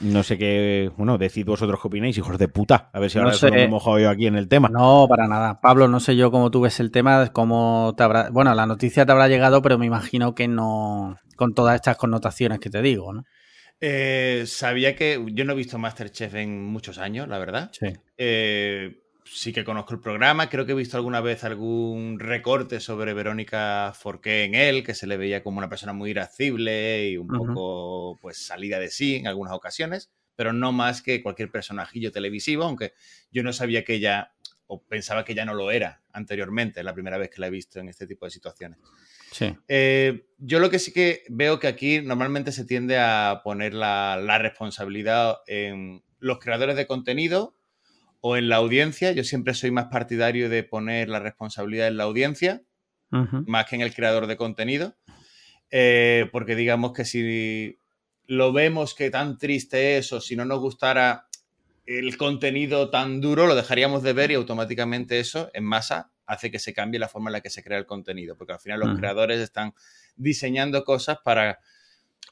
No 0.00 0.22
sé 0.22 0.36
qué, 0.38 0.90
bueno, 0.96 1.18
decid 1.18 1.46
vosotros 1.46 1.80
qué 1.80 1.88
opináis, 1.88 2.18
hijos 2.18 2.36
de 2.38 2.48
puta. 2.48 2.90
A 2.92 2.98
ver 2.98 3.10
si 3.10 3.18
ahora 3.18 3.32
no 3.40 3.50
me 3.50 3.62
he 3.62 3.68
mojado 3.68 3.98
yo 3.98 4.10
aquí 4.10 4.26
en 4.26 4.36
el 4.36 4.48
tema. 4.48 4.68
No, 4.68 5.06
para 5.08 5.28
nada. 5.28 5.60
Pablo, 5.60 5.86
no 5.88 6.00
sé 6.00 6.16
yo 6.16 6.30
cómo 6.30 6.50
tú 6.50 6.62
ves 6.62 6.80
el 6.80 6.90
tema, 6.90 7.30
cómo 7.32 7.94
te 7.96 8.02
habrá. 8.02 8.30
Bueno, 8.30 8.54
la 8.54 8.66
noticia 8.66 9.06
te 9.06 9.12
habrá 9.12 9.28
llegado, 9.28 9.62
pero 9.62 9.78
me 9.78 9.86
imagino 9.86 10.34
que 10.34 10.48
no. 10.48 11.18
con 11.36 11.54
todas 11.54 11.76
estas 11.76 11.96
connotaciones 11.96 12.58
que 12.58 12.70
te 12.70 12.82
digo, 12.82 13.12
¿no? 13.12 13.24
Eh, 13.80 14.44
sabía 14.46 14.96
que. 14.96 15.24
Yo 15.32 15.44
no 15.44 15.52
he 15.52 15.56
visto 15.56 15.78
Masterchef 15.78 16.34
en 16.34 16.64
muchos 16.64 16.98
años, 16.98 17.28
la 17.28 17.38
verdad. 17.38 17.70
Sí. 17.72 17.86
Eh, 18.18 19.03
sí 19.24 19.52
que 19.52 19.64
conozco 19.64 19.94
el 19.94 20.00
programa, 20.00 20.48
creo 20.48 20.66
que 20.66 20.72
he 20.72 20.76
visto 20.76 20.96
alguna 20.96 21.20
vez 21.20 21.44
algún 21.44 22.18
recorte 22.18 22.80
sobre 22.80 23.14
Verónica 23.14 23.92
Forqué 23.94 24.44
en 24.44 24.54
él, 24.54 24.84
que 24.84 24.94
se 24.94 25.06
le 25.06 25.16
veía 25.16 25.42
como 25.42 25.58
una 25.58 25.68
persona 25.68 25.92
muy 25.92 26.10
irascible 26.10 27.08
y 27.08 27.16
un 27.16 27.28
poco 27.28 28.18
pues 28.20 28.38
salida 28.38 28.78
de 28.78 28.90
sí 28.90 29.16
en 29.16 29.26
algunas 29.26 29.54
ocasiones, 29.54 30.10
pero 30.36 30.52
no 30.52 30.72
más 30.72 31.02
que 31.02 31.22
cualquier 31.22 31.50
personajillo 31.50 32.12
televisivo, 32.12 32.64
aunque 32.64 32.92
yo 33.30 33.42
no 33.42 33.52
sabía 33.52 33.82
que 33.82 33.94
ella, 33.94 34.34
o 34.66 34.82
pensaba 34.82 35.24
que 35.24 35.34
ya 35.34 35.44
no 35.44 35.54
lo 35.54 35.70
era 35.70 36.02
anteriormente, 36.12 36.82
la 36.82 36.94
primera 36.94 37.16
vez 37.16 37.30
que 37.30 37.40
la 37.40 37.46
he 37.46 37.50
visto 37.50 37.80
en 37.80 37.88
este 37.88 38.06
tipo 38.06 38.26
de 38.26 38.30
situaciones. 38.30 38.78
Sí. 39.32 39.56
Eh, 39.68 40.26
yo 40.38 40.60
lo 40.60 40.70
que 40.70 40.78
sí 40.78 40.92
que 40.92 41.24
veo 41.28 41.58
que 41.58 41.66
aquí 41.66 42.02
normalmente 42.02 42.52
se 42.52 42.64
tiende 42.64 42.98
a 42.98 43.40
poner 43.42 43.74
la, 43.74 44.20
la 44.22 44.38
responsabilidad 44.38 45.38
en 45.46 46.04
los 46.18 46.38
creadores 46.38 46.76
de 46.76 46.86
contenido 46.86 47.56
o 48.26 48.38
en 48.38 48.48
la 48.48 48.56
audiencia. 48.56 49.12
Yo 49.12 49.22
siempre 49.22 49.52
soy 49.52 49.70
más 49.70 49.88
partidario 49.88 50.48
de 50.48 50.62
poner 50.62 51.10
la 51.10 51.20
responsabilidad 51.20 51.88
en 51.88 51.98
la 51.98 52.04
audiencia, 52.04 52.62
más 53.10 53.66
que 53.66 53.76
en 53.76 53.82
el 53.82 53.94
creador 53.94 54.26
de 54.26 54.38
contenido. 54.38 54.96
Eh, 55.70 56.30
porque 56.32 56.56
digamos 56.56 56.94
que 56.94 57.04
si 57.04 57.78
lo 58.24 58.54
vemos 58.54 58.94
que 58.94 59.10
tan 59.10 59.36
triste 59.36 59.98
es 59.98 60.10
o 60.14 60.22
si 60.22 60.36
no 60.36 60.46
nos 60.46 60.58
gustara 60.60 61.28
el 61.84 62.16
contenido 62.16 62.88
tan 62.88 63.20
duro, 63.20 63.46
lo 63.46 63.54
dejaríamos 63.54 64.02
de 64.02 64.14
ver 64.14 64.30
y 64.30 64.34
automáticamente 64.36 65.20
eso 65.20 65.50
en 65.52 65.64
masa 65.64 66.10
hace 66.24 66.50
que 66.50 66.58
se 66.58 66.72
cambie 66.72 66.98
la 66.98 67.08
forma 67.08 67.28
en 67.28 67.34
la 67.34 67.40
que 67.42 67.50
se 67.50 67.62
crea 67.62 67.76
el 67.76 67.84
contenido, 67.84 68.38
porque 68.38 68.54
al 68.54 68.60
final 68.60 68.80
los 68.80 68.96
creadores 68.96 69.38
están 69.38 69.74
diseñando 70.16 70.82
cosas 70.84 71.18
para 71.22 71.58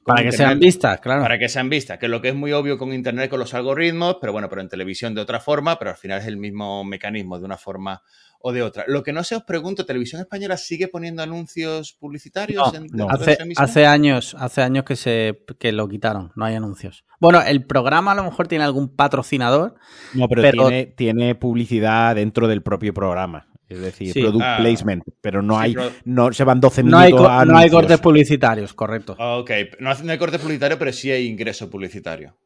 para 0.05 0.23
que 0.23 0.33
sean 0.33 0.59
vistas, 0.59 1.01
claro. 1.01 1.23
Para 1.23 1.39
que 1.39 1.49
sean 1.49 1.69
vistas, 1.69 1.99
que 1.99 2.07
es 2.07 2.11
lo 2.11 2.21
que 2.21 2.31
es 2.31 2.35
muy 2.35 2.53
obvio 2.53 2.79
con 2.79 2.93
Internet, 2.93 3.31
con 3.31 3.39
los 3.39 3.55
algoritmos, 3.55 4.17
pero 4.21 4.33
bueno, 4.33 4.49
pero 4.49 4.61
en 4.61 4.69
televisión 4.69 5.15
de 5.15 5.21
otra 5.21 5.41
forma, 5.41 5.79
pero 5.79 5.91
al 5.93 5.97
final 5.97 6.21
es 6.21 6.27
el 6.27 6.37
mismo 6.37 6.85
mecanismo 6.85 7.39
de 7.39 7.45
una 7.45 7.57
forma 7.57 8.03
o 8.41 8.53
de 8.53 8.63
otra. 8.63 8.85
Lo 8.89 9.03
que 9.03 9.13
no 9.13 9.23
sé, 9.23 9.37
os 9.37 9.45
pregunto, 9.45 9.87
¿Televisión 9.87 10.21
Española 10.21 10.57
sigue 10.57 10.89
poniendo 10.89 11.23
anuncios 11.23 11.93
publicitarios? 11.93 12.75
en, 12.75 12.89
no. 12.93 13.09
Hace, 13.09 13.39
hace, 13.57 13.87
años, 13.87 14.35
hace 14.39 14.63
años 14.63 14.85
que, 14.85 14.97
se, 14.97 15.45
que 15.59 15.73
lo 15.73 15.89
quitaron, 15.89 16.33
no 16.35 16.45
hay 16.45 16.57
anuncios. 16.57 17.05
Bueno, 17.21 17.41
el 17.41 17.65
programa 17.65 18.13
a 18.13 18.15
lo 18.17 18.25
mejor 18.25 18.49
tiene 18.49 18.65
algún 18.65 18.89
patrocinador. 18.95 19.77
No, 20.15 20.29
pero, 20.29 20.69
Tiene, 20.69 20.87
tiene 20.87 21.35
publicidad 21.37 22.17
dentro 22.17 22.49
del 22.49 22.63
propio 22.63 22.93
programa. 22.93 23.47
Es 23.73 23.81
decir, 23.81 24.13
product 24.13 24.45
ah. 24.45 24.57
placement, 24.59 25.03
pero 25.21 25.43
no 25.43 25.59
hay, 25.59 25.75
no 26.05 26.33
se 26.33 26.45
van 26.45 26.61
12 26.61 26.83
minutos 26.83 27.21
no 27.21 27.29
hay, 27.29 27.47
No 27.47 27.57
hay 27.57 27.71
cortes 27.71 28.01
publicitarios, 28.01 28.75
correcto. 28.75 29.17
Ok, 29.19 29.51
no 29.81 29.91
hay 29.91 30.19
cortes 30.19 30.41
publicitarios, 30.41 30.79
pero 30.79 30.93
sí 30.93 31.11
hay 31.11 31.27
ingreso 31.27 31.71
publicitario. 31.71 32.37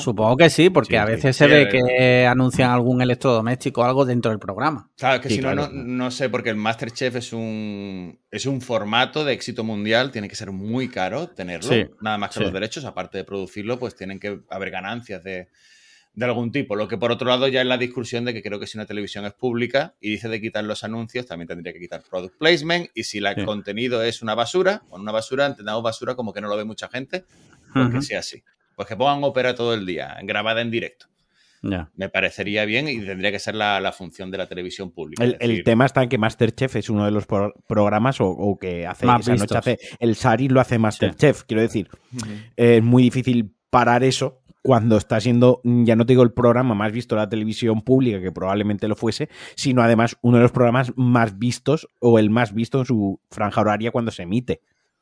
Supongo 0.00 0.36
que 0.36 0.50
sí, 0.50 0.70
porque 0.70 0.98
a 0.98 1.04
veces 1.04 1.36
se 1.36 1.46
ve 1.46 1.68
que 1.68 2.26
anuncian 2.26 2.70
algún 2.70 3.02
electrodoméstico 3.02 3.80
o 3.80 3.84
algo 3.84 4.04
dentro 4.04 4.30
del 4.30 4.38
programa. 4.38 4.90
Claro, 4.96 5.20
que 5.20 5.28
si 5.28 5.40
no, 5.40 5.54
no, 5.54 6.10
sé, 6.10 6.28
porque 6.28 6.50
el 6.50 6.56
Masterchef 6.56 7.16
es 7.16 7.32
un, 7.32 8.18
es 8.30 8.46
un 8.46 8.60
formato 8.60 9.24
de 9.24 9.32
éxito 9.32 9.64
mundial, 9.64 10.12
tiene 10.12 10.28
que 10.28 10.36
ser 10.36 10.52
muy 10.52 10.88
caro 10.88 11.28
tenerlo, 11.28 11.70
nada 12.00 12.18
más 12.18 12.34
que 12.34 12.40
los 12.40 12.52
derechos, 12.52 12.84
aparte 12.84 13.18
de 13.18 13.24
producirlo, 13.24 13.78
pues 13.78 13.96
tienen 13.96 14.20
que 14.20 14.40
haber 14.50 14.70
ganancias 14.70 15.22
de, 15.24 15.48
de 16.16 16.24
algún 16.24 16.50
tipo. 16.50 16.74
Lo 16.74 16.88
que 16.88 16.96
por 16.98 17.12
otro 17.12 17.28
lado 17.28 17.46
ya 17.46 17.60
es 17.60 17.66
la 17.66 17.78
discusión 17.78 18.24
de 18.24 18.34
que 18.34 18.42
creo 18.42 18.58
que 18.58 18.66
si 18.66 18.76
una 18.78 18.86
televisión 18.86 19.24
es 19.26 19.34
pública 19.34 19.94
y 20.00 20.10
dice 20.10 20.28
de 20.28 20.40
quitar 20.40 20.64
los 20.64 20.82
anuncios, 20.82 21.26
también 21.26 21.46
tendría 21.46 21.72
que 21.72 21.78
quitar 21.78 22.02
product 22.10 22.36
placement. 22.38 22.88
Y 22.94 23.04
si 23.04 23.18
el 23.18 23.32
Sí. 23.36 23.44
contenido 23.44 24.02
es 24.02 24.22
una 24.22 24.34
basura, 24.34 24.82
o 24.90 24.96
una 24.98 25.12
basura, 25.12 25.46
entendamos 25.46 25.82
basura 25.82 26.14
como 26.16 26.32
que 26.32 26.40
no 26.40 26.48
lo 26.48 26.56
ve 26.56 26.64
mucha 26.64 26.88
gente, 26.88 27.24
pues 27.72 27.90
que 27.90 28.02
sea 28.02 28.18
así. 28.20 28.42
Pues 28.74 28.88
que 28.88 28.96
pongan 28.96 29.22
ópera 29.22 29.54
todo 29.54 29.74
el 29.74 29.86
día, 29.86 30.16
grabada 30.24 30.60
en 30.62 30.70
directo. 30.70 31.06
Me 31.96 32.08
parecería 32.08 32.64
bien 32.64 32.86
y 32.88 33.00
tendría 33.00 33.32
que 33.32 33.40
ser 33.40 33.56
la, 33.56 33.80
la 33.80 33.90
función 33.90 34.30
de 34.30 34.38
la 34.38 34.46
televisión 34.46 34.92
pública. 34.92 35.24
El, 35.24 35.64
tema 35.64 35.84
está 35.84 36.02
en 36.02 36.08
que 36.08 36.16
Masterchef 36.16 36.76
es 36.76 36.88
uno 36.88 37.04
de 37.04 37.10
los 37.10 37.26
pro- 37.26 37.52
programas 37.66 38.20
o, 38.20 38.28
o 38.28 38.56
que 38.56 38.86
hace 38.86 39.04
esa 39.04 39.34
noche 39.34 39.58
hace 39.58 39.78
el 39.98 40.14
Sari 40.14 40.48
lo 40.48 40.60
hace 40.60 40.78
Masterchef. 40.78 41.42
Quiero 41.42 41.62
decir, 41.62 41.88
es 42.56 42.82
muy 42.82 43.02
difícil 43.02 43.52
parar 43.68 44.04
eso 44.04 44.42
cuando 44.66 44.96
está 44.96 45.20
siendo, 45.20 45.60
ya 45.64 45.96
no 45.96 46.04
te 46.04 46.12
digo 46.12 46.22
el 46.22 46.32
programa 46.32 46.74
más 46.74 46.92
visto 46.92 47.14
de 47.14 47.20
la 47.22 47.28
televisión 47.28 47.82
pública, 47.82 48.20
que 48.20 48.32
probablemente 48.32 48.88
lo 48.88 48.96
fuese, 48.96 49.28
sino 49.54 49.82
además 49.82 50.16
uno 50.22 50.36
de 50.38 50.42
los 50.42 50.52
programas 50.52 50.92
más 50.96 51.38
vistos 51.38 51.88
o 52.00 52.18
el 52.18 52.30
más 52.30 52.52
visto 52.52 52.80
en 52.80 52.84
su 52.86 53.20
franja 53.30 53.60
horaria 53.60 53.90
cuando 53.92 54.10
se 54.10 54.22
emite. 54.24 54.60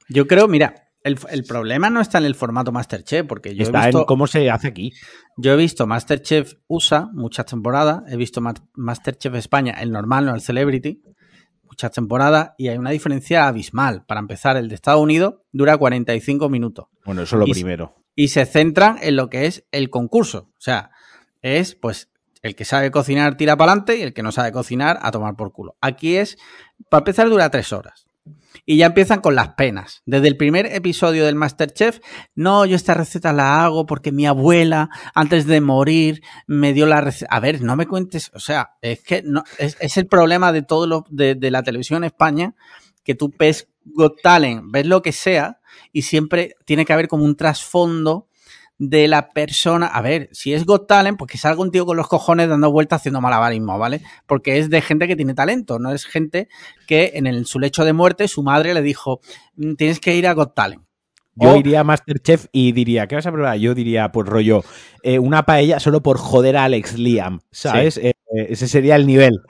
Yo 0.09 0.27
creo, 0.27 0.49
mira, 0.49 0.75
el, 1.03 1.19
el 1.31 1.45
problema 1.45 1.89
no 1.91 2.01
está 2.01 2.19
en 2.19 2.25
el 2.25 2.35
formato 2.35 2.73
Masterchef, 2.73 3.27
porque 3.27 3.55
yo 3.55 3.63
he, 3.63 3.67
está 3.67 3.87
visto, 3.87 4.01
en 4.01 4.05
cómo 4.05 4.27
se 4.27 4.51
hace 4.51 4.69
aquí. 4.69 4.93
yo 5.39 5.53
he 5.53 5.57
visto 5.57 5.87
Masterchef 5.87 6.55
USA 6.67 7.09
muchas 7.13 7.47
temporadas, 7.47 8.03
he 8.09 8.17
visto 8.17 8.41
Ma- 8.41 8.55
Masterchef 8.75 9.35
España, 9.35 9.75
el 9.81 9.91
normal, 9.91 10.27
no 10.27 10.35
el 10.35 10.41
Celebrity, 10.41 11.03
muchas 11.65 11.91
temporadas, 11.93 12.53
y 12.59 12.69
hay 12.69 12.79
una 12.79 12.91
diferencia 12.91 13.49
abismal. 13.49 14.05
Para 14.07 14.21
empezar, 14.21 14.57
el 14.57 14.69
de 14.69 14.75
Estados 14.77 15.01
Unidos 15.03 15.35
dura 15.53 15.77
45 15.77 16.49
minutos. 16.49 16.87
Bueno, 17.05 17.23
eso 17.23 17.37
es 17.37 17.41
lo 17.41 17.47
Y- 17.49 17.53
primero. 17.53 17.95
Y 18.15 18.29
se 18.29 18.47
centran 18.47 18.99
en 19.03 19.17
lo 19.17 19.29
que 19.29 19.47
es 19.47 19.65
el 19.73 19.91
concurso. 19.91 20.51
O 20.51 20.61
sea, 20.61 20.91
es 21.43 21.75
pues 21.75 22.09
el 22.43 22.55
que 22.55 22.65
sabe 22.65 22.91
cocinar 22.91 23.37
tira 23.37 23.57
para 23.57 23.73
adelante 23.73 23.97
y 23.97 24.03
el 24.03 24.13
que 24.13 24.23
no 24.23 24.31
sabe 24.31 24.53
cocinar 24.53 24.99
a 25.03 25.11
tomar 25.11 25.35
por 25.35 25.53
culo. 25.53 25.77
Aquí 25.81 26.17
es, 26.17 26.37
para 26.89 27.01
empezar, 27.01 27.29
dura 27.29 27.51
tres 27.51 27.73
horas. 27.73 28.07
Y 28.67 28.77
ya 28.77 28.87
empiezan 28.87 29.21
con 29.21 29.35
las 29.35 29.49
penas. 29.55 30.03
Desde 30.07 30.29
el 30.29 30.37
primer 30.37 30.67
episodio 30.67 31.27
del 31.27 31.35
Masterchef, 31.35 32.01
no, 32.35 32.65
yo 32.65 32.77
esta 32.77 32.95
receta 32.95 33.33
la 33.33 33.65
hago 33.65 33.85
porque 33.85 34.13
mi 34.13 34.27
abuela, 34.27 34.89
antes 35.15 35.47
de 35.47 35.61
morir, 35.61 36.23
me 36.47 36.73
dio 36.73 36.87
la 36.87 37.01
receta. 37.01 37.35
A 37.35 37.41
ver, 37.41 37.61
no 37.63 37.77
me 37.77 37.87
cuentes, 37.87 38.31
o 38.35 38.41
sea, 38.41 38.77
es 38.81 39.03
que 39.03 39.23
no, 39.23 39.43
es, 39.59 39.97
el 39.97 40.07
problema 40.07 40.53
de 40.53 40.63
todo 40.63 40.87
lo 40.87 41.05
de, 41.11 41.35
de 41.35 41.51
la 41.51 41.63
televisión 41.63 41.99
en 41.99 42.05
España, 42.05 42.55
que 43.03 43.15
tú 43.15 43.33
ves 43.39 43.69
Got 43.85 44.23
Talent, 44.23 44.65
ves 44.71 44.87
lo 44.87 45.03
que 45.03 45.13
sea, 45.13 45.61
y 45.93 46.03
siempre 46.03 46.57
tiene 46.65 46.85
que 46.85 46.93
haber 46.93 47.09
como 47.09 47.25
un 47.25 47.37
trasfondo 47.37 48.29
de 48.79 49.07
la 49.07 49.31
persona. 49.31 49.87
A 49.87 50.03
ver, 50.03 50.29
si 50.33 50.53
es 50.53 50.65
Got 50.67 50.89
Talent, 50.89 51.17
pues 51.17 51.31
que 51.31 51.39
salga 51.39 51.63
un 51.63 51.71
tío 51.71 51.87
con 51.87 51.97
los 51.97 52.09
cojones 52.09 52.49
dando 52.49 52.73
vueltas 52.73 53.01
haciendo 53.01 53.21
malabarismo, 53.21 53.79
¿vale? 53.79 54.01
Porque 54.27 54.59
es 54.59 54.69
de 54.69 54.81
gente 54.83 55.07
que 55.07 55.15
tiene 55.17 55.35
talento, 55.35 55.79
no 55.79 55.93
es 55.93 56.05
gente 56.07 56.49
que 56.89 57.13
en 57.15 57.27
el- 57.27 57.47
su 57.47 57.61
lecho 57.61 57.85
de 57.85 57.93
muerte 57.93 58.27
su 58.27 58.43
madre 58.43 58.75
le 58.75 58.83
dijo, 58.83 59.21
"Mm, 59.57 59.75
tienes 59.75 60.01
que 60.01 60.17
ir 60.17 60.27
a 60.27 60.33
Got 60.35 60.55
Talent. 60.55 60.83
Yo 61.37 61.55
O- 61.55 61.57
iría 61.57 61.81
a 61.81 61.85
Masterchef 61.85 62.47
y 62.53 62.73
diría, 62.73 63.07
¿qué 63.09 63.17
vas 63.17 63.27
a 63.27 63.33
probar? 63.33 63.57
Yo 63.59 63.75
diría, 63.75 64.11
pues 64.13 64.29
rollo, 64.29 64.63
eh, 65.03 65.19
una 65.19 65.45
paella 65.45 65.81
solo 65.81 66.01
por 66.03 66.17
joder 66.19 66.57
a 66.57 66.65
Alex 66.65 66.97
Liam, 66.99 67.41
¿sabes? 67.51 67.97
Eh, 67.99 68.15
ese 68.49 68.69
sería 68.69 68.97
el 68.97 69.07
nivel. 69.07 69.41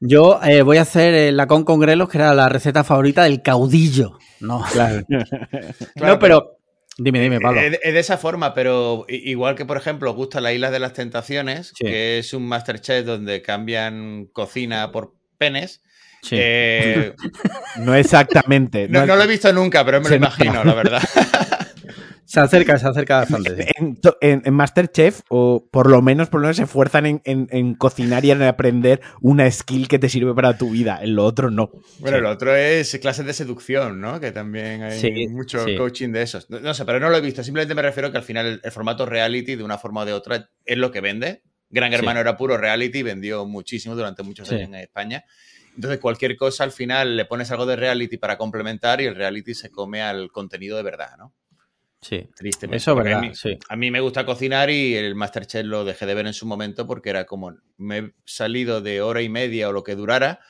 Yo 0.00 0.40
eh, 0.42 0.62
voy 0.62 0.78
a 0.78 0.82
hacer 0.82 1.14
eh, 1.14 1.32
la 1.32 1.46
con 1.46 1.64
con 1.64 1.80
grelos, 1.80 2.08
que 2.08 2.18
era 2.18 2.34
la 2.34 2.48
receta 2.48 2.84
favorita 2.84 3.24
del 3.24 3.42
caudillo. 3.42 4.18
No, 4.40 4.64
Claro, 4.72 5.02
no 5.96 6.18
pero... 6.18 6.58
Dime, 6.98 7.20
dime, 7.20 7.40
Pablo. 7.40 7.58
Es 7.58 7.70
de, 7.70 7.80
es 7.82 7.94
de 7.94 8.00
esa 8.00 8.18
forma, 8.18 8.52
pero 8.52 9.06
igual 9.08 9.54
que, 9.54 9.64
por 9.64 9.78
ejemplo, 9.78 10.10
os 10.10 10.16
gusta 10.16 10.42
la 10.42 10.52
Isla 10.52 10.70
de 10.70 10.78
las 10.78 10.92
Tentaciones, 10.92 11.68
Sí. 11.74 11.86
que 11.86 12.18
es 12.18 12.34
un 12.34 12.46
Masterchef 12.46 13.06
donde 13.06 13.40
cambian 13.40 14.26
cocina 14.30 14.92
por 14.92 15.14
penes. 15.38 15.82
Sí. 16.22 16.36
eh, 16.38 17.14
No 17.78 17.94
exactamente. 17.94 18.88
no, 18.88 19.00
no- 19.00 19.06
no 19.06 19.16
lo 19.16 19.22
he 19.22 19.26
visto 19.26 19.50
nunca, 19.54 19.84
pero 19.86 20.02
me 20.02 20.10
lo 20.10 20.18
nota. 20.18 20.34
imagino, 20.44 20.64
la 20.64 20.74
verdad. 20.74 21.02
Se 22.32 22.40
acerca, 22.40 22.78
se 22.78 22.88
acerca 22.88 23.16
bastante. 23.18 23.62
sí. 23.64 23.68
en, 23.76 23.96
to- 24.00 24.16
en- 24.20 24.40
en 24.44 24.54
Masterchef, 24.54 25.20
o 25.28 25.68
por 25.70 25.90
lo 25.90 26.00
menos, 26.00 26.28
por 26.30 26.40
lo 26.40 26.46
menos 26.46 26.56
se 26.56 26.62
esfuerzan 26.62 27.04
en, 27.06 27.20
en- 27.24 27.46
en 27.50 27.74
cocinar 27.74 28.24
y 28.24 28.30
en 28.30 28.42
aprender 28.42 29.00
una 29.20 29.50
skill 29.50 29.86
que 29.86 29.98
te 29.98 30.08
sirve 30.08 30.34
para 30.34 30.56
tu 30.56 30.70
vida. 30.70 30.98
En 31.02 31.14
lo 31.14 31.24
otro 31.26 31.50
no. 31.50 31.70
Bueno, 31.98 32.16
Sí. 32.16 32.22
lo 32.22 32.30
otro 32.30 32.54
es 32.56 32.98
clases 33.02 33.26
de 33.26 33.34
seducción, 33.34 34.00
¿no? 34.00 34.18
Que 34.18 34.32
también 34.32 34.82
hay 34.82 34.98
Sí, 34.98 35.28
mucho 35.28 35.62
sí. 35.64 35.76
coaching 35.76 36.10
de 36.12 36.22
esos. 36.22 36.48
No, 36.48 36.60
no 36.60 36.72
sé, 36.72 36.84
pero 36.86 37.00
no 37.00 37.10
lo 37.10 37.16
he 37.18 37.20
visto. 37.20 37.44
Simplemente 37.44 37.74
me 37.74 37.82
refiero 37.82 38.10
que 38.10 38.16
al 38.18 38.24
final 38.24 38.46
el, 38.46 38.60
el 38.64 38.72
formato 38.72 39.04
reality, 39.04 39.54
de 39.56 39.64
una 39.64 39.76
forma 39.76 40.00
o 40.00 40.04
de 40.06 40.14
otra, 40.14 40.48
es 40.64 40.78
lo 40.78 40.90
que 40.90 41.02
vende. 41.02 41.42
Gran 41.68 41.90
Sí. 41.90 41.96
Hermano 41.96 42.20
era 42.20 42.36
puro 42.38 42.56
reality, 42.56 43.02
vendió 43.02 43.44
muchísimo 43.44 43.94
durante 43.94 44.22
muchos 44.22 44.48
Sí. 44.48 44.54
años 44.54 44.68
en 44.68 44.74
España. 44.76 45.24
Entonces, 45.74 46.00
cualquier 46.00 46.36
cosa 46.36 46.64
al 46.64 46.72
final 46.72 47.16
le 47.16 47.24
pones 47.26 47.50
algo 47.50 47.66
de 47.66 47.76
reality 47.76 48.16
para 48.16 48.36
complementar 48.38 49.00
y 49.00 49.04
el 49.06 49.16
reality 49.16 49.54
se 49.54 49.70
come 49.70 50.00
al 50.02 50.30
contenido 50.32 50.76
de 50.78 50.82
verdad, 50.82 51.10
¿no? 51.18 51.34
Sí. 52.02 52.28
Tristemente. 52.36 52.76
Eso 52.78 52.94
verdad, 52.96 53.18
a 53.18 53.20
mí, 53.22 53.30
sí. 53.34 53.56
a 53.68 53.76
mí 53.76 53.90
me 53.90 54.00
gusta 54.00 54.26
cocinar 54.26 54.68
y 54.70 54.94
el 54.96 55.14
Masterchef 55.14 55.64
lo 55.64 55.84
dejé 55.84 56.04
de 56.04 56.14
ver 56.14 56.26
en 56.26 56.34
su 56.34 56.46
momento 56.46 56.86
porque 56.86 57.10
era 57.10 57.24
como 57.24 57.54
me 57.78 57.98
he 57.98 58.12
salido 58.24 58.80
de 58.80 59.00
hora 59.00 59.22
y 59.22 59.28
media 59.28 59.68
o 59.68 59.72
lo 59.72 59.84
que 59.84 59.94
durara 59.94 60.40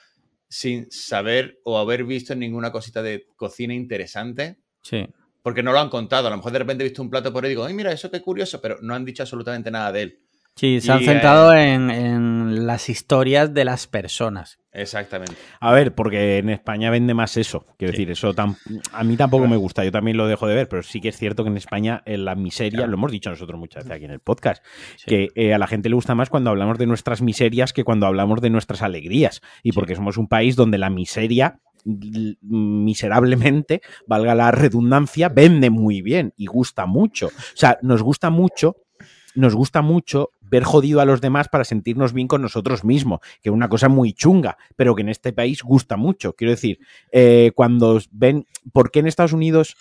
sin 0.48 0.90
saber 0.90 1.61
o 1.64 1.78
haber 1.78 2.05
visto 2.05 2.34
ninguna 2.34 2.72
cosita 2.72 3.03
de 3.03 3.26
cocina 3.36 3.74
interesante 3.74 4.59
Sí. 4.82 5.07
porque 5.42 5.62
no 5.62 5.72
lo 5.72 5.78
han 5.80 5.90
contado. 5.90 6.26
A 6.28 6.30
lo 6.30 6.36
mejor 6.38 6.53
de 6.53 6.59
repente 6.61 6.84
he 6.84 6.88
visto 6.88 7.03
un 7.03 7.11
plato 7.11 7.32
por 7.32 7.44
ahí 7.44 7.48
y 7.50 7.53
digo, 7.53 7.64
ay, 7.64 7.74
mira, 7.74 7.92
eso 7.92 8.11
qué 8.11 8.20
curioso, 8.22 8.61
pero 8.61 8.78
no 8.80 8.94
han 8.94 9.05
dicho 9.05 9.22
absolutamente 9.22 9.70
nada 9.70 9.92
de 9.92 10.03
él. 10.03 10.18
Sí, 10.55 10.80
se 10.82 10.92
han 10.92 11.00
Y, 11.03 11.07
centrado 11.07 11.55
en, 11.55 11.90
en 11.90 12.66
las 12.66 12.88
historias 12.90 13.55
de 13.55 13.64
las 13.64 13.86
personas. 13.86 14.59
Exactamente. 14.74 15.34
A 15.61 15.72
ver, 15.72 15.94
porque 15.94 16.38
en 16.38 16.50
España 16.50 16.90
vende 16.90 17.14
más 17.14 17.36
eso. 17.36 17.66
Quiero 17.78 17.92
Sí. 17.92 17.98
decir, 18.05 18.11
eso 18.12 18.34
tam- 18.34 18.57
a 18.92 19.03
mí 19.05 19.16
tampoco 19.16 19.46
me 19.48 19.57
gusta. 19.57 19.82
Yo 19.84 19.90
también 19.92 20.16
lo 20.16 20.26
dejo 20.26 20.46
de 20.46 20.55
ver, 20.55 20.68
pero 20.68 20.82
sí 20.82 21.00
que 21.00 21.09
es 21.09 21.16
cierto 21.16 21.42
que 21.42 21.50
en 21.50 21.57
España 21.57 22.03
en 22.07 22.24
la 22.26 22.34
miseria, 22.34 22.78
Claro. 22.80 22.90
lo 22.92 22.96
hemos 22.98 23.11
dicho 23.12 23.30
nosotros 23.30 23.59
muchas 23.59 23.84
veces 23.84 23.96
aquí 23.96 24.05
en 24.05 24.11
el 24.12 24.20
podcast, 24.20 24.62
Sí. 24.96 25.05
que 25.07 25.28
eh, 25.34 25.55
a 25.55 25.59
la 25.59 25.66
gente 25.66 25.88
le 25.88 25.94
gusta 25.94 26.14
más 26.14 26.28
cuando 26.30 26.50
hablamos 26.50 26.78
de 26.78 26.86
nuestras 26.86 27.22
miserias 27.22 27.72
que 27.72 27.84
cuando 27.84 28.07
hablamos 28.07 28.40
de 28.40 28.50
nuestras 28.50 28.82
alegrías. 28.82 29.40
Y 29.62 29.72
porque 29.72 29.94
somos 29.96 30.16
un 30.18 30.28
país 30.28 30.55
donde 30.57 30.78
la 30.78 30.90
miseria 30.90 31.61
miserablemente, 32.42 33.80
valga 34.07 34.34
la 34.34 34.50
redundancia, 34.50 35.28
vende 35.28 35.70
muy 35.70 36.03
bien 36.03 36.32
y 36.36 36.46
gusta 36.46 36.86
mucho. 36.86 37.26
O 37.28 37.57
sea, 37.57 37.78
nos 37.82 38.03
gusta 38.03 38.30
mucho, 38.30 38.76
nos 39.34 39.55
gusta 39.55 39.82
mucho 39.82 40.30
ver 40.53 40.64
jodido 40.64 41.00
a 41.00 41.07
los 41.07 41.22
demás 41.22 41.48
para 41.48 41.64
sentirnos 41.64 42.12
bien 42.12 42.28
con 42.28 42.42
nosotros 42.42 42.84
mismos, 42.84 43.20
que 43.40 43.48
es 43.48 43.53
una 43.53 43.70
cosa 43.70 43.88
muy 43.88 44.12
chunga, 44.12 44.59
pero 44.76 44.94
que 44.94 45.00
en 45.00 45.09
este 45.09 45.32
país 45.32 45.62
gusta 45.62 45.96
mucho. 45.96 46.34
Quiero 46.34 46.50
decir, 46.50 46.78
eh, 47.11 47.53
cuando 47.55 47.98
ven, 48.11 48.46
¿por 48.70 48.90
qué 48.90 49.00
en 49.00 49.07
Estados 49.07 49.32
Unidos 49.32 49.76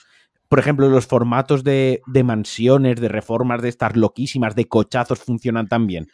por 0.48 0.60
ejemplo, 0.60 0.90
los 0.90 1.08
formatos 1.08 1.64
de, 1.64 2.02
de 2.08 2.24
mansiones, 2.26 3.00
de 3.00 3.08
reformas 3.08 3.62
de 3.62 3.70
estas 3.70 3.96
loquísimas, 3.96 4.54
de 4.54 4.66
cochazos 4.66 5.20
funcionan 5.20 5.70
tan 5.70 5.88
bien. 5.88 6.10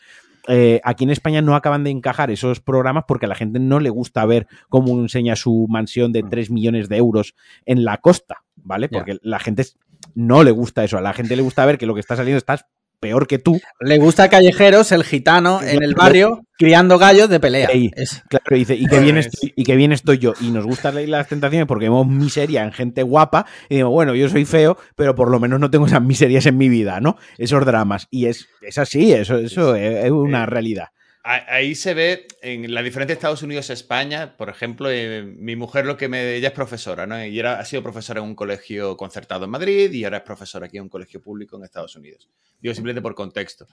Eh, 0.47 0.79
aquí 0.83 1.05
en 1.05 1.09
España 1.09 1.41
no 1.41 1.55
acaban 1.55 1.83
de 1.83 1.89
encajar 1.89 2.29
esos 2.29 2.61
programas 2.61 3.05
porque 3.07 3.25
a 3.25 3.29
la 3.29 3.33
gente 3.33 3.57
no 3.57 3.79
le 3.79 3.89
gusta 3.89 4.23
ver 4.27 4.45
cómo 4.69 4.91
enseña 5.01 5.35
su 5.35 5.65
mansión 5.67 6.11
de 6.11 6.21
3 6.21 6.51
millones 6.51 6.87
de 6.87 6.97
euros 6.97 7.33
en 7.65 7.83
la 7.83 7.97
costa, 7.97 8.43
¿vale? 8.57 8.89
Porque 8.89 9.17
la 9.23 9.39
gente 9.39 9.65
no 10.13 10.43
le 10.43 10.51
gusta 10.51 10.83
eso. 10.83 10.99
A 10.99 11.01
la 11.01 11.13
gente 11.13 11.35
le 11.35 11.41
gusta 11.41 11.65
ver 11.65 11.79
que 11.79 11.87
lo 11.87 11.95
que 11.95 12.01
está 12.01 12.15
saliendo 12.15 12.37
estás 12.37 12.67
peor 12.99 13.27
que 13.27 13.39
tú. 13.39 13.59
Le 13.79 13.97
gusta 13.97 14.29
Callejeros, 14.29 14.91
el 14.91 15.03
gitano 15.03 15.61
en 15.61 15.83
el 15.83 15.93
barrio, 15.95 16.41
criando 16.57 16.97
gallos 16.97 17.29
de 17.29 17.39
pelea. 17.39 17.67
Es- 17.95 18.23
Claro, 18.29 18.55
y 18.55 18.59
dice, 18.59 18.75
y 18.75 18.85
que 18.87 18.99
bien 18.99 19.17
estoy, 19.17 19.53
y 19.55 19.75
bien 19.75 19.91
estoy 19.91 20.17
yo. 20.17 20.33
Y 20.41 20.51
nos 20.51 20.65
gusta 20.65 20.91
leer 20.91 21.09
las 21.09 21.27
tentaciones 21.27 21.67
porque 21.67 21.85
vemos 21.85 22.07
miseria 22.07 22.63
en 22.63 22.71
gente 22.71 23.03
guapa. 23.03 23.45
Y 23.69 23.75
digo, 23.75 23.89
bueno, 23.89 24.15
yo 24.15 24.27
soy 24.29 24.45
feo, 24.45 24.77
pero 24.95 25.15
por 25.15 25.29
lo 25.31 25.39
menos 25.39 25.59
no 25.59 25.69
tengo 25.69 25.85
esas 25.87 26.01
miserias 26.01 26.45
en 26.45 26.57
mi 26.57 26.69
vida, 26.69 26.99
¿no? 26.99 27.17
Esos 27.37 27.65
dramas. 27.65 28.07
Y 28.09 28.25
es, 28.25 28.47
es 28.61 28.77
así, 28.77 29.11
eso, 29.13 29.37
eso 29.37 29.75
es, 29.75 30.05
es 30.05 30.11
una 30.11 30.45
realidad. 30.45 30.87
Ahí 31.29 31.75
se 31.75 31.93
ve 31.93 32.25
en 32.41 32.73
la 32.73 32.81
diferencia 32.81 33.07
de 33.07 33.17
Estados 33.17 33.43
Unidos-España. 33.43 34.37
Por 34.37 34.47
ejemplo, 34.47 34.89
eh, 34.89 35.23
mi 35.23 35.57
mujer 35.57 35.85
lo 35.85 35.97
que 35.97 36.07
me. 36.07 36.35
Ella 36.35 36.47
es 36.47 36.53
profesora, 36.53 37.05
¿no? 37.05 37.21
Y 37.25 37.37
era, 37.37 37.59
ha 37.59 37.65
sido 37.65 37.83
profesora 37.83 38.21
en 38.21 38.27
un 38.27 38.35
colegio 38.35 38.95
concertado 38.95 39.43
en 39.43 39.51
Madrid 39.51 39.91
y 39.91 40.05
ahora 40.05 40.19
es 40.19 40.23
profesora 40.23 40.67
aquí 40.67 40.77
en 40.77 40.83
un 40.83 40.89
colegio 40.89 41.21
público 41.21 41.57
en 41.57 41.65
Estados 41.65 41.97
Unidos. 41.97 42.29
Digo 42.61 42.73
simplemente 42.73 43.01
por 43.01 43.13
contexto. 43.13 43.67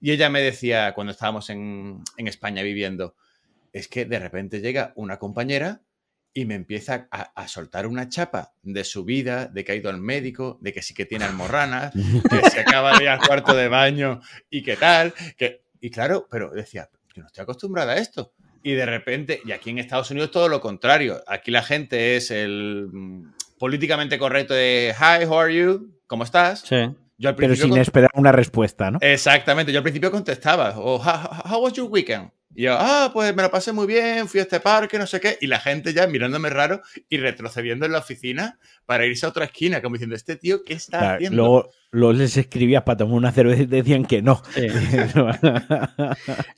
Y 0.00 0.12
ella 0.12 0.30
me 0.30 0.42
decía, 0.42 0.94
cuando 0.94 1.10
estábamos 1.10 1.50
en, 1.50 2.04
en 2.18 2.28
España 2.28 2.62
viviendo, 2.62 3.16
es 3.72 3.88
que 3.88 4.04
de 4.04 4.20
repente 4.20 4.60
llega 4.60 4.92
una 4.94 5.18
compañera 5.18 5.82
y 6.32 6.44
me 6.44 6.54
empieza 6.54 7.08
a, 7.10 7.32
a 7.34 7.48
soltar 7.48 7.88
una 7.88 8.08
chapa 8.10 8.54
de 8.62 8.84
su 8.84 9.04
vida, 9.04 9.46
de 9.46 9.64
que 9.64 9.72
ha 9.72 9.74
ido 9.74 9.90
al 9.90 9.98
médico, 10.00 10.56
de 10.62 10.72
que 10.72 10.82
sí 10.82 10.94
que 10.94 11.04
tiene 11.04 11.24
almorranas, 11.24 11.92
que 11.92 12.50
se 12.50 12.60
acaba 12.60 12.96
de 12.96 13.02
ir 13.02 13.08
al 13.08 13.18
cuarto 13.18 13.56
de 13.56 13.66
baño 13.66 14.20
y 14.48 14.62
qué 14.62 14.76
tal. 14.76 15.12
Que, 15.36 15.61
y 15.82 15.90
claro, 15.90 16.28
pero 16.30 16.50
decía, 16.50 16.88
yo 17.12 17.22
no 17.22 17.26
estoy 17.26 17.42
acostumbrada 17.42 17.94
a 17.94 17.96
esto. 17.96 18.32
Y 18.62 18.72
de 18.72 18.86
repente, 18.86 19.40
y 19.44 19.50
aquí 19.50 19.70
en 19.70 19.80
Estados 19.80 20.12
Unidos 20.12 20.30
todo 20.30 20.48
lo 20.48 20.60
contrario. 20.60 21.20
Aquí 21.26 21.50
la 21.50 21.62
gente 21.62 22.14
es 22.14 22.30
el 22.30 22.88
mm, 22.92 23.32
políticamente 23.58 24.16
correcto 24.16 24.54
de, 24.54 24.94
hi, 24.96 25.24
how 25.24 25.40
are 25.40 25.52
you? 25.52 25.92
¿Cómo 26.06 26.22
estás? 26.22 26.60
Sí. 26.60 26.76
Yo 27.18 27.30
al 27.30 27.34
Pero 27.34 27.56
sin 27.56 27.76
esperar 27.76 28.10
una 28.14 28.30
respuesta, 28.30 28.92
¿no? 28.92 28.98
Exactamente, 29.00 29.72
yo 29.72 29.78
al 29.78 29.82
principio 29.82 30.12
contestaba, 30.12 30.78
o 30.78 30.96
how, 30.96 31.52
how 31.52 31.62
was 31.64 31.72
your 31.72 31.90
weekend? 31.90 32.30
Y 32.54 32.64
yo, 32.64 32.76
ah, 32.78 33.10
pues 33.12 33.34
me 33.34 33.42
lo 33.42 33.50
pasé 33.50 33.72
muy 33.72 33.86
bien, 33.86 34.28
fui 34.28 34.40
a 34.40 34.42
este 34.42 34.60
parque, 34.60 34.98
no 34.98 35.06
sé 35.06 35.20
qué, 35.20 35.38
y 35.40 35.46
la 35.46 35.58
gente 35.58 35.94
ya 35.94 36.06
mirándome 36.06 36.50
raro 36.50 36.82
y 37.08 37.16
retrocediendo 37.16 37.86
en 37.86 37.92
la 37.92 37.98
oficina 37.98 38.58
para 38.84 39.06
irse 39.06 39.24
a 39.24 39.30
otra 39.30 39.46
esquina, 39.46 39.80
como 39.80 39.94
diciendo, 39.94 40.16
este 40.16 40.36
tío, 40.36 40.62
¿qué 40.64 40.74
está 40.74 40.98
Claro, 40.98 41.14
haciendo? 41.14 41.36
luego, 41.36 41.70
luego 41.92 42.12
les 42.12 42.36
escribías 42.36 42.82
para 42.82 42.98
tomar 42.98 43.14
una 43.14 43.32
cerveza 43.32 43.62
y 43.62 43.66
te 43.66 43.76
decían 43.76 44.04
que 44.04 44.20
no. 44.20 44.42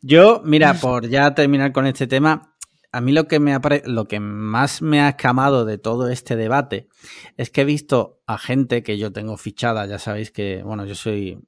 Yo, 0.03 0.43
mira, 0.45 0.75
por 0.75 1.09
ya 1.09 1.35
terminar 1.35 1.73
con 1.73 1.87
este 1.87 2.07
tema, 2.07 2.55
a 2.93 3.01
mí 3.01 3.13
lo 3.13 3.27
que, 3.27 3.41
me 3.41 3.59
lo 3.87 4.07
que 4.07 4.21
más 4.21 4.83
me 4.83 5.01
ha 5.01 5.11
escamado 5.11 5.65
de 5.65 5.79
todo 5.79 6.09
este 6.09 6.37
debate 6.37 6.89
es 7.37 7.51
que 7.51 7.63
he 7.63 7.65
visto 7.65 8.21
a 8.27 8.39
gente 8.39 8.83
que 8.83 8.99
yo 8.99 9.13
tengo 9.13 9.37
fichada, 9.37 9.87
ya 9.87 9.99
sabéis 9.99 10.31
que, 10.31 10.63
bueno, 10.63 10.87
yo 10.87 10.95
soy 10.95 11.39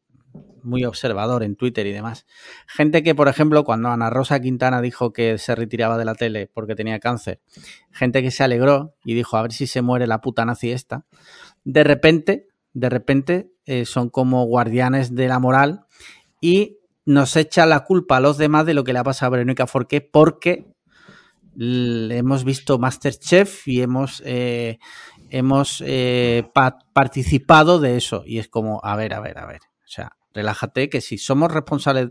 muy 0.63 0.85
observador 0.85 1.43
en 1.43 1.55
Twitter 1.57 1.87
y 1.87 1.93
demás. 1.93 2.27
Gente 2.67 3.03
que, 3.03 3.15
por 3.15 3.29
ejemplo, 3.29 3.65
cuando 3.65 3.89
Ana 3.89 4.11
Rosa 4.11 4.41
Quintana 4.41 4.81
dijo 4.81 5.13
que 5.13 5.39
se 5.39 5.55
retiraba 5.55 5.97
de 5.97 6.05
la 6.05 6.15
tele 6.15 6.51
porque 6.53 6.75
tenía 6.75 6.99
cáncer, 6.99 7.41
gente 7.93 8.23
que 8.23 8.31
se 8.31 8.43
alegró 8.45 8.95
y 9.05 9.15
dijo, 9.15 9.37
a 9.37 9.43
ver 9.43 9.53
si 9.53 9.67
se 9.67 9.83
muere 9.83 10.07
la 10.07 10.21
puta 10.21 10.45
nazi 10.45 10.73
esta. 10.73 11.05
De 11.65 11.85
repente, 11.85 12.49
de 12.73 12.89
repente, 12.91 13.51
eh, 13.65 13.85
son 13.85 14.11
como 14.11 14.45
guardianes 14.45 15.15
de 15.15 15.29
la 15.29 15.39
moral 15.39 15.87
y 16.41 16.79
nos 17.05 17.37
echa 17.37 17.65
la 17.67 17.85
culpa 17.85 18.17
a 18.17 18.21
los 18.21 18.37
demás 18.37 18.67
de 18.67 18.75
lo 18.75 18.83
que 18.83 18.93
le 18.93 18.99
ha 18.99 19.05
pasado 19.05 19.29
a 19.29 19.31
Verónica 19.31 19.67
Forqué 19.69 20.01
porque 20.01 20.67
hemos 21.59 22.45
visto 22.45 22.79
Masterchef 22.79 23.67
y 23.67 23.81
hemos, 23.81 24.23
eh, 24.27 24.79
hemos 25.31 25.83
eh, 25.87 26.49
pa- 26.53 26.79
participado 26.93 27.79
de 27.79 27.97
eso. 27.97 28.25
Y 28.27 28.39
es 28.39 28.49
como, 28.49 28.81
a 28.83 28.97
ver, 28.97 29.15
a 29.15 29.21
ver, 29.21 29.39
a 29.39 29.47
ver. 29.47 29.61
O 29.85 29.89
sea, 29.89 30.13
relájate 30.37 30.89
que 30.89 31.01
si 31.01 31.19
somos 31.19 31.51
responsables, 31.51 32.11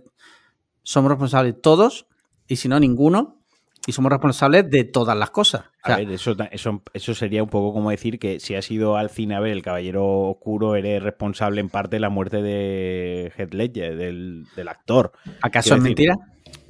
somos 0.83 1.09
responsables 1.09 1.55
todos 1.61 2.07
y 2.47 2.57
si 2.57 2.67
no, 2.67 2.79
ninguno. 2.79 3.41
Y 3.87 3.91
somos 3.91 4.11
responsables 4.11 4.67
de 4.67 4.83
todas 4.83 5.15
las 5.15 5.29
cosas. 5.29 5.65
O 5.83 5.85
sea, 5.85 5.95
A 5.95 5.97
ver, 5.99 6.09
eso, 6.09 6.35
eso, 6.51 6.81
eso 6.91 7.13
sería 7.13 7.43
un 7.43 7.49
poco 7.49 7.71
como 7.71 7.91
decir 7.91 8.17
que 8.17 8.39
si 8.39 8.55
has 8.55 8.71
ido 8.71 8.97
al 8.97 9.11
cine 9.11 9.35
a 9.35 9.39
ver 9.39 9.51
El 9.51 9.61
Caballero 9.61 10.31
Oscuro, 10.31 10.75
eres 10.75 11.03
responsable 11.03 11.61
en 11.61 11.69
parte 11.69 11.97
de 11.97 11.99
la 11.99 12.09
muerte 12.09 12.41
de 12.41 13.31
Heath 13.37 13.53
Ledger, 13.53 13.95
del, 13.95 14.47
del 14.55 14.67
actor. 14.69 15.11
¿acaso 15.43 15.75
es 15.75 15.83
decir, 15.83 15.83
mentira? 15.83 16.15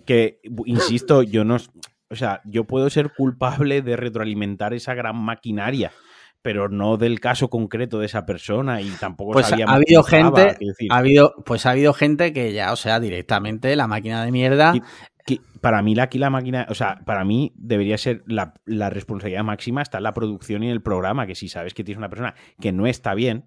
Que, 0.05 0.41
insisto, 0.65 1.23
yo 1.23 1.45
no... 1.45 1.55
O 2.09 2.15
sea, 2.17 2.41
yo 2.43 2.65
puedo 2.65 2.89
ser 2.89 3.13
culpable 3.13 3.81
de 3.81 3.95
retroalimentar 3.95 4.73
esa 4.73 4.93
gran 4.93 5.15
maquinaria, 5.15 5.93
pero 6.45 6.69
no 6.69 6.97
del 6.97 7.19
caso 7.19 7.49
concreto 7.49 7.97
de 7.97 8.05
esa 8.05 8.23
persona 8.23 8.79
y 8.79 8.87
tampoco 8.99 9.31
Pues 9.31 9.51
ha 9.51 9.55
habido 9.55 10.01
estaba, 10.01 10.37
gente, 10.37 10.57
decir. 10.63 10.89
ha 10.91 10.97
habido, 10.97 11.33
pues 11.43 11.65
ha 11.65 11.71
habido 11.71 11.91
gente 11.91 12.33
que 12.33 12.53
ya, 12.53 12.71
o 12.71 12.75
sea, 12.75 12.99
directamente 12.99 13.75
la 13.75 13.87
máquina 13.87 14.23
de 14.23 14.31
mierda. 14.31 14.73
Que 15.25 15.39
para 15.59 15.81
mí 15.81 15.99
aquí 15.99 16.19
la 16.19 16.29
máquina, 16.29 16.67
o 16.69 16.75
sea, 16.75 16.99
para 17.03 17.25
mí 17.25 17.51
debería 17.55 17.97
ser 17.97 18.21
la, 18.27 18.53
la 18.63 18.91
responsabilidad 18.91 19.43
máxima 19.43 19.81
está 19.81 19.97
en 19.97 20.03
la 20.03 20.13
producción 20.13 20.61
y 20.61 20.67
en 20.67 20.73
el 20.73 20.83
programa, 20.83 21.25
que 21.25 21.33
si 21.33 21.49
sabes 21.49 21.73
que 21.73 21.83
tienes 21.83 21.97
una 21.97 22.09
persona 22.09 22.35
que 22.61 22.71
no 22.71 22.85
está 22.85 23.15
bien, 23.15 23.45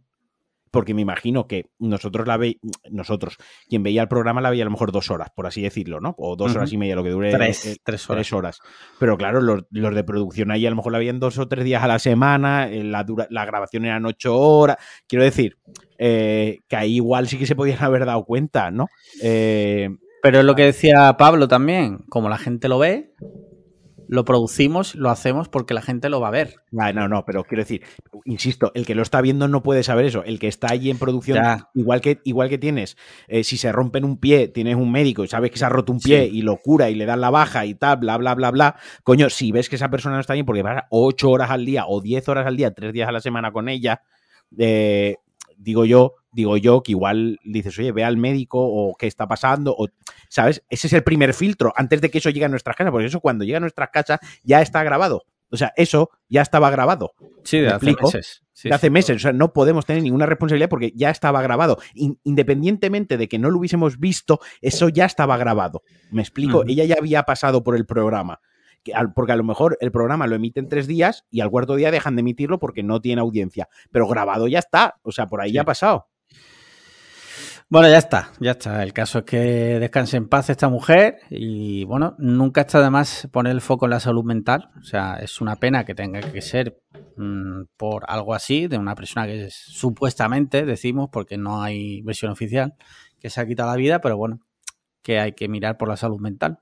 porque 0.70 0.94
me 0.94 1.02
imagino 1.02 1.46
que 1.46 1.66
nosotros 1.78 2.26
la 2.26 2.36
ve, 2.36 2.58
nosotros, 2.90 3.36
quien 3.68 3.82
veía 3.82 4.02
el 4.02 4.08
programa 4.08 4.40
la 4.40 4.50
veía 4.50 4.62
a 4.62 4.66
lo 4.66 4.70
mejor 4.70 4.92
dos 4.92 5.10
horas, 5.10 5.28
por 5.34 5.46
así 5.46 5.62
decirlo, 5.62 6.00
¿no? 6.00 6.14
O 6.18 6.36
dos 6.36 6.54
horas 6.56 6.72
y 6.72 6.76
media, 6.78 6.94
lo 6.96 7.02
que 7.04 7.10
dure 7.10 7.30
Tres, 7.32 7.66
eh, 7.66 7.76
tres 7.82 8.08
horas. 8.08 8.16
tres 8.26 8.32
horas. 8.32 8.60
Pero 8.98 9.16
claro, 9.16 9.40
los, 9.40 9.64
los 9.70 9.94
de 9.94 10.04
producción 10.04 10.50
ahí 10.50 10.66
a 10.66 10.70
lo 10.70 10.76
mejor 10.76 10.92
la 10.92 10.98
veían 10.98 11.20
dos 11.20 11.38
o 11.38 11.48
tres 11.48 11.64
días 11.64 11.82
a 11.82 11.88
la 11.88 11.98
semana, 11.98 12.68
eh, 12.68 12.84
la, 12.84 13.04
dura- 13.04 13.26
la 13.30 13.44
grabación 13.44 13.84
eran 13.84 14.04
ocho 14.06 14.36
horas. 14.38 14.76
Quiero 15.06 15.24
decir, 15.24 15.56
eh, 15.98 16.58
que 16.68 16.76
ahí 16.76 16.96
igual 16.96 17.26
sí 17.28 17.38
que 17.38 17.46
se 17.46 17.56
podían 17.56 17.82
haber 17.82 18.04
dado 18.06 18.24
cuenta, 18.24 18.70
¿no? 18.70 18.86
Eh, 19.22 19.88
Pero 20.22 20.38
es 20.40 20.44
lo 20.44 20.54
que 20.54 20.64
decía 20.64 21.16
Pablo 21.18 21.48
también, 21.48 21.98
como 22.08 22.28
la 22.28 22.38
gente 22.38 22.68
lo 22.68 22.78
ve, 22.78 23.12
lo 24.08 24.24
producimos, 24.24 24.94
lo 24.94 25.10
hacemos 25.10 25.48
porque 25.48 25.74
la 25.74 25.82
gente 25.82 26.08
lo 26.08 26.20
va 26.20 26.28
a 26.28 26.32
ver. 26.32 26.56
Ah, 26.78 26.92
no, 26.92 27.08
no, 27.08 27.24
pero 27.24 27.44
quiero 27.44 27.62
decir, 27.62 27.82
insisto, 28.24 28.72
el 28.74 28.86
que 28.86 28.94
lo 28.94 29.02
está 29.02 29.20
viendo 29.20 29.46
no 29.48 29.62
puede 29.62 29.82
saber 29.82 30.06
eso. 30.06 30.24
El 30.24 30.38
que 30.38 30.48
está 30.48 30.68
allí 30.72 30.90
en 30.90 30.98
producción, 30.98 31.36
Ya. 31.38 31.68
igual 31.74 32.00
que, 32.00 32.20
igual 32.24 32.48
que 32.48 32.58
tienes, 32.58 32.96
eh, 33.28 33.44
si 33.44 33.56
se 33.58 33.70
rompen 33.70 34.04
un 34.04 34.16
pie, 34.18 34.48
tienes 34.48 34.76
un 34.76 34.90
médico 34.90 35.24
y 35.24 35.28
sabes 35.28 35.50
que 35.50 35.58
se 35.58 35.64
ha 35.66 35.68
roto 35.68 35.92
un 35.92 36.00
pie 36.00 36.26
Sí. 36.28 36.38
y 36.38 36.42
lo 36.42 36.56
cura 36.56 36.88
y 36.90 36.94
le 36.94 37.04
dan 37.06 37.20
la 37.20 37.30
baja 37.30 37.66
y 37.66 37.74
tal, 37.74 37.98
bla, 37.98 38.16
bla, 38.16 38.34
bla, 38.34 38.50
bla. 38.50 38.76
Coño, 39.04 39.28
si 39.30 39.52
ves 39.52 39.68
que 39.68 39.76
esa 39.76 39.90
persona 39.90 40.14
no 40.16 40.20
está 40.20 40.32
bien 40.34 40.46
porque 40.46 40.62
vas 40.62 40.84
ocho 40.90 41.30
horas 41.30 41.50
al 41.50 41.64
día 41.66 41.84
o 41.86 42.00
diez 42.00 42.28
horas 42.28 42.46
al 42.46 42.56
día, 42.56 42.72
tres 42.72 42.92
días 42.92 43.08
a 43.08 43.12
la 43.12 43.20
semana 43.20 43.52
con 43.52 43.68
ella, 43.68 44.02
eh, 44.58 45.16
digo 45.56 45.84
yo, 45.84 46.14
digo 46.32 46.56
yo 46.56 46.82
que 46.82 46.92
igual 46.92 47.38
dices, 47.44 47.78
oye, 47.78 47.92
ve 47.92 48.04
al 48.04 48.16
médico 48.16 48.58
o 48.60 48.94
qué 48.96 49.06
está 49.06 49.26
pasando, 49.26 49.74
o, 49.76 49.88
¿sabes? 50.28 50.62
Ese 50.68 50.86
es 50.88 50.92
el 50.92 51.02
primer 51.04 51.34
filtro 51.34 51.72
antes 51.76 52.00
de 52.00 52.10
que 52.10 52.18
eso 52.18 52.30
llegue 52.30 52.44
a 52.44 52.48
nuestras 52.48 52.76
casas, 52.76 52.90
porque 52.92 53.06
eso 53.06 53.20
cuando 53.20 53.44
llega 53.44 53.58
a 53.58 53.60
nuestras 53.60 53.90
casas 53.90 54.20
ya 54.42 54.60
está 54.62 54.82
grabado. 54.82 55.22
O 55.50 55.56
sea, 55.56 55.72
eso 55.76 56.10
ya 56.28 56.42
estaba 56.42 56.68
grabado 56.68 57.14
Sí, 57.42 57.56
¿Me 57.56 57.62
de 57.62 57.68
hace 57.68 57.76
explico? 57.76 58.04
meses. 58.08 58.42
Sí, 58.52 58.68
de 58.68 58.74
hace 58.74 58.88
sí. 58.88 58.90
meses. 58.90 59.16
O 59.16 59.18
sea, 59.18 59.32
no 59.32 59.54
podemos 59.54 59.86
tener 59.86 60.02
ninguna 60.02 60.26
responsabilidad 60.26 60.68
porque 60.68 60.92
ya 60.94 61.08
estaba 61.08 61.40
grabado. 61.40 61.78
In- 61.94 62.18
independientemente 62.24 63.16
de 63.16 63.28
que 63.28 63.38
no 63.38 63.50
lo 63.50 63.58
hubiésemos 63.58 63.98
visto, 63.98 64.40
eso 64.60 64.90
ya 64.90 65.06
estaba 65.06 65.38
grabado. 65.38 65.82
Me 66.10 66.20
explico. 66.20 66.64
Ella 66.66 66.84
ya 66.84 66.96
había 66.98 67.22
pasado 67.22 67.64
por 67.64 67.76
el 67.76 67.86
programa. 67.86 68.40
Porque 69.14 69.32
a 69.32 69.36
lo 69.36 69.44
mejor 69.44 69.78
el 69.80 69.90
programa 69.90 70.26
lo 70.26 70.36
emiten 70.36 70.68
tres 70.68 70.86
días 70.86 71.24
y 71.30 71.40
al 71.40 71.50
cuarto 71.50 71.76
día 71.76 71.90
dejan 71.90 72.16
de 72.16 72.20
emitirlo 72.20 72.58
porque 72.58 72.82
no 72.82 73.00
tiene 73.00 73.20
audiencia. 73.22 73.68
Pero 73.90 74.06
grabado 74.06 74.48
ya 74.48 74.58
está. 74.58 74.96
O 75.02 75.12
sea, 75.12 75.26
por 75.28 75.40
ahí 75.40 75.52
ya 75.52 75.62
ha 75.62 75.64
pasado. 75.64 76.08
Bueno, 77.70 77.88
ya 77.90 77.98
está, 77.98 78.32
ya 78.40 78.52
está. 78.52 78.82
El 78.82 78.94
caso 78.94 79.18
es 79.18 79.24
que 79.26 79.36
descanse 79.78 80.16
en 80.16 80.26
paz 80.28 80.48
esta 80.48 80.70
mujer 80.70 81.18
y 81.28 81.84
bueno, 81.84 82.14
nunca 82.18 82.62
está 82.62 82.80
de 82.80 82.88
más 82.88 83.28
poner 83.30 83.52
el 83.52 83.60
foco 83.60 83.84
en 83.84 83.90
la 83.90 84.00
salud 84.00 84.24
mental. 84.24 84.70
O 84.80 84.84
sea, 84.84 85.16
es 85.16 85.42
una 85.42 85.56
pena 85.56 85.84
que 85.84 85.94
tenga 85.94 86.20
que 86.20 86.40
ser 86.40 86.78
mm, 87.18 87.64
por 87.76 88.04
algo 88.08 88.32
así, 88.34 88.68
de 88.68 88.78
una 88.78 88.94
persona 88.94 89.26
que 89.26 89.46
es- 89.46 89.54
supuestamente, 89.54 90.64
decimos, 90.64 91.10
porque 91.12 91.36
no 91.36 91.62
hay 91.62 92.00
versión 92.02 92.30
oficial, 92.32 92.72
que 93.20 93.28
se 93.28 93.40
ha 93.40 93.46
quitado 93.46 93.68
la 93.70 93.76
vida, 93.76 94.00
pero 94.00 94.16
bueno, 94.16 94.40
que 95.02 95.20
hay 95.20 95.32
que 95.32 95.48
mirar 95.48 95.76
por 95.76 95.88
la 95.88 95.96
salud 95.98 96.20
mental. 96.20 96.60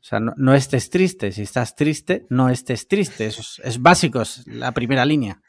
O 0.00 0.02
sea, 0.02 0.18
no, 0.20 0.54
estés 0.54 0.88
triste. 0.88 1.30
Si 1.30 1.42
estás 1.42 1.76
triste, 1.76 2.26
no 2.30 2.48
estés 2.48 2.88
triste. 2.88 3.26
Es 3.26 3.80
básico, 3.82 4.22
es 4.22 4.46
la 4.46 4.72
primera 4.72 5.04
línea. 5.04 5.42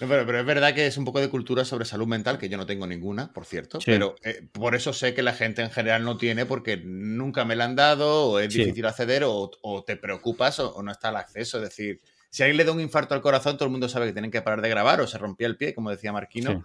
No, 0.00 0.08
pero, 0.08 0.26
pero 0.26 0.40
es 0.40 0.44
verdad 0.46 0.74
que 0.74 0.86
es 0.86 0.96
un 0.98 1.04
poco 1.06 1.20
de 1.20 1.30
cultura 1.30 1.64
sobre 1.64 1.84
salud 1.86 2.06
mental, 2.06 2.38
que 2.38 2.48
yo 2.50 2.56
no 2.58 2.66
tengo 2.66 2.86
ninguna, 2.86 3.32
por 3.32 3.46
cierto. 3.46 3.80
Sí. 3.80 3.86
Pero 3.90 4.14
eh, 4.22 4.46
por 4.52 4.74
eso 4.74 4.92
sé 4.92 5.14
que 5.14 5.22
la 5.22 5.32
gente 5.32 5.62
en 5.62 5.70
general 5.70 6.04
no 6.04 6.16
tiene, 6.18 6.44
porque 6.44 6.76
nunca 6.76 7.44
me 7.44 7.56
la 7.56 7.64
han 7.64 7.76
dado, 7.76 8.26
o 8.30 8.38
es 8.38 8.52
Sí. 8.52 8.60
difícil 8.60 8.84
acceder, 8.86 9.24
o, 9.24 9.50
o 9.62 9.84
te 9.84 9.96
preocupas, 9.96 10.60
o, 10.60 10.74
o 10.74 10.82
no 10.82 10.92
está 10.92 11.08
al 11.08 11.16
acceso. 11.16 11.56
Es 11.58 11.70
decir, 11.70 12.00
si 12.28 12.42
alguien 12.42 12.58
le 12.58 12.64
da 12.64 12.72
un 12.72 12.80
infarto 12.80 13.14
al 13.14 13.22
corazón, 13.22 13.56
todo 13.56 13.64
el 13.66 13.70
mundo 13.72 13.88
sabe 13.88 14.06
que 14.06 14.12
tienen 14.12 14.30
que 14.30 14.42
parar 14.42 14.60
de 14.60 14.68
grabar, 14.68 15.00
o 15.00 15.06
se 15.06 15.16
rompía 15.16 15.46
el 15.46 15.56
pie, 15.56 15.74
como 15.74 15.90
decía 15.90 16.12
Marquino, 16.12 16.50
Sí. 16.50 16.58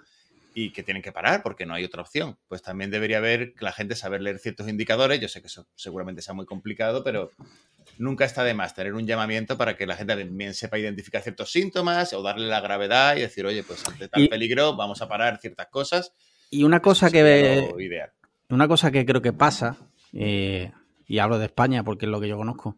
Y 0.53 0.71
que 0.71 0.83
tienen 0.83 1.01
que 1.01 1.11
parar 1.11 1.43
porque 1.43 1.65
no 1.65 1.73
hay 1.73 1.83
otra 1.85 2.01
opción. 2.01 2.37
Pues 2.47 2.61
también 2.61 2.91
debería 2.91 3.17
haber 3.17 3.53
que 3.53 3.63
la 3.65 3.71
gente 3.71 3.95
saber 3.95 4.21
leer 4.21 4.39
ciertos 4.39 4.67
indicadores. 4.67 5.19
Yo 5.19 5.27
sé 5.27 5.41
que 5.41 5.47
eso 5.47 5.67
seguramente 5.75 6.21
sea 6.21 6.33
muy 6.33 6.45
complicado, 6.45 7.03
pero 7.03 7.31
nunca 7.97 8.25
está 8.25 8.43
de 8.43 8.53
más 8.53 8.75
tener 8.75 8.93
un 8.93 9.05
llamamiento 9.07 9.57
para 9.57 9.75
que 9.77 9.85
la 9.85 9.95
gente 9.95 10.15
también 10.15 10.53
sepa 10.53 10.77
identificar 10.77 11.21
ciertos 11.21 11.51
síntomas 11.51 12.13
o 12.13 12.21
darle 12.21 12.47
la 12.47 12.59
gravedad 12.61 13.15
y 13.15 13.21
decir, 13.21 13.45
oye, 13.45 13.63
pues 13.63 13.85
ante 13.87 14.07
tal 14.07 14.23
Y- 14.23 14.27
peligro 14.27 14.75
vamos 14.75 15.01
a 15.01 15.07
parar 15.07 15.39
ciertas 15.39 15.67
cosas. 15.67 16.13
Y 16.49 16.63
una 16.63 16.81
cosa 16.81 17.07
Eso 17.07 17.13
que 17.13 17.73
ideal. 17.79 18.11
una 18.49 18.67
cosa 18.67 18.91
que 18.91 19.05
creo 19.05 19.21
que 19.21 19.31
pasa, 19.33 19.77
eh, 20.13 20.71
y 21.07 21.19
hablo 21.19 21.39
de 21.39 21.45
España 21.45 21.83
porque 21.83 22.05
es 22.05 22.11
lo 22.11 22.19
que 22.19 22.27
yo 22.27 22.35
conozco, 22.37 22.75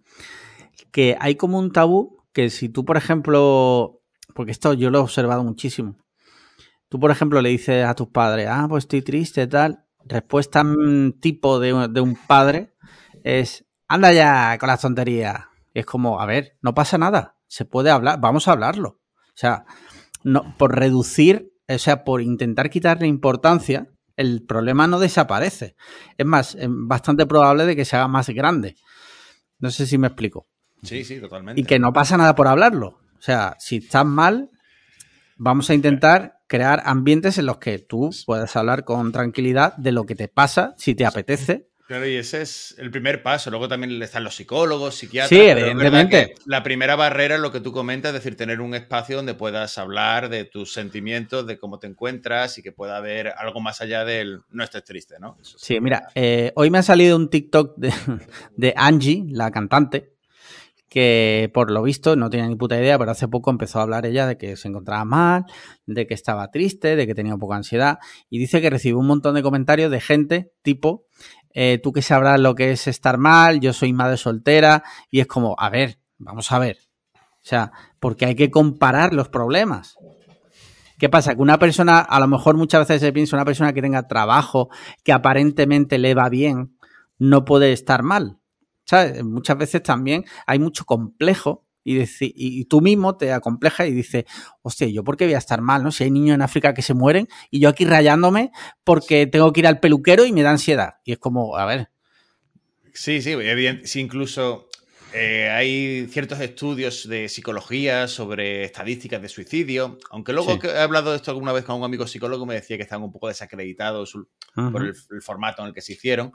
que 0.92 1.18
hay 1.20 1.36
como 1.36 1.58
un 1.58 1.72
tabú 1.72 2.20
que 2.34 2.50
si 2.50 2.70
tú, 2.70 2.86
por 2.86 2.98
ejemplo, 2.98 4.02
porque 4.36 4.52
esto 4.52 4.74
yo 4.74 4.90
lo 4.92 5.00
he 5.00 5.02
observado 5.02 5.44
muchísimo, 5.44 5.96
tú, 6.94 7.00
por 7.00 7.10
ejemplo, 7.10 7.42
le 7.42 7.50
dices 7.50 7.84
a 7.88 7.96
tus 7.96 8.10
padres, 8.10 8.48
ah, 8.52 8.68
pues 8.70 8.84
estoy 8.84 9.02
triste, 9.02 9.48
tal, 9.48 9.84
respuesta 10.06 10.64
mm, 10.64 11.14
tipo 11.20 11.60
de, 11.60 11.74
un- 11.74 11.92
de 11.92 12.02
un 12.02 12.16
padre 12.16 12.76
es, 13.24 13.66
anda 13.88 14.14
ya 14.14 14.56
con 14.60 14.68
las 14.68 14.82
tonterías. 14.82 15.46
Y 15.74 15.80
es 15.80 15.88
como, 15.88 16.22
a 16.22 16.28
ver, 16.28 16.56
no 16.62 16.76
pasa 16.76 17.00
nada, 17.00 17.36
se 17.48 17.66
puede 17.66 17.90
hablar, 17.90 18.20
vamos 18.22 18.48
a 18.48 18.52
hablarlo. 18.52 18.90
O 18.90 19.34
sea, 19.34 19.66
no, 20.24 20.56
por 20.60 20.76
reducir, 20.78 21.52
o 21.68 21.80
sea, 21.80 22.04
por 22.04 22.22
intentar 22.22 22.70
quitarle 22.70 23.08
importancia, 23.08 23.88
el 24.16 24.44
problema 24.46 24.86
no 24.86 25.00
desaparece. 25.00 25.76
Es 26.16 26.28
más, 26.28 26.54
es 26.54 26.68
bastante 26.70 27.26
probable 27.26 27.66
de 27.66 27.76
que 27.76 27.86
se 27.86 27.96
haga 27.96 28.08
más 28.08 28.30
grande. 28.30 28.76
No 29.58 29.72
sé 29.72 29.88
si 29.88 29.98
me 29.98 30.06
explico. 30.06 30.48
Sí, 30.84 31.04
sí, 31.04 31.20
totalmente. 31.20 31.60
Y 31.60 31.64
que 31.64 31.80
no 31.80 31.92
pasa 31.92 32.18
nada 32.18 32.36
por 32.36 32.48
hablarlo. 32.48 33.00
O 33.18 33.22
sea, 33.22 33.56
si 33.58 33.78
estás 33.78 34.06
mal, 34.06 34.52
vamos 35.38 35.72
a 35.72 35.74
intentar 35.74 36.43
crear 36.54 36.84
ambientes 36.86 37.40
en 37.40 37.48
los 37.48 37.58
que 37.58 37.80
tú 37.80 38.12
puedas 38.28 38.56
hablar 38.56 38.84
con 38.84 39.12
tranquilidad 39.12 39.76
de 39.78 39.92
lo 39.92 40.06
que 40.06 40.14
te 40.14 40.28
pasa, 40.28 40.76
si 40.78 40.94
te 40.94 41.04
apetece. 41.04 41.68
Claro, 41.88 42.08
y 42.08 42.16
ese 42.16 42.44
es 42.44 42.76
el 42.78 42.92
primer 42.92 43.24
paso. 43.24 43.50
Luego 43.50 43.68
también 43.68 44.00
están 44.04 44.24
los 44.24 44.36
psicólogos, 44.36 44.94
psiquiatras. 44.94 45.30
Sí, 45.30 45.48
evidentemente. 45.48 46.36
La 46.46 46.62
primera 46.62 46.96
barrera 46.96 47.36
es 47.36 47.42
lo 47.42 47.52
que 47.52 47.60
tú 47.60 47.72
comentas, 47.72 48.10
es 48.10 48.22
decir, 48.22 48.38
tener 48.38 48.62
un 48.62 48.76
espacio 48.76 49.16
donde 49.16 49.34
puedas 49.34 49.80
hablar 49.80 50.30
de 50.30 50.46
tus 50.46 50.72
sentimientos, 50.72 51.48
de 51.48 51.58
cómo 51.58 51.80
te 51.80 51.88
encuentras 51.88 52.60
y 52.60 52.62
que 52.62 52.72
pueda 52.72 52.98
haber 52.98 53.34
algo 53.36 53.60
más 53.60 53.82
allá 53.82 54.06
del 54.06 54.42
no 54.52 54.64
estés 54.64 54.84
triste, 54.84 55.16
¿no? 55.20 55.36
sí, 55.42 55.82
mira, 55.82 56.10
eh, 56.14 56.52
hoy 56.56 56.70
me 56.70 56.78
ha 56.78 56.84
salido 56.84 57.18
un 57.18 57.32
TikTok 57.32 57.78
de, 57.78 57.92
de 58.56 58.74
Angie, 58.78 59.26
la 59.28 59.50
cantante, 59.50 60.13
que 60.94 61.50
por 61.56 61.72
lo 61.72 61.82
visto 61.82 62.16
no 62.16 62.30
tenía 62.30 62.46
ni 62.48 62.56
puta 62.56 62.80
idea, 62.80 63.00
pero 63.00 63.10
hace 63.10 63.28
poco 63.28 63.50
empezó 63.50 63.80
a 63.80 63.82
hablar 63.82 64.06
ella 64.06 64.28
de 64.28 64.38
que 64.38 64.56
se 64.56 64.68
encontraba 64.68 65.04
mal, 65.06 65.46
de 65.88 66.06
que 66.06 66.14
estaba 66.14 66.52
triste, 66.52 66.96
de 66.96 67.08
que 67.08 67.16
tenía 67.16 67.34
un 67.34 67.40
poco 67.40 67.54
de 67.54 67.58
ansiedad, 67.58 67.98
y 68.30 68.38
dice 68.38 68.62
que 68.62 68.70
recibió 68.70 69.00
un 69.00 69.08
montón 69.08 69.34
de 69.34 69.42
comentarios 69.42 69.90
de 69.90 70.00
gente 70.00 70.52
tipo, 70.62 71.08
eh, 71.52 71.80
tú 71.82 71.94
que 71.94 72.04
sabrás 72.04 72.40
lo 72.40 72.54
que 72.54 72.70
es 72.70 72.86
estar 72.86 73.18
mal, 73.18 73.60
yo 73.60 73.74
soy 73.74 73.92
madre 73.92 74.18
soltera, 74.18 74.84
y 75.10 75.20
es 75.20 75.26
como, 75.26 75.56
a 75.58 75.72
ver, 75.72 75.98
vamos 76.20 76.52
a 76.52 76.60
ver. 76.60 76.78
O 77.16 77.46
sea, 77.46 77.72
porque 78.00 78.28
hay 78.28 78.36
que 78.36 78.52
comparar 78.52 79.16
los 79.16 79.30
problemas. 79.30 79.98
¿Qué 81.00 81.10
pasa? 81.10 81.34
Que 81.34 81.42
una 81.42 81.58
persona, 81.58 82.02
a 82.02 82.20
lo 82.20 82.28
mejor 82.28 82.56
muchas 82.56 82.88
veces 82.88 83.02
se 83.02 83.12
piensa, 83.12 83.36
una 83.36 83.46
persona 83.46 83.74
que 83.74 83.82
tenga 83.82 84.08
trabajo, 84.08 84.70
que 85.04 85.12
aparentemente 85.12 85.98
le 85.98 86.14
va 86.14 86.30
bien, 86.30 86.78
no 87.18 87.46
puede 87.46 87.74
estar 87.74 88.04
mal. 88.04 88.38
¿Sabes? 88.86 89.24
Muchas 89.24 89.58
veces 89.58 89.84
también 89.84 90.26
hay 90.46 90.60
mucho 90.60 90.86
complejo 90.86 91.66
y, 91.84 92.02
y 92.20 92.66
tú 92.66 92.82
mismo 92.82 93.18
te 93.18 93.32
acomplejas 93.32 93.88
y 93.88 93.92
dices, 93.92 94.26
hostia, 94.62 94.88
¿yo 94.88 95.04
por 95.04 95.18
qué 95.18 95.26
voy 95.26 95.34
a 95.34 95.40
estar 95.40 95.62
mal? 95.62 95.84
¿no? 95.84 95.92
Si 95.92 96.04
hay 96.04 96.12
niños 96.12 96.36
en 96.36 96.42
África 96.42 96.74
que 96.74 96.82
se 96.82 96.94
mueren 96.94 97.28
y 97.50 97.60
yo 97.60 97.70
aquí 97.70 97.86
rayándome 97.86 98.52
porque 98.84 99.28
tengo 99.28 99.52
que 99.54 99.62
ir 99.62 99.68
al 99.68 99.80
peluquero 99.80 100.26
y 100.26 100.32
me 100.32 100.44
da 100.44 100.52
ansiedad. 100.52 100.96
Y 101.04 101.14
es 101.14 101.18
como, 101.18 101.58
a 101.58 101.66
ver. 101.66 101.90
Sí, 102.94 103.22
sí, 103.22 103.32
evidente, 103.32 103.88
sí 103.88 104.00
incluso 104.00 104.70
eh, 105.16 105.48
hay 105.48 106.08
ciertos 106.08 106.40
estudios 106.40 107.08
de 107.08 107.30
psicología 107.30 108.08
sobre 108.08 108.64
estadísticas 108.64 109.22
de 109.22 109.30
suicidio, 109.30 110.00
aunque 110.10 110.34
luego 110.34 110.58
que 110.58 110.68
he 110.68 110.80
hablado 110.80 111.12
de 111.12 111.18
esto 111.18 111.30
alguna 111.30 111.52
vez 111.52 111.66
con 111.66 111.76
un 111.76 111.84
amigo 111.84 112.08
psicólogo 112.08 112.48
me 112.48 112.56
decía 112.56 112.78
que 112.78 112.84
estaban 112.84 113.04
un 113.04 113.12
poco 113.12 113.28
desacreditados 113.28 114.18
por 114.56 114.84
el, 114.84 114.96
formato 115.22 115.62
en 115.62 115.68
el 115.68 115.74
que 115.76 115.82
se 115.82 115.94
hicieron, 115.94 116.32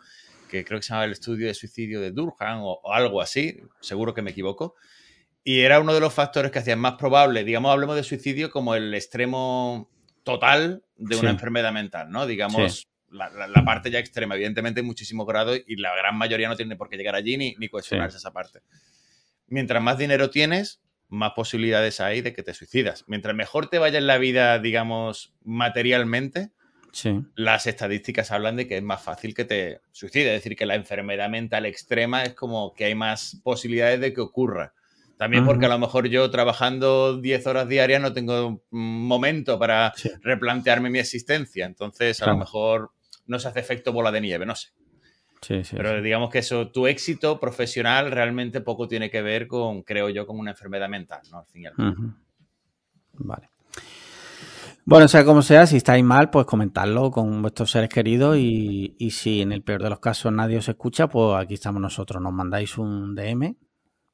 que 0.49 0.65
creo 0.65 0.81
que 0.81 0.85
se 0.85 0.93
llama 0.93 1.05
el 1.05 1.13
estudio 1.13 1.47
de 1.47 1.55
suicidio 1.55 2.01
de 2.01 2.11
Durkheim 2.11 2.59
o 2.63 2.93
algo 2.93 3.21
así, 3.21 3.61
seguro 3.81 4.15
que 4.15 4.23
me 4.23 4.31
equivoco, 4.33 4.75
y 5.45 5.61
era 5.61 5.81
uno 5.81 5.95
de 5.95 6.01
los 6.01 6.13
factores 6.13 6.51
que 6.51 6.59
hacían 6.59 6.79
más 6.79 6.95
probable, 6.95 7.45
digamos, 7.45 7.73
hablemos 7.73 7.97
de 7.97 8.03
suicidio 8.03 8.51
como 8.51 8.75
el 8.75 8.93
extremo 8.95 9.91
total 10.23 10.85
de 10.97 11.17
una 11.17 11.31
enfermedad 11.31 11.73
mental, 11.73 12.11
¿no? 12.11 12.27
Digamos, 12.27 12.87
la, 13.11 13.65
parte 13.65 13.91
ya 13.91 13.99
extrema. 13.99 14.35
Evidentemente, 14.35 14.81
en 14.81 14.87
muchísimos 14.87 15.27
grados 15.27 15.59
y 15.67 15.77
la 15.77 15.95
gran 15.97 16.17
mayoría 16.19 16.49
no 16.49 16.57
tiene 16.57 16.77
por 16.77 16.91
qué 16.91 16.99
llegar 16.99 17.15
allí 17.15 17.39
ni, 17.39 17.55
ni 17.59 17.69
cuestionarse 17.69 18.19
esa 18.19 18.33
parte. 18.33 18.61
Mientras 19.47 19.83
más 19.83 19.97
dinero 19.97 20.29
tienes, 20.29 20.83
más 21.09 21.33
posibilidades 21.35 22.01
hay 22.01 22.21
de 22.21 22.35
que 22.35 22.43
te 22.43 22.53
suicidas. 22.53 23.05
Mientras 23.07 23.35
mejor 23.35 23.71
te 23.71 23.79
vaya 23.79 23.97
en 23.97 24.07
la 24.07 24.19
vida, 24.19 24.59
digamos, 24.59 25.35
materialmente, 25.43 26.51
las 27.35 27.67
estadísticas 27.67 28.31
hablan 28.31 28.57
de 28.57 28.67
que 28.67 28.77
es 28.77 28.83
más 28.83 29.03
fácil 29.03 29.35
que 29.35 29.45
te 29.45 29.81
suicides. 29.93 30.29
Es 30.29 30.43
decir, 30.43 30.57
que 30.57 30.67
la 30.67 30.75
enfermedad 30.75 31.29
mental 31.29 31.67
extrema 31.67 32.23
es 32.23 32.35
como 32.35 32.75
que 32.75 32.87
hay 32.87 32.95
más 32.95 33.41
posibilidades 33.43 34.01
de 34.01 34.13
que 34.13 34.21
ocurra. 34.21 34.73
También 35.17 35.45
porque 35.45 35.67
a 35.67 35.69
lo 35.69 35.81
mejor 35.81 36.09
yo 36.09 36.31
trabajando 36.31 37.21
10 37.21 37.47
horas 37.49 37.69
diarias 37.69 38.01
no 38.01 38.13
tengo 38.13 38.63
momento 38.71 39.59
para 39.59 39.93
replantearme 40.23 40.91
mi 40.91 41.01
existencia. 41.01 41.67
Entonces, 41.67 42.23
a 42.23 42.27
lo 42.27 42.39
mejor 42.39 42.93
no 43.27 43.41
se 43.41 43.49
hace 43.49 43.59
efecto 43.59 43.93
bola 43.93 44.13
de 44.13 44.21
nieve, 44.21 44.47
no 44.47 44.55
sé. 44.55 44.69
Sí, 45.41 45.65
sí, 45.65 45.77
Pero 45.77 46.03
digamos 46.03 46.31
que 46.31 46.39
eso, 46.39 46.71
tu 46.71 46.87
éxito 46.87 47.39
profesional 47.39 48.11
realmente 48.11 48.61
poco 48.61 48.89
tiene 48.89 49.11
que 49.11 49.23
ver 49.23 49.47
con, 49.47 49.83
creo 49.83 50.09
yo, 50.09 50.27
con 50.27 50.39
una 50.39 50.53
enfermedad 50.53 50.89
mental, 50.89 51.21
¿no? 51.31 51.39
Al 51.39 51.47
fin 51.47 51.63
y 51.63 51.67
al 51.67 51.75
cabo. 51.75 51.95
Vale. 53.15 53.49
Bueno, 54.89 55.07
sea 55.07 55.25
como 55.25 55.43
sea, 55.43 55.67
si 55.67 55.77
estáis 55.77 56.03
mal, 56.03 56.31
pues 56.31 56.47
comentadlo 56.47 57.11
con 57.11 57.43
vuestros 57.43 57.71
seres 57.71 57.91
queridos 57.91 58.39
y, 58.39 58.97
y 58.99 59.11
si 59.11 59.43
en 59.43 59.53
el 59.53 59.63
peor 59.63 59.83
de 59.83 59.91
los 59.91 60.01
casos 60.01 60.33
nadie 60.33 60.59
os 60.59 60.69
escucha, 60.69 61.09
pues 61.09 61.37
aquí 61.37 61.55
estamos 61.55 61.83
nosotros. 61.83 62.23
Nos 62.23 62.33
mandáis 62.33 62.79
un 62.79 63.15
DM 63.15 63.57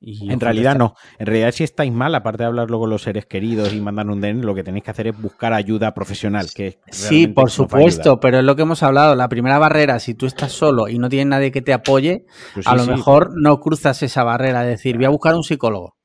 en 0.06 0.40
realidad 0.40 0.76
no. 0.76 0.94
En 1.18 1.26
realidad, 1.26 1.52
si 1.52 1.64
estáis 1.64 1.92
mal, 1.92 2.14
aparte 2.14 2.42
de 2.42 2.48
hablarlo 2.48 2.78
con 2.78 2.90
los 2.90 3.02
seres 3.02 3.26
queridos 3.26 3.72
y 3.72 3.80
mandar 3.80 4.09
un 4.09 4.20
DN, 4.20 4.42
lo 4.42 4.55
que 4.55 4.62
tenéis 4.62 4.84
que 4.84 4.90
hacer 4.90 5.06
es 5.09 5.20
buscar 5.20 5.52
ayuda 5.52 5.94
profesional. 5.94 6.48
Que 6.55 6.78
sí, 6.90 7.26
por 7.26 7.51
supuesto, 7.51 8.20
pero 8.20 8.38
es 8.38 8.44
lo 8.44 8.55
que 8.56 8.62
hemos 8.62 8.82
hablado. 8.82 9.14
La 9.14 9.28
primera 9.28 9.59
barrera, 9.59 9.98
si 9.98 10.14
tú 10.14 10.26
estás 10.26 10.52
solo 10.52 10.88
y 10.88 10.98
no 10.98 11.09
tienes 11.09 11.28
nadie 11.28 11.52
que 11.52 11.62
te 11.62 11.72
apoye, 11.72 12.26
pues 12.52 12.66
a 12.66 12.74
lo 12.74 12.86
mejor 12.86 13.30
no 13.34 13.59
cruzas 13.60 14.02
esa 14.02 14.24
barrera 14.24 14.62
de 14.62 14.70
decir, 14.70 14.96
voy 14.96 15.06
a 15.06 15.10
buscar 15.10 15.34
un 15.34 15.44
psicólogo. 15.44 15.96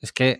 Es 0.00 0.12
que, 0.12 0.38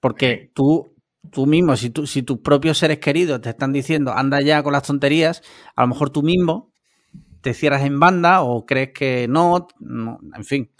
porque 0.00 0.50
tú, 0.54 0.93
tú 1.30 1.46
mismo, 1.46 1.76
si, 1.76 1.90
tú, 1.90 2.06
si 2.06 2.22
tus 2.22 2.38
propios 2.38 2.78
seres 2.78 2.98
queridos 2.98 3.40
te 3.40 3.50
están 3.50 3.72
diciendo, 3.72 4.12
anda 4.12 4.40
ya 4.40 4.62
con 4.62 4.72
las 4.72 4.84
tonterías, 4.84 5.42
a 5.74 5.82
lo 5.82 5.88
mejor 5.88 6.10
tú 6.10 6.22
mismo 6.22 6.72
te 7.40 7.54
cierras 7.54 7.84
en 7.84 8.00
banda 8.00 8.42
o 8.42 8.64
crees 8.64 8.90
que 8.92 9.28
no 9.28 9.68
en 9.80 10.44
fin. 10.44 10.70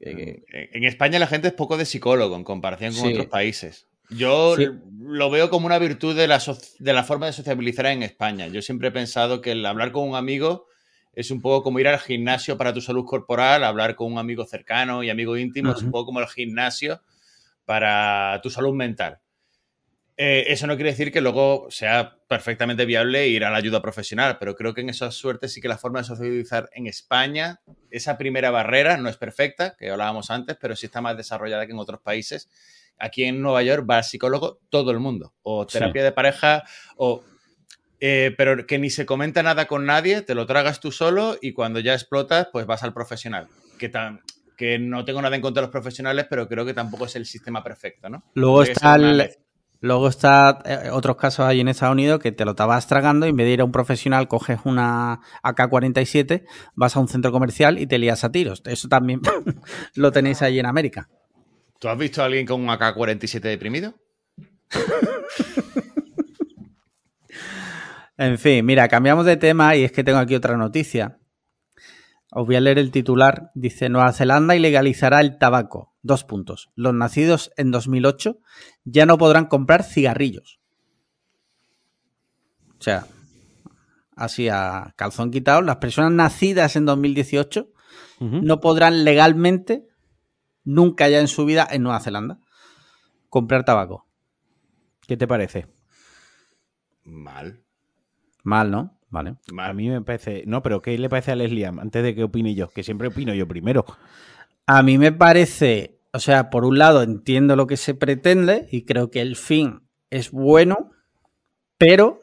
En 0.00 0.84
España 0.84 1.18
la 1.18 1.26
gente 1.26 1.48
es 1.48 1.54
poco 1.54 1.76
de 1.76 1.84
psicólogo 1.84 2.36
en 2.36 2.44
comparación 2.44 2.94
con 2.94 3.08
otros 3.08 3.26
países. 3.26 3.88
Yo 4.10 4.56
lo 4.98 5.30
veo 5.30 5.50
como 5.50 5.66
una 5.66 5.78
virtud 5.78 6.16
de 6.16 6.28
la, 6.28 6.42
de 6.78 6.92
la 6.92 7.04
forma 7.04 7.26
de 7.26 7.32
sociabilizar 7.32 7.86
en 7.86 8.02
España. 8.02 8.46
Yo 8.46 8.62
siempre 8.62 8.88
he 8.88 8.92
pensado 8.92 9.42
que 9.42 9.52
el 9.52 9.66
hablar 9.66 9.92
con 9.92 10.08
un 10.08 10.14
amigo 10.14 10.66
es 11.12 11.30
un 11.30 11.42
poco 11.42 11.64
como 11.64 11.80
ir 11.80 11.88
al 11.88 11.98
gimnasio 11.98 12.56
para 12.56 12.72
tu 12.72 12.80
salud 12.80 13.04
corporal, 13.04 13.64
hablar 13.64 13.96
con 13.96 14.12
un 14.12 14.18
amigo 14.18 14.46
cercano 14.46 15.02
y 15.02 15.10
amigo 15.10 15.36
íntimo 15.36 15.72
es 15.72 15.82
un 15.82 15.90
poco 15.90 16.06
como 16.06 16.20
el 16.20 16.28
gimnasio 16.28 17.02
para 17.64 18.40
tu 18.42 18.50
salud 18.50 18.72
mental. 18.72 19.18
Eh, 20.20 20.52
eso 20.52 20.66
no 20.66 20.74
quiere 20.74 20.90
decir 20.90 21.12
que 21.12 21.20
luego 21.20 21.68
sea 21.70 22.16
perfectamente 22.26 22.84
viable 22.84 23.28
ir 23.28 23.44
a 23.44 23.50
la 23.50 23.58
ayuda 23.58 23.80
profesional, 23.80 24.36
pero 24.40 24.56
creo 24.56 24.74
que 24.74 24.80
en 24.80 24.88
esa 24.88 25.12
suerte 25.12 25.46
sí 25.46 25.60
que 25.60 25.68
la 25.68 25.78
forma 25.78 26.00
de 26.00 26.06
socializar 26.06 26.68
en 26.72 26.88
España, 26.88 27.60
esa 27.92 28.18
primera 28.18 28.50
barrera 28.50 28.96
no 28.96 29.08
es 29.08 29.16
perfecta, 29.16 29.76
que 29.78 29.90
hablábamos 29.90 30.32
antes, 30.32 30.56
pero 30.60 30.74
sí 30.74 30.86
está 30.86 31.00
más 31.00 31.16
desarrollada 31.16 31.66
que 31.66 31.72
en 31.72 31.78
otros 31.78 32.00
países. 32.00 32.50
Aquí 32.98 33.22
en 33.22 33.40
Nueva 33.40 33.62
York 33.62 33.86
va 33.88 33.98
al 33.98 34.04
psicólogo 34.04 34.58
todo 34.70 34.90
el 34.90 34.98
mundo, 34.98 35.34
o 35.42 35.64
terapia 35.68 36.02
de 36.02 36.10
pareja, 36.10 36.64
o 36.96 37.22
eh, 38.00 38.34
pero 38.36 38.66
que 38.66 38.80
ni 38.80 38.90
se 38.90 39.06
comenta 39.06 39.44
nada 39.44 39.66
con 39.66 39.86
nadie, 39.86 40.22
te 40.22 40.34
lo 40.34 40.46
tragas 40.46 40.80
tú 40.80 40.90
solo 40.90 41.38
y 41.40 41.52
cuando 41.52 41.78
ya 41.78 41.94
explotas, 41.94 42.48
pues 42.52 42.66
vas 42.66 42.82
al 42.82 42.92
profesional. 42.92 43.46
Que, 43.78 43.92
que 44.56 44.80
no 44.80 45.04
tengo 45.04 45.22
nada 45.22 45.36
en 45.36 45.42
contra 45.42 45.60
de 45.60 45.66
los 45.66 45.72
profesionales, 45.72 46.26
pero 46.28 46.48
creo 46.48 46.66
que 46.66 46.74
tampoco 46.74 47.04
es 47.04 47.14
el 47.14 47.24
sistema 47.24 47.62
perfecto, 47.62 48.08
¿no? 48.08 48.24
Luego 48.34 48.64
está 48.64 48.96
el, 48.96 49.30
Luego 49.80 50.08
está 50.08 50.58
eh, 50.64 50.90
otros 50.90 51.16
casos 51.16 51.46
ahí 51.46 51.60
en 51.60 51.68
Estados 51.68 51.92
Unidos 51.92 52.18
que 52.20 52.32
te 52.32 52.44
lo 52.44 52.50
estabas 52.52 52.86
tragando 52.88 53.26
y 53.26 53.30
en 53.30 53.36
vez 53.36 53.46
de 53.46 53.52
ir 53.52 53.60
a 53.60 53.64
un 53.64 53.72
profesional 53.72 54.26
coges 54.26 54.58
una 54.64 55.20
AK-47, 55.42 56.44
vas 56.74 56.96
a 56.96 57.00
un 57.00 57.08
centro 57.08 57.30
comercial 57.30 57.78
y 57.78 57.86
te 57.86 57.98
lías 57.98 58.24
a 58.24 58.32
tiros. 58.32 58.62
Eso 58.64 58.88
también 58.88 59.20
lo 59.94 60.10
tenéis 60.10 60.42
ahí 60.42 60.58
en 60.58 60.66
América. 60.66 61.08
¿Tú 61.78 61.88
has 61.88 61.96
visto 61.96 62.22
a 62.22 62.24
alguien 62.24 62.44
con 62.44 62.60
un 62.60 62.70
AK-47 62.70 63.40
deprimido? 63.40 63.94
en 68.16 68.36
fin, 68.38 68.66
mira, 68.66 68.88
cambiamos 68.88 69.24
de 69.26 69.36
tema 69.36 69.76
y 69.76 69.84
es 69.84 69.92
que 69.92 70.02
tengo 70.02 70.18
aquí 70.18 70.34
otra 70.34 70.56
noticia. 70.56 71.18
Os 72.30 72.46
voy 72.46 72.56
a 72.56 72.60
leer 72.60 72.78
el 72.78 72.90
titular. 72.90 73.50
Dice, 73.54 73.88
Nueva 73.88 74.12
Zelanda 74.12 74.54
ilegalizará 74.54 75.20
el 75.20 75.38
tabaco. 75.38 75.94
Dos 76.02 76.24
puntos. 76.24 76.70
Los 76.74 76.94
nacidos 76.94 77.50
en 77.56 77.70
2008 77.70 78.38
ya 78.84 79.06
no 79.06 79.18
podrán 79.18 79.46
comprar 79.46 79.82
cigarrillos. 79.82 80.60
O 82.78 82.82
sea, 82.82 83.06
así 84.14 84.48
a 84.48 84.94
calzón 84.96 85.30
quitado, 85.30 85.62
las 85.62 85.76
personas 85.76 86.12
nacidas 86.12 86.76
en 86.76 86.86
2018 86.86 87.72
no 88.20 88.60
podrán 88.60 89.04
legalmente, 89.04 89.86
nunca 90.64 91.08
ya 91.08 91.20
en 91.20 91.28
su 91.28 91.44
vida 91.44 91.66
en 91.70 91.82
Nueva 91.82 92.00
Zelanda, 92.00 92.40
comprar 93.28 93.64
tabaco. 93.64 94.06
¿Qué 95.06 95.16
te 95.16 95.28
parece? 95.28 95.66
Mal. 97.04 97.62
Mal, 98.42 98.70
¿no? 98.70 98.97
Vale. 99.10 99.36
A 99.58 99.72
mí 99.72 99.88
me 99.88 100.02
parece. 100.02 100.44
No, 100.46 100.62
pero 100.62 100.82
¿qué 100.82 100.96
le 100.98 101.08
parece 101.08 101.32
a 101.32 101.36
Leslie 101.36 101.66
antes 101.66 102.02
de 102.02 102.14
que 102.14 102.24
opine 102.24 102.54
yo? 102.54 102.68
Que 102.68 102.82
siempre 102.82 103.08
opino 103.08 103.34
yo 103.34 103.48
primero. 103.48 103.84
A 104.66 104.82
mí 104.82 104.98
me 104.98 105.12
parece. 105.12 105.98
O 106.12 106.18
sea, 106.18 106.50
por 106.50 106.64
un 106.64 106.78
lado 106.78 107.02
entiendo 107.02 107.56
lo 107.56 107.66
que 107.66 107.76
se 107.76 107.94
pretende 107.94 108.68
y 108.70 108.84
creo 108.84 109.10
que 109.10 109.20
el 109.20 109.36
fin 109.36 109.82
es 110.10 110.30
bueno, 110.30 110.90
pero. 111.78 112.20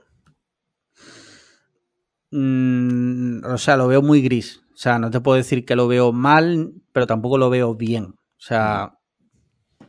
Mm, 2.31 3.45
o 3.45 3.57
sea, 3.57 3.77
lo 3.77 3.87
veo 3.87 4.01
muy 4.01 4.21
gris. 4.21 4.61
O 4.73 4.77
sea, 4.77 4.99
no 4.99 5.09
te 5.09 5.21
puedo 5.21 5.37
decir 5.37 5.65
que 5.65 5.75
lo 5.75 5.87
veo 5.87 6.11
mal, 6.11 6.73
pero 6.91 7.07
tampoco 7.07 7.37
lo 7.37 7.49
veo 7.49 7.75
bien. 7.75 8.05
O 8.05 8.41
sea, 8.47 8.99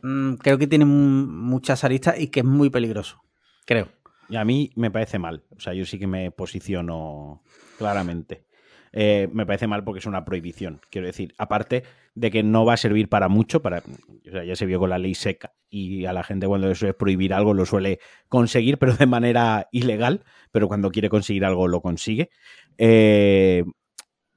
mm, 0.01 0.35
creo 0.35 0.57
que 0.57 0.67
tiene 0.67 0.85
muchas 0.85 1.83
aristas 1.83 2.19
y 2.19 2.27
que 2.29 2.39
es 2.39 2.45
muy 2.45 2.69
peligroso. 2.69 3.21
Creo. 3.65 3.89
Y 4.29 4.35
a 4.35 4.45
mí 4.45 4.71
me 4.75 4.91
parece 4.91 5.19
mal. 5.19 5.43
O 5.55 5.59
sea, 5.59 5.73
yo 5.73 5.85
sí 5.85 5.97
que 5.99 6.07
me 6.07 6.31
posiciono 6.31 7.43
claramente. 7.77 8.45
eh, 8.93 9.29
me 9.31 9.45
parece 9.45 9.67
mal 9.67 9.83
porque 9.83 9.99
es 9.99 10.05
una 10.05 10.25
prohibición. 10.25 10.79
Quiero 10.89 11.07
decir, 11.07 11.33
aparte 11.37 11.83
de 12.15 12.31
que 12.31 12.41
no 12.41 12.65
va 12.65 12.73
a 12.73 12.77
servir 12.77 13.09
para 13.09 13.27
mucho, 13.29 13.61
para, 13.61 13.79
o 13.79 14.31
sea, 14.31 14.43
ya 14.43 14.55
se 14.55 14.65
vio 14.65 14.79
con 14.79 14.89
la 14.89 14.97
ley 14.97 15.13
seca 15.13 15.53
y 15.69 16.05
a 16.05 16.13
la 16.13 16.23
gente 16.23 16.47
cuando 16.47 16.67
le 16.67 16.75
suele 16.75 16.93
prohibir 16.93 17.33
algo 17.33 17.53
lo 17.53 17.65
suele 17.65 17.99
conseguir, 18.27 18.77
pero 18.79 18.95
de 18.95 19.05
manera 19.05 19.67
ilegal, 19.71 20.23
pero 20.51 20.67
cuando 20.67 20.89
quiere 20.89 21.09
conseguir 21.09 21.45
algo 21.45 21.67
lo 21.67 21.81
consigue. 21.81 22.29
Eh, 22.77 23.63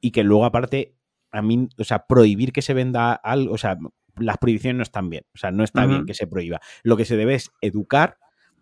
y 0.00 0.10
que 0.10 0.24
luego 0.24 0.44
aparte, 0.44 0.94
a 1.30 1.42
mí, 1.42 1.68
o 1.78 1.84
sea, 1.84 2.06
prohibir 2.06 2.52
que 2.52 2.62
se 2.62 2.74
venda 2.74 3.12
algo, 3.12 3.54
o 3.54 3.58
sea, 3.58 3.78
las 4.18 4.36
prohibiciones 4.38 4.76
no 4.76 4.82
están 4.82 5.08
bien, 5.08 5.24
o 5.34 5.38
sea, 5.38 5.50
no 5.50 5.64
está 5.64 5.86
bien 5.86 6.04
que 6.04 6.14
se 6.14 6.26
prohíba. 6.26 6.60
Lo 6.82 6.96
que 6.96 7.04
se 7.04 7.16
debe 7.16 7.34
es 7.34 7.50
educar, 7.62 8.18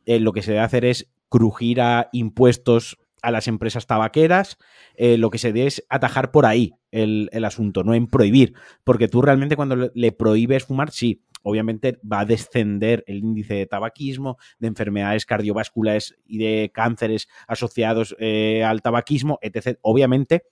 eh, 0.07 0.21
lo 0.21 0.33
que 0.33 0.43
se 0.43 0.53
debe 0.53 0.63
hacer 0.63 0.85
es 0.85 1.11
crujir 1.29 1.81
a 1.81 2.09
impuestos 2.13 2.99
a 3.23 3.31
las 3.31 3.49
empresas 3.49 3.87
tabaqueras, 3.87 4.59
eh, 4.95 5.19
lo 5.19 5.31
que 5.31 5.39
se 5.39 5.53
debe 5.53 5.67
es 5.67 5.85
atajar 5.89 6.31
por 6.31 6.47
ahí 6.47 6.75
el, 6.91 7.29
asunto, 7.45 7.85
no 7.85 7.95
en 7.95 8.07
prohibir, 8.07 8.55
porque 8.85 9.09
tú 9.09 9.23
realmente 9.23 9.57
cuando 9.57 9.91
le, 9.93 10.13
prohíbes 10.13 10.65
fumar, 10.65 10.91
sí, 10.91 11.25
obviamente 11.43 11.99
va 12.11 12.21
a 12.21 12.25
descender 12.25 13.05
el 13.07 13.19
índice 13.19 13.55
de 13.55 13.67
tabaquismo, 13.67 14.39
de 14.59 14.69
enfermedades 14.69 15.27
cardiovasculares 15.27 16.17
y 16.27 16.39
de 16.39 16.71
cánceres 16.73 17.29
asociados 17.47 18.17
eh, 18.19 18.65
al 18.65 18.83
tabaquismo, 18.83 19.39
etc. 19.43 19.79
Obviamente 19.83 20.45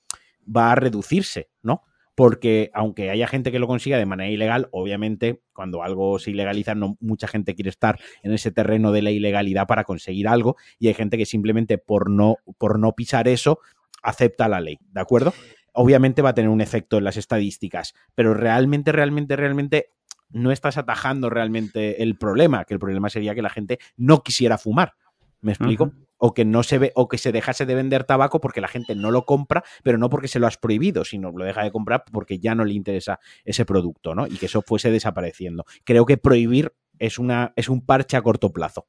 va 0.44 0.73
a 0.73 0.74
reducirse, 0.74 1.51
¿no? 1.62 1.82
Porque 2.16 2.70
aunque 2.72 3.10
haya 3.10 3.28
gente 3.28 3.52
que 3.52 3.60
lo 3.60 3.68
consiga 3.68 3.98
de 3.98 4.06
manera 4.06 4.30
ilegal, 4.30 4.68
obviamente 4.72 5.43
cuando 5.52 5.82
algo 5.82 6.18
se 6.18 6.30
ilegaliza, 6.32 6.74
no 6.74 6.97
mucha 6.98 7.28
gente 7.28 7.55
quiere 7.55 7.70
estar 7.70 8.01
en 8.22 8.32
ese 8.32 8.51
terreno 8.51 8.90
de 8.90 9.02
la 9.02 9.10
ilegalidad 9.10 9.66
para 9.66 9.84
conseguir 9.84 10.26
algo 10.26 10.56
y 10.78 10.88
hay 10.88 10.94
gente 10.94 11.18
que 11.18 11.26
simplemente 11.26 11.78
por 11.78 12.10
no, 12.10 12.38
por 12.59 12.78
no 12.78 12.93
pisar 12.94 13.28
eso 13.28 13.60
acepta 14.02 14.48
la 14.48 14.60
ley, 14.60 14.78
¿de 14.93 15.01
acuerdo? 15.01 15.34
Obviamente 15.74 16.22
va 16.22 16.30
a 16.30 16.34
tener 16.34 16.48
un 16.48 16.62
efecto 16.62 16.97
en 16.97 17.05
las 17.05 17.18
estadísticas, 17.18 17.94
pero 18.14 18.32
realmente, 18.32 18.93
realmente, 18.93 19.36
realmente 19.36 19.90
no 20.30 20.52
estás 20.52 20.78
atajando 20.78 21.28
realmente 21.28 22.02
el 22.02 22.16
problema, 22.16 22.64
que 22.64 22.72
el 22.72 22.80
problema 22.80 23.10
sería 23.10 23.34
que 23.34 23.43
la 23.43 23.51
gente 23.51 23.78
no 23.97 24.22
quisiera 24.22 24.56
fumar. 24.56 24.94
¿Me 25.43 25.52
explico? 25.52 25.93
O 26.18 26.34
que 26.34 26.44
no 26.44 26.62
se 26.62 26.78
ve 26.78 26.93
o 26.94 27.09
que 27.09 27.18
se 27.18 27.32
dejase 27.32 27.66
de 27.66 27.74
vender 27.74 28.05
tabaco 28.05 28.40
porque 28.40 28.60
la 28.60 28.68
gente 28.68 28.94
no 28.94 29.10
lo 29.10 29.24
compra, 29.24 29.64
pero 29.82 29.98
no 29.98 30.09
porque 30.09 30.28
se 30.28 30.38
lo 30.38 30.47
has 30.47 30.56
prohibido, 30.56 31.05
sino 31.05 31.32
lo 31.32 31.44
deja 31.44 31.62
de 31.62 31.70
comprar 31.70 32.05
porque 32.10 32.38
ya 32.38 32.55
no 32.55 32.64
le 32.64 32.74
interesa 32.74 33.20
ese 33.44 33.64
producto, 33.64 34.14
¿no? 34.14 34.26
Y 34.26 34.36
que 34.36 34.47
eso 34.47 34.62
fuese 34.62 34.90
desapareciendo. 34.90 35.64
Creo 35.84 36.06
que 36.06 36.16
prohibir 36.16 36.72
es 36.98 37.18
una 37.18 37.52
es 37.56 37.68
un 37.68 37.84
parche 37.84 38.16
a 38.16 38.22
corto 38.22 38.52
plazo. 38.52 38.86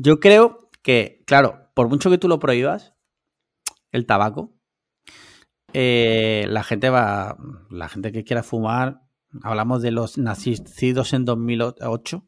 Yo 0.00 0.18
creo 0.18 0.70
que, 0.82 1.22
claro, 1.26 1.68
por 1.74 1.88
mucho 1.88 2.10
que 2.10 2.18
tú 2.18 2.28
lo 2.28 2.38
prohíbas, 2.40 2.94
el 3.92 4.06
tabaco, 4.06 4.52
eh, 5.72 6.46
la 6.48 6.64
gente 6.64 6.90
va, 6.90 7.36
la 7.70 7.88
gente 7.88 8.12
que 8.12 8.24
quiera 8.24 8.42
fumar, 8.42 9.02
hablamos 9.42 9.82
de 9.82 9.92
los 9.92 10.18
nacidos 10.18 11.12
en 11.12 11.24
2008 11.24 12.26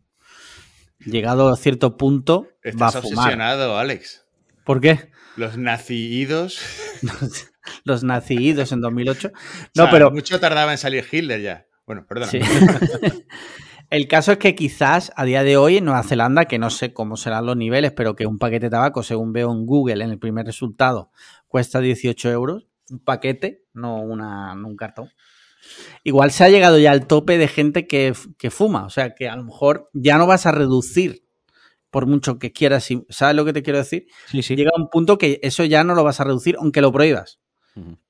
llegado 1.05 1.49
a 1.49 1.57
cierto 1.57 1.97
punto, 1.97 2.49
Estás 2.63 2.97
va 2.97 2.99
a 2.99 3.03
fumar. 3.03 3.19
obsesionado, 3.19 3.79
Alex. 3.79 4.27
¿Por 4.65 4.81
qué? 4.81 5.11
Los 5.37 5.59
nacidos. 5.59 6.61
los 7.85 8.05
nacidos 8.05 8.73
en 8.73 8.81
2008. 8.81 9.33
No, 9.77 9.91
pero. 9.91 10.11
Mucho 10.11 10.41
tardaba 10.41 10.73
en 10.73 10.79
salir 10.79 11.05
Hitler 11.11 11.41
ya. 11.41 11.67
Bueno, 11.87 12.07
perdona. 12.07 12.33
El 13.91 14.09
caso 14.09 14.33
es 14.33 14.39
que 14.39 14.55
quizás 14.55 15.13
a 15.15 15.25
día 15.25 15.43
de 15.43 15.57
hoy 15.57 15.77
en 15.77 15.85
Nueva 15.85 16.03
Zelanda, 16.03 16.47
que 16.47 16.59
no 16.59 16.71
sé 16.71 16.93
cómo 16.93 17.17
serán 17.17 17.47
los 17.47 17.57
niveles, 17.57 17.93
pero 17.93 18.17
que 18.17 18.27
un 18.27 18.39
paquete 18.39 18.67
de 18.67 18.71
tabaco, 18.71 19.03
según 19.03 19.33
veo 19.33 19.53
en 19.53 19.67
Google 19.67 20.03
en 20.03 20.11
el 20.11 20.19
primer 20.19 20.47
resultado, 20.47 21.11
cuesta 21.49 21.81
18 21.81 22.31
euros. 22.31 22.67
Un 22.91 22.99
paquete, 22.99 23.65
no, 23.73 24.01
una, 24.01 24.55
no 24.55 24.69
un 24.69 24.77
cartón. 24.77 25.11
Igual 26.07 26.31
se 26.31 26.45
ha 26.45 26.51
llegado 26.51 26.79
ya 26.79 26.93
al 26.93 27.07
tope 27.07 27.39
de 27.39 27.49
gente 27.49 27.87
que, 27.87 28.15
fuma, 28.51 28.85
o 28.85 28.91
sea 28.91 29.15
que 29.15 29.27
a 29.27 29.37
lo 29.37 29.45
mejor 29.45 29.89
ya 29.95 30.19
no 30.19 30.27
vas 30.27 30.45
a 30.45 30.53
reducir 30.53 31.25
por 31.91 32.07
mucho 32.07 32.39
que 32.39 32.53
quieras, 32.53 32.89
¿sabes 33.09 33.35
lo 33.35 33.45
que 33.45 33.55
te 33.55 33.63
quiero 33.63 33.79
decir? 33.79 34.07
Sí, 34.27 34.43
sí. 34.43 34.55
Llega 34.55 34.73
un 34.77 34.91
punto 34.91 35.17
que 35.17 35.41
eso 35.43 35.65
ya 35.65 35.83
no 35.83 35.95
lo 35.95 36.05
vas 36.05 36.21
a 36.21 36.25
reducir 36.25 36.57
aunque 36.59 36.83
lo 36.83 36.93
prohíbas, 36.93 37.41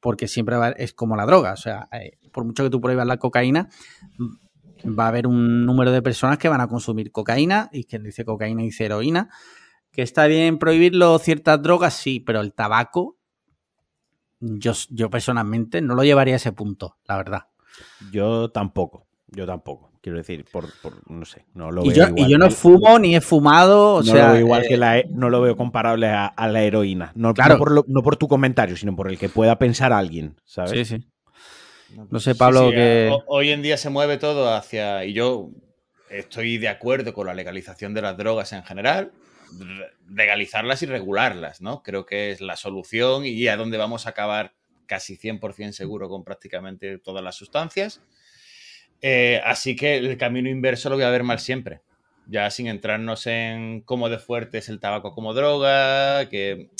porque 0.00 0.26
siempre 0.26 0.56
va, 0.56 0.70
es 0.70 0.92
como 0.92 1.14
la 1.14 1.24
droga, 1.24 1.52
o 1.52 1.56
sea, 1.56 1.88
eh, 1.92 2.18
por 2.32 2.44
mucho 2.44 2.64
que 2.64 2.70
tú 2.70 2.80
prohíbas 2.80 3.06
la 3.06 3.18
cocaína, 3.18 3.68
va 4.86 5.04
a 5.04 5.08
haber 5.08 5.28
un 5.28 5.64
número 5.64 5.92
de 5.92 6.02
personas 6.02 6.38
que 6.38 6.48
van 6.48 6.62
a 6.62 6.66
consumir 6.66 7.12
cocaína, 7.12 7.70
y 7.72 7.84
quien 7.84 8.02
dice 8.02 8.24
cocaína 8.24 8.62
dice 8.62 8.86
heroína, 8.86 9.28
que 9.92 10.02
está 10.02 10.26
bien 10.26 10.58
prohibirlo 10.58 11.16
ciertas 11.20 11.62
drogas, 11.62 11.94
sí, 11.94 12.18
pero 12.18 12.40
el 12.40 12.54
tabaco 12.54 13.18
yo, 14.40 14.72
yo 14.90 15.10
personalmente 15.10 15.80
no 15.80 15.94
lo 15.94 16.02
llevaría 16.04 16.34
a 16.34 16.36
ese 16.36 16.52
punto, 16.52 16.98
la 17.06 17.16
verdad. 17.16 17.42
Yo 18.10 18.50
tampoco, 18.50 19.06
yo 19.28 19.46
tampoco. 19.46 19.90
Quiero 20.00 20.18
decir, 20.18 20.44
por, 20.52 20.66
no 21.08 21.24
sé, 21.24 21.46
no 21.54 21.70
lo 21.70 21.82
y 21.82 21.88
veo. 21.88 22.08
Yo, 22.08 22.14
y 22.14 22.30
yo 22.30 22.36
no 22.36 22.50
fumo 22.50 22.98
ni 22.98 23.16
he 23.16 23.22
fumado. 23.22 23.94
O 23.94 24.02
no 24.02 24.14
lo 24.14 24.32
veo 24.32 24.38
igual 24.38 24.64
que 24.68 24.76
la, 24.76 25.02
no 25.08 25.30
lo 25.30 25.40
veo 25.40 25.56
comparable 25.56 26.08
a, 26.08 26.32
la 26.36 26.62
heroína. 26.62 27.10
No, 27.14 27.32
claro. 27.32 27.58
no, 27.86 28.02
por 28.02 28.16
tu 28.16 28.28
comentario, 28.28 28.76
sino 28.76 28.94
por 28.94 29.08
el 29.08 29.18
que 29.18 29.30
pueda 29.30 29.58
pensar 29.58 29.94
alguien, 29.94 30.36
¿sabes? 30.44 30.88
Sí, 30.88 30.98
sí. 30.98 31.08
No 32.10 32.20
sé, 32.20 32.34
Pablo, 32.34 32.70
que. 32.70 33.16
Hoy 33.26 33.50
en 33.50 33.62
día 33.62 33.78
se 33.78 33.88
mueve 33.88 34.18
todo 34.18 34.52
hacia. 34.54 35.06
Y 35.06 35.14
yo 35.14 35.48
estoy 36.10 36.58
de 36.58 36.68
acuerdo 36.68 37.14
con 37.14 37.26
la 37.26 37.32
legalización 37.32 37.94
de 37.94 38.02
las 38.02 38.16
drogas 38.18 38.52
en 38.52 38.62
general 38.62 39.12
legalizarlas 40.08 40.82
y 40.82 40.86
regularlas, 40.86 41.60
¿no? 41.60 41.82
Creo 41.82 42.06
que 42.06 42.30
es 42.30 42.40
la 42.40 42.56
solución 42.56 43.24
y 43.24 43.46
a 43.48 43.56
dónde 43.56 43.78
vamos 43.78 44.06
a 44.06 44.10
acabar 44.10 44.52
casi 44.86 45.16
100% 45.16 45.72
seguro 45.72 46.08
con 46.08 46.24
prácticamente 46.24 46.98
todas 46.98 47.22
las 47.22 47.36
sustancias. 47.36 48.00
Eh, 49.00 49.40
así 49.44 49.76
que 49.76 49.96
el 49.96 50.16
camino 50.16 50.48
inverso 50.48 50.88
lo 50.88 50.96
voy 50.96 51.04
a 51.04 51.10
ver 51.10 51.24
mal 51.24 51.38
siempre. 51.38 51.82
Ya 52.26 52.50
sin 52.50 52.68
entrarnos 52.68 53.26
en 53.26 53.82
cómo 53.82 54.08
de 54.08 54.18
fuerte 54.18 54.58
es 54.58 54.68
el 54.68 54.80
tabaco 54.80 55.12
como 55.12 55.34
droga, 55.34 56.28
que 56.30 56.70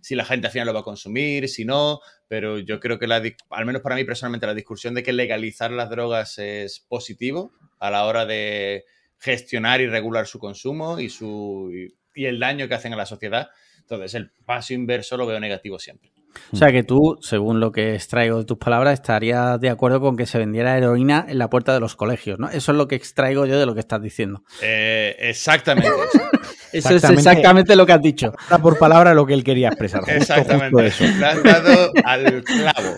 si 0.00 0.14
la 0.14 0.24
gente 0.24 0.46
al 0.46 0.52
final 0.52 0.66
lo 0.66 0.74
va 0.74 0.80
a 0.80 0.84
consumir, 0.84 1.48
si 1.48 1.66
no, 1.66 2.00
pero 2.26 2.58
yo 2.58 2.80
creo 2.80 2.98
que 2.98 3.06
la, 3.06 3.22
al 3.50 3.66
menos 3.66 3.82
para 3.82 3.96
mí 3.96 4.04
personalmente 4.04 4.46
la 4.46 4.54
discusión 4.54 4.94
de 4.94 5.02
que 5.02 5.12
legalizar 5.12 5.70
las 5.70 5.90
drogas 5.90 6.38
es 6.38 6.80
positivo 6.80 7.52
a 7.78 7.90
la 7.90 8.06
hora 8.06 8.24
de 8.24 8.84
gestionar 9.18 9.82
y 9.82 9.86
regular 9.86 10.26
su 10.26 10.38
consumo 10.38 10.98
y 10.98 11.10
su 11.10 11.70
y 12.14 12.26
el 12.26 12.38
daño 12.38 12.68
que 12.68 12.74
hacen 12.74 12.92
a 12.92 12.96
la 12.96 13.06
sociedad. 13.06 13.50
Entonces, 13.80 14.14
el 14.14 14.30
paso 14.46 14.72
inverso 14.72 15.16
lo 15.16 15.26
veo 15.26 15.40
negativo 15.40 15.78
siempre. 15.78 16.13
O 16.52 16.56
sea 16.56 16.70
que 16.72 16.82
tú, 16.82 17.18
según 17.20 17.60
lo 17.60 17.72
que 17.72 17.94
extraigo 17.94 18.38
de 18.38 18.44
tus 18.44 18.58
palabras, 18.58 18.94
estarías 18.94 19.60
de 19.60 19.70
acuerdo 19.70 20.00
con 20.00 20.16
que 20.16 20.26
se 20.26 20.38
vendiera 20.38 20.76
heroína 20.76 21.26
en 21.28 21.38
la 21.38 21.50
puerta 21.50 21.72
de 21.74 21.80
los 21.80 21.96
colegios, 21.96 22.38
¿no? 22.38 22.48
Eso 22.48 22.72
es 22.72 22.78
lo 22.78 22.88
que 22.88 22.94
extraigo 22.94 23.46
yo 23.46 23.58
de 23.58 23.66
lo 23.66 23.74
que 23.74 23.80
estás 23.80 24.00
diciendo. 24.02 24.42
Eh, 24.62 25.16
exactamente. 25.18 25.90
eso 26.72 26.94
es 26.94 27.04
exactamente 27.04 27.76
lo 27.76 27.86
que 27.86 27.92
has 27.92 28.02
dicho. 28.02 28.32
Palabra 28.32 28.58
por 28.58 28.78
palabra 28.78 29.14
lo 29.14 29.26
que 29.26 29.34
él 29.34 29.44
quería 29.44 29.68
expresar. 29.68 30.02
exactamente. 30.08 30.86
eso. 30.86 31.04
Le 31.04 31.26
has 31.26 31.42
dado 31.42 31.92
al 32.04 32.44
clavo. 32.44 32.96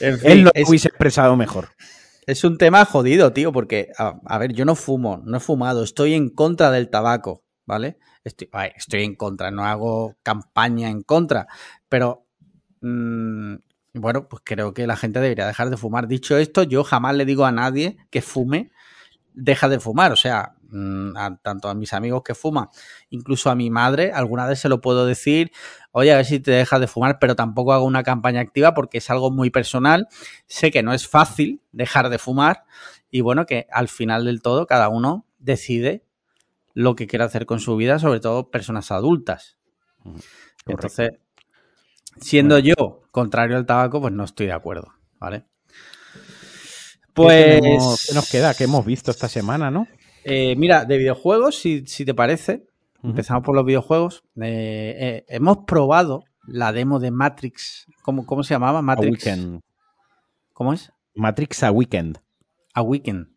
él 0.00 0.42
lo 0.42 0.50
hubiese 0.66 0.88
expresado 0.88 1.36
mejor. 1.36 1.68
Es 2.26 2.42
un 2.42 2.56
tema 2.56 2.84
jodido, 2.86 3.32
tío, 3.32 3.52
porque, 3.52 3.88
a 3.98 4.38
ver, 4.38 4.54
yo 4.54 4.64
no 4.64 4.74
fumo, 4.74 5.20
no 5.24 5.36
he 5.36 5.40
fumado, 5.40 5.84
estoy 5.84 6.14
en 6.14 6.30
contra 6.30 6.70
del 6.70 6.88
tabaco. 6.88 7.44
¿vale? 7.66 7.98
Estoy, 8.24 9.04
en 9.04 9.16
contra, 9.16 9.50
no 9.50 9.64
hago 9.64 10.16
campaña 10.22 10.88
en 10.88 11.02
contra, 11.02 11.46
pero 11.90 12.26
mm, 12.80 13.56
bueno, 13.94 14.28
pues 14.28 14.42
creo 14.44 14.72
que 14.72 14.86
la 14.86 14.96
gente 14.96 15.20
debería 15.20 15.46
dejar 15.46 15.68
de 15.68 15.76
fumar. 15.76 16.08
Dicho 16.08 16.38
esto, 16.38 16.62
yo 16.62 16.84
jamás 16.84 17.14
le 17.16 17.26
digo 17.26 17.44
a 17.44 17.52
nadie 17.52 17.98
que 18.10 18.22
fume, 18.22 18.70
deja 19.34 19.68
de 19.68 19.78
fumar, 19.80 20.12
o 20.12 20.16
sea, 20.16 20.54
mm, 20.70 21.12
tanto 21.42 21.68
a 21.68 21.74
mis 21.74 21.92
amigos 21.92 22.22
que 22.24 22.34
fuman, 22.34 22.68
incluso 23.10 23.50
a 23.50 23.54
mi 23.54 23.70
madre, 23.70 24.12
alguna 24.12 24.46
vez 24.46 24.60
se 24.60 24.68
lo 24.68 24.80
puedo 24.80 25.06
decir, 25.06 25.52
oye, 25.92 26.12
a 26.12 26.16
ver 26.16 26.24
si 26.24 26.40
te 26.40 26.52
dejas 26.52 26.80
de 26.80 26.86
fumar, 26.86 27.18
pero 27.20 27.36
tampoco 27.36 27.72
hago 27.72 27.84
una 27.84 28.02
campaña 28.04 28.40
activa 28.40 28.74
porque 28.74 28.98
es 28.98 29.10
algo 29.10 29.30
muy 29.30 29.50
personal, 29.50 30.08
sé 30.46 30.70
que 30.70 30.82
no 30.82 30.94
es 30.94 31.06
fácil 31.08 31.62
dejar 31.72 32.08
de 32.08 32.18
fumar 32.18 32.64
y 33.10 33.20
bueno, 33.20 33.44
que 33.46 33.66
al 33.70 33.88
final 33.88 34.24
del 34.24 34.40
todo 34.40 34.66
cada 34.66 34.88
uno 34.88 35.26
decide 35.38 36.04
lo 36.74 36.94
que 36.96 37.06
quiere 37.06 37.24
hacer 37.24 37.46
con 37.46 37.60
su 37.60 37.76
vida, 37.76 37.98
sobre 37.98 38.20
todo 38.20 38.50
personas 38.50 38.90
adultas. 38.90 39.56
Entonces, 40.66 41.12
siendo 42.18 42.58
yo 42.58 43.02
contrario 43.10 43.56
al 43.56 43.64
tabaco, 43.64 44.00
pues 44.00 44.12
no 44.12 44.24
estoy 44.24 44.46
de 44.46 44.52
acuerdo, 44.52 44.92
¿vale? 45.18 45.46
Pues... 47.14 47.62
¿Qué 48.08 48.14
nos 48.14 48.28
queda? 48.28 48.54
¿Qué 48.54 48.64
hemos 48.64 48.84
visto 48.84 49.10
esta 49.10 49.28
semana, 49.28 49.70
no? 49.70 49.86
Eh, 50.24 50.56
mira, 50.56 50.84
de 50.84 50.98
videojuegos, 50.98 51.56
si, 51.56 51.82
te 51.82 52.14
parece, 52.14 52.66
empezamos 53.02 53.44
por 53.44 53.54
los 53.54 53.64
videojuegos. 53.64 54.24
Eh, 54.40 54.96
eh, 54.98 55.24
hemos 55.28 55.58
probado 55.66 56.24
la 56.46 56.72
demo 56.72 56.98
de 56.98 57.10
Matrix. 57.10 57.86
¿Cómo, 58.02 58.26
cómo 58.26 58.42
se 58.42 58.54
llamaba? 58.54 58.82
Matrix. 58.82 59.28
¿Cómo 60.52 60.72
es? 60.72 60.92
Matrix 61.14 61.62
a 61.62 61.70
Weekend. 61.70 62.18
A 62.74 62.82
Weekend. 62.82 63.33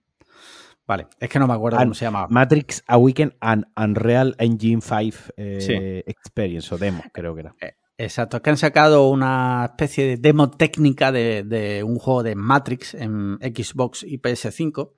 Vale, 0.88 1.08
es 1.20 1.30
que 1.30 1.38
no 1.38 1.48
me 1.48 1.54
acuerdo 1.54 1.78
cómo 1.78 1.94
se 1.94 2.06
llamaba. 2.06 2.28
Matrix 2.30 2.84
A 2.88 2.98
Weekend 2.98 3.34
and 3.42 3.66
Unreal 3.76 4.36
Engine 4.40 4.82
5 4.82 5.34
eh, 5.36 6.04
Experience 6.08 6.74
o 6.74 6.78
demo, 6.78 7.04
creo 7.12 7.36
que 7.36 7.42
era. 7.42 7.56
Eh, 7.60 7.74
Exacto, 8.00 8.38
es 8.38 8.44
que 8.44 8.52
han 8.52 8.58
sacado 8.58 9.10
una 9.10 9.66
especie 9.72 10.06
de 10.06 10.18
demo 10.18 10.52
técnica 10.52 11.12
de, 11.12 11.44
de 11.44 11.84
un 11.84 11.98
juego 11.98 12.22
de 12.22 12.36
Matrix 12.36 12.94
en 12.94 13.40
Xbox 13.42 14.04
y 14.04 14.20
PS5. 14.20 14.92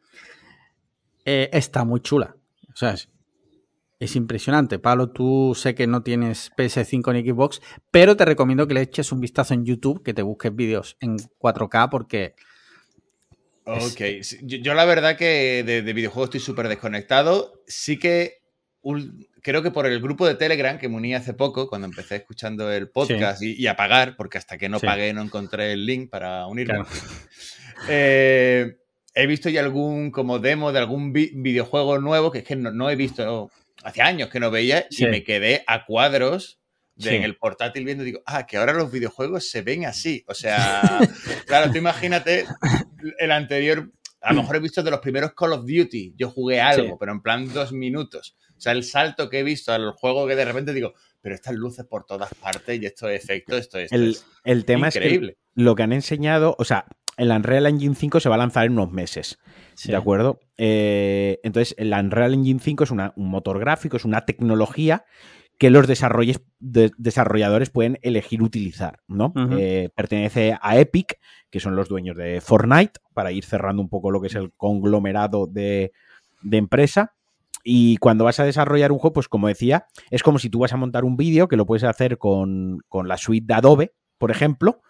Eh, 1.24 1.50
está 1.54 1.86
muy 1.86 2.02
chula. 2.02 2.36
O 2.74 2.76
sea, 2.76 2.92
es, 2.92 3.10
es 4.00 4.18
impresionante. 4.18 4.80
Pablo, 4.80 5.12
tú 5.12 5.54
sé 5.56 5.76
que 5.76 5.88
no 5.88 6.04
tienes 6.04 6.52
PS5 6.58 7.14
ni 7.14 7.30
Xbox, 7.30 7.62
pero 7.90 8.18
te 8.18 8.26
recomiendo 8.26 8.68
que 8.68 8.74
le 8.74 8.82
eches 8.82 9.14
un 9.14 9.22
vistazo 9.22 9.54
en 9.54 9.64
YouTube, 9.64 10.04
que 10.04 10.14
te 10.14 10.22
busques 10.22 10.54
vídeos 10.54 10.98
en 11.00 11.18
4K 11.18 11.90
porque... 11.90 12.36
Ok, 13.74 14.22
sí, 14.24 14.38
yo, 14.44 14.58
yo 14.58 14.74
la 14.74 14.86
verdad 14.86 15.18
que 15.18 15.64
de, 15.66 15.82
de 15.82 15.94
videojuegos 15.94 16.28
estoy 16.28 16.40
súper 16.40 16.68
desconectado. 16.68 17.62
Sí 17.68 17.98
que 18.00 18.40
un- 18.82 19.28
creo 19.42 19.62
que 19.64 19.72
por 19.72 19.86
el 19.86 20.00
grupo 20.02 20.28
de 20.28 20.36
Telegram 20.36 20.78
que 20.78 20.90
me 20.90 20.96
uní 20.96 21.14
hace 21.16 21.34
poco, 21.34 21.68
cuando 21.70 21.88
empecé 21.88 22.18
escuchando 22.18 22.72
el 22.72 22.90
podcast 22.90 23.42
y, 23.44 23.54
y 23.62 23.68
a 23.68 23.76
pagar, 23.76 24.16
porque 24.18 24.38
hasta 24.38 24.58
que 24.58 24.70
no 24.70 24.80
Sí. 24.80 24.86
pagué 24.86 25.14
no 25.14 25.22
encontré 25.22 25.74
el 25.74 25.86
link 25.86 26.10
para 26.10 26.46
unirme. 26.48 26.76
Claro. 26.84 26.90
Eh, 27.88 28.76
he 29.16 29.26
visto 29.26 29.48
ya 29.50 29.62
algún 29.62 30.12
como 30.12 30.40
demo 30.40 30.74
de 30.74 30.80
algún 30.80 31.14
vi- 31.14 31.32
videojuego 31.34 31.98
nuevo 32.00 32.30
que 32.30 32.40
es 32.40 32.44
que 32.44 32.58
no, 32.58 32.72
no 32.72 32.90
he 32.90 32.98
visto 32.98 33.50
hace 33.84 34.02
años 34.02 34.30
que 34.30 34.42
no 34.42 34.52
veía 34.52 34.86
Sí. 34.90 35.06
y 35.06 35.08
me 35.08 35.24
quedé 35.24 35.64
a 35.66 35.86
cuadros 35.86 36.60
de 36.96 37.10
Sí. 37.12 37.16
en 37.16 37.24
el 37.24 37.38
portátil 37.38 37.86
viendo 37.86 38.04
digo, 38.04 38.22
ah, 38.26 38.46
que 38.46 38.58
ahora 38.58 38.74
los 38.74 38.92
videojuegos 38.92 39.50
se 39.50 39.62
ven 39.62 39.86
así. 39.86 40.26
O 40.28 40.34
sea, 40.34 40.82
claro, 41.48 41.72
tú 41.72 41.78
imagínate 41.78 42.46
el 43.20 43.32
anterior, 43.32 43.92
a 44.22 44.34
lo 44.34 44.42
mejor 44.42 44.58
he 44.58 44.60
visto 44.60 44.84
de 44.84 44.92
los 44.92 45.00
primeros 45.00 45.34
Call 45.34 45.54
of 45.54 45.62
Duty, 45.66 46.14
yo 46.18 46.30
jugué 46.30 46.60
algo, 46.62 46.88
Sí. 46.90 46.94
pero 47.00 47.12
en 47.12 47.22
plan 47.22 47.52
dos 47.54 47.72
minutos. 47.72 48.36
O 48.58 48.62
sea, 48.62 48.74
el 48.74 48.84
salto 48.84 49.30
que 49.30 49.40
he 49.40 49.44
visto 49.44 49.72
al 49.72 49.92
juego 49.94 50.28
que 50.28 50.36
de 50.36 50.46
repente 50.46 50.74
digo, 50.74 50.94
pero 51.22 51.36
estas 51.36 51.56
luces 51.56 51.86
por 51.86 52.06
todas 52.06 52.34
partes 52.36 52.82
y 52.82 52.86
estos 52.86 53.10
efectos, 53.12 53.60
esto, 53.60 53.78
esto 53.80 53.96
El, 53.96 54.10
es 54.12 54.26
el 54.44 54.66
tema 54.66 54.90
es 54.90 54.96
que 54.96 55.36
lo 55.56 55.76
que 55.76 55.84
han 55.84 55.94
enseñado, 55.94 56.56
o 56.60 56.66
sea, 56.66 56.86
el 57.18 57.32
Unreal 57.32 57.66
Engine 57.66 57.96
5 57.96 58.20
se 58.22 58.30
va 58.30 58.36
a 58.36 58.38
lanzar 58.38 58.66
en 58.66 58.74
unos 58.74 58.92
meses. 58.92 59.40
Sí. 59.76 59.90
¿De 59.92 59.98
acuerdo? 59.98 60.40
Eh, 60.58 61.40
entonces, 61.44 61.76
el 61.78 61.92
Unreal 61.94 62.34
Engine 62.34 62.60
5 62.62 62.84
es 62.86 62.92
una- 62.92 63.14
un 63.18 63.30
motor 63.30 63.60
gráfico, 63.60 63.98
es 63.98 64.06
una 64.06 64.26
tecnología 64.26 65.04
que 65.58 65.70
los 65.70 65.88
desarrolles- 65.88 66.42
de- 66.60 66.92
desarrolladores 66.98 67.70
pueden 67.70 68.00
elegir 68.02 68.42
utilizar, 68.42 69.00
¿no? 69.10 69.34
Eh, 69.58 69.90
pertenece 69.96 70.58
a 70.62 70.78
Epic, 70.80 71.16
que 71.50 71.60
son 71.60 71.76
los 71.76 71.90
dueños 71.90 72.16
de 72.16 72.42
Fortnite, 72.42 73.00
para 73.14 73.32
ir 73.32 73.46
cerrando 73.46 73.82
un 73.82 73.90
poco 73.90 74.12
lo 74.12 74.22
que 74.22 74.28
es 74.28 74.36
el 74.36 74.52
conglomerado 74.54 75.48
de, 75.48 75.92
de 76.42 76.58
empresa. 76.58 77.14
Y 77.64 77.98
cuando 77.98 78.24
vas 78.24 78.40
a 78.40 78.46
desarrollar 78.46 78.92
un 78.92 79.00
juego, 79.00 79.14
pues 79.14 79.28
como 79.28 79.48
decía, 79.48 79.86
es 80.12 80.24
como 80.24 80.40
si 80.40 80.50
tú 80.50 80.60
vas 80.60 80.74
a 80.74 80.78
montar 80.78 81.04
un 81.04 81.18
vídeo, 81.18 81.48
que 81.48 81.58
lo 81.58 81.66
puedes 81.66 81.84
hacer 81.84 82.18
con, 82.18 82.80
con 82.88 83.08
la 83.08 83.18
suite 83.18 83.46
de 83.48 83.54
Adobe, 83.54 83.94
por 84.18 84.32
ejemplo, 84.32 84.82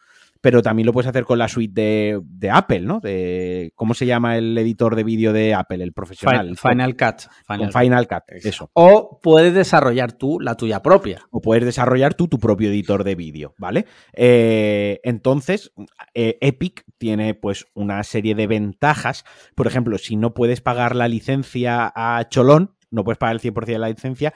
pero 0.41 0.61
también 0.61 0.85
lo 0.85 0.93
puedes 0.93 1.07
hacer 1.09 1.25
con 1.25 1.37
la 1.37 1.47
suite 1.47 1.81
de, 1.81 2.21
de 2.23 2.49
Apple, 2.49 2.81
¿no? 2.81 2.99
De, 3.01 3.71
¿Cómo 3.75 3.93
se 3.93 4.05
llama 4.05 4.37
el 4.37 4.57
editor 4.57 4.95
de 4.95 5.03
vídeo 5.03 5.33
de 5.33 5.53
Apple, 5.53 5.83
el 5.83 5.91
profesional? 5.93 6.45
Fi- 6.45 6.49
El 6.51 6.57
Final 6.57 6.95
Cut. 6.95 7.21
Final 7.45 7.59
con 7.71 7.81
Final 7.81 8.07
Cut, 8.07 8.23
eso. 8.29 8.69
O 8.73 9.19
puedes 9.21 9.53
desarrollar 9.53 10.13
tú 10.13 10.39
la 10.39 10.55
tuya 10.55 10.81
propia. 10.81 11.21
O 11.31 11.41
puedes 11.41 11.65
desarrollar 11.65 12.13
tú 12.13 12.27
tu 12.27 12.39
propio 12.39 12.69
editor 12.69 13.03
de 13.03 13.15
vídeo, 13.15 13.53
¿vale? 13.57 13.85
Eh, 14.13 14.99
entonces, 15.03 15.71
eh, 16.13 16.37
Epic 16.41 16.83
tiene 16.97 17.33
pues 17.33 17.65
una 17.73 18.03
serie 18.03 18.35
de 18.35 18.47
ventajas. 18.47 19.25
Por 19.55 19.67
ejemplo, 19.67 19.97
si 19.97 20.15
no 20.15 20.33
puedes 20.33 20.61
pagar 20.61 20.95
la 20.95 21.07
licencia 21.07 21.91
a 21.95 22.27
Cholón, 22.29 22.75
no 22.91 23.03
puedes 23.03 23.17
pagar 23.17 23.35
el 23.35 23.41
100% 23.41 23.65
de 23.65 23.79
la 23.79 23.89
licencia, 23.89 24.33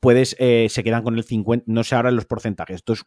puedes, 0.00 0.34
eh, 0.38 0.66
se 0.70 0.82
quedan 0.82 1.02
con 1.02 1.16
el 1.16 1.24
50%, 1.24 1.62
no 1.66 1.84
sé 1.84 1.94
ahora 1.94 2.10
los 2.10 2.24
porcentajes, 2.26 2.76
esto 2.76 2.94
es 2.94 3.04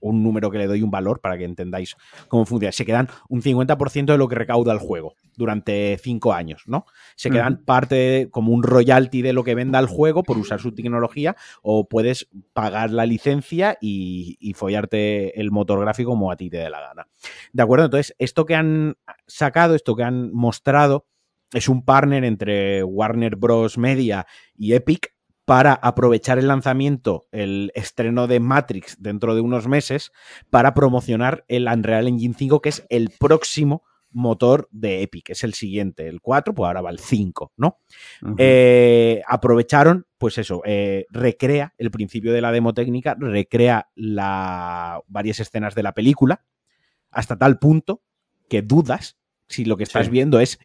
un 0.00 0.22
número 0.22 0.50
que 0.50 0.58
le 0.58 0.66
doy 0.66 0.82
un 0.82 0.90
valor 0.90 1.20
para 1.20 1.36
que 1.36 1.44
entendáis 1.44 1.96
cómo 2.28 2.46
funciona. 2.46 2.72
Se 2.72 2.84
quedan 2.86 3.08
un 3.28 3.42
50% 3.42 4.12
de 4.12 4.18
lo 4.18 4.28
que 4.28 4.36
recauda 4.36 4.72
el 4.72 4.78
juego 4.78 5.14
durante 5.36 5.98
cinco 5.98 6.32
años, 6.32 6.62
¿no? 6.66 6.86
Se 7.16 7.30
quedan 7.30 7.64
parte 7.64 7.94
de- 7.94 8.30
como 8.30 8.52
un 8.52 8.62
royalty 8.62 9.22
de 9.22 9.32
lo 9.32 9.44
que 9.44 9.54
venda 9.54 9.78
el 9.78 9.86
juego 9.86 10.22
por 10.22 10.38
usar 10.38 10.60
su 10.60 10.72
tecnología 10.72 11.36
o 11.62 11.88
puedes 11.88 12.28
pagar 12.52 12.90
la 12.90 13.06
licencia 13.06 13.76
y, 13.80 14.36
y 14.40 14.54
follarte 14.54 15.40
el 15.40 15.50
motor 15.50 15.80
gráfico 15.80 16.10
como 16.10 16.30
a 16.30 16.36
ti 16.36 16.48
te 16.50 16.58
dé 16.58 16.70
la 16.70 16.80
gana. 16.80 17.06
¿De 17.52 17.62
acuerdo? 17.62 17.86
Entonces, 17.86 18.14
esto 18.18 18.44
que 18.46 18.54
han 18.54 18.96
sacado, 19.26 19.74
esto 19.74 19.96
que 19.96 20.04
han 20.04 20.32
mostrado, 20.32 21.06
es 21.52 21.68
un 21.68 21.84
partner 21.84 22.24
entre 22.24 22.82
Warner 22.84 23.36
Bros. 23.36 23.76
Media 23.78 24.26
y 24.56 24.72
Epic 24.74 25.14
para 25.44 25.74
aprovechar 25.74 26.38
el 26.38 26.48
lanzamiento, 26.48 27.26
el 27.32 27.72
estreno 27.74 28.26
de 28.26 28.40
Matrix 28.40 28.96
dentro 29.00 29.34
de 29.34 29.40
unos 29.40 29.66
meses, 29.66 30.12
para 30.50 30.74
promocionar 30.74 31.44
el 31.48 31.66
Unreal 31.66 32.08
Engine 32.08 32.34
5, 32.36 32.60
que 32.62 32.68
es 32.68 32.86
el 32.90 33.10
próximo 33.18 33.82
motor 34.14 34.68
de 34.70 35.02
Epic, 35.02 35.30
es 35.30 35.42
el 35.42 35.54
siguiente, 35.54 36.06
el 36.06 36.20
4, 36.20 36.54
pues 36.54 36.66
ahora 36.66 36.82
va 36.82 36.90
el 36.90 36.98
5, 36.98 37.52
¿no? 37.56 37.78
Eh, 38.36 39.22
aprovecharon, 39.26 40.06
pues 40.18 40.36
eso, 40.38 40.60
eh, 40.66 41.06
recrea 41.10 41.72
el 41.78 41.90
principio 41.90 42.32
de 42.32 42.42
la 42.42 42.52
demo 42.52 42.74
técnica, 42.74 43.16
recrea 43.18 43.88
la, 43.94 45.00
varias 45.06 45.40
escenas 45.40 45.74
de 45.74 45.82
la 45.82 45.92
película, 45.94 46.44
hasta 47.10 47.36
tal 47.38 47.58
punto 47.58 48.02
que 48.50 48.60
dudas 48.62 49.16
si 49.48 49.64
lo 49.64 49.76
que 49.78 49.84
estás 49.84 50.06
Sí. 50.06 50.12
viendo 50.12 50.40
es 50.40 50.58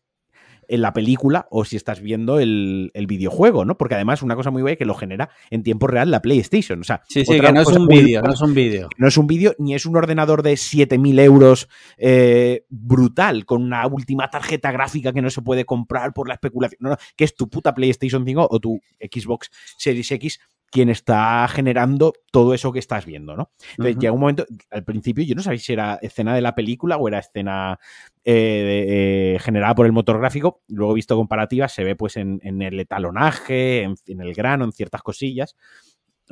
en 0.67 0.81
la 0.81 0.93
película 0.93 1.47
o 1.49 1.65
si 1.65 1.75
estás 1.75 2.01
viendo 2.01 2.39
el, 2.39 2.91
el 2.93 3.07
videojuego, 3.07 3.65
¿no? 3.65 3.77
Porque 3.77 3.95
además 3.95 4.21
una 4.21 4.35
cosa 4.35 4.51
muy 4.51 4.61
buena 4.61 4.75
que 4.75 4.85
lo 4.85 4.95
genera 4.95 5.29
en 5.49 5.63
tiempo 5.63 5.87
real 5.87 6.11
la 6.11 6.21
PlayStation. 6.21 6.79
O 6.81 6.83
sea, 6.83 7.01
sí, 7.07 7.25
sí, 7.25 7.39
que 7.39 7.51
no 7.51 7.61
es 7.61 7.67
un 7.67 7.87
vídeo, 7.87 8.21
no 8.21 8.33
es 8.33 8.41
un 8.41 8.53
vídeo. 8.53 8.89
no 8.97 9.07
es 9.07 9.17
un 9.17 9.27
vídeo 9.27 9.55
ni 9.57 9.75
es 9.75 9.85
un 9.85 9.95
ordenador 9.95 10.43
de 10.43 10.53
7.000 10.53 11.19
euros 11.21 11.69
eh, 11.97 12.65
brutal, 12.69 13.45
con 13.45 13.63
una 13.63 13.85
última 13.87 14.29
tarjeta 14.29 14.71
gráfica 14.71 15.13
que 15.13 15.21
no 15.21 15.29
se 15.29 15.41
puede 15.41 15.65
comprar 15.65 16.13
por 16.13 16.27
la 16.27 16.35
especulación. 16.35 16.77
No, 16.81 16.89
no, 16.91 16.97
que 17.15 17.23
es 17.23 17.35
tu 17.35 17.49
puta 17.49 17.73
PlayStation 17.73 18.25
5 18.25 18.47
o 18.49 18.59
tu 18.59 18.79
Xbox 18.99 19.49
Series 19.77 20.11
X 20.11 20.39
quien 20.69 20.89
está 20.89 21.47
generando 21.47 22.13
todo 22.31 22.53
eso 22.53 22.71
que 22.71 22.79
estás 22.79 23.05
viendo, 23.05 23.35
¿no? 23.35 23.51
Entonces 23.71 23.95
Ujú. 23.95 24.01
llega 24.01 24.13
un 24.13 24.19
momento, 24.19 24.45
al 24.69 24.83
principio 24.83 25.23
yo 25.23 25.35
no 25.35 25.41
sabía 25.41 25.59
si 25.59 25.73
era 25.73 25.99
escena 26.01 26.35
de 26.35 26.41
la 26.41 26.55
película 26.55 26.97
o 26.97 27.07
era 27.07 27.19
escena 27.19 27.79
eh, 28.23 29.35
eh, 29.35 29.39
generada 29.39 29.75
por 29.75 29.85
el 29.85 29.93
motor 29.93 30.19
gráfico. 30.19 30.61
Luego 30.67 30.91
he 30.91 30.95
visto 30.95 31.15
comparativas, 31.15 31.73
se 31.73 31.83
ve 31.83 31.95
pues 31.95 32.17
en, 32.17 32.39
en 32.43 32.61
el 32.61 32.79
etalonaje, 32.79 33.83
en, 33.83 33.95
en 34.07 34.21
el 34.21 34.33
grano, 34.33 34.65
en 34.65 34.71
ciertas 34.71 35.01
cosillas 35.01 35.55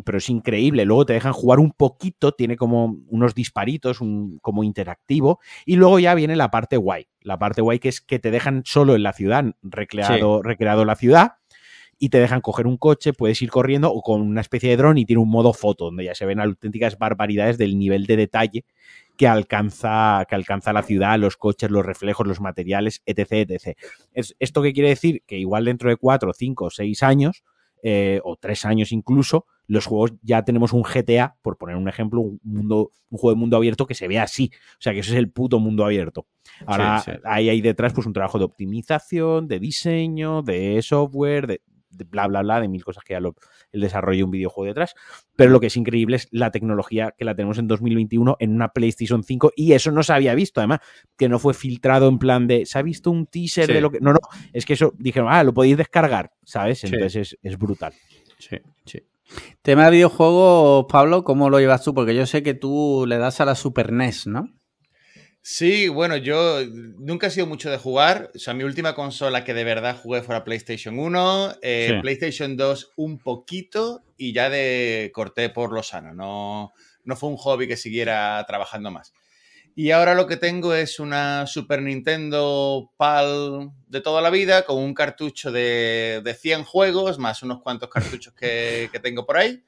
pero 0.03 0.17
es 0.17 0.29
increíble. 0.29 0.85
Luego 0.85 1.05
te 1.05 1.13
dejan 1.13 1.33
jugar 1.33 1.59
un 1.59 1.71
poquito, 1.71 2.33
tiene 2.33 2.57
como 2.57 2.97
unos 3.07 3.33
disparitos, 3.33 4.01
un, 4.01 4.39
como 4.39 4.63
interactivo, 4.63 5.39
y 5.65 5.75
luego 5.75 5.99
ya 5.99 6.13
viene 6.15 6.35
la 6.35 6.51
parte 6.51 6.77
guay. 6.77 7.07
La 7.21 7.39
parte 7.39 7.61
guay 7.61 7.79
que 7.79 7.89
es 7.89 8.01
que 8.01 8.19
te 8.19 8.31
dejan 8.31 8.63
solo 8.65 8.95
en 8.95 9.03
la 9.03 9.13
ciudad, 9.13 9.45
recreado, 9.61 10.41
recreado 10.41 10.85
la 10.85 10.95
ciudad, 10.95 11.35
y 11.97 12.09
te 12.09 12.19
dejan 12.19 12.41
coger 12.41 12.67
un 12.67 12.77
coche, 12.77 13.13
puedes 13.13 13.41
ir 13.41 13.49
corriendo 13.49 13.91
o 13.91 14.01
con 14.01 14.21
una 14.21 14.41
especie 14.41 14.69
de 14.69 14.77
dron 14.77 14.97
y 14.97 15.05
tiene 15.05 15.21
un 15.21 15.29
modo 15.29 15.53
foto, 15.53 15.85
donde 15.85 16.03
ya 16.03 16.15
se 16.15 16.25
ven 16.25 16.39
auténticas 16.39 16.97
barbaridades 16.97 17.57
del 17.57 17.77
nivel 17.77 18.05
de 18.05 18.17
detalle 18.17 18.65
que 19.15 19.27
alcanza, 19.27 20.25
que 20.27 20.35
alcanza 20.35 20.73
la 20.73 20.83
ciudad, 20.83 21.17
los 21.17 21.37
coches, 21.37 21.71
los 21.71 21.85
reflejos, 21.85 22.27
los 22.27 22.41
materiales, 22.41 23.01
etc. 23.05 23.49
etc. 23.49 23.77
Es, 24.13 24.35
¿Esto 24.39 24.61
qué 24.61 24.73
quiere 24.73 24.89
decir? 24.89 25.23
Que 25.25 25.37
igual 25.37 25.65
dentro 25.65 25.89
de 25.89 25.95
cuatro, 25.95 26.33
cinco, 26.33 26.69
seis 26.69 27.01
años, 27.01 27.43
eh, 27.81 28.19
o 28.23 28.35
tres 28.35 28.65
años 28.65 28.91
incluso, 28.91 29.45
los 29.67 29.85
juegos 29.85 30.13
ya 30.21 30.43
tenemos 30.43 30.73
un 30.73 30.81
GTA, 30.81 31.37
por 31.41 31.57
poner 31.57 31.75
un 31.75 31.87
ejemplo, 31.87 32.19
un, 32.19 32.39
mundo, 32.43 32.91
un 33.09 33.17
juego 33.17 33.35
de 33.35 33.39
mundo 33.39 33.57
abierto 33.57 33.85
que 33.85 33.93
se 33.93 34.07
ve 34.07 34.19
así. 34.19 34.51
O 34.73 34.81
sea, 34.81 34.91
que 34.93 34.99
eso 34.99 35.11
es 35.11 35.17
el 35.17 35.29
puto 35.29 35.59
mundo 35.59 35.85
abierto. 35.85 36.25
Ahora, 36.65 36.99
Sí, 36.99 37.11
sí. 37.11 37.17
ahí 37.23 37.47
hay 37.47 37.61
detrás 37.61 37.93
pues 37.93 38.05
un 38.07 38.13
trabajo 38.13 38.37
de 38.39 38.45
optimización, 38.45 39.47
de 39.47 39.59
diseño, 39.59 40.41
de 40.41 40.81
software, 40.81 41.47
de, 41.47 41.61
de 41.95 42.03
bla, 42.05 42.27
bla, 42.27 42.41
bla, 42.41 42.61
de 42.61 42.67
mil 42.67 42.83
cosas 42.83 43.03
que 43.03 43.13
ya 43.13 43.19
lo, 43.19 43.35
el 43.71 43.81
desarrollo 43.81 44.17
de 44.17 44.23
un 44.23 44.31
videojuego 44.31 44.67
detrás. 44.67 44.95
Pero 45.35 45.51
lo 45.51 45.59
que 45.59 45.67
es 45.67 45.77
increíble 45.77 46.17
es 46.17 46.27
la 46.31 46.51
tecnología 46.51 47.13
que 47.17 47.25
la 47.25 47.35
tenemos 47.35 47.57
en 47.57 47.67
2021 47.67 48.37
en 48.39 48.53
una 48.53 48.69
PlayStation 48.69 49.23
5 49.23 49.51
y 49.55 49.73
eso 49.73 49.91
no 49.91 50.03
se 50.03 50.13
había 50.13 50.35
visto, 50.35 50.59
además, 50.59 50.79
que 51.17 51.29
no 51.29 51.39
fue 51.39 51.53
filtrado 51.53 52.07
en 52.07 52.19
plan 52.19 52.47
de, 52.47 52.65
¿se 52.65 52.77
ha 52.79 52.81
visto 52.81 53.11
un 53.11 53.25
teaser 53.27 53.65
Sí. 53.67 53.73
de 53.73 53.81
lo 53.81 53.91
que... 53.91 53.99
No, 53.99 54.13
no, 54.13 54.19
es 54.53 54.65
que 54.65 54.73
eso 54.73 54.93
dijeron, 54.97 55.29
ah, 55.31 55.43
lo 55.43 55.53
podéis 55.53 55.77
descargar, 55.77 56.31
¿sabes? 56.43 56.79
Sí. 56.79 56.87
Entonces 56.87 57.15
es, 57.15 57.37
es 57.41 57.57
brutal. 57.57 57.93
Sí, 58.37 58.57
sí. 58.85 58.99
Tema 59.61 59.85
de 59.85 59.91
videojuegos, 59.91 60.85
Pablo, 60.89 61.23
¿cómo 61.23 61.49
lo 61.49 61.59
llevas 61.59 61.83
tú? 61.83 61.93
Porque 61.93 62.15
yo 62.15 62.25
sé 62.25 62.43
que 62.43 62.53
tú 62.53 63.05
le 63.07 63.17
das 63.17 63.41
a 63.41 63.45
la 63.45 63.55
Super 63.55 63.91
NES, 63.91 64.27
¿no? 64.27 64.49
Sí, 65.47 65.89
bueno, 65.89 66.17
yo 66.17 66.61
nunca 66.65 67.27
he 67.27 67.29
sido 67.29 67.45
mucho 67.45 67.69
de 67.69 67.77
jugar. 67.77 68.31
O 68.33 68.39
sea, 68.39 68.55
mi 68.55 68.63
última 68.63 68.95
consola 68.95 69.43
que 69.43 69.53
de 69.53 69.63
verdad 69.63 69.95
jugué 70.01 70.23
fue 70.23 70.33
la 70.33 70.43
PlayStation 70.43 70.97
1, 70.97 71.57
eh, 71.61 71.89
Sí. 71.91 72.01
PlayStation 72.01 72.57
2 72.57 72.93
un 72.95 73.19
poquito 73.19 74.01
y 74.17 74.33
ya 74.33 74.49
de 74.49 75.11
corté 75.13 75.49
por 75.51 75.71
lo 75.71 75.83
sano. 75.83 76.15
No, 76.15 76.73
no 77.03 77.15
fue 77.15 77.29
un 77.29 77.37
hobby 77.37 77.67
que 77.67 77.77
siguiera 77.77 78.43
trabajando 78.47 78.89
más. 78.89 79.13
Y 79.75 79.91
ahora 79.91 80.15
lo 80.15 80.25
que 80.25 80.37
tengo 80.37 80.73
es 80.73 80.99
una 80.99 81.45
Super 81.45 81.79
Nintendo 81.83 82.91
PAL 82.97 83.69
de 83.87 84.01
toda 84.01 84.23
la 84.23 84.31
vida 84.31 84.63
con 84.65 84.77
un 84.79 84.95
cartucho 84.95 85.51
de, 85.51 86.21
de 86.23 86.33
100 86.33 86.63
juegos, 86.63 87.19
más 87.19 87.43
unos 87.43 87.61
cuantos 87.61 87.89
cartuchos 87.89 88.33
que, 88.33 88.89
que 88.91 88.99
tengo 88.99 89.27
por 89.27 89.37
ahí. 89.37 89.61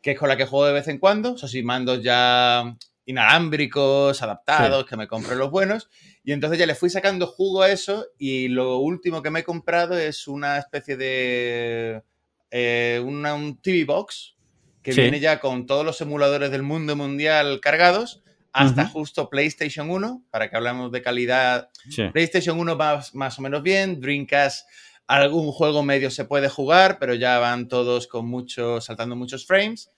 que 0.00 0.10
es 0.12 0.18
con 0.18 0.28
la 0.28 0.36
que 0.36 0.46
juego 0.46 0.66
de 0.66 0.72
vez 0.72 0.88
en 0.88 0.98
cuando. 0.98 1.36
Eso 1.36 1.46
sí, 1.46 1.62
mandos 1.62 2.02
ya 2.02 2.76
inalámbricos, 3.04 4.22
adaptados, 4.22 4.86
que 4.86 4.96
me 4.96 5.08
compré 5.08 5.36
los 5.36 5.50
buenos. 5.50 5.88
Y 6.24 6.32
entonces 6.32 6.58
ya 6.58 6.66
le 6.66 6.74
fui 6.74 6.90
sacando 6.90 7.26
jugo 7.26 7.62
a 7.62 7.70
eso 7.70 8.06
y 8.18 8.48
lo 8.48 8.78
último 8.78 9.22
que 9.22 9.30
me 9.30 9.40
he 9.40 9.44
comprado 9.44 9.98
es 9.98 10.28
una 10.28 10.58
especie 10.58 10.96
de... 10.96 12.02
Eh, 12.50 13.02
una, 13.04 13.34
un 13.34 13.56
TV 13.62 13.84
Box 13.84 14.36
que 14.82 14.92
viene 14.92 15.20
ya 15.20 15.40
con 15.40 15.64
todos 15.64 15.86
los 15.86 16.00
emuladores 16.00 16.50
del 16.50 16.62
mundo 16.62 16.96
mundial 16.96 17.60
cargados 17.60 18.22
hasta 18.52 18.86
justo 18.86 19.30
PlayStation 19.30 19.88
1, 19.90 20.24
para 20.30 20.50
que 20.50 20.56
hablemos 20.56 20.92
de 20.92 21.00
calidad. 21.00 21.70
PlayStation 22.12 22.58
1 22.58 22.76
va 22.76 23.02
más 23.14 23.38
o 23.38 23.42
menos 23.42 23.62
bien, 23.62 24.00
Dreamcast 24.00 24.66
algún 25.06 25.52
juego 25.52 25.82
medio 25.82 26.10
se 26.10 26.24
puede 26.24 26.48
jugar, 26.48 26.98
pero 26.98 27.14
ya 27.14 27.38
van 27.38 27.68
todos 27.68 28.06
con 28.06 28.26
muchos, 28.26 28.84
saltando 28.84 29.16
muchos 29.16 29.46
frames. 29.46 29.90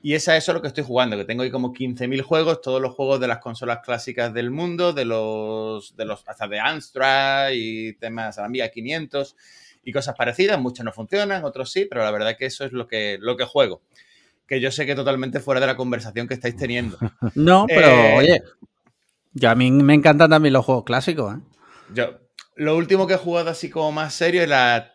Y 0.00 0.14
esa 0.14 0.36
es 0.36 0.44
eso 0.44 0.52
lo 0.52 0.62
que 0.62 0.68
estoy 0.68 0.84
jugando, 0.84 1.16
que 1.16 1.24
tengo 1.24 1.42
ahí 1.42 1.50
como 1.50 1.72
15.000 1.72 2.22
juegos, 2.22 2.60
todos 2.60 2.80
los 2.80 2.94
juegos 2.94 3.18
de 3.18 3.26
las 3.26 3.38
consolas 3.38 3.80
clásicas 3.84 4.32
del 4.32 4.50
mundo, 4.50 4.92
de 4.92 5.04
los, 5.04 5.96
de 5.96 6.04
los 6.04 6.22
hasta 6.28 6.46
de 6.46 6.60
Amstrad 6.60 7.50
y 7.52 7.94
temas 7.94 8.38
Amiga 8.38 8.68
500 8.68 9.36
y 9.82 9.92
cosas 9.92 10.14
parecidas. 10.16 10.60
Muchos 10.60 10.84
no 10.84 10.92
funcionan, 10.92 11.44
otros 11.44 11.72
sí, 11.72 11.86
pero 11.90 12.04
la 12.04 12.12
verdad 12.12 12.36
que 12.38 12.46
eso 12.46 12.64
es 12.64 12.72
lo 12.72 12.86
que, 12.86 13.18
lo 13.20 13.36
que 13.36 13.44
juego. 13.44 13.82
Que 14.46 14.60
yo 14.60 14.70
sé 14.70 14.86
que 14.86 14.94
totalmente 14.94 15.40
fuera 15.40 15.60
de 15.60 15.66
la 15.66 15.76
conversación 15.76 16.28
que 16.28 16.34
estáis 16.34 16.56
teniendo. 16.56 16.96
No, 17.34 17.66
pero 17.66 17.88
eh, 17.88 18.14
oye, 18.16 18.42
yo 19.32 19.50
a 19.50 19.56
mí 19.56 19.70
me 19.70 19.94
encantan 19.94 20.30
también 20.30 20.52
los 20.52 20.64
juegos 20.64 20.84
clásicos. 20.84 21.34
¿eh? 21.34 21.40
Yo, 21.92 22.20
lo 22.54 22.76
último 22.76 23.06
que 23.06 23.14
he 23.14 23.18
jugado 23.18 23.50
así 23.50 23.68
como 23.68 23.90
más 23.92 24.14
serio 24.14 24.42
es 24.42 24.48
la 24.48 24.94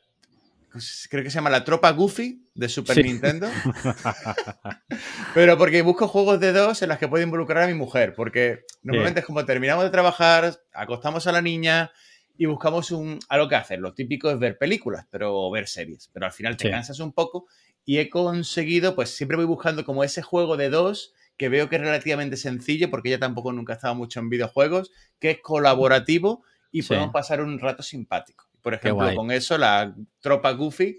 creo 1.09 1.23
que 1.23 1.29
se 1.29 1.35
llama 1.35 1.49
La 1.49 1.63
Tropa 1.63 1.91
Goofy 1.91 2.47
de 2.53 2.69
Super 2.69 3.03
Nintendo. 3.03 3.47
Pero 5.33 5.57
porque 5.57 5.81
busco 5.81 6.07
juegos 6.07 6.39
de 6.39 6.51
dos 6.51 6.81
en 6.81 6.89
las 6.89 6.99
que 6.99 7.07
puedo 7.07 7.23
involucrar 7.23 7.63
a 7.63 7.67
mi 7.67 7.73
mujer, 7.73 8.13
porque 8.15 8.65
normalmente 8.81 9.19
es 9.21 9.25
como 9.25 9.45
terminamos 9.45 9.83
de 9.83 9.89
trabajar, 9.89 10.59
acostamos 10.73 11.27
a 11.27 11.31
la 11.31 11.41
niña 11.41 11.91
y 12.37 12.45
buscamos 12.45 12.91
un, 12.91 13.19
algo 13.29 13.47
que 13.47 13.55
hacer. 13.55 13.79
Lo 13.79 13.93
típico 13.93 14.29
es 14.29 14.39
ver 14.39 14.57
películas, 14.57 15.05
pero 15.09 15.35
o 15.35 15.51
ver 15.51 15.67
series, 15.67 16.09
pero 16.11 16.25
al 16.25 16.31
final 16.31 16.57
te 16.57 16.69
cansas 16.69 16.99
un 16.99 17.13
poco 17.13 17.47
y 17.85 17.99
he 17.99 18.09
conseguido, 18.09 18.95
pues 18.95 19.09
siempre 19.09 19.37
voy 19.37 19.45
buscando 19.45 19.85
como 19.85 20.03
ese 20.03 20.21
juego 20.21 20.57
de 20.57 20.69
dos 20.69 21.13
que 21.37 21.49
veo 21.49 21.67
que 21.67 21.77
es 21.77 21.81
relativamente 21.81 22.37
sencillo, 22.37 22.89
porque 22.89 23.09
ella 23.09 23.19
tampoco 23.19 23.51
nunca 23.51 23.73
ha 23.73 23.75
estado 23.75 23.95
mucho 23.95 24.19
en 24.19 24.29
videojuegos, 24.29 24.91
que 25.19 25.31
es 25.31 25.39
colaborativo 25.41 26.43
y 26.71 26.83
podemos 26.83 27.11
pasar 27.11 27.41
un 27.41 27.59
rato 27.59 27.83
simpático. 27.83 28.47
Por 28.63 28.73
ejemplo, 28.73 29.13
con 29.13 29.29
eso, 29.29 29.57
la 29.57 29.93
tropa 30.21 30.51
Goofy, 30.51 30.97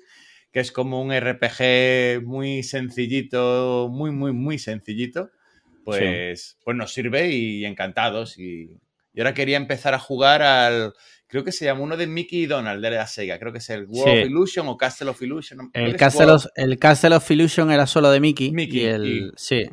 que 0.53 0.61
es 0.61 0.71
como 0.71 1.03
un 1.03 1.13
RPG 1.13 2.23
muy 2.23 2.63
sencillito, 2.63 3.89
muy, 3.91 4.11
muy, 4.13 4.33
muy 4.33 4.59
sencillito, 4.59 5.31
pues, 5.83 6.59
pues 6.63 6.77
nos 6.77 6.93
sirve 6.93 7.31
y 7.31 7.65
encantados. 7.65 8.39
Y, 8.39 8.79
ahora 9.17 9.33
quería 9.33 9.57
empezar 9.57 9.95
a 9.95 9.99
jugar 9.99 10.43
al. 10.43 10.93
Creo 11.27 11.43
que 11.43 11.53
se 11.53 11.65
llama 11.65 11.81
uno 11.81 11.97
de 11.97 12.07
Mickey 12.07 12.43
y 12.43 12.47
Donald 12.47 12.85
de 12.85 12.91
la 12.91 13.07
Sega. 13.07 13.39
Creo 13.39 13.51
que 13.51 13.59
es 13.59 13.71
el 13.71 13.87
World 13.87 14.19
of 14.21 14.27
Illusion 14.27 14.69
o 14.69 14.77
Castle 14.77 15.09
of 15.09 15.23
Illusion. 15.23 15.71
El 15.73 15.97
Castle 15.97 16.31
of, 16.31 16.47
el 16.55 16.79
Castle 16.79 17.17
of 17.17 17.31
Illusion 17.31 17.73
era 17.73 17.87
solo 17.87 18.11
de 18.11 18.21
Mickey. 18.21 18.53
Mickey 18.53 18.81
y 18.81 18.85
el, 18.85 19.33
Sí. 19.37 19.67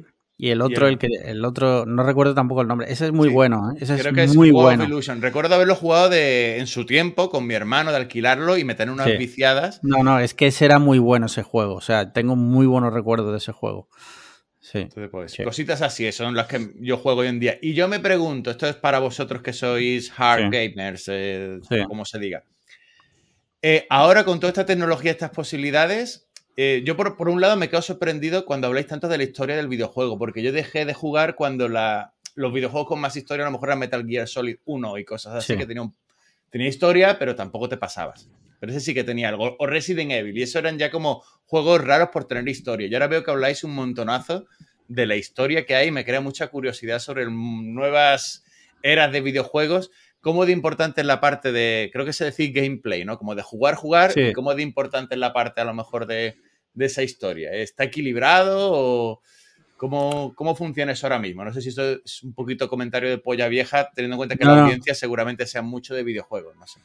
Y 0.44 0.50
el 0.50 0.62
otro, 0.62 0.88
el, 0.88 0.98
que, 0.98 1.06
el 1.26 1.46
otro, 1.46 1.86
no 1.86 2.02
recuerdo 2.02 2.34
tampoco 2.34 2.62
el 2.62 2.68
nombre. 2.68 2.92
Ese 2.92 3.06
es 3.06 3.12
muy 3.12 3.30
bueno, 3.30 3.70
¿eh? 3.70 3.78
Ese 3.80 3.96
Creo 3.96 4.10
es 4.10 4.16
que 4.16 4.24
es 4.24 4.36
muy 4.36 4.50
bueno. 4.50 4.88
Recuerdo 5.20 5.54
haberlo 5.54 5.76
jugado 5.76 6.10
de, 6.10 6.58
en 6.58 6.66
su 6.66 6.88
tiempo 6.88 7.30
con 7.30 7.46
mi 7.46 7.54
hermano, 7.54 7.92
de 7.92 7.98
alquilarlo 7.98 8.58
y 8.58 8.64
meter 8.64 8.90
unas 8.90 9.20
viciadas. 9.20 9.82
No, 9.84 10.04
no, 10.04 10.18
es 10.18 10.34
que 10.34 10.48
ese 10.48 10.66
era 10.66 10.80
muy 10.80 10.98
bueno 10.98 11.28
ese 11.28 11.44
juego. 11.44 11.76
O 11.76 11.82
sea, 11.82 12.12
tengo 12.12 12.36
muy 12.36 12.66
buenos 12.66 12.92
recuerdos 12.92 13.30
de 13.30 13.38
ese 13.38 13.52
juego. 13.52 13.88
Sí. 14.60 14.88
Pues, 15.12 15.38
cositas 15.44 15.84
así, 15.84 16.12
son 16.12 16.36
las 16.36 16.48
que 16.48 16.72
yo 16.80 16.98
juego 16.98 17.22
hoy 17.22 17.28
en 17.28 17.40
día. 17.40 17.60
Y 17.62 17.76
yo 17.76 17.88
me 17.88 18.00
pregunto, 18.00 18.50
esto 18.50 18.66
es 18.68 18.76
para 18.76 18.98
vosotros 18.98 19.44
que 19.44 19.54
sois 19.54 20.12
hard 20.18 20.52
gamers, 20.52 21.08
eh, 21.10 21.60
como 21.88 22.04
se 22.04 22.18
diga. 22.18 22.44
Eh, 23.62 23.86
ahora 23.92 24.24
con 24.24 24.40
toda 24.40 24.50
esta 24.50 24.66
tecnología, 24.66 25.12
estas 25.12 25.30
posibilidades, 25.30 26.31
eh, 26.58 26.84
yo 26.86 26.98
por, 26.98 27.30
un 27.30 27.42
lado 27.42 27.56
me 27.56 27.70
quedo 27.70 27.82
sorprendido 27.82 28.46
cuando 28.46 28.68
habláis 28.68 28.88
tanto 28.88 29.08
de 29.08 29.18
la 29.18 29.24
historia 29.24 29.56
del 29.56 29.68
videojuego, 29.68 30.18
porque 30.18 30.44
yo 30.44 30.52
dejé 30.52 30.86
de 30.86 30.94
jugar 30.94 31.36
cuando 31.36 31.68
los 31.68 32.54
videojuegos 32.54 32.88
con 32.88 33.00
más 33.00 33.16
historia 33.16 33.46
a 33.46 33.48
lo 33.48 33.52
mejor 33.52 33.70
eran 33.70 33.80
Metal 33.80 34.06
Gear 34.06 34.28
Solid 34.28 34.58
1 34.66 34.98
y 34.98 35.06
cosas 35.06 35.36
así, 35.36 35.58
que 35.58 35.66
tenía, 35.66 35.90
tenía 36.50 36.68
historia, 36.68 37.18
pero 37.18 37.36
tampoco 37.36 37.70
te 37.70 37.78
pasabas. 37.78 38.30
Pero 38.60 38.72
ese 38.72 38.82
sí 38.82 38.94
que 38.94 39.04
tenía 39.04 39.30
algo. 39.30 39.56
O 39.58 39.66
Resident 39.66 40.12
Evil, 40.12 40.38
y 40.38 40.44
eso 40.44 40.60
eran 40.60 40.78
ya 40.78 40.92
como 40.92 41.24
juegos 41.46 41.84
raros 41.84 42.10
por 42.14 42.26
tener 42.26 42.48
historia. 42.48 42.88
Y 42.88 42.94
ahora 42.94 43.08
veo 43.08 43.24
que 43.24 43.32
habláis 43.32 43.64
un 43.64 43.74
montonazo 43.74 44.46
de 44.88 45.08
la 45.08 45.16
historia 45.16 45.66
que 45.66 45.76
hay 45.76 45.88
y 45.88 45.92
me 45.92 46.06
crea 46.06 46.22
mucha 46.22 46.50
curiosidad 46.50 47.00
sobre 47.00 47.26
nuevas 47.32 48.44
eras 48.84 49.12
de 49.12 49.22
videojuegos 49.22 49.90
cómo 50.22 50.46
de 50.46 50.52
importante 50.52 51.02
es 51.02 51.08
la 51.08 51.20
parte 51.20 51.52
de, 51.52 51.90
creo 51.92 52.06
que 52.06 52.14
se 52.14 52.26
decir 52.26 52.54
gameplay, 52.54 53.04
¿no? 53.04 53.18
Como 53.18 53.36
de 53.36 53.42
jugar, 53.42 53.76
jugar, 53.76 54.12
y 54.16 54.32
cómo 54.34 54.54
de 54.54 54.62
importante 54.62 55.16
es 55.16 55.20
la 55.20 55.34
parte 55.34 55.62
a 55.62 55.66
lo 55.66 55.74
mejor 55.74 56.06
de, 56.06 56.38
esa 56.78 57.04
historia. 57.04 57.52
¿Está 57.52 57.84
equilibrado 57.84 58.72
o 58.72 59.22
cómo, 59.78 60.34
cómo, 60.36 60.56
funciona 60.56 60.94
eso 60.94 61.08
ahora 61.08 61.20
mismo? 61.20 61.44
No 61.44 61.52
sé 61.52 61.62
si 61.62 61.70
esto 61.70 62.00
es 62.06 62.24
un 62.24 62.34
poquito 62.34 62.70
comentario 62.70 63.10
de 63.10 63.18
polla 63.18 63.48
vieja, 63.48 63.90
teniendo 63.94 64.16
en 64.16 64.20
cuenta 64.20 64.36
que 64.38 64.46
la 64.46 64.64
audiencia 64.64 64.96
seguramente 64.96 65.46
sea 65.46 65.64
mucho 65.64 65.94
de 65.94 66.04
videojuegos, 66.04 66.56
no 66.56 66.68
sé. 66.68 66.80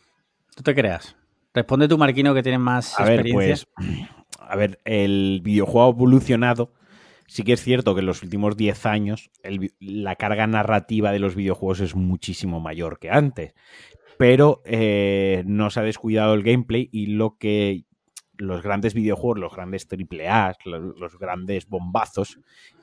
Tú 0.55 0.63
te 0.63 0.75
creas. 0.75 1.15
Responde 1.55 1.89
tu 1.89 1.99
Marquino 1.99 2.35
que 2.35 2.43
tiene 2.43 2.59
más 2.59 2.99
a 2.99 3.05
experiencia. 3.05 3.67
Ver, 3.79 3.87
pues, 3.87 4.09
a 4.39 4.57
ver, 4.57 4.79
el 4.85 5.41
videojuego 5.43 5.87
ha 5.87 5.91
evolucionado 5.91 6.73
Sí 7.27 7.43
que 7.43 7.55
es 7.55 7.63
cierto 7.63 7.95
que 7.95 8.01
en 8.01 8.07
los 8.07 8.23
últimos 8.23 8.57
10 8.57 8.87
años 8.87 9.31
la 9.81 10.17
carga 10.17 10.47
narrativa 10.47 11.13
de 11.13 11.19
los 11.19 11.35
videojuegos 11.35 11.81
es 11.81 11.95
muchísimo 11.95 12.61
mayor 12.61 12.99
que 12.99 13.11
antes, 13.11 13.55
pero 14.19 14.63
eh, 14.65 15.43
no 15.47 15.71
se 15.71 15.81
ha 15.81 15.83
descuidado 15.83 16.35
el 16.35 16.43
gameplay 16.43 16.89
y 16.93 17.07
lo 17.07 17.37
que 17.39 17.85
los 18.39 18.63
grandes 18.63 18.95
videojuegos, 18.95 19.39
los 19.39 19.55
grandes 19.55 19.89
AAA, 19.91 20.55
los, 20.65 20.99
los 20.99 21.19
grandes 21.19 21.69
bombazos, 21.69 22.39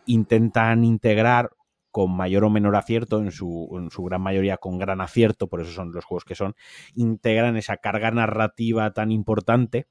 intentan 0.05 0.83
integrar 0.83 1.51
con 1.93 2.09
mayor 2.09 2.43
o 2.43 2.49
menor 2.49 2.75
acierto, 2.75 3.19
en 3.19 3.31
su, 3.31 3.69
en 3.79 3.91
su, 3.91 4.03
gran 4.03 4.19
mayoría 4.19 4.57
con 4.57 4.79
gran 4.79 4.99
acierto, 4.99 5.47
por 5.47 5.61
eso 5.61 5.71
son 5.71 5.91
los 5.91 6.03
juegos 6.05 6.25
que 6.25 6.33
son, 6.33 6.55
integran 6.95 7.55
esa 7.55 7.77
carga 7.77 8.09
narrativa 8.09 8.91
tan 8.93 9.11
importante 9.11 9.85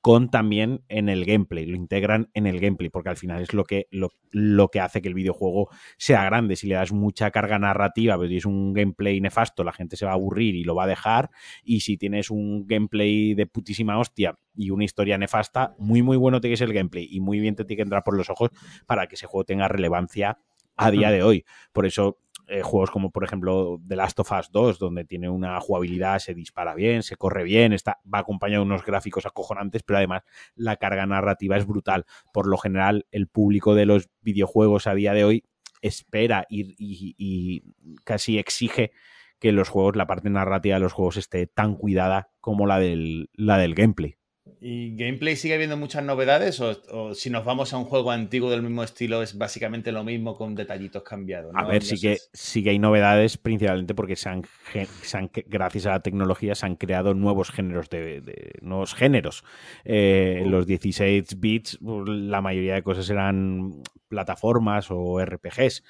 con 0.00 0.30
también 0.30 0.84
en 0.88 1.08
el 1.08 1.24
gameplay, 1.24 1.64
lo 1.64 1.76
integran 1.76 2.28
en 2.34 2.46
el 2.46 2.60
gameplay, 2.60 2.90
porque 2.90 3.08
al 3.08 3.16
final 3.16 3.40
es 3.40 3.54
lo 3.54 3.64
que, 3.64 3.86
lo, 3.90 4.68
que 4.68 4.80
hace 4.80 5.00
que 5.00 5.08
el 5.08 5.14
videojuego 5.14 5.70
sea 5.96 6.24
grande. 6.24 6.56
Si 6.56 6.66
le 6.66 6.74
das 6.74 6.92
mucha 6.92 7.30
carga 7.30 7.58
narrativa, 7.58 8.16
pero 8.16 8.28
tienes 8.28 8.44
un 8.44 8.74
gameplay 8.74 9.20
nefasto, 9.20 9.64
la 9.64 9.72
gente 9.72 9.96
se 9.96 10.04
va 10.04 10.12
a 10.12 10.14
aburrir 10.14 10.56
y 10.56 10.64
lo 10.64 10.74
va 10.74 10.84
a 10.84 10.88
dejar. 10.88 11.30
Y 11.62 11.80
si 11.80 11.96
tienes 11.96 12.30
un 12.30 12.66
gameplay 12.66 13.34
de 13.34 13.46
putísima 13.46 13.98
hostia 13.98 14.38
y 14.54 14.70
una 14.70 14.84
historia 14.84 15.16
nefasta, 15.16 15.74
muy 15.78 16.02
muy 16.02 16.16
bueno 16.16 16.40
tiene 16.40 16.52
que 16.52 16.58
ser 16.58 16.68
el 16.68 16.74
gameplay 16.74 17.08
y 17.10 17.20
muy 17.20 17.40
bien 17.40 17.54
te 17.54 17.64
tiene 17.64 17.78
que 17.78 17.82
entrar 17.84 18.04
por 18.04 18.16
los 18.16 18.28
ojos 18.28 18.50
para 18.86 19.06
que 19.06 19.14
ese 19.14 19.26
juego 19.26 19.44
tenga 19.44 19.68
relevancia 19.68 20.38
a 20.76 20.90
día 20.90 21.10
de 21.10 21.22
hoy. 21.22 21.44
Por 21.72 21.86
eso 21.86 22.18
eh, 22.46 22.62
juegos 22.62 22.90
como 22.90 23.10
por 23.10 23.24
ejemplo 23.24 23.80
The 23.86 23.96
Last 23.96 24.20
of 24.20 24.30
Us 24.32 24.50
2, 24.50 24.78
donde 24.78 25.04
tiene 25.04 25.30
una 25.30 25.58
jugabilidad, 25.60 26.18
se 26.18 26.34
dispara 26.34 26.74
bien, 26.74 27.02
se 27.02 27.16
corre 27.16 27.42
bien, 27.42 27.72
está, 27.72 28.00
va 28.12 28.18
acompañado 28.18 28.62
de 28.62 28.66
unos 28.66 28.84
gráficos 28.84 29.24
acojonantes, 29.24 29.82
pero 29.82 29.96
además 29.96 30.22
la 30.54 30.76
carga 30.76 31.06
narrativa 31.06 31.56
es 31.56 31.66
brutal. 31.66 32.04
Por 32.32 32.46
lo 32.46 32.58
general, 32.58 33.06
el 33.12 33.28
público 33.28 33.74
de 33.74 33.86
los 33.86 34.10
videojuegos 34.20 34.86
a 34.86 34.94
día 34.94 35.14
de 35.14 35.24
hoy 35.24 35.44
espera 35.80 36.46
y 36.48 37.62
casi 38.04 38.38
exige 38.38 38.92
que 39.38 39.52
los 39.52 39.68
juegos, 39.68 39.96
la 39.96 40.06
parte 40.06 40.30
narrativa 40.30 40.76
de 40.76 40.80
los 40.80 40.92
juegos 40.92 41.16
esté 41.16 41.46
tan 41.46 41.76
cuidada 41.76 42.30
como 42.40 42.66
la 42.66 42.78
del, 42.78 43.30
la 43.34 43.58
del 43.58 43.74
gameplay. 43.74 44.16
¿Y 44.60 44.94
gameplay 44.96 45.36
sigue 45.36 45.54
habiendo 45.54 45.76
muchas 45.78 46.04
novedades? 46.04 46.60
O, 46.60 47.14
si 47.14 47.30
nos 47.30 47.44
vamos 47.46 47.72
a 47.72 47.78
un 47.78 47.84
juego 47.84 48.10
antiguo 48.10 48.50
del 48.50 48.62
mismo 48.62 48.82
estilo, 48.82 49.22
es 49.22 49.38
básicamente 49.38 49.90
lo 49.90 50.04
mismo 50.04 50.36
con 50.36 50.54
detallitos 50.54 51.02
cambiados? 51.02 51.52
A 51.54 51.64
ver, 51.64 51.82
sí, 51.82 51.98
que, 51.98 52.18
sí 52.32 52.62
que 52.62 52.70
hay 52.70 52.78
novedades, 52.78 53.38
principalmente 53.38 53.94
porque 53.94 54.16
se 54.16 54.28
han, 54.28 54.42
gracias 55.46 55.86
a 55.86 55.92
la 55.92 56.00
tecnología 56.00 56.54
se 56.54 56.66
han 56.66 56.76
creado 56.76 57.14
nuevos 57.14 57.50
géneros 57.50 57.88
de, 57.88 58.52
nuevos 58.60 58.94
géneros. 58.94 59.44
Eh, 59.84 60.42
uh. 60.44 60.48
Los 60.48 60.66
16 60.66 61.40
bits, 61.40 61.78
la 61.80 62.42
mayoría 62.42 62.74
de 62.74 62.82
cosas 62.82 63.08
eran 63.08 63.82
plataformas 64.08 64.90
o 64.90 65.24
RPGs 65.24 65.82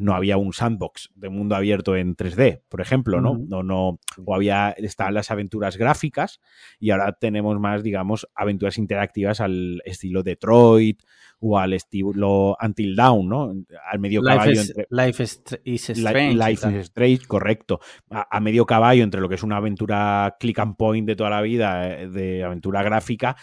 no 0.00 0.14
había 0.14 0.38
un 0.38 0.54
sandbox 0.54 1.10
de 1.14 1.28
mundo 1.28 1.54
abierto 1.54 1.94
en 1.94 2.16
3D, 2.16 2.62
por 2.70 2.80
ejemplo, 2.80 3.20
¿no? 3.20 3.36
no, 3.36 3.62
no 3.62 4.00
o 4.24 4.34
había, 4.34 4.70
estaban 4.70 5.12
las 5.12 5.30
aventuras 5.30 5.76
gráficas 5.76 6.40
y 6.78 6.90
ahora 6.90 7.12
tenemos 7.12 7.60
más, 7.60 7.82
digamos, 7.82 8.26
aventuras 8.34 8.78
interactivas 8.78 9.40
al 9.40 9.82
estilo 9.84 10.22
Detroit 10.22 11.02
o 11.40 11.58
al 11.58 11.74
estilo 11.74 12.56
Until 12.62 12.96
Dawn, 12.96 13.28
¿no? 13.28 13.54
Al 13.90 13.98
medio 13.98 14.22
caballo. 14.22 14.58
entre, 14.58 14.86
life 14.88 15.22
is 15.22 15.90
Strange. 15.90 16.34
Life 16.34 16.68
is 16.70 16.76
Strange, 16.86 17.26
correcto. 17.26 17.80
A, 18.10 18.40
medio 18.40 18.64
caballo 18.64 19.04
entre 19.04 19.20
lo 19.20 19.28
que 19.28 19.34
es 19.34 19.42
una 19.42 19.58
aventura 19.58 20.36
click 20.40 20.58
and 20.60 20.76
point 20.76 21.06
de 21.06 21.16
toda 21.16 21.28
la 21.28 21.42
vida, 21.42 22.00
eh, 22.00 22.08
de 22.08 22.42
aventura 22.42 22.82
gráfica, 22.82 23.36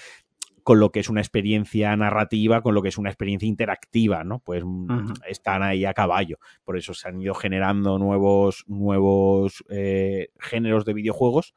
con 0.67 0.81
lo 0.81 0.91
que 0.91 0.99
es 0.99 1.07
una 1.07 1.21
experiencia 1.21 1.95
narrativa, 1.95 2.61
con 2.61 2.75
lo 2.75 2.81
que 2.81 2.89
es 2.89 2.97
una 2.97 3.09
experiencia 3.09 3.47
interactiva, 3.47 4.25
¿no? 4.25 4.39
Pues 4.39 4.65
uh-huh. 4.65 5.13
están 5.25 5.63
ahí 5.63 5.85
a 5.85 5.93
caballo. 5.93 6.39
Por 6.65 6.77
eso 6.77 6.93
se 6.93 7.07
han 7.07 7.21
ido 7.21 7.33
generando 7.35 7.97
nuevos, 7.97 8.65
nuevos 8.67 9.63
eh, 9.69 10.27
géneros 10.37 10.83
de 10.83 10.93
videojuegos. 10.93 11.55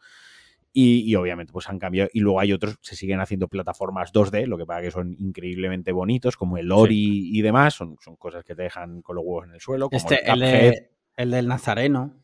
Y, 0.73 1.11
y, 1.11 1.16
obviamente 1.16 1.53
pues 1.53 1.69
han 1.69 1.81
cambiado 1.81 2.09
y 2.12 2.20
luego 2.20 2.39
hay 2.39 2.53
otros 2.53 2.78
se 2.81 2.95
siguen 2.95 3.19
haciendo 3.19 3.49
plataformas 3.49 4.12
2D 4.12 4.47
lo 4.47 4.57
que 4.57 4.66
pasa 4.66 4.82
que 4.82 4.93
son 4.93 5.16
increíblemente 5.19 5.91
bonitos 5.91 6.37
como 6.37 6.59
el 6.59 6.70
Ori 6.70 6.95
sí. 6.95 7.31
y 7.32 7.43
demás 7.43 7.74
son, 7.74 7.97
son 8.01 8.15
cosas 8.15 8.45
que 8.45 8.55
te 8.55 8.62
dejan 8.62 9.03
con 9.03 9.16
los 9.16 9.24
huevos 9.24 9.49
en 9.49 9.55
el 9.55 9.61
suelo 9.61 9.91
como 9.91 9.99
este, 9.99 10.24
el, 10.31 10.41
el, 10.45 10.70
de, 10.70 10.91
el 11.16 11.31
del 11.32 11.49
Nazareno 11.49 12.23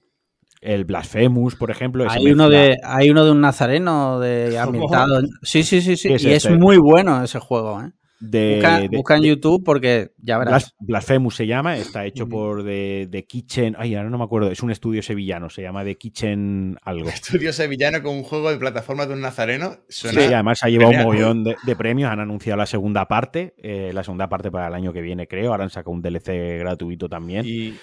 el 0.61 0.85
Blasphemous, 0.85 1.57
por 1.57 1.70
ejemplo. 1.70 2.07
Hay 2.09 2.31
uno, 2.31 2.49
de, 2.49 2.77
hay 2.83 3.11
uno 3.11 3.24
de 3.24 3.31
un 3.31 3.41
nazareno 3.41 4.20
de 4.20 4.59
ambientado. 4.59 5.23
Sí, 5.43 5.62
sí, 5.62 5.81
sí, 5.81 5.97
sí. 5.97 6.12
Es 6.12 6.24
y 6.24 6.33
este? 6.33 6.53
es 6.53 6.59
muy 6.59 6.77
bueno 6.77 7.23
ese 7.23 7.39
juego, 7.39 7.83
¿eh? 7.83 7.93
De, 8.19 8.55
busca, 8.55 8.81
de, 8.81 8.89
busca 8.89 9.16
en 9.16 9.23
de, 9.23 9.28
YouTube 9.28 9.62
porque 9.62 10.12
ya 10.16 10.39
verás. 10.39 10.74
Blasphemous 10.81 11.37
se 11.37 11.47
llama, 11.47 11.77
está 11.77 12.07
hecho 12.07 12.27
por 12.27 12.65
The, 12.65 13.09
The, 13.11 13.27
Kitchen. 13.27 13.77
Ay, 13.78 13.95
ahora 13.95 14.09
no 14.09 14.16
me 14.16 14.24
acuerdo, 14.24 14.51
es 14.51 14.62
un 14.62 14.70
estudio 14.70 15.03
sevillano, 15.03 15.51
se 15.51 15.61
llama 15.61 15.85
The 15.85 15.97
Kitchen 15.97 16.78
algo. 16.83 17.11
Estudio 17.11 17.53
sevillano 17.53 18.03
con 18.03 18.15
un 18.15 18.23
juego 18.23 18.51
de 18.51 18.57
plataforma 18.57 19.05
de 19.05 19.12
un 19.12 19.20
nazareno. 19.20 19.77
Suena 19.91 20.20
sí, 20.23 20.33
además 20.33 20.62
ha 20.62 20.69
llevado 20.69 20.93
un 20.93 20.97
mogollón 20.99 21.45
de, 21.45 21.77
premios. 21.77 22.11
Han 22.11 22.20
anunciado 22.20 22.57
la 22.57 22.66
segunda 22.66 23.07
parte, 23.07 23.55
eh, 23.59 23.91
la 23.93 24.03
segunda 24.03 24.31
parte 24.31 24.51
para 24.51 24.69
el 24.69 24.74
año 24.74 24.95
que 24.95 25.03
viene, 25.03 25.27
creo. 25.27 25.51
Ahora 25.51 25.65
han 25.65 25.70
sacado 25.70 25.91
un 25.91 26.01
DLC 26.01 26.59
gratuito 26.59 27.11
también. 27.11 27.45
Y, 27.45 27.74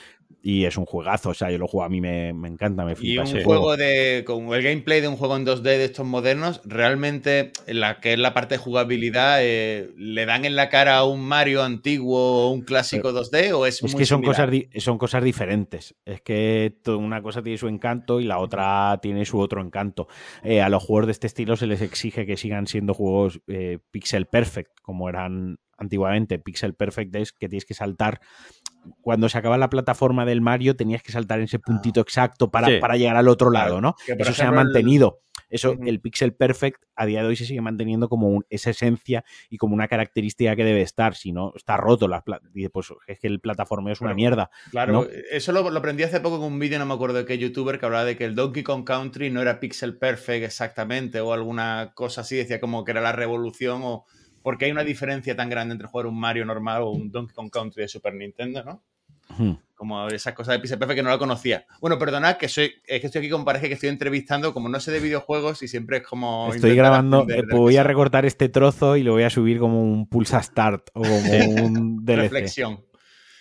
y 0.45 0.65
es 0.65 0.75
un 0.75 0.85
juegazo, 0.85 1.29
o 1.29 1.33
sea, 1.33 1.49
yo 1.51 1.57
lo 1.57 1.67
juego, 1.67 1.85
a 1.85 1.89
mí 1.89 2.01
me, 2.01 2.33
me 2.33 2.49
encanta, 2.49 2.83
me 2.83 2.97
flipa. 2.97 3.13
Y 3.13 3.17
un 3.17 3.43
juego, 3.43 3.45
juego 3.45 3.77
de, 3.77 4.25
como 4.27 4.53
el 4.55 4.61
gameplay 4.61 4.99
de 4.99 5.07
un 5.07 5.15
juego 5.15 5.37
en 5.37 5.45
2D 5.45 5.61
de 5.61 5.85
estos 5.85 6.05
modernos, 6.05 6.59
realmente, 6.65 7.53
la 7.65 8.01
que 8.01 8.11
es 8.11 8.19
la 8.19 8.33
parte 8.33 8.55
de 8.55 8.59
jugabilidad, 8.59 9.37
eh, 9.39 9.91
¿le 9.95 10.25
dan 10.25 10.43
en 10.43 10.57
la 10.57 10.67
cara 10.67 10.97
a 10.97 11.05
un 11.05 11.21
Mario 11.21 11.63
antiguo 11.63 12.19
o 12.19 12.51
un 12.51 12.61
clásico 12.61 13.13
Pero, 13.13 13.23
2D 13.23 13.53
o 13.53 13.65
es, 13.65 13.81
es 13.81 13.93
muy 13.93 14.01
que 14.01 14.05
son 14.05 14.19
similar? 14.19 14.49
cosas, 14.49 14.83
son 14.83 14.97
cosas 14.97 15.23
diferentes. 15.23 15.95
Es 16.03 16.19
que 16.19 16.75
una 16.87 17.21
cosa 17.21 17.41
tiene 17.41 17.57
su 17.57 17.69
encanto 17.69 18.19
y 18.19 18.25
la 18.25 18.39
otra 18.39 18.99
tiene 19.01 19.23
su 19.23 19.39
otro 19.39 19.61
encanto. 19.61 20.09
Eh, 20.43 20.61
a 20.61 20.67
los 20.67 20.83
juegos 20.83 21.05
de 21.05 21.13
este 21.13 21.27
estilo 21.27 21.55
se 21.55 21.67
les 21.67 21.81
exige 21.81 22.25
que 22.25 22.35
sigan 22.35 22.67
siendo 22.67 22.93
juegos 22.93 23.39
eh, 23.47 23.79
pixel 23.91 24.25
perfect, 24.25 24.71
como 24.81 25.07
eran 25.07 25.59
antiguamente. 25.77 26.39
Pixel 26.39 26.73
perfect 26.73 27.15
es 27.15 27.31
que 27.31 27.47
tienes 27.47 27.65
que 27.65 27.73
saltar 27.73 28.19
cuando 29.01 29.29
se 29.29 29.37
acaba 29.37 29.57
la 29.57 29.69
plataforma 29.69 30.25
del 30.25 30.41
Mario 30.41 30.75
tenías 30.75 31.01
que 31.03 31.11
saltar 31.11 31.39
en 31.39 31.45
ese 31.45 31.59
puntito 31.59 32.01
exacto 32.01 32.51
para, 32.51 32.67
Sí. 32.67 32.77
para 32.79 32.97
llegar 32.97 33.15
al 33.17 33.27
otro 33.27 33.49
lado, 33.51 33.81
¿no? 33.81 33.95
Que, 34.05 34.13
Eso 34.17 34.33
se 34.33 34.43
ha 34.43 34.51
mantenido. 34.51 35.19
Eso, 35.49 35.75
el 35.85 36.01
Pixel 36.01 36.33
Perfect 36.33 36.81
a 36.95 37.05
día 37.05 37.21
de 37.21 37.27
hoy 37.27 37.35
se 37.35 37.45
sigue 37.45 37.61
manteniendo 37.61 38.09
como 38.09 38.27
un- 38.27 38.45
esa 38.49 38.71
esencia 38.71 39.23
y 39.51 39.57
como 39.57 39.75
una 39.75 39.87
característica 39.87 40.55
que 40.55 40.63
debe 40.63 40.81
estar. 40.81 41.13
Si 41.15 41.31
no, 41.31 41.53
está 41.55 41.77
roto. 41.77 42.07
La, 42.07 42.23
pues 42.71 42.87
es 43.05 43.19
que 43.19 43.27
el 43.27 43.39
plataformeo 43.39 43.93
es 43.93 44.01
una 44.01 44.09
Claro. 44.09 44.15
mierda. 44.15 44.49
Claro, 44.71 44.93
¿no? 44.93 45.05
eso 45.31 45.51
lo, 45.51 45.69
lo 45.69 45.77
aprendí 45.79 46.01
hace 46.01 46.19
poco 46.21 46.37
en 46.37 46.41
un 46.53 46.57
vídeo, 46.59 46.79
no 46.79 46.87
me 46.87 46.93
acuerdo 46.95 47.17
de 47.19 47.25
qué 47.25 47.37
youtuber, 47.37 47.79
que 47.79 47.85
hablaba 47.85 48.03
de 48.05 48.17
que 48.17 48.25
el 48.25 48.33
Donkey 48.33 48.63
Kong 48.63 48.83
Country 48.83 49.29
no 49.29 49.41
era 49.43 49.59
pixel 49.59 49.95
perfect 49.97 50.43
exactamente 50.43 51.19
o 51.21 51.33
alguna 51.33 51.91
cosa 51.93 52.21
así, 52.21 52.35
decía 52.35 52.59
como 52.59 52.83
que 52.83 52.91
era 52.91 53.01
la 53.01 53.11
revolución 53.11 53.81
o 53.83 54.05
porque 54.43 54.65
hay 54.65 54.71
una 54.71 54.83
diferencia 54.83 55.35
tan 55.35 55.49
grande 55.49 55.71
entre 55.73 55.87
jugar 55.87 56.05
un 56.05 56.19
Mario 56.19 56.45
normal 56.45 56.83
o 56.83 56.91
un 56.91 57.09
Donkey 57.09 57.33
Kong 57.33 57.49
Country 57.49 57.83
de 57.83 57.87
Super 57.87 58.13
Nintendo, 58.13 58.63
¿no? 58.63 58.83
Ujú. 59.29 59.57
Como 59.73 60.07
esas 60.09 60.33
cosas 60.33 60.61
de 60.61 60.77
Perfect 60.77 60.95
que 60.95 61.03
no 61.03 61.09
la 61.09 61.17
conocía. 61.17 61.65
Bueno, 61.81 61.97
perdonad 61.97 62.37
que 62.37 62.47
soy, 62.47 62.73
es 62.85 63.01
que 63.01 63.07
estoy 63.07 63.19
aquí 63.19 63.29
con 63.29 63.43
pareja 63.43 63.67
que 63.67 63.73
estoy 63.73 63.89
entrevistando, 63.89 64.53
como 64.53 64.69
no 64.69 64.79
sé 64.79 64.91
de 64.91 64.99
videojuegos 64.99 65.63
y 65.63 65.67
siempre 65.67 65.97
es 65.97 66.03
como. 66.03 66.53
Estoy 66.53 66.75
grabando, 66.75 67.19
aprender 67.19 67.45
eh, 67.45 67.47
pues 67.49 67.59
voy 67.59 67.77
a 67.77 67.83
recortar 67.83 68.25
este 68.25 68.49
trozo 68.49 68.95
y 68.97 69.03
lo 69.03 69.13
voy 69.13 69.23
a 69.23 69.29
subir 69.29 69.59
como 69.59 69.81
un 69.81 70.07
pulsa 70.07 70.41
start 70.43 70.89
o 70.93 71.01
como 71.01 71.65
un 71.65 72.05
DLC. 72.05 72.21
Reflexión. 72.21 72.85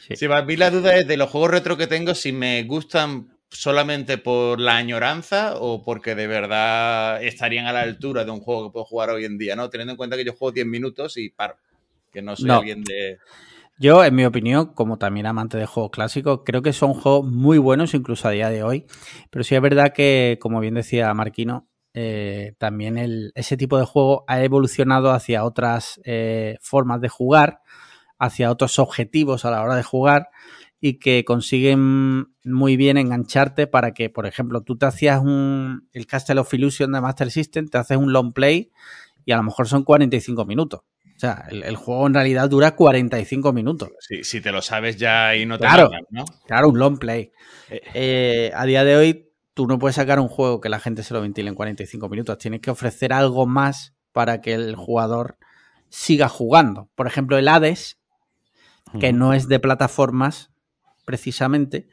Sí. 0.06 0.16
Sí, 0.16 0.28
para 0.28 0.44
mí 0.44 0.56
la 0.56 0.70
duda 0.70 0.96
es 0.96 1.06
de 1.06 1.16
los 1.16 1.30
juegos 1.30 1.50
retro 1.50 1.76
que 1.76 1.86
tengo, 1.86 2.14
si 2.14 2.32
me 2.32 2.64
gustan 2.64 3.31
solamente 3.52 4.18
por 4.18 4.58
la 4.60 4.76
añoranza 4.76 5.54
o 5.58 5.82
porque 5.82 6.14
de 6.14 6.26
verdad 6.26 7.22
estarían 7.22 7.66
a 7.66 7.72
la 7.72 7.82
altura 7.82 8.24
de 8.24 8.30
un 8.30 8.40
juego 8.40 8.64
que 8.68 8.72
puedo 8.72 8.84
jugar 8.84 9.10
hoy 9.10 9.24
en 9.24 9.38
día, 9.38 9.54
¿no? 9.56 9.68
Teniendo 9.70 9.92
en 9.92 9.96
cuenta 9.96 10.16
que 10.16 10.24
yo 10.24 10.32
juego 10.32 10.52
10 10.52 10.66
minutos 10.66 11.16
y 11.16 11.28
paro. 11.30 11.56
Que 12.10 12.22
no 12.22 12.36
soy 12.36 12.48
No. 12.48 12.58
alguien 12.58 12.82
de. 12.84 13.18
Yo, 13.78 14.04
en 14.04 14.14
mi 14.14 14.24
opinión, 14.24 14.74
como 14.74 14.98
también 14.98 15.26
amante 15.26 15.58
de 15.58 15.66
juegos 15.66 15.90
clásicos, 15.90 16.40
creo 16.44 16.62
que 16.62 16.72
son 16.72 16.94
juegos 16.94 17.24
muy 17.26 17.58
buenos 17.58 17.94
incluso 17.94 18.28
a 18.28 18.30
día 18.30 18.48
de 18.50 18.62
hoy. 18.62 18.86
Pero 19.30 19.44
sí 19.44 19.54
es 19.54 19.60
verdad 19.62 19.92
que, 19.92 20.38
como 20.40 20.60
bien 20.60 20.74
decía 20.74 21.12
Marquino, 21.14 21.68
eh, 21.94 22.54
también 22.58 22.96
el- 22.96 23.32
ese 23.34 23.56
tipo 23.56 23.78
de 23.78 23.84
juego 23.84 24.24
ha 24.28 24.42
evolucionado 24.42 25.10
hacia 25.10 25.44
otras 25.44 26.00
eh, 26.04 26.58
formas 26.60 27.00
de 27.00 27.08
jugar, 27.08 27.60
hacia 28.18 28.50
otros 28.50 28.78
objetivos 28.78 29.44
a 29.44 29.50
la 29.50 29.62
hora 29.62 29.74
de 29.74 29.82
jugar 29.82 30.28
y 30.84 30.94
que 30.98 31.24
consiguen 31.24 32.34
muy 32.42 32.76
bien 32.76 32.96
engancharte 32.96 33.68
para 33.68 33.94
que, 33.94 34.10
por 34.10 34.26
ejemplo, 34.26 34.62
tú 34.62 34.76
te 34.76 34.84
hacías 34.84 35.20
un, 35.20 35.88
el 35.92 36.08
Castle 36.08 36.40
of 36.40 36.52
Illusion 36.52 36.90
de 36.90 37.00
Master 37.00 37.30
System, 37.30 37.68
te 37.68 37.78
haces 37.78 37.96
un 37.96 38.12
long 38.12 38.32
play 38.32 38.72
y 39.24 39.30
a 39.30 39.36
lo 39.36 39.44
mejor 39.44 39.68
son 39.68 39.84
45 39.84 40.44
minutos. 40.44 40.80
O 40.80 41.18
sea, 41.20 41.46
el, 41.50 41.62
el 41.62 41.76
juego 41.76 42.08
en 42.08 42.14
realidad 42.14 42.50
dura 42.50 42.74
45 42.74 43.52
minutos. 43.52 43.90
Si, 44.00 44.24
si 44.24 44.40
te 44.40 44.50
lo 44.50 44.60
sabes 44.60 44.96
ya 44.96 45.36
y 45.36 45.46
no 45.46 45.56
te 45.56 45.66
Claro. 45.66 45.88
¿no? 46.10 46.24
Claro, 46.48 46.68
un 46.70 46.80
long 46.80 46.98
play. 46.98 47.30
Eh. 47.70 47.80
Eh, 47.94 48.52
a 48.52 48.66
día 48.66 48.82
de 48.82 48.96
hoy, 48.96 49.30
tú 49.54 49.68
no 49.68 49.78
puedes 49.78 49.94
sacar 49.94 50.18
un 50.18 50.26
juego 50.26 50.60
que 50.60 50.68
la 50.68 50.80
gente 50.80 51.04
se 51.04 51.14
lo 51.14 51.20
ventile 51.20 51.48
en 51.48 51.54
45 51.54 52.08
minutos. 52.08 52.38
Tienes 52.38 52.60
que 52.60 52.72
ofrecer 52.72 53.12
algo 53.12 53.46
más 53.46 53.94
para 54.10 54.40
que 54.40 54.54
el 54.54 54.74
jugador 54.74 55.38
siga 55.90 56.28
jugando. 56.28 56.90
Por 56.96 57.06
ejemplo, 57.06 57.38
el 57.38 57.46
Hades, 57.46 58.00
que 58.98 59.12
no 59.12 59.32
es 59.32 59.46
de 59.46 59.60
plataformas 59.60 60.51
precisamente, 61.04 61.88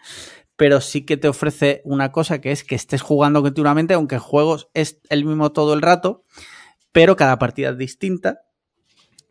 pero 0.55 0.81
sí 0.81 1.05
que 1.05 1.17
te 1.17 1.27
ofrece 1.27 1.81
una 1.85 2.11
cosa 2.11 2.41
que 2.41 2.51
es 2.51 2.63
que 2.63 2.75
estés 2.75 3.01
jugando 3.01 3.41
continuamente, 3.41 3.93
aunque 3.93 4.15
el 4.15 4.21
juego 4.21 4.57
es 4.73 4.99
el 5.09 5.25
mismo 5.25 5.51
todo 5.51 5.73
el 5.73 5.81
rato, 5.81 6.23
pero 6.91 7.15
cada 7.15 7.37
partida 7.39 7.69
es 7.69 7.77
distinta, 7.77 8.41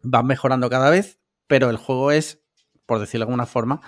vas 0.03 0.25
mejorando 0.25 0.71
cada 0.71 0.91
vez, 0.91 1.19
pero 1.47 1.71
el 1.71 1.77
juego 1.77 2.13
es, 2.13 2.41
por 2.87 2.99
decirlo 3.01 3.25
de 3.27 3.31
alguna 3.31 3.47
forma, 3.47 3.81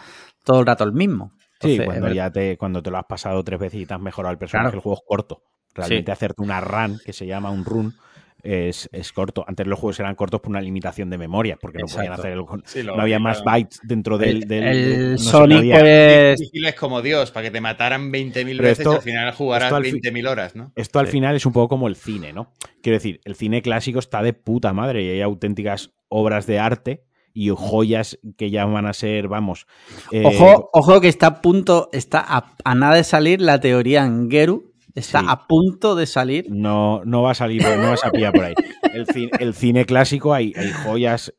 todo 0.45 0.61
el 0.61 0.67
rato 0.67 0.85
el 0.85 0.93
mismo. 0.93 1.33
Sí, 1.61 1.79
cuando 1.85 2.09
es 2.09 2.15
ya 2.15 2.31
te, 2.31 2.57
cuando 2.57 2.83
te 2.83 2.91
lo 2.91 2.97
has 2.99 3.05
pasado 3.05 3.45
tres 3.45 3.61
veces 3.61 3.81
y 3.83 3.87
te 3.87 3.93
has 3.95 4.01
mejorado 4.01 4.33
el 4.33 4.39
personaje, 4.39 4.69
Claro. 4.71 4.79
el 4.79 4.83
juego 4.83 4.97
es 4.97 5.03
corto. 5.07 5.43
Realmente 5.75 6.11
Sí. 6.11 6.12
hacerte 6.12 6.43
una 6.43 6.61
run, 6.61 6.99
que 7.05 7.12
se 7.12 7.27
llama 7.27 7.51
un 7.51 7.65
run, 7.65 7.95
es, 8.43 8.89
es 8.93 9.12
corto. 9.12 9.45
Antes 9.47 9.67
los 9.67 9.79
juegos 9.79 10.01
eran 10.01 10.15
cortos 10.15 10.41
por 10.41 10.51
una 10.51 10.61
limitación 10.61 11.11
de 11.11 11.19
memoria, 11.19 11.57
porque 11.61 11.79
no 11.79 11.87
podían 11.87 12.12
hacer 12.12 12.33
el, 12.33 12.45
Sí, 12.65 12.83
lo- 12.83 12.97
no 12.97 13.03
había 13.03 13.19
más 13.19 13.43
bytes 13.45 13.81
dentro 13.83 14.19
del... 14.19 14.43
El, 14.43 14.49
del- 14.49 14.62
el 14.65 15.12
no 15.12 15.19
Sonic 15.19 15.59
podía. 15.59 15.79
pues, 15.81 16.39
Difícil 16.41 16.67
es 16.67 16.75
como 16.75 17.03
Dios, 17.03 17.31
para 17.31 17.45
que 17.47 17.51
te 17.51 17.61
mataran 17.61 18.11
20.000 18.12 18.33
Pero 18.57 18.62
veces 18.62 18.79
esto- 18.81 18.93
y 18.93 18.97
al 18.97 19.03
final 19.03 19.33
jugarás 19.35 19.67
esto 19.67 19.77
al 19.77 19.85
fi- 19.85 19.93
20.000 20.01 20.29
horas, 20.29 20.57
¿no? 20.57 20.73
Esto 20.77 20.99
al 20.99 21.07
Sí. 21.07 21.12
final 21.12 21.37
es 21.37 21.47
un 21.47 21.53
poco 21.53 21.69
como 21.69 21.89
el 21.89 21.97
cine, 21.97 22.33
¿no? 22.33 22.53
Quiero 22.83 22.97
decir, 22.97 23.21
el 23.25 23.35
cine 23.35 23.62
clásico 23.62 23.99
está 23.99 24.23
de 24.23 24.33
puta 24.33 24.73
madre 24.73 25.03
y 25.05 25.11
hay 25.11 25.21
auténticas 25.23 25.91
obras 26.09 26.47
de 26.47 26.59
arte 26.59 27.05
y 27.33 27.51
joyas 27.51 28.19
que 28.37 28.51
ya 28.51 28.65
van 28.65 28.87
a 28.87 28.93
ser, 28.93 29.29
vamos... 29.29 29.67
eh, 30.11 30.25
Ojo, 30.27 30.69
ojo 30.73 31.01
que 31.01 31.07
está 31.09 31.27
a 31.29 31.41
punto, 31.43 31.89
está 31.93 32.25
a, 32.27 32.55
a 32.65 32.75
nada 32.75 32.97
de 32.97 33.05
salir 33.05 33.41
la 33.41 33.61
teoría 33.61 34.05
en 34.05 34.29
Geru. 34.31 34.70
Está 34.95 35.21
Sí. 35.21 35.27
a 35.29 35.47
punto 35.47 35.95
de 35.95 36.07
salir. 36.07 36.47
No, 36.51 37.03
no 37.05 37.23
va 37.23 37.33
a 37.33 37.35
salir, 37.35 37.62
no 37.62 37.91
vas 37.91 38.05
a 38.05 38.11
pillar 38.11 38.33
por 38.33 38.45
ahí. 38.45 38.55
El, 38.93 39.07
ci- 39.07 39.31
el 39.39 39.55
cine 39.55 39.85
clásico 39.85 40.35
hay, 40.35 40.53
hay 40.57 40.71
joyas 40.85 41.33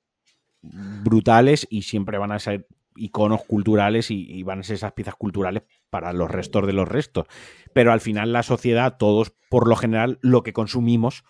brutales 0.61 1.67
y 1.69 1.83
siempre 1.83 2.17
van 2.17 2.31
a 2.31 2.39
ser 2.39 2.67
iconos 2.95 3.41
culturales 3.45 4.11
y, 4.11 4.29
y 4.31 4.43
van 4.43 4.59
a 4.59 4.63
ser 4.63 4.75
esas 4.75 4.93
piezas 4.93 5.15
culturales 5.15 5.63
para 5.89 6.13
los 6.13 6.29
restos 6.29 6.67
de 6.67 6.73
los 6.73 6.87
restos. 6.87 7.25
Pero 7.73 7.91
al 7.91 8.01
final 8.01 8.33
la 8.33 8.43
sociedad, 8.43 8.97
todos 8.97 9.33
por 9.49 9.67
lo 9.67 9.75
general, 9.75 10.19
lo 10.21 10.43
que 10.43 10.53
consumimos 10.53 11.23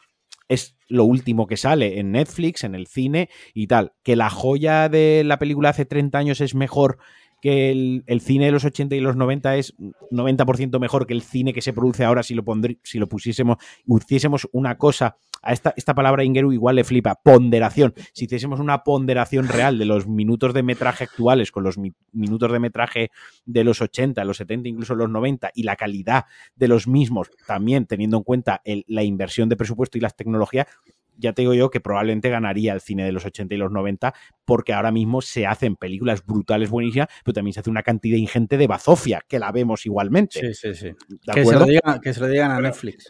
es 0.50 0.76
lo 0.90 1.06
último 1.06 1.48
que 1.48 1.56
sale 1.56 2.00
en 2.00 2.12
Netflix, 2.12 2.64
en 2.66 2.76
el 2.76 2.88
cine 2.88 3.30
y 3.54 3.68
tal. 3.68 3.94
Que 4.04 4.16
la 4.18 4.30
joya 4.30 4.90
de 4.90 5.24
la 5.26 5.40
película 5.40 5.70
hace 5.70 5.86
30 5.86 6.18
años 6.18 6.42
es 6.42 6.56
mejor 6.56 6.98
que 7.42 7.72
el, 7.72 8.22
cine 8.22 8.46
de 8.46 8.52
los 8.52 8.64
80 8.64 8.96
y 8.96 9.00
los 9.02 9.16
90 9.16 9.58
es 9.58 9.76
90% 10.12 10.80
mejor 10.80 11.08
que 11.08 11.14
el 11.14 11.22
cine 11.24 11.54
que 11.54 11.62
se 11.62 11.74
produce 11.74 12.04
ahora 12.06 12.24
si 12.24 12.36
lo, 12.36 12.44
pondrí- 12.44 12.80
si 12.84 13.00
lo 13.00 13.10
pusiésemos, 13.10 13.58
hiciésemos 13.88 14.48
una 14.52 14.78
cosa, 14.78 15.18
a 15.42 15.54
esta, 15.54 15.74
esta 15.76 15.96
palabra 15.96 16.24
Ingeru 16.24 16.54
igual 16.54 16.76
le 16.76 16.84
flipa, 16.84 17.16
ponderación. 17.16 17.96
Si 18.14 18.26
hiciésemos 18.26 18.60
una 18.60 18.84
ponderación 18.84 19.48
real 19.48 19.80
de 19.80 19.86
los 19.86 20.08
minutos 20.08 20.54
de 20.54 20.62
metraje 20.62 21.06
actuales 21.06 21.52
con 21.52 21.64
los 21.64 21.80
mi- 21.80 21.94
minutos 22.12 22.52
de 22.52 22.60
metraje 22.60 23.10
de 23.46 23.64
los 23.64 23.82
80, 23.82 24.24
los 24.24 24.38
70, 24.38 24.70
incluso 24.70 24.94
los 24.94 25.10
90 25.10 25.50
y 25.56 25.64
la 25.64 25.76
calidad 25.76 26.26
de 26.56 26.68
los 26.68 26.88
mismos, 26.88 27.32
también 27.48 27.88
teniendo 27.88 28.18
en 28.18 28.24
cuenta 28.24 28.62
la 28.86 29.02
inversión 29.04 29.50
de 29.50 29.56
presupuesto 29.58 29.98
y 29.98 30.02
las 30.02 30.16
tecnologías, 30.16 30.68
ya 31.18 31.34
te 31.34 31.44
digo 31.44 31.54
yo 31.54 31.70
que 31.70 31.80
probablemente 31.80 32.30
ganaría 32.30 32.74
el 32.74 32.82
cine 32.82 33.06
de 33.06 33.12
los 33.12 33.26
80 33.26 33.54
y 33.54 33.58
los 33.58 33.72
90 33.72 34.14
porque 34.46 34.74
ahora 34.74 34.92
mismo 34.92 35.22
se 35.22 35.46
hacen 35.46 35.76
películas 35.76 36.26
brutales, 36.26 36.70
buenísimas, 36.70 37.08
pero 37.24 37.34
también 37.34 37.54
se 37.54 37.62
hace 37.62 37.70
una 37.70 37.84
cantidad 37.84 38.18
ingente 38.18 38.58
de 38.58 38.68
bazofia, 38.68 39.24
que 39.28 39.40
la 39.40 39.52
vemos 39.52 39.86
igualmente. 39.86 40.40
Sí, 40.40 40.54
sí, 40.54 40.76
sí. 40.76 40.92
Que 41.34 41.46
se, 41.46 41.54
lo 41.54 41.66
digan, 41.66 42.00
que 42.02 42.14
se, 42.14 42.20
lo 42.20 42.28
digan, 42.28 42.52
a 42.52 42.60
Netflix. 42.60 43.08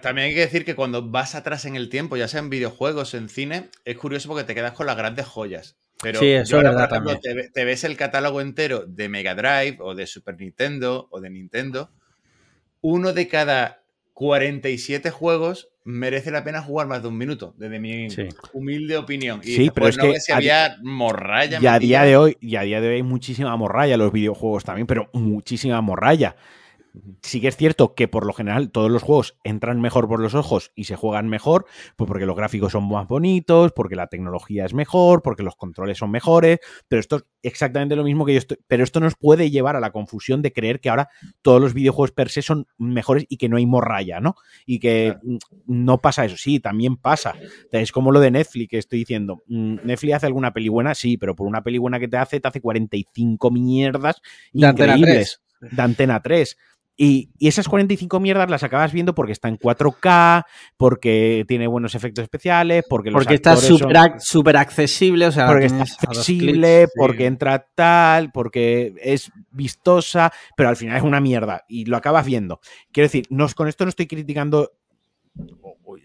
también 0.00 0.28
hay 0.28 0.34
que 0.34 0.40
decir 0.40 0.64
que 0.64 0.74
cuando 0.74 1.08
vas 1.08 1.34
atrás 1.34 1.64
en 1.64 1.76
el 1.76 1.88
tiempo, 1.88 2.16
ya 2.16 2.28
sea 2.28 2.40
en 2.40 2.50
videojuegos, 2.50 3.14
en 3.14 3.28
cine, 3.28 3.70
es 3.84 3.96
curioso 3.96 4.28
porque 4.28 4.44
te 4.44 4.54
quedas 4.54 4.72
con 4.72 4.86
las 4.86 4.96
grandes 4.96 5.26
joyas. 5.26 5.76
Pero 6.02 6.18
sí, 6.18 6.28
eso 6.28 6.56
es 6.56 6.62
verdad 6.62 7.20
te, 7.52 7.64
ves 7.64 7.84
el 7.84 7.96
catálogo 7.96 8.40
entero 8.40 8.86
de 8.86 9.08
Mega 9.08 9.34
Drive 9.34 9.76
o 9.80 9.94
de 9.94 10.06
Super 10.06 10.38
Nintendo 10.38 11.08
o 11.10 11.20
de 11.20 11.30
Nintendo. 11.30 11.92
Uno 12.80 13.12
de 13.12 13.28
cada 13.28 13.84
47 14.14 15.10
juegos 15.10 15.69
merece 15.84 16.30
la 16.30 16.44
pena 16.44 16.62
jugar 16.62 16.86
más 16.86 17.02
de 17.02 17.08
un 17.08 17.16
minuto, 17.16 17.54
desde 17.56 17.78
mi 17.78 18.08
humilde 18.52 18.96
opinión. 18.96 19.40
Y 19.42 19.56
sí, 19.56 19.70
pero 19.74 19.88
es 19.88 19.96
que 19.96 20.20
si 20.20 20.32
había 20.32 20.76
morralla. 20.82 21.58
Y 21.60 21.66
a 21.66 21.78
día 21.78 22.02
de 22.02 22.16
hoy, 22.16 22.36
y 22.40 22.56
a 22.56 22.62
día 22.62 22.80
de 22.80 22.88
hoy 22.88 22.94
hay 22.96 23.02
muchísima 23.02 23.56
morralla 23.56 23.96
los 23.96 24.12
videojuegos 24.12 24.64
también, 24.64 24.86
pero 24.86 25.08
muchísima 25.12 25.80
morralla 25.80 26.36
sí 27.22 27.40
que 27.40 27.48
es 27.48 27.56
cierto 27.56 27.94
que 27.94 28.08
por 28.08 28.26
lo 28.26 28.32
general 28.32 28.70
todos 28.70 28.90
los 28.90 29.02
juegos 29.02 29.36
entran 29.44 29.80
mejor 29.80 30.08
por 30.08 30.20
los 30.20 30.34
ojos 30.34 30.72
y 30.74 30.84
se 30.84 30.96
juegan 30.96 31.28
mejor, 31.28 31.66
pues 31.96 32.08
porque 32.08 32.26
los 32.26 32.36
gráficos 32.36 32.72
son 32.72 32.88
más 32.88 33.06
bonitos, 33.06 33.72
porque 33.72 33.96
la 33.96 34.08
tecnología 34.08 34.64
es 34.64 34.74
mejor, 34.74 35.22
porque 35.22 35.42
los 35.42 35.56
controles 35.56 35.98
son 35.98 36.10
mejores, 36.10 36.58
pero 36.88 37.00
esto 37.00 37.16
es 37.16 37.24
exactamente 37.42 37.96
lo 37.96 38.04
mismo 38.04 38.24
que 38.24 38.32
yo 38.32 38.38
estoy, 38.38 38.58
pero 38.66 38.84
esto 38.84 39.00
nos 39.00 39.14
puede 39.14 39.50
llevar 39.50 39.76
a 39.76 39.80
la 39.80 39.92
confusión 39.92 40.42
de 40.42 40.52
creer 40.52 40.80
que 40.80 40.90
ahora 40.90 41.08
todos 41.42 41.60
los 41.60 41.74
videojuegos 41.74 42.12
per 42.12 42.30
se 42.30 42.42
son 42.42 42.66
mejores 42.78 43.26
y 43.28 43.36
que 43.36 43.48
no 43.48 43.56
hay 43.56 43.66
morralla, 43.66 44.20
¿no? 44.20 44.34
Y 44.66 44.78
que 44.78 45.16
no 45.66 45.98
pasa 45.98 46.24
eso, 46.24 46.36
sí, 46.36 46.60
también 46.60 46.96
pasa. 46.96 47.34
Es 47.72 47.92
como 47.92 48.12
lo 48.12 48.20
de 48.20 48.30
Netflix 48.30 48.70
que 48.70 48.78
estoy 48.78 49.00
diciendo, 49.00 49.42
mm, 49.46 49.76
Netflix 49.84 50.14
hace 50.14 50.26
alguna 50.26 50.52
peli 50.52 50.68
buena, 50.68 50.94
sí, 50.94 51.16
pero 51.16 51.34
por 51.34 51.46
una 51.46 51.62
peli 51.62 51.78
buena 51.78 51.98
que 51.98 52.08
te 52.08 52.16
hace, 52.16 52.40
te 52.40 52.48
hace 52.48 52.60
45 52.60 53.50
mierdas 53.50 54.20
increíbles. 54.52 55.40
De 55.60 55.82
Antena 55.82 56.22
3. 56.22 56.56
Y, 57.02 57.30
esas 57.40 57.66
45 57.66 58.20
mierdas 58.20 58.50
las 58.50 58.62
acabas 58.62 58.92
viendo 58.92 59.14
porque 59.14 59.32
está 59.32 59.48
en 59.48 59.56
4K, 59.58 60.44
porque 60.76 61.46
tiene 61.48 61.66
buenos 61.66 61.94
efectos 61.94 62.24
especiales, 62.24 62.84
porque 62.86 63.10
Porque 63.10 63.36
está 63.36 63.56
súper 63.56 64.58
accesible, 64.58 65.26
o 65.26 65.32
sea, 65.32 65.46
porque 65.46 65.64
está 65.64 65.84
accesible, 65.84 66.88
porque 66.94 67.24
entra 67.24 67.66
tal, 67.74 68.30
porque 68.32 68.92
es 69.00 69.32
vistosa, 69.50 70.30
pero 70.54 70.68
al 70.68 70.76
final 70.76 70.98
es 70.98 71.02
una 71.02 71.22
mierda 71.22 71.64
y 71.68 71.86
lo 71.86 71.96
acabas 71.96 72.26
viendo. 72.26 72.60
Quiero 72.92 73.06
decir, 73.06 73.26
con 73.56 73.66
esto 73.66 73.86
no 73.86 73.88
estoy 73.88 74.06
criticando 74.06 74.72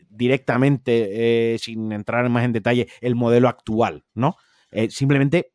directamente, 0.09 1.55
eh, 1.55 1.57
sin 1.59 1.91
entrar 1.91 2.30
más 2.30 2.45
en 2.45 2.53
detalle, 2.53 2.88
el 3.01 3.15
modelo 3.15 3.49
actual, 3.49 4.05
¿no? 4.13 4.38
Eh, 4.72 4.89
simplemente 4.89 5.51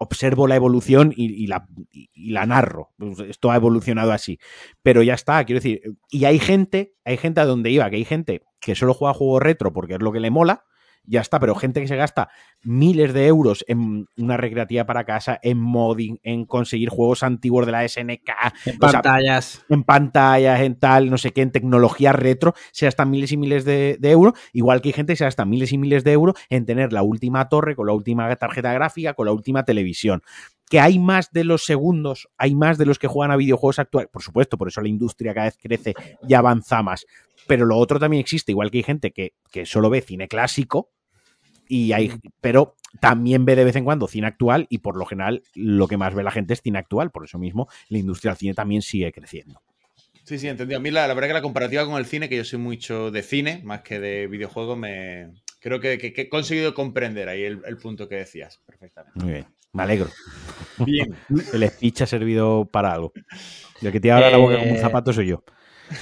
observo 0.00 0.48
la 0.48 0.56
evolución 0.56 1.12
y, 1.14 1.46
la, 1.46 1.68
la, 2.14 2.46
narro. 2.46 2.90
Pues 2.96 3.20
esto 3.20 3.50
ha 3.50 3.56
evolucionado 3.56 4.12
así. 4.12 4.38
Pero 4.82 5.02
ya 5.02 5.12
está, 5.12 5.44
quiero 5.44 5.58
decir. 5.58 5.82
Y 6.10 6.24
hay 6.24 6.38
gente, 6.38 6.94
hay 7.04 7.18
gente 7.18 7.40
a 7.40 7.44
donde 7.44 7.70
iba, 7.70 7.88
que 7.90 7.96
hay 7.96 8.06
gente 8.06 8.42
que 8.60 8.74
solo 8.74 8.94
juega 8.94 9.12
juegos 9.12 9.42
retro 9.42 9.72
porque 9.74 9.94
es 9.94 10.00
lo 10.00 10.10
que 10.10 10.20
le 10.20 10.30
mola, 10.30 10.64
ya 11.10 11.20
está, 11.20 11.40
pero 11.40 11.56
gente 11.56 11.80
que 11.80 11.88
se 11.88 11.96
gasta 11.96 12.30
miles 12.62 13.12
de 13.12 13.26
euros 13.26 13.64
en 13.66 14.06
una 14.16 14.36
recreativa 14.36 14.86
para 14.86 15.04
casa, 15.04 15.40
en 15.42 15.58
modding, 15.58 16.20
en 16.22 16.44
conseguir 16.46 16.88
juegos 16.88 17.24
antiguos 17.24 17.66
de 17.66 17.72
la 17.72 17.86
SNK, 17.86 18.30
en 18.66 18.78
pantallas, 18.78 19.64
en 19.68 19.82
pantallas, 19.82 20.60
en 20.60 20.78
tal, 20.78 21.10
no 21.10 21.18
sé 21.18 21.32
qué, 21.32 21.42
en 21.42 21.50
tecnología 21.50 22.12
retro, 22.12 22.54
se 22.70 22.86
gastan 22.86 23.10
miles 23.10 23.32
y 23.32 23.36
miles 23.36 23.64
de, 23.64 23.98
euros, 24.02 24.34
igual 24.52 24.80
que 24.80 24.90
hay 24.90 24.92
gente 24.92 25.14
que 25.14 25.16
se 25.16 25.24
gasta 25.24 25.44
miles 25.44 25.72
y 25.72 25.78
miles 25.78 26.04
de 26.04 26.12
euros 26.12 26.36
en 26.48 26.64
tener 26.64 26.92
la 26.92 27.02
última 27.02 27.48
torre 27.48 27.74
con 27.74 27.88
la 27.88 27.92
última 27.92 28.34
tarjeta 28.36 28.72
gráfica, 28.72 29.14
con 29.14 29.26
la 29.26 29.32
última 29.32 29.64
televisión. 29.64 30.22
Que 30.68 30.78
hay 30.78 31.00
más 31.00 31.32
de 31.32 31.42
los 31.42 31.64
segundos, 31.64 32.28
hay 32.38 32.54
más 32.54 32.78
de 32.78 32.86
los 32.86 33.00
que 33.00 33.08
juegan 33.08 33.32
a 33.32 33.36
videojuegos 33.36 33.80
actuales, 33.80 34.08
por 34.12 34.22
supuesto, 34.22 34.56
por 34.56 34.68
eso 34.68 34.80
la 34.80 34.88
industria 34.88 35.34
cada 35.34 35.46
vez 35.46 35.58
crece 35.60 35.94
y 36.28 36.34
avanza 36.34 36.80
más. 36.84 37.04
Pero 37.48 37.66
lo 37.66 37.76
otro 37.76 37.98
también 37.98 38.20
existe, 38.20 38.52
igual 38.52 38.70
que 38.70 38.78
hay 38.78 38.84
gente 38.84 39.10
que, 39.10 39.34
que 39.50 39.66
solo 39.66 39.90
ve 39.90 40.02
cine 40.02 40.28
clásico, 40.28 40.90
y 41.70 41.92
hay, 41.92 42.12
pero 42.40 42.74
también 42.98 43.44
ve 43.44 43.54
de 43.54 43.64
vez 43.64 43.76
en 43.76 43.84
cuando 43.84 44.08
cine 44.08 44.26
actual 44.26 44.66
y 44.68 44.78
por 44.78 44.96
lo 44.96 45.06
general 45.06 45.44
lo 45.54 45.86
que 45.86 45.96
más 45.96 46.12
ve 46.14 46.24
la 46.24 46.32
gente 46.32 46.52
es 46.52 46.62
cine 46.62 46.80
actual. 46.80 47.12
Por 47.12 47.24
eso 47.24 47.38
mismo 47.38 47.68
la 47.88 47.98
industria 47.98 48.32
del 48.32 48.38
cine 48.38 48.54
también 48.54 48.82
sigue 48.82 49.12
creciendo. 49.12 49.62
Sí, 50.24 50.36
sí, 50.38 50.48
entendido. 50.48 50.78
A 50.78 50.82
mí 50.82 50.90
la, 50.90 51.06
verdad 51.06 51.28
que 51.28 51.34
la 51.34 51.42
comparativa 51.42 51.86
con 51.86 51.96
el 51.96 52.06
cine, 52.06 52.28
que 52.28 52.36
yo 52.36 52.44
soy 52.44 52.58
mucho 52.58 53.12
de 53.12 53.22
cine 53.22 53.60
más 53.62 53.82
que 53.82 54.00
de 54.00 54.26
videojuegos, 54.26 54.76
me 54.76 55.28
creo 55.60 55.78
que, 55.78 55.92
he 56.16 56.28
conseguido 56.28 56.74
comprender 56.74 57.28
ahí 57.28 57.44
el, 57.44 57.76
punto 57.80 58.08
que 58.08 58.16
decías 58.16 58.60
perfectamente. 58.66 59.20
Muy 59.20 59.32
bien, 59.32 59.46
me 59.72 59.84
alegro. 59.84 60.08
Bien. 60.78 61.14
el 61.52 61.68
speech 61.68 62.02
ha 62.02 62.06
servido 62.06 62.64
para 62.64 62.92
algo. 62.92 63.12
El 63.80 63.92
que 63.92 64.00
te 64.00 64.10
abra 64.10 64.28
la 64.28 64.38
boca 64.38 64.58
con 64.58 64.68
un 64.68 64.74
eh, 64.74 64.80
zapato 64.80 65.12
soy 65.12 65.28
yo. 65.28 65.44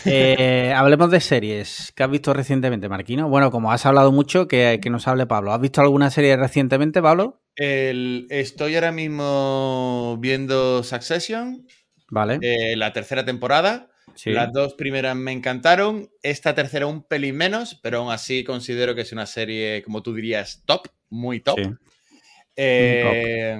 Eh, 0.04 0.72
hablemos 0.74 1.10
de 1.10 1.20
series. 1.20 1.92
¿Qué 1.94 2.02
has 2.02 2.10
visto 2.10 2.32
recientemente, 2.34 2.88
Marquino? 2.88 3.28
Bueno, 3.28 3.50
como 3.50 3.72
has 3.72 3.86
hablado 3.86 4.12
mucho, 4.12 4.46
que, 4.46 4.80
que 4.82 4.90
nos 4.90 5.08
hable 5.08 5.26
Pablo. 5.26 5.52
¿Has 5.52 5.60
visto 5.60 5.80
alguna 5.80 6.10
serie 6.10 6.36
recientemente, 6.36 7.02
Pablo? 7.02 7.40
estoy 7.60 8.76
ahora 8.76 8.92
mismo 8.92 10.16
viendo 10.20 10.84
Succession. 10.84 11.66
Vale. 12.10 12.38
Eh, 12.40 12.76
la 12.76 12.92
tercera 12.92 13.24
temporada. 13.24 13.90
Las 14.24 14.52
dos 14.52 14.74
primeras 14.74 15.14
me 15.16 15.32
encantaron. 15.32 16.10
Esta 16.22 16.54
tercera 16.54 16.86
un 16.86 17.02
pelín 17.02 17.36
menos, 17.36 17.78
pero 17.82 17.98
aún 17.98 18.12
así 18.12 18.42
considero 18.42 18.94
que 18.94 19.02
es 19.02 19.12
una 19.12 19.26
serie, 19.26 19.82
como 19.82 20.02
tú 20.02 20.14
dirías, 20.14 20.62
top, 20.64 20.88
muy 21.08 21.40
top. 21.40 21.58
Eh, 22.56 23.56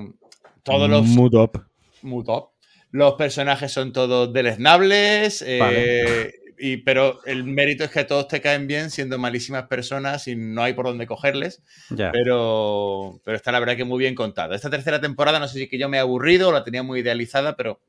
todos 0.64 0.90
los. 0.90 1.06
Muy 1.06 1.30
top. 1.30 1.58
Muy 2.02 2.24
top. 2.24 2.50
Los 2.90 3.14
personajes 3.14 3.70
son 3.70 3.92
todos 3.92 4.32
deleznables, 4.32 5.42
eh, 5.46 6.32
y, 6.58 6.78
pero 6.78 7.20
el 7.24 7.44
mérito 7.44 7.84
es 7.84 7.90
que 7.90 8.04
todos 8.04 8.28
te 8.28 8.40
caen 8.40 8.66
bien 8.66 8.90
siendo 8.90 9.18
malísimas 9.18 9.66
personas 9.66 10.26
y 10.26 10.34
no 10.34 10.62
hay 10.62 10.72
por 10.72 10.86
dónde 10.86 11.06
cogerles. 11.06 11.62
Pero, 11.88 13.20
pero 13.24 13.36
está 13.36 13.52
la 13.52 13.60
verdad 13.60 13.76
que 13.76 13.84
muy 13.84 13.98
bien 13.98 14.14
contada. 14.14 14.56
Esta 14.56 14.70
tercera 14.70 15.00
temporada 15.00 15.38
no 15.38 15.48
sé 15.48 15.58
si 15.58 15.68
que 15.68 15.78
yo 15.78 15.88
me 15.88 15.98
he 15.98 16.00
aburrido 16.00 16.48
o 16.48 16.52
la 16.52 16.64
tenía 16.64 16.82
muy 16.82 17.00
idealizada, 17.00 17.56
pero 17.56 17.80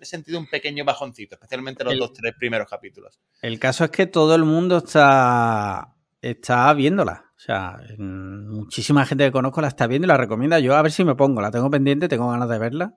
he 0.00 0.04
sentido 0.04 0.38
un 0.38 0.48
pequeño 0.48 0.84
bajoncito, 0.84 1.36
especialmente 1.36 1.84
los 1.84 1.98
dos, 1.98 2.12
tres 2.12 2.34
primeros 2.38 2.68
capítulos. 2.68 3.20
El 3.40 3.58
caso 3.58 3.84
es 3.84 3.90
que 3.90 4.06
todo 4.06 4.34
el 4.34 4.44
mundo 4.44 4.78
está, 4.78 5.94
está 6.20 6.72
viéndola. 6.74 7.24
O 7.36 7.40
sea, 7.40 7.78
muchísima 7.98 9.06
gente 9.06 9.24
que 9.24 9.30
conozco 9.30 9.60
la 9.60 9.68
está 9.68 9.86
viendo 9.86 10.06
y 10.06 10.08
la 10.08 10.16
recomienda. 10.16 10.58
Yo 10.58 10.76
a 10.76 10.82
ver 10.82 10.90
si 10.90 11.04
me 11.04 11.14
pongo, 11.14 11.40
la 11.40 11.52
tengo 11.52 11.70
pendiente, 11.70 12.08
tengo 12.08 12.28
ganas 12.28 12.48
de 12.48 12.58
verla 12.58 12.96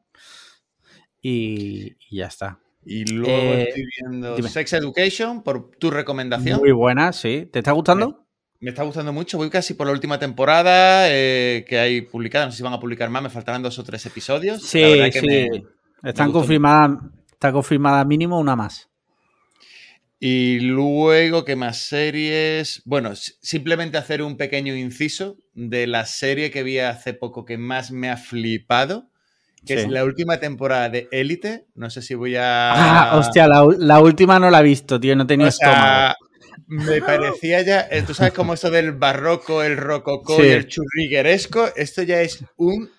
y, 1.21 1.95
ya 2.09 2.27
está. 2.27 2.59
Y 2.83 3.05
luego 3.05 3.53
eh, 3.53 3.63
estoy 3.67 3.83
viendo 3.99 4.41
Sex 4.47 4.73
Education 4.73 5.43
por 5.43 5.71
tu 5.77 5.91
recomendación. 5.91 6.59
Muy 6.59 6.71
buena, 6.71 7.13
sí. 7.13 7.47
¿Te 7.51 7.59
está 7.59 7.73
gustando? 7.73 8.25
Me, 8.59 8.71
está 8.71 8.83
gustando 8.83 9.13
mucho. 9.13 9.37
Voy 9.37 9.49
casi 9.49 9.75
por 9.75 9.85
la 9.87 9.93
última 9.93 10.17
temporada 10.17 11.05
eh, 11.09 11.63
que 11.67 11.77
hay 11.77 12.01
publicada. 12.01 12.45
No 12.45 12.51
sé 12.51 12.57
si 12.57 12.63
van 12.63 12.73
a 12.73 12.79
publicar 12.79 13.09
más. 13.09 13.21
Me 13.21 13.29
faltarán 13.29 13.61
dos 13.61 13.77
o 13.77 13.83
tres 13.83 14.05
episodios. 14.07 14.63
Sí, 14.63 14.83
sí. 15.11 15.47
Están 16.03 16.31
confirmadas. 16.31 16.97
Está 17.31 17.51
confirmada 17.51 18.03
mínimo 18.03 18.39
una 18.39 18.55
más. 18.55 18.89
Y 20.19 20.59
luego, 20.59 21.45
¿qué 21.45 21.55
más 21.55 21.79
series? 21.79 22.83
Bueno, 22.85 23.15
simplemente 23.15 23.97
hacer 23.97 24.21
un 24.21 24.37
pequeño 24.37 24.75
inciso 24.75 25.37
de 25.55 25.87
la 25.87 26.05
serie 26.05 26.51
que 26.51 26.61
vi 26.61 26.77
hace 26.77 27.15
poco 27.15 27.43
que 27.43 27.57
más 27.57 27.91
me 27.91 28.09
ha 28.09 28.17
flipado 28.17 29.10
que 29.65 29.73
es 29.75 29.89
la 29.89 30.03
última 30.03 30.39
temporada 30.39 30.89
de 30.89 31.07
Élite. 31.11 31.65
No 31.75 31.89
sé 31.89 32.01
si 32.01 32.15
voy 32.15 32.35
a. 32.35 32.71
Ah, 32.73 33.17
hostia, 33.17 33.47
la, 33.47 33.99
última 33.99 34.39
no 34.39 34.49
la 34.49 34.61
he 34.61 34.63
visto, 34.63 34.99
tío, 34.99 35.15
no 35.15 35.27
tenía 35.27 35.47
estómago. 35.49 36.15
Me 36.67 37.01
parecía 37.01 37.61
ya. 37.61 37.87
Eh, 37.91 38.03
tú 38.05 38.13
sabes 38.13 38.33
cómo 38.33 38.53
esto 38.53 38.71
del 38.71 38.93
barroco, 38.93 39.61
el 39.61 39.77
rococó 39.77 40.43
y 40.43 40.47
el 40.47 40.67
churrigueresco. 40.67 41.69
Esto 41.75 42.03
ya 42.03 42.21
es 42.21 42.43
un. 42.57 42.89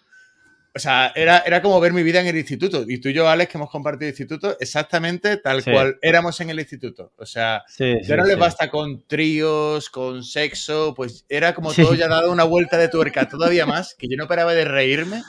O 0.74 0.78
sea, 0.78 1.12
era, 1.14 1.40
era 1.40 1.60
como 1.60 1.78
ver 1.80 1.92
mi 1.92 2.02
vida 2.02 2.20
en 2.20 2.26
el 2.26 2.36
instituto. 2.36 2.84
Y 2.86 2.98
tú 2.98 3.10
y 3.10 3.12
yo, 3.12 3.28
Alex, 3.28 3.50
que 3.50 3.58
hemos 3.58 3.70
compartido 3.70 4.08
instituto, 4.08 4.56
exactamente 4.58 5.36
tal 5.36 5.62
cual 5.64 5.98
éramos 6.00 6.40
en 6.40 6.48
el 6.48 6.60
instituto. 6.60 7.12
O 7.18 7.26
sea, 7.26 7.62
ya 7.78 8.16
no 8.16 8.24
les 8.24 8.38
basta 8.38 8.70
con 8.70 9.06
tríos, 9.06 9.90
con 9.90 10.24
sexo, 10.24 10.94
pues 10.94 11.26
era 11.28 11.54
como 11.54 11.74
todo 11.74 11.94
ya 11.94 12.08
dado 12.08 12.32
una 12.32 12.44
vuelta 12.44 12.78
de 12.78 12.88
tuerca 12.88 13.28
todavía 13.28 13.66
más, 13.66 13.94
que 13.98 14.08
yo 14.08 14.16
no 14.16 14.28
paraba 14.28 14.54
de 14.54 14.64
reírme. 14.64 15.22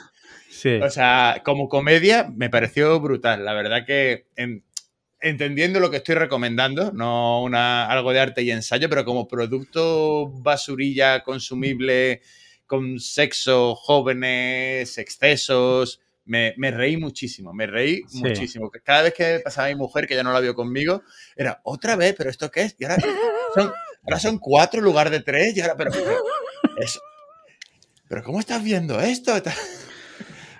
O 0.82 0.90
sea, 0.90 1.42
como 1.44 1.68
comedia 1.68 2.30
me 2.34 2.50
pareció 2.50 3.00
brutal. 3.00 3.44
La 3.44 3.52
verdad 3.54 3.84
que 3.86 4.26
entendiendo 5.20 5.80
lo 5.80 5.90
que 5.90 5.96
estoy 5.98 6.14
recomendando, 6.16 6.92
no 6.92 7.42
una, 7.42 7.86
algo 7.90 8.12
de 8.12 8.20
arte 8.20 8.42
y 8.42 8.50
ensayo, 8.50 8.88
pero 8.90 9.04
como 9.04 9.26
producto 9.26 10.28
basurilla 10.42 11.22
consumible 11.22 12.20
con 12.66 12.98
sexo, 13.00 13.74
jóvenes, 13.74 14.98
excesos, 14.98 16.00
me, 16.26 16.54
reí 16.70 16.96
muchísimo, 16.96 17.52
me 17.52 17.66
reí 17.66 18.02
muchísimo. 18.12 18.70
Cada 18.82 19.02
vez 19.02 19.14
que 19.14 19.40
pasaba 19.44 19.68
mi 19.68 19.74
mujer, 19.76 20.06
que 20.06 20.14
ya 20.14 20.22
no 20.22 20.32
la 20.32 20.40
vio 20.40 20.54
conmigo, 20.54 21.02
era 21.36 21.60
otra 21.64 21.96
vez, 21.96 22.14
pero 22.16 22.30
¿esto 22.30 22.50
qué 22.50 22.62
es? 22.62 22.76
Y 22.78 22.84
ahora 22.84 22.96
son 23.54 23.70
ahora 24.04 24.18
son 24.18 24.38
cuatro 24.38 24.80
en 24.80 24.84
lugar 24.84 25.10
de 25.10 25.20
tres 25.20 25.56
y 25.56 25.60
ahora, 25.60 25.76
pero, 25.76 25.90
pero, 25.92 26.18
eso- 26.78 27.00
pero 28.08 28.22
¿cómo 28.22 28.40
estás 28.40 28.62
viendo 28.62 29.00
esto? 29.00 29.32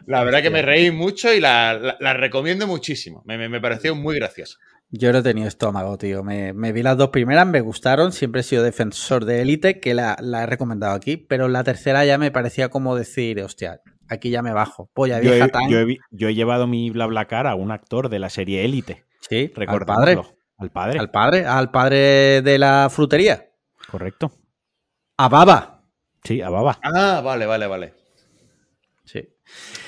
La 0.06 0.22
verdad 0.24 0.42
que 0.42 0.50
me 0.50 0.62
reí 0.62 0.90
mucho 0.90 1.32
y 1.32 1.40
la, 1.40 1.74
la- 1.74 1.96
la 2.00 2.12
recomiendo 2.14 2.66
muchísimo. 2.66 3.22
Me, 3.26 3.38
me- 3.38 3.48
me 3.48 3.60
pareció 3.60 3.94
muy 3.94 4.16
graciosa. 4.16 4.58
Yo 4.90 5.12
no 5.12 5.18
he 5.18 5.22
tenido 5.22 5.48
estómago, 5.48 5.96
tío. 5.98 6.22
Me, 6.22 6.52
me 6.52 6.70
vi 6.72 6.82
las 6.82 6.96
dos 6.96 7.08
primeras, 7.08 7.46
me 7.46 7.60
gustaron. 7.60 8.12
Siempre 8.12 8.42
he 8.42 8.44
sido 8.44 8.62
defensor 8.62 9.24
de 9.24 9.40
Elite, 9.42 9.80
que 9.80 9.94
la, 9.94 10.16
la 10.20 10.42
he 10.44 10.46
recomendado 10.46 10.94
aquí. 10.94 11.16
Pero 11.16 11.48
la 11.48 11.64
tercera 11.64 12.04
ya 12.04 12.18
me 12.18 12.30
parecía 12.30 12.68
como 12.68 12.94
decir, 12.94 13.40
hostia, 13.40 13.80
aquí 14.08 14.30
ya 14.30 14.42
me 14.42 14.52
bajo. 14.52 14.90
Polla 14.94 15.20
Yo 15.20 15.30
vieja 15.32 15.46
he, 15.46 15.48
tan. 15.48 15.68
yo 15.68 15.78
he 15.80 15.84
vi- 15.84 15.98
yo 16.10 16.28
he 16.28 16.34
llevado 16.34 16.66
mi 16.66 16.90
BlaBlaCar 16.90 17.46
a 17.46 17.54
un 17.56 17.72
actor 17.72 18.08
de 18.08 18.18
la 18.20 18.30
serie 18.30 18.64
Élite. 18.64 19.04
sí, 19.20 19.52
al 19.66 19.84
padre. 19.86 20.18
Al 20.58 20.70
padre. 20.70 20.98
Al 21.00 21.10
padre, 21.10 21.46
al 21.46 21.70
padre 21.72 22.42
de 22.42 22.58
la 22.58 22.88
frutería. 22.90 23.50
Correcto. 23.90 24.30
A 25.16 25.28
Baba. 25.28 25.82
Sí, 26.22 26.40
a 26.40 26.50
Baba. 26.50 26.78
Ah, 26.84 27.20
vale, 27.24 27.46
vale, 27.46 27.66
vale. 27.66 27.94
Sí. 29.04 29.28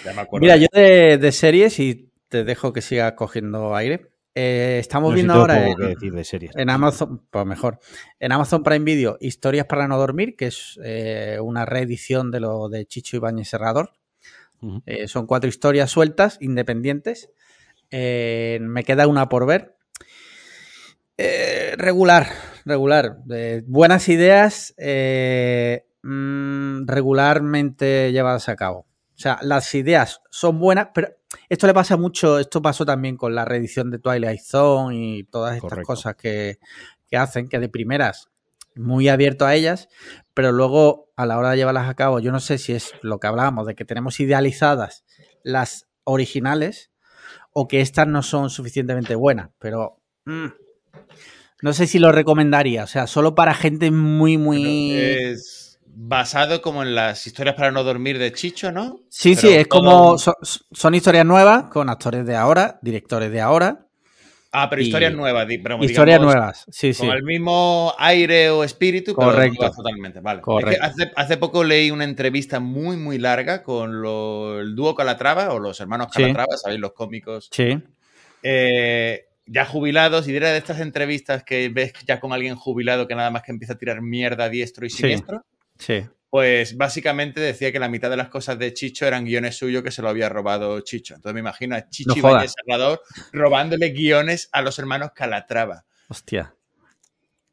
Ya 0.04 0.12
me 0.12 0.20
acuerdo. 0.22 0.42
Mira, 0.44 0.56
yo 0.56 0.66
de, 0.72 1.18
de 1.18 1.32
series, 1.32 1.78
y 1.80 2.10
te 2.28 2.44
dejo 2.44 2.72
que 2.72 2.82
siga 2.82 3.14
cogiendo 3.16 3.74
aire. 3.76 4.10
eh, 4.34 4.78
estamos 4.80 5.10
No 5.10 5.16
sé 5.16 5.22
si 5.22 5.24
viendo 5.24 5.34
ahora 5.34 5.68
en, 5.68 5.76
decir 5.76 6.12
de 6.12 6.24
series. 6.24 6.56
en 6.56 6.68
Amazon, 6.70 7.22
pues 7.30 7.46
mejor. 7.46 7.78
En 8.20 8.32
Amazon 8.32 8.62
Prime 8.62 8.84
Video, 8.84 9.16
Historias 9.20 9.66
para 9.66 9.88
no 9.88 9.96
dormir, 9.98 10.36
que 10.36 10.46
es 10.48 10.78
eh, 10.84 11.38
una 11.40 11.64
reedición 11.64 12.30
de 12.30 12.40
lo 12.40 12.68
de 12.68 12.84
Chicho 12.86 13.16
Ibáñez 13.16 13.48
Serrador. 13.48 13.92
Eh, 14.84 15.06
son 15.06 15.26
cuatro 15.26 15.48
historias 15.48 15.90
sueltas, 15.90 16.38
independientes. 16.40 17.30
Eh, 17.90 18.58
me 18.62 18.82
queda 18.84 19.06
una 19.06 19.28
por 19.28 19.46
ver. 19.46 19.76
Eh, 21.18 21.74
regular, 21.78 22.26
regular. 22.64 23.18
Eh, 23.30 23.62
buenas 23.66 24.08
ideas, 24.08 24.74
eh, 24.76 25.86
mm, 26.02 26.86
regularmente 26.86 28.12
llevadas 28.12 28.48
a 28.48 28.56
cabo. 28.56 28.86
O 29.16 29.18
sea, 29.18 29.38
las 29.40 29.74
ideas 29.74 30.20
son 30.30 30.58
buenas, 30.58 30.88
pero 30.92 31.08
esto 31.48 31.66
le 31.66 31.72
pasa 31.72 31.96
mucho, 31.96 32.38
esto 32.38 32.60
pasó 32.60 32.84
también 32.84 33.16
con 33.16 33.34
la 33.34 33.46
reedición 33.46 33.90
de 33.90 33.98
Twilight 33.98 34.42
Zone 34.42 34.94
y 34.94 35.24
todas 35.24 35.56
estas 35.56 35.70
Correcto. 35.70 35.86
cosas 35.86 36.16
que, 36.16 36.58
que 37.08 37.16
hacen, 37.16 37.48
que 37.48 37.58
de 37.58 37.70
primeras 37.70 38.28
muy 38.74 39.08
abierto 39.08 39.46
a 39.46 39.54
ellas, 39.54 39.88
pero 40.34 40.52
luego 40.52 41.10
a 41.16 41.24
la 41.24 41.38
hora 41.38 41.52
de 41.52 41.56
llevarlas 41.56 41.88
a 41.88 41.94
cabo, 41.94 42.20
yo 42.20 42.30
no 42.30 42.40
sé 42.40 42.58
si 42.58 42.74
es 42.74 42.92
lo 43.00 43.18
que 43.18 43.26
hablábamos, 43.26 43.66
de 43.66 43.74
que 43.74 43.86
tenemos 43.86 44.20
idealizadas 44.20 45.06
las 45.42 45.88
originales 46.04 46.90
o 47.52 47.68
que 47.68 47.80
estas 47.80 48.06
no 48.06 48.22
son 48.22 48.50
suficientemente 48.50 49.14
buenas, 49.14 49.48
pero 49.58 50.02
mm, 50.26 50.48
no 51.62 51.72
sé 51.72 51.86
si 51.86 51.98
lo 51.98 52.12
recomendaría, 52.12 52.84
o 52.84 52.86
sea, 52.86 53.06
solo 53.06 53.34
para 53.34 53.54
gente 53.54 53.90
muy, 53.90 54.36
muy... 54.36 54.92
Es 54.94 55.65
basado 55.98 56.60
como 56.60 56.82
en 56.82 56.94
las 56.94 57.26
historias 57.26 57.54
para 57.56 57.70
no 57.70 57.82
dormir 57.82 58.18
de 58.18 58.30
Chicho, 58.32 58.70
¿no? 58.70 59.00
Sí, 59.08 59.34
Pero 59.34 59.48
sí, 59.48 59.54
es 59.54 59.66
todo- 59.68 59.80
como... 59.80 60.18
Son, 60.18 60.34
son 60.42 60.94
historias 60.94 61.24
nuevas 61.24 61.64
con 61.64 61.88
actores 61.88 62.26
de 62.26 62.36
ahora, 62.36 62.78
directores 62.82 63.32
de 63.32 63.40
ahora. 63.40 63.86
Ah, 64.52 64.68
pero 64.68 64.82
y- 64.82 64.86
historias 64.86 65.14
nuevas, 65.14 65.46
pero 65.62 65.82
Historias 65.82 66.18
digamos, 66.18 66.34
nuevas, 66.34 66.66
sí, 66.70 66.92
sí. 66.92 67.06
Con 67.06 67.16
el 67.16 67.22
mismo 67.22 67.94
aire 67.98 68.50
o 68.50 68.62
espíritu, 68.62 69.14
pero 69.16 69.30
Correcto. 69.30 69.56
nuevas 69.58 69.76
totalmente. 69.76 70.20
Vale. 70.20 70.40
Correcto. 70.42 70.70
Es 70.84 70.94
que 70.96 71.02
hace, 71.04 71.12
hace 71.16 71.36
poco 71.38 71.64
leí 71.64 71.90
una 71.90 72.04
entrevista 72.04 72.60
muy, 72.60 72.96
muy 72.98 73.16
larga 73.18 73.62
con 73.62 74.02
lo- 74.02 74.60
el 74.60 74.74
dúo 74.76 74.94
Calatrava 74.94 75.52
o 75.54 75.58
los 75.58 75.80
hermanos 75.80 76.08
Sí. 76.14 76.20
Calatrava, 76.20 76.56
¿sabéis? 76.58 76.80
Los 76.80 76.92
cómicos 76.92 77.48
Sí, 77.50 77.78
eh, 78.42 79.24
ya 79.46 79.64
jubilados. 79.64 80.28
Y 80.28 80.32
de 80.32 80.56
estas 80.58 80.80
entrevistas 80.80 81.42
que 81.42 81.68
ves 81.70 81.92
ya 82.06 82.20
con 82.20 82.32
alguien 82.32 82.54
jubilado 82.54 83.06
que 83.08 83.14
nada 83.14 83.30
más 83.30 83.42
que 83.42 83.52
empieza 83.52 83.74
a 83.74 83.78
tirar 83.78 84.02
mierda 84.02 84.48
diestro 84.50 84.84
y 84.86 84.90
siniestro. 84.90 85.38
sí. 85.38 85.55
Pues 86.28 86.76
básicamente 86.76 87.40
decía 87.40 87.72
que 87.72 87.78
la 87.78 87.88
mitad 87.88 88.10
de 88.10 88.16
las 88.16 88.28
cosas 88.28 88.58
de 88.58 88.74
Chicho 88.74 89.06
eran 89.06 89.24
guiones 89.24 89.56
suyos 89.56 89.82
que 89.82 89.90
se 89.90 90.02
lo 90.02 90.08
había 90.08 90.28
robado 90.28 90.80
Chicho. 90.80 91.14
Entonces 91.14 91.34
me 91.34 91.40
imagino 91.40 91.76
a 91.76 91.88
Chicho 91.88 92.14
No 92.16 92.20
jodas. 92.22 92.54
Serrador 92.64 93.00
robándole 93.32 93.90
guiones 93.90 94.48
a 94.52 94.60
los 94.62 94.78
hermanos 94.78 95.12
Calatrava. 95.14 95.84
Hostia. 96.08 96.52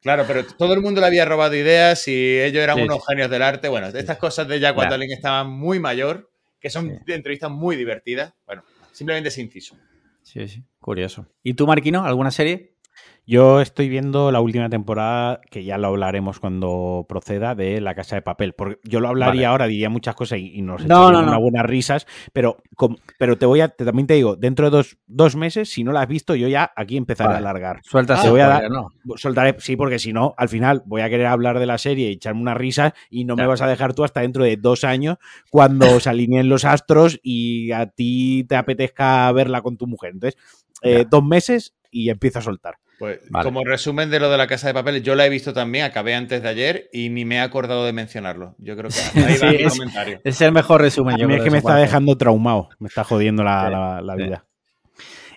Claro, 0.01 0.25
pero 0.27 0.45
todo 0.45 0.73
el 0.73 0.81
mundo 0.81 0.99
le 0.99 1.07
había 1.07 1.23
robado 1.23 1.55
ideas 1.55 2.07
y 2.09 2.39
ellos 2.41 2.61
eran 2.61 2.75
Sí, 2.77 2.81
unos 2.83 2.97
sí. 2.97 3.03
genios 3.09 3.29
del 3.29 3.41
arte. 3.41 3.69
Bueno, 3.69 3.87
estas 3.87 4.17
cosas 4.17 4.47
de 4.49 4.59
ya 4.59 4.73
cuando 4.73 4.89
Claro. 4.89 5.01
alguien 5.01 5.15
estaba 5.17 5.43
muy 5.45 5.79
mayor, 5.79 6.29
que 6.59 6.69
son 6.69 7.01
Sí. 7.05 7.13
entrevistas 7.13 7.49
muy 7.51 7.77
divertidas. 7.77 8.33
Bueno, 8.45 8.65
simplemente 8.91 9.29
ese 9.29 9.41
inciso. 9.41 9.77
Sí, 10.23 10.45
sí. 10.47 10.61
Curioso. 10.79 11.27
¿Y 11.41 11.53
tú, 11.53 11.65
Marquino, 11.67 12.03
alguna 12.05 12.31
serie? 12.31 12.72
Yo 13.25 13.61
estoy 13.61 13.87
viendo 13.87 14.33
la 14.33 14.41
última 14.41 14.69
temporada, 14.69 15.39
que 15.49 15.63
ya 15.63 15.77
lo 15.77 15.87
hablaremos 15.87 16.41
cuando 16.41 17.05
proceda, 17.07 17.55
de 17.55 17.79
La 17.79 17.95
Casa 17.95 18.17
de 18.17 18.21
Papel. 18.21 18.51
Porque 18.53 18.79
yo 18.83 18.99
lo 18.99 19.07
hablaría 19.07 19.33
Vale. 19.33 19.45
ahora, 19.45 19.67
diría 19.67 19.89
muchas 19.89 20.13
cosas 20.13 20.39
y, 20.39 20.57
y 20.57 20.61
nos 20.61 20.85
No, 20.85 21.09
no, 21.09 21.21
no. 21.21 21.29
unas 21.29 21.39
buenas 21.39 21.65
risas, 21.65 22.05
pero, 22.33 22.57
pero 23.17 23.37
te 23.37 23.45
voy 23.45 23.61
a, 23.61 23.69
te- 23.69 23.85
también 23.85 24.07
te 24.07 24.15
digo, 24.15 24.35
dentro 24.35 24.69
de 24.69 24.75
dos, 24.75 24.97
dos 25.07 25.37
meses, 25.37 25.71
si 25.71 25.85
no 25.85 25.93
la 25.93 26.01
has 26.01 26.09
visto, 26.09 26.35
yo 26.35 26.49
ya 26.49 26.73
aquí 26.75 26.97
empezaré 26.97 27.27
Vale. 27.29 27.37
a 27.37 27.49
alargar. 27.49 27.79
Suelta 27.83 28.15
Ah, 28.15 28.29
voy 28.29 28.41
a 28.41 28.47
dar-. 28.47 28.63
Soltaré, 29.15 29.55
sí, 29.59 29.77
porque 29.77 29.99
si 29.99 30.11
no, 30.11 30.33
al 30.37 30.49
final 30.49 30.83
voy 30.85 30.99
a 31.01 31.09
querer 31.09 31.27
hablar 31.27 31.59
de 31.59 31.65
la 31.65 31.77
serie 31.77 32.09
y 32.09 32.13
echarme 32.13 32.41
unas 32.41 32.57
risas 32.57 32.91
y 33.09 33.23
no 33.23 33.37
me 33.37 33.47
vas 33.47 33.61
a 33.61 33.67
dejar 33.67 33.93
tú 33.93 34.03
hasta 34.03 34.19
dentro 34.19 34.43
de 34.43 34.57
dos 34.57 34.83
años 34.83 35.17
cuando 35.49 35.99
se 36.01 36.09
alineen 36.09 36.49
los 36.49 36.65
astros 36.65 37.21
y 37.23 37.71
a 37.71 37.85
ti 37.87 38.45
te 38.49 38.57
apetezca 38.57 39.31
verla 39.31 39.61
con 39.61 39.77
tu 39.77 39.87
mujer. 39.87 40.11
Entonces, 40.13 40.37
eh, 40.83 41.05
dos 41.09 41.23
meses 41.23 41.73
y 41.91 42.09
empiezo 42.09 42.39
a 42.39 42.41
soltar. 42.41 42.75
Pues 42.99 43.19
Vale. 43.29 43.43
como 43.43 43.63
resumen 43.65 44.09
de 44.09 44.19
lo 44.19 44.29
de 44.29 44.37
la 44.37 44.47
casa 44.47 44.67
de 44.67 44.73
papel, 44.73 45.01
yo 45.03 45.15
la 45.15 45.25
he 45.25 45.29
visto 45.29 45.51
también, 45.53 45.83
acabé 45.83 46.13
antes 46.15 46.41
de 46.43 46.47
ayer 46.49 46.89
y 46.93 47.09
ni 47.09 47.25
me 47.25 47.35
he 47.35 47.39
acordado 47.39 47.85
de 47.85 47.91
mencionarlo. 47.91 48.55
Yo 48.59 48.77
creo 48.77 48.89
que 48.89 48.99
ahí 49.19 49.37
va 49.37 49.49
Sí, 49.49 49.57
mi 49.57 49.63
es- 49.63 49.73
comentario. 49.73 50.21
Es 50.23 50.41
el 50.41 50.51
mejor 50.51 50.81
resumen, 50.81 51.15
A 51.21 51.27
mí 51.27 51.35
es 51.35 51.41
que 51.41 51.51
me 51.51 51.57
está 51.57 51.75
dejando 51.75 52.15
traumado, 52.17 52.69
me 52.79 52.87
está 52.87 53.03
jodiendo 53.03 53.43
la, 53.43 53.65
Sí, 53.65 53.71
la- 53.71 54.01
la 54.01 54.15
sí. 54.15 54.23
vida. 54.23 54.45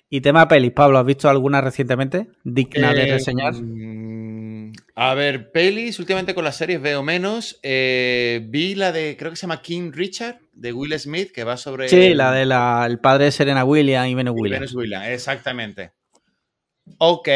Y 0.09 0.20
tema 0.20 0.47
pelis, 0.47 0.70
Pablo, 0.70 0.98
¿has 0.98 1.05
visto 1.06 1.28
alguna 1.28 1.60
recientemente? 1.60 2.28
Digna 2.44 2.94
de 2.94 3.02
Eh, 3.05 3.06
reseñar. 3.12 3.55
mm, 3.55 4.73
a 4.94 5.14
ver, 5.14 5.51
pelis, 5.51 5.98
últimamente 5.98 6.35
con 6.35 6.44
las 6.44 6.56
series 6.56 6.81
veo 6.81 7.02
menos. 7.02 7.59
Eh, 7.64 8.40
vi 8.48 8.77
la 8.77 8.93
de, 8.93 9.16
creo 9.18 9.31
que 9.32 9.36
se 9.36 9.43
llama 9.43 9.62
King 9.62 9.90
Richard, 9.93 10.39
de 10.57 10.73
Will 10.73 10.99
Smith, 10.99 11.31
que 11.33 11.45
va 11.45 11.57
sobre... 11.57 11.89
Sí, 11.89 12.15
la 12.15 12.33
del 12.33 12.51
el 12.91 12.99
padre 12.99 13.27
de 13.27 13.33
Serena 13.33 13.65
Williams 13.65 14.09
y 14.09 14.15
Venus 14.15 14.35
y 14.37 14.41
Williams. 14.41 14.61
Venus 14.61 14.74
Williams, 14.74 15.09
exactamente. 15.09 15.93
Ok. 16.99 17.28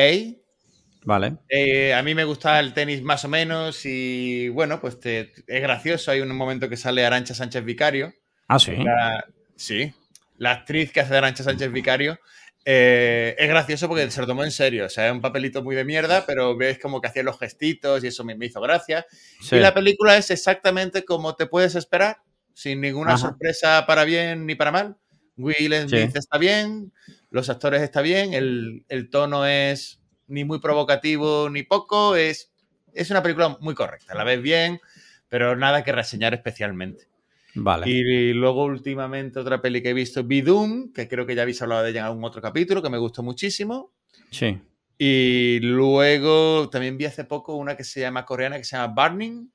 Vale. 1.05 1.37
Eh, 1.49 1.95
a 1.95 2.03
mí 2.03 2.15
me 2.15 2.25
gusta 2.25 2.61
el 2.61 2.73
tenis 2.75 3.03
más 3.03 3.25
o 3.25 3.29
menos 3.29 3.85
y 3.87 4.49
bueno, 4.51 4.81
pues 4.81 5.01
te- 5.01 5.33
es 5.47 5.63
gracioso. 5.63 6.11
Hay 6.11 6.21
un 6.21 6.35
momento 6.35 6.69
que 6.69 6.77
sale 6.77 7.05
Arancha 7.05 7.35
Sánchez 7.35 7.65
Vicario. 7.65 8.13
Ah, 8.49 8.59
sí. 8.59 8.73
La, 8.77 9.25
sí, 9.57 9.93
la 10.37 10.53
actriz 10.53 10.93
que 10.93 11.01
hace 11.01 11.13
de 11.13 11.19
Arancha 11.19 11.43
Sánchez 11.45 11.73
Vicario. 11.73 12.19
eh, 12.67 13.35
es 13.39 13.49
gracioso 13.49 13.89
porque 13.89 14.11
se 14.11 14.21
lo 14.21 14.27
tomó 14.27 14.45
en 14.45 14.51
serio. 14.51 14.85
O 14.85 14.89
sea, 14.91 15.07
es 15.07 15.13
un 15.13 15.23
papelito 15.23 15.63
muy 15.63 15.75
de 15.75 15.85
mierda, 15.85 16.27
pero 16.27 16.55
ves 16.57 16.79
como 16.79 17.01
que 17.01 17.09
hacía 17.09 17.23
los 17.23 17.39
gestitos 17.39 18.05
y 18.05 18.09
eso 18.09 18.23
me, 18.23 18.35
me 18.35 18.47
hizo 18.47 18.61
gracia. 18.61 19.07
Sí. 19.41 19.57
Y 19.57 19.61
la 19.61 19.73
película 19.73 20.17
es 20.19 20.31
exactamente 20.31 21.05
como 21.07 21.35
te 21.35 21.47
puedes 21.47 21.75
esperar, 21.77 22.19
sin 22.55 22.81
ninguna 22.81 23.11
Ajá. 23.15 23.19
sorpresa 23.29 23.85
para 23.87 24.05
bien 24.05 24.47
ni 24.47 24.55
para 24.55 24.71
mal. 24.73 24.97
Will 25.37 25.73
Smith 25.75 26.11
Sí. 26.13 26.19
está 26.19 26.37
bien, 26.39 26.93
los 27.31 27.49
actores 27.49 27.81
está 27.83 28.03
bien, 28.03 28.35
el, 28.35 28.85
el 28.89 29.09
tono 29.09 29.47
es 29.47 30.01
ni 30.27 30.45
muy 30.45 30.61
provocativo 30.61 31.49
ni 31.49 31.63
poco, 31.63 32.15
es, 32.17 32.53
es 32.93 33.11
una 33.11 33.23
película 33.23 33.57
muy 33.61 33.75
correcta, 33.75 34.15
la 34.15 34.25
ves 34.25 34.43
bien, 34.43 34.81
pero 35.29 35.57
nada 35.57 35.83
que 35.83 35.93
reseñar 35.93 36.35
especialmente. 36.35 37.09
Vale. 37.55 37.89
Y 37.89 38.33
luego 38.35 38.65
últimamente 38.65 39.41
otra 39.41 39.61
peli 39.63 39.83
que 39.83 39.91
he 39.91 39.95
visto, 39.95 40.23
Bidum, 40.23 40.93
que 40.93 41.09
creo 41.09 41.27
que 41.27 41.35
ya 41.35 41.43
habéis 41.43 41.61
hablado 41.63 41.83
de 41.83 41.91
ella 41.91 42.01
en 42.01 42.07
algún 42.07 42.25
otro 42.25 42.43
capítulo, 42.43 42.83
que 42.83 42.91
me 42.91 42.99
gustó 42.99 43.23
muchísimo. 43.23 43.93
Sí. 44.31 44.61
Y 44.99 45.59
luego 45.61 46.69
también 46.69 46.99
vi 46.99 47.07
hace 47.07 47.25
poco 47.25 47.57
una 47.57 47.77
que 47.77 47.85
se 47.85 48.01
llama 48.01 48.25
coreana, 48.27 48.59
que 48.59 48.65
se 48.65 48.77
llama 48.77 48.93
Burning, 49.09 49.49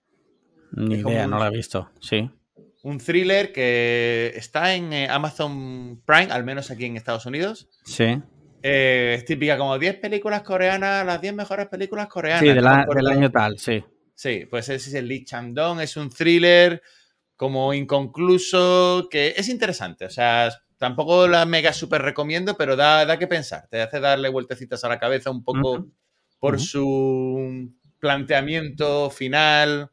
Ni 0.72 0.96
idea, 0.96 1.26
un- 1.26 1.30
no 1.32 1.40
la 1.40 1.48
he 1.48 1.52
visto. 1.56 1.92
Sí. 2.02 2.30
Un 2.86 2.99
thriller 2.99 3.52
que 3.52 4.32
está 4.36 4.76
en 4.76 4.94
eh, 4.94 5.07
Amazon 5.10 6.03
Prime, 6.06 6.32
al 6.32 6.44
menos 6.44 6.70
aquí 6.70 6.86
en 6.86 6.98
Estados 6.98 7.26
Unidos. 7.26 7.68
Sí. 7.84 8.22
Eh, 8.62 9.16
es 9.18 9.26
típica 9.26 9.57
como 9.57 9.80
10 9.80 9.95
películas 9.95 10.44
coreanas, 10.44 11.03
las 11.03 11.20
10 11.20 11.34
mejores 11.34 11.68
películas 11.68 12.07
coreanas. 12.07 12.41
Sí, 12.41 12.48
del, 12.48 12.68
año 13.07 13.32
tal, 13.32 13.57
sí. 13.57 13.84
Sí, 14.14 14.45
pues 14.48 14.70
ese 14.70 14.90
es 14.90 14.94
el 14.94 15.07
Lee 15.07 15.26
Chang-dong, 15.26 15.82
es 15.82 15.98
un 15.98 16.12
thriller 16.12 16.80
como 17.36 17.74
inconcluso, 17.74 19.07
que 19.10 19.34
es 19.36 19.49
interesante. 19.49 20.06
O 20.06 20.12
sea, 20.12 20.52
tampoco 20.78 21.28
la 21.28 21.44
mega 21.48 21.74
super 21.74 22.03
recomiendo, 22.03 22.56
pero 22.56 22.76
da, 22.76 23.03
da 23.03 23.18
que 23.18 23.26
pensar. 23.26 23.68
Te 23.68 23.82
hace 23.82 23.99
darle 23.99 24.30
vueltecitas 24.30 24.84
a 24.84 24.90
la 24.90 24.99
cabeza 24.99 25.32
un 25.32 25.44
poco 25.44 25.88
por 26.40 26.60
su 26.60 27.68
planteamiento 27.98 29.10
final. 29.10 29.90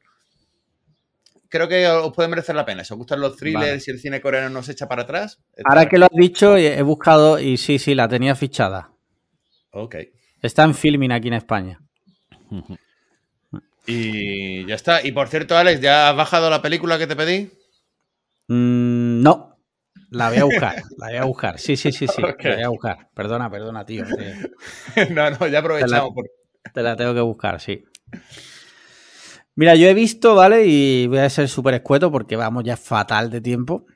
Creo 1.52 1.68
que 1.68 1.86
os 1.86 2.14
puede 2.14 2.30
merecer 2.30 2.54
la 2.54 2.64
pena. 2.64 2.82
Si 2.82 2.94
os 2.94 2.98
gustan 2.98 3.20
los 3.20 3.36
thrillers 3.36 3.60
Vale. 3.60 3.82
y 3.86 3.90
el 3.90 3.98
cine 4.00 4.22
coreano 4.22 4.48
no 4.48 4.62
se 4.62 4.72
echa 4.72 4.88
para 4.88 5.02
atrás. 5.02 5.38
Ahora 5.66 5.86
que 5.86 5.98
lo 5.98 6.06
has 6.06 6.16
dicho, 6.16 6.56
he 6.56 6.78
he 6.78 6.82
buscado 6.82 7.38
y 7.38 7.58
sí, 7.58 7.78
sí, 7.78 7.94
la 7.94 8.08
tenía 8.08 8.34
fichada. 8.34 8.90
Ok. 9.72 9.96
Está 10.40 10.62
en 10.64 10.74
filming 10.74 11.12
aquí 11.12 11.28
en 11.28 11.34
España. 11.34 11.78
Y 13.86 14.64
ya 14.64 14.74
está. 14.76 15.06
Y 15.06 15.12
por 15.12 15.28
cierto, 15.28 15.54
Alex, 15.54 15.82
¿ya 15.82 16.08
has 16.08 16.16
bajado 16.16 16.48
la 16.48 16.62
película 16.62 16.96
que 16.96 17.06
te 17.06 17.16
pedí? 17.16 17.50
Mm, 18.48 19.20
no. 19.22 19.58
La 20.08 20.30
voy 20.30 20.38
a 20.38 20.44
buscar, 20.44 20.76
la 20.96 21.06
voy 21.08 21.16
a 21.16 21.24
buscar. 21.24 21.58
Sí, 21.58 21.76
sí, 21.76 21.92
sí, 21.92 22.06
sí. 22.06 22.22
La 22.22 22.34
voy 22.34 22.62
a 22.62 22.68
buscar. 22.70 23.10
Perdona, 23.12 23.50
perdona, 23.50 23.84
tío. 23.84 24.06
no, 25.10 25.30
no, 25.30 25.46
ya 25.48 25.58
aprovechamos. 25.58 26.14
Te 26.14 26.22
la, 26.22 26.72
te 26.72 26.82
la 26.82 26.96
tengo 26.96 27.12
que 27.12 27.20
buscar, 27.20 27.60
sí. 27.60 27.84
Mira, 29.54 29.74
yo 29.74 29.86
he 29.88 29.94
visto, 29.94 30.34
¿vale? 30.34 30.66
Y 30.66 31.06
voy 31.06 31.18
a 31.18 31.28
ser 31.28 31.48
súper 31.48 31.74
escueto 31.74 32.10
porque 32.10 32.36
vamos 32.36 32.64
ya 32.64 32.76
fatal 32.76 33.30
de 33.30 33.40
tiempo. 33.40 33.86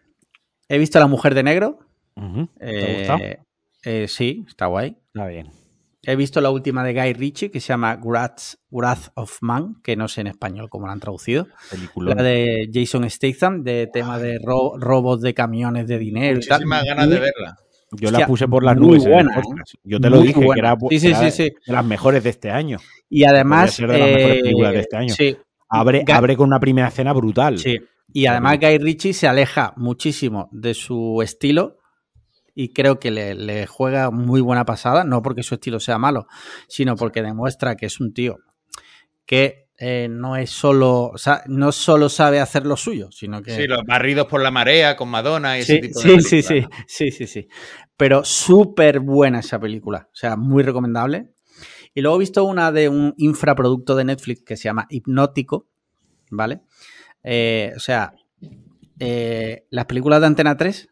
He 0.69 0.79
visto 0.79 0.99
La 0.99 1.07
Mujer 1.07 1.35
de 1.35 1.43
Negro. 1.43 1.79
¿Te 2.15 3.09
ha 3.11 3.17
eh, 3.17 3.39
eh, 3.85 4.07
sí, 4.09 4.45
está 4.49 4.67
guay. 4.67 4.97
Está 5.15 5.27
bien. 5.27 5.49
He 6.03 6.15
visto 6.15 6.41
la 6.41 6.51
última 6.51 6.85
de 6.85 6.93
Guy 6.93 7.15
Ritchie 7.15 7.51
que 7.51 7.61
se 7.61 7.69
llama 7.69 7.99
Wrath, 8.03 9.11
of 9.15 9.39
Man, 9.41 9.77
que 9.83 9.97
no 9.97 10.07
sé 10.09 10.21
en 10.21 10.29
español 10.29 10.69
cómo 10.69 10.87
la 10.87 10.93
han 10.93 11.01
traducido. 11.01 11.49
Película. 11.71 12.15
La 12.15 12.23
de 12.23 12.71
Jason 12.73 13.09
Statham, 13.11 13.65
de 13.65 13.89
tema 13.93 14.19
de 14.19 14.39
ro 14.39 14.75
robos 14.79 15.21
de 15.21 15.35
camiones 15.35 15.89
de 15.89 15.99
dinero. 15.99 16.39
y 16.41 16.47
tal. 16.47 16.61
Muchísimas 16.61 16.85
ganas 16.85 17.09
de 17.09 17.19
verla. 17.19 17.57
Yo 17.93 18.09
Hostia, 18.09 18.21
la 18.21 18.27
puse 18.27 18.49
por 18.49 18.65
las 18.65 18.77
nubes. 18.77 19.05
en 19.05 19.09
el 19.09 19.15
buena, 19.15 19.41
podcast. 19.41 19.75
Yo 19.85 20.01
te 20.01 20.11
lo 20.11 20.17
Muy 20.19 20.27
dije, 20.29 20.41
que 20.41 20.59
era, 20.59 20.77
Sí, 20.91 20.99
sí, 20.99 21.07
que 21.07 21.09
era 21.09 21.31
sí, 21.31 21.31
sí. 21.31 21.43
de 21.67 21.73
las 21.73 21.85
mejores 21.85 22.25
de 22.25 22.31
este 22.31 22.51
año. 22.51 22.79
Y 23.09 23.25
además. 23.25 23.75
Ser 23.75 23.89
de 23.91 23.99
las 23.99 24.09
mejores 24.09 24.37
eh, 24.37 24.43
películas 24.43 24.73
de 24.73 24.81
este 24.81 24.97
año. 24.97 25.15
Sí, 25.15 25.37
Abre, 25.69 26.05
abre 26.13 26.37
con 26.37 26.47
una 26.47 26.61
primera 26.61 26.89
escena 26.89 27.13
brutal. 27.13 27.59
Sí. 27.59 27.79
Y 28.13 28.27
además 28.27 28.59
Guy 28.61 28.79
Ritchie 28.79 29.13
se 29.13 29.27
aleja 29.27 29.75
muchísimo 29.77 30.49
de 30.53 30.75
su 30.75 31.21
estilo 31.23 31.79
y 32.55 32.73
creo 32.73 32.99
que 32.99 33.11
le, 33.11 33.35
le 33.35 33.67
juega 33.67 34.11
muy 34.11 34.41
buena 34.41 34.65
pasada, 34.65 35.05
no 35.05 35.23
porque 35.23 35.43
su 35.43 35.57
estilo 35.57 35.81
sea 35.81 35.99
malo, 35.99 36.27
sino 36.69 36.97
porque 36.97 37.23
demuestra 37.23 37.77
que 37.77 37.87
es 37.87 38.01
un 38.01 38.15
tío 38.15 38.37
que 39.27 39.67
eh, 39.79 40.09
no 40.09 40.37
es 40.37 40.51
solo, 40.51 41.11
o 41.13 41.19
sea, 41.19 41.43
no 41.47 41.71
solo 41.71 42.09
sabe 42.09 42.41
hacer 42.41 42.65
lo 42.65 42.77
suyo, 42.79 43.11
sino 43.11 43.43
que... 43.43 43.55
Sí, 43.55 43.67
los 43.67 43.85
barridos 43.85 44.27
por 44.27 44.41
la 44.41 44.51
marea 44.51 44.97
con 44.97 45.11
Madonna 45.11 45.59
y 45.59 45.63
ese 45.63 45.75
Sí, 45.75 45.81
tipo 45.83 46.01
sí, 46.01 46.09
de 46.09 46.21
sí, 46.23 46.43
sí, 46.43 46.49
películas, 46.49 46.85
sí, 46.87 47.11
sí, 47.11 47.27
sí. 47.27 47.49
Pero 47.97 48.25
súper 48.25 49.01
buena 49.01 49.41
esa 49.41 49.59
película, 49.59 50.09
o 50.11 50.17
sea, 50.17 50.37
muy 50.37 50.63
recomendable. 50.63 51.35
Y 51.97 52.03
luego 52.03 52.17
he 52.17 52.21
visto 52.21 52.45
una 52.45 52.73
de 52.73 52.91
un 52.91 53.15
infraproducto 53.17 53.97
de 53.97 54.05
Netflix 54.05 54.43
que 54.43 54.59
se 54.59 54.65
llama 54.65 54.87
Hipnótico, 54.91 55.67
¿vale? 56.31 56.61
Eh, 57.25 57.73
o 57.75 57.81
sea, 57.81 58.13
eh, 59.01 59.65
las 59.71 59.87
películas 59.87 60.21
de 60.21 60.27
Antena 60.27 60.59
3 60.59 60.91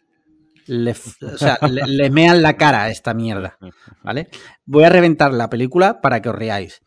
le, 0.64 0.94
le 1.88 2.10
mean 2.10 2.40
la 2.40 2.56
cara 2.56 2.84
a 2.84 2.90
esta 2.90 3.12
mierda, 3.12 3.58
¿vale? 4.02 4.30
Voy 4.64 4.84
a 4.84 4.88
reventar 4.88 5.34
la 5.34 5.50
película 5.50 6.00
para 6.00 6.22
que 6.22 6.30
os 6.30 6.34
riáis. 6.34 6.80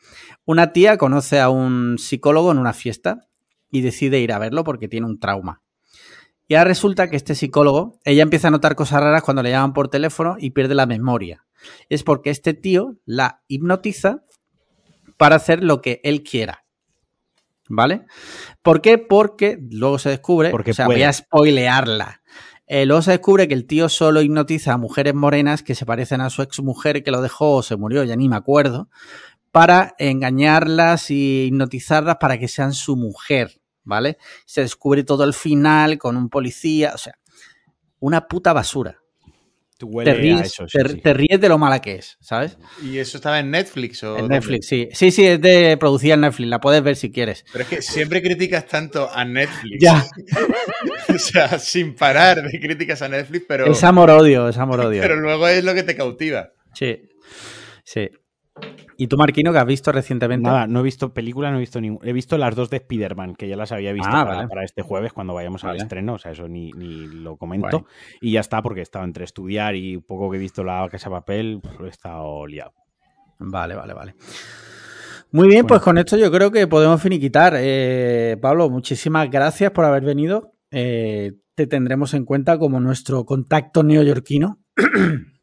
Una 0.45 0.73
tía 0.73 0.97
conoce 0.97 1.39
a 1.39 1.49
un 1.49 1.99
psicólogo 1.99 2.51
en 2.51 2.57
una 2.57 2.73
fiesta 2.73 3.27
y 3.69 3.81
decide 3.81 4.19
ir 4.19 4.33
a 4.33 4.39
verlo 4.39 4.63
porque 4.63 4.87
tiene 4.87 5.05
un 5.05 5.19
trauma. 5.19 5.61
Y 6.47 6.55
ahora 6.55 6.69
resulta 6.69 7.07
que 7.07 7.17
este 7.17 7.35
psicólogo, 7.35 7.99
ella 8.03 8.23
empieza 8.23 8.47
a 8.47 8.51
notar 8.51 8.73
cosas 8.73 8.99
raras 8.99 9.21
cuando 9.21 9.43
le 9.43 9.51
llaman 9.51 9.73
por 9.73 9.89
teléfono 9.89 10.37
y 10.39 10.49
pierde 10.49 10.73
la 10.73 10.87
memoria. 10.87 11.45
Es 11.89 12.03
porque 12.03 12.29
este 12.29 12.53
tío 12.53 12.95
la 13.05 13.41
hipnotiza 13.47 14.23
para 15.17 15.35
hacer 15.35 15.63
lo 15.63 15.81
que 15.81 15.99
él 16.03 16.23
quiera. 16.23 16.63
¿Vale? 17.69 18.05
¿Por 18.61 18.81
qué? 18.81 18.97
Porque 18.97 19.57
luego 19.69 19.99
se 19.99 20.09
descubre, 20.09 20.51
Porque 20.51 20.71
o 20.71 20.73
sea, 20.73 20.85
puede. 20.85 20.99
voy 20.99 21.03
a 21.03 21.13
spoilearla. 21.13 22.21
Eh, 22.65 22.85
luego 22.85 23.01
se 23.01 23.11
descubre 23.11 23.47
que 23.47 23.53
el 23.53 23.65
tío 23.65 23.87
solo 23.87 24.21
hipnotiza 24.21 24.73
a 24.73 24.77
mujeres 24.77 25.13
morenas 25.13 25.63
que 25.63 25.75
se 25.75 25.85
parecen 25.85 26.21
a 26.21 26.29
su 26.29 26.41
ex 26.41 26.61
mujer 26.61 27.03
que 27.03 27.11
lo 27.11 27.21
dejó 27.21 27.55
o 27.55 27.63
se 27.63 27.77
murió, 27.77 28.03
ya 28.03 28.15
ni 28.15 28.27
me 28.27 28.35
acuerdo, 28.35 28.89
para 29.51 29.95
engañarlas 29.97 31.09
y 31.09 31.45
hipnotizarlas 31.45 32.17
para 32.17 32.37
que 32.37 32.49
sean 32.49 32.73
su 32.73 32.97
mujer, 32.97 33.61
¿vale? 33.83 34.17
Se 34.45 34.61
descubre 34.61 35.03
todo 35.03 35.23
el 35.23 35.33
final 35.33 35.97
con 35.97 36.17
un 36.17 36.29
policía, 36.29 36.91
o 36.93 36.97
sea, 36.97 37.17
una 37.99 38.27
puta 38.27 38.51
basura. 38.51 38.99
Huele 39.85 40.11
Te 40.11 40.17
ríes, 40.17 40.41
a 40.41 40.43
eso, 40.43 40.67
sí, 40.67 40.77
te, 40.77 40.89
sí. 40.89 40.97
te 41.01 41.13
ríes 41.13 41.39
de 41.39 41.49
lo 41.49 41.57
mala 41.57 41.79
que 41.81 41.95
es, 41.95 42.17
¿sabes? 42.21 42.57
¿Y 42.83 42.97
eso 42.97 43.17
estaba 43.17 43.39
en 43.39 43.51
Netflix 43.51 44.03
o 44.03 44.15
En 44.15 44.21
dónde? 44.21 44.35
Netflix, 44.35 44.67
sí. 44.67 44.89
Sí, 44.91 45.11
sí, 45.11 45.25
es 45.25 45.41
de 45.41 45.77
producida 45.77 46.15
en 46.15 46.21
Netflix, 46.21 46.49
la 46.49 46.59
puedes 46.59 46.81
ver 46.81 46.95
si 46.95 47.11
quieres. 47.11 47.45
Pero 47.51 47.63
es 47.63 47.69
que 47.69 47.81
siempre 47.81 48.21
criticas 48.21 48.65
tanto 48.65 49.09
a 49.11 49.23
Netflix. 49.25 49.77
Ya. 49.79 50.05
o 51.13 51.19
sea, 51.19 51.59
sin 51.59 51.95
parar 51.95 52.41
de 52.41 52.59
críticas 52.59 53.01
a 53.01 53.09
Netflix, 53.09 53.45
pero, 53.47 53.67
Es 53.67 53.83
amor-odio, 53.83 54.49
es 54.49 54.57
amor-odio. 54.57 55.01
pero 55.03 55.15
luego 55.17 55.47
es 55.47 55.63
lo 55.63 55.73
que 55.73 55.83
te 55.83 55.95
cautiva. 55.95 56.51
Sí, 56.73 57.01
sí. 57.83 58.09
¿Y 58.99 59.05
tú, 59.07 59.15
Marquino, 59.17 59.51
que 59.51 59.59
has 59.59 59.65
visto 59.65 59.91
recientemente? 59.91 60.47
Nada, 60.49 60.65
no 60.65 60.79
he 60.79 60.83
visto 60.83 61.13
película, 61.13 61.51
no 61.51 61.57
he 61.57 61.59
visto 61.59 61.79
ninguna. 61.79 62.09
He 62.09 62.13
visto 62.13 62.35
las 62.37 62.55
dos 62.55 62.71
de 62.71 62.77
Spider-Man, 62.77 63.35
que 63.35 63.47
ya 63.47 63.55
las 63.55 63.71
había 63.71 63.93
visto 63.93 64.09
Ah, 64.11 64.23
para, 64.25 64.35
vale. 64.37 64.47
para 64.47 64.63
este 64.63 64.81
jueves 64.81 65.13
cuando 65.13 65.35
vayamos 65.35 65.63
al 65.63 65.75
estreno. 65.77 66.15
O 66.15 66.17
sea, 66.17 66.31
eso 66.31 66.47
ni, 66.47 66.71
ni 66.71 67.05
lo 67.05 67.37
comento. 67.37 67.81
Guay. 67.81 67.83
Y 68.21 68.31
ya 68.31 68.39
está, 68.39 68.63
porque 68.63 68.79
he 68.79 68.83
estado 68.83 69.05
entre 69.05 69.23
estudiar 69.23 69.75
y 69.75 69.97
un 69.97 70.01
poco 70.03 70.31
que 70.31 70.37
he 70.37 70.39
visto 70.39 70.63
la 70.63 70.87
Casa 70.89 71.09
de 71.09 71.15
Papel, 71.15 71.59
pues, 71.61 71.75
he 71.81 71.87
estado 71.89 72.47
liado. 72.47 72.73
Vale, 73.37 73.75
vale, 73.75 73.93
vale. 73.93 74.15
Muy 75.31 75.47
bien, 75.47 75.61
Bueno. 75.61 75.67
pues 75.67 75.81
con 75.81 75.97
esto 75.99 76.17
yo 76.17 76.31
creo 76.31 76.49
que 76.51 76.65
podemos 76.65 76.99
finiquitar. 76.99 77.53
Eh, 77.57 78.35
Pablo, 78.41 78.67
muchísimas 78.71 79.29
gracias 79.29 79.69
por 79.71 79.85
haber 79.85 80.03
venido. 80.03 80.53
Eh, 80.71 81.33
te 81.53 81.67
tendremos 81.67 82.15
en 82.15 82.25
cuenta 82.25 82.57
como 82.57 82.79
nuestro 82.79 83.25
contacto 83.25 83.83
neoyorquino. 83.83 84.59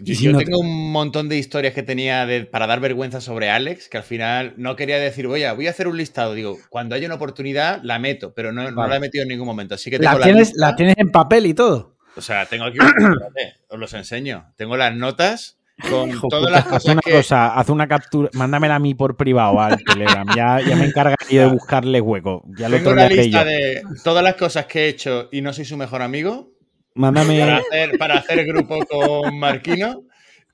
Yo, 0.00 0.14
si 0.14 0.24
yo 0.24 0.32
no 0.32 0.38
tengo 0.38 0.58
un 0.60 0.92
montón 0.92 1.28
de 1.28 1.36
historias 1.36 1.74
que 1.74 1.82
tenía 1.82 2.24
de- 2.24 2.46
para 2.46 2.66
dar 2.66 2.80
vergüenza 2.80 3.20
sobre 3.20 3.50
Alex, 3.50 3.88
que 3.90 3.98
al 3.98 4.02
final 4.02 4.54
no 4.56 4.76
quería 4.76 4.98
decir, 4.98 5.26
oye, 5.26 5.50
voy 5.52 5.66
a 5.66 5.70
hacer 5.70 5.88
un 5.88 5.96
listado. 5.98 6.32
Digo, 6.32 6.56
cuando 6.70 6.94
haya 6.94 7.06
una 7.06 7.16
oportunidad, 7.16 7.80
la 7.82 7.98
meto, 7.98 8.32
pero 8.34 8.50
no, 8.50 8.70
no 8.70 8.86
la 8.88 8.96
he 8.96 9.00
metido 9.00 9.22
en 9.22 9.28
ningún 9.28 9.46
momento. 9.46 9.74
Así 9.74 9.90
que 9.90 9.98
tengo 9.98 10.18
La 10.18 10.24
tienes, 10.24 10.52
la 10.56 10.74
tienes 10.74 10.94
en 10.96 11.10
papel 11.10 11.44
y 11.46 11.54
todo. 11.54 11.96
O 12.16 12.22
sea, 12.22 12.46
tengo 12.46 12.64
aquí, 12.64 12.78
espérate, 12.78 13.54
os 13.68 13.78
los 13.78 13.92
enseño. 13.92 14.52
Tengo 14.56 14.76
las 14.78 14.94
notas 14.96 15.58
con 15.90 16.08
Hijo 16.08 16.28
todas 16.28 16.50
las 16.50 16.64
Haz 16.66 16.70
cosas 16.72 16.92
una 16.92 17.00
que... 17.02 17.10
cosa, 17.12 17.54
haz 17.54 17.68
una 17.68 17.86
captura, 17.88 18.30
mándamela 18.32 18.76
a 18.76 18.78
mí 18.78 18.94
por 18.94 19.16
privado 19.16 19.60
al 19.60 19.82
Telegram. 19.84 20.24
Ya, 20.34 20.60
ya 20.66 20.76
me 20.76 20.86
encargaré 20.86 21.16
de 21.28 21.46
buscarle 21.46 22.00
hueco. 22.00 22.42
Ya 22.56 22.68
lo 22.70 22.76
Tengo 22.78 22.92
una 22.92 23.02
trolearé 23.08 23.24
lista 23.24 23.42
yo. 23.42 23.50
de 23.50 23.82
todas 24.02 24.24
las 24.24 24.36
cosas 24.36 24.64
que 24.66 24.84
he 24.86 24.88
hecho 24.88 25.28
y 25.30 25.42
no 25.42 25.52
soy 25.52 25.64
su 25.66 25.76
mejor 25.76 26.00
amigo 26.00 26.53
para 26.94 27.12
Mándame. 27.12 27.42
hacer, 27.42 27.98
para 27.98 28.14
hacer 28.18 28.44
grupo 28.46 28.78
con 28.86 29.38
Marquino. 29.38 30.02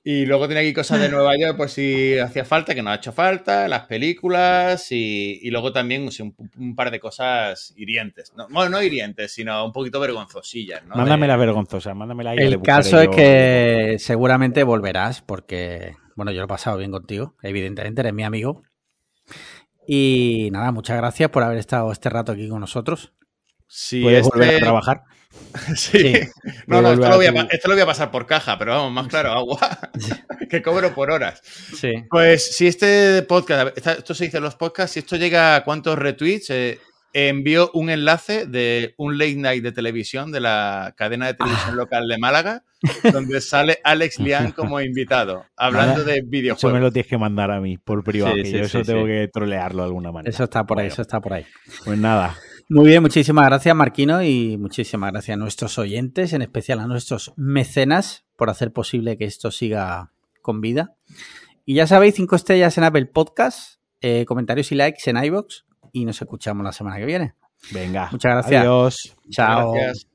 Y 0.03 0.25
luego 0.25 0.47
tiene 0.47 0.61
aquí 0.61 0.73
cosas 0.73 0.99
de 0.99 1.09
Nueva 1.09 1.37
York, 1.39 1.55
pues 1.57 1.73
si 1.73 2.17
hacía 2.17 2.43
falta, 2.43 2.73
que 2.73 2.81
no 2.81 2.89
ha 2.89 2.95
hecho 2.95 3.11
falta, 3.11 3.67
las 3.67 3.85
películas 3.85 4.91
y, 4.91 5.39
y 5.43 5.51
luego 5.51 5.71
también 5.71 6.07
o 6.07 6.09
sea, 6.11 6.25
un, 6.25 6.35
un 6.57 6.75
par 6.75 6.89
de 6.89 6.99
cosas 6.99 7.71
hirientes. 7.77 8.33
No, 8.35 8.47
bueno, 8.49 8.69
no 8.71 8.81
hirientes, 8.81 9.31
sino 9.31 9.63
un 9.63 9.71
poquito 9.71 9.99
vergonzosillas. 9.99 10.83
¿no? 10.87 10.95
Mándame 10.95 11.21
De- 11.21 11.27
la 11.27 11.37
vergonzosa, 11.37 11.93
mándamela 11.93 12.31
ahí. 12.31 12.37
ya 12.39 12.43
le 12.45 12.55
El 12.55 12.61
caso 12.63 12.99
es 12.99 13.05
yo. 13.05 13.11
que 13.11 13.97
seguramente 13.99 14.63
volverás 14.63 15.21
porque, 15.21 15.93
bueno, 16.15 16.31
yo 16.31 16.39
lo 16.39 16.45
he 16.45 16.47
pasado 16.47 16.79
bien 16.79 16.89
contigo. 16.89 17.35
Evidentemente 17.43 18.01
eres 18.01 18.13
mi 18.15 18.23
amigo. 18.23 18.63
Y 19.87 20.49
nada, 20.51 20.71
muchas 20.71 20.97
gracias 20.97 21.29
por 21.29 21.43
haber 21.43 21.59
estado 21.59 21.91
este 21.91 22.09
rato 22.09 22.31
aquí 22.31 22.49
con 22.49 22.59
nosotros. 22.59 23.13
Sí, 23.67 24.01
¿Puedes 24.01 24.25
este- 24.25 24.35
volver 24.39 24.55
a 24.55 24.59
trabajar? 24.59 25.03
Sí. 25.75 26.13
Sí. 26.13 26.19
No, 26.67 26.81
no, 26.81 26.93
esto 26.93 27.09
lo, 27.09 27.15
voy 27.17 27.25
a, 27.25 27.29
a 27.29 27.33
tu- 27.33 27.39
pa- 27.41 27.47
esto 27.51 27.67
lo 27.67 27.73
voy 27.75 27.81
a 27.83 27.85
pasar 27.85 28.09
por 28.11 28.25
caja, 28.25 28.57
pero 28.57 28.71
vamos, 28.71 28.91
más 28.93 29.07
claro, 29.07 29.31
agua. 29.31 29.59
que 30.49 30.61
cobro 30.61 30.93
por 30.93 31.11
horas. 31.11 31.41
Sí. 31.75 31.91
Pues 32.09 32.55
si 32.55 32.67
este 32.67 33.21
podcast, 33.23 33.75
esta- 33.77 33.93
esto 33.93 34.13
se 34.13 34.25
dice 34.25 34.37
en 34.37 34.43
los 34.43 34.55
podcasts, 34.55 34.93
si 34.93 34.99
esto 34.99 35.15
llega 35.17 35.55
a 35.57 35.63
cuántos 35.63 35.97
retweets, 35.97 36.49
eh, 36.51 36.79
envío 37.13 37.69
un 37.73 37.89
enlace 37.89 38.45
de 38.45 38.93
un 38.97 39.17
late 39.17 39.35
night 39.35 39.61
de 39.63 39.73
televisión 39.73 40.31
de 40.31 40.39
la 40.39 40.93
cadena 40.95 41.27
de 41.27 41.33
televisión 41.33 41.75
local 41.75 42.07
de 42.07 42.17
Málaga, 42.17 42.63
donde 43.11 43.41
sale 43.41 43.79
Alex 43.83 44.19
Lian 44.19 44.51
como 44.55 44.79
invitado, 44.79 45.45
hablando 45.57 46.05
de 46.05 46.13
Eso 46.13 46.23
me 46.23 46.29
videojuegos. 46.29 46.79
lo 46.79 46.91
tienes 46.93 47.09
que 47.09 47.17
mandar 47.17 47.51
a 47.51 47.59
mí 47.59 47.77
por 47.77 48.01
privado, 48.05 48.35
Sí, 48.35 48.43
que 48.43 48.45
sí, 48.49 48.57
yo 48.57 48.63
eso 48.63 48.79
sí, 48.79 48.85
tengo 48.85 49.05
que 49.05 49.29
trolearlo 49.31 49.81
de 49.83 49.87
alguna 49.87 50.13
manera. 50.13 50.29
Eso 50.33 50.45
está 50.45 50.63
por 50.65 50.79
ahí, 50.79 50.83
Bueno, 50.85 50.93
eso 50.93 51.01
está 51.01 51.19
por 51.19 51.33
ahí. 51.33 51.45
Pues 51.83 51.97
nada, 51.99 52.37
Muy 52.73 52.87
bien, 52.87 53.01
muchísimas 53.01 53.47
gracias 53.47 53.75
Marquino 53.75 54.23
y 54.23 54.57
muchísimas 54.57 55.11
gracias 55.11 55.35
a 55.35 55.37
nuestros 55.37 55.77
oyentes, 55.77 56.31
en 56.31 56.41
especial 56.41 56.79
a 56.79 56.87
nuestros 56.87 57.33
mecenas 57.35 58.23
por 58.37 58.49
hacer 58.49 58.71
posible 58.71 59.17
que 59.17 59.25
esto 59.25 59.51
siga 59.51 60.13
con 60.41 60.61
vida. 60.61 60.95
Y 61.65 61.73
ya 61.73 61.85
sabéis, 61.85 62.15
cinco 62.15 62.37
estrellas 62.37 62.77
en 62.77 62.85
Apple 62.85 63.07
Podcast, 63.07 63.81
eh, 63.99 64.23
comentarios 64.25 64.71
y 64.71 64.75
likes 64.75 65.01
en 65.09 65.21
iVoox 65.21 65.65
y 65.91 66.05
nos 66.05 66.21
escuchamos 66.21 66.63
la 66.63 66.71
semana 66.71 66.95
que 66.95 67.05
viene. 67.05 67.35
venga. 67.73 68.07
Muchas 68.09 68.31
gracias. 68.31 68.61
Adiós. 68.61 69.17
Chao. 69.29 69.73
Gracias. 69.73 70.07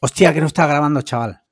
Hostia, 0.00 0.34
que 0.34 0.40
no 0.40 0.48
está 0.48 0.66
grabando, 0.66 1.00
chaval. 1.02 1.43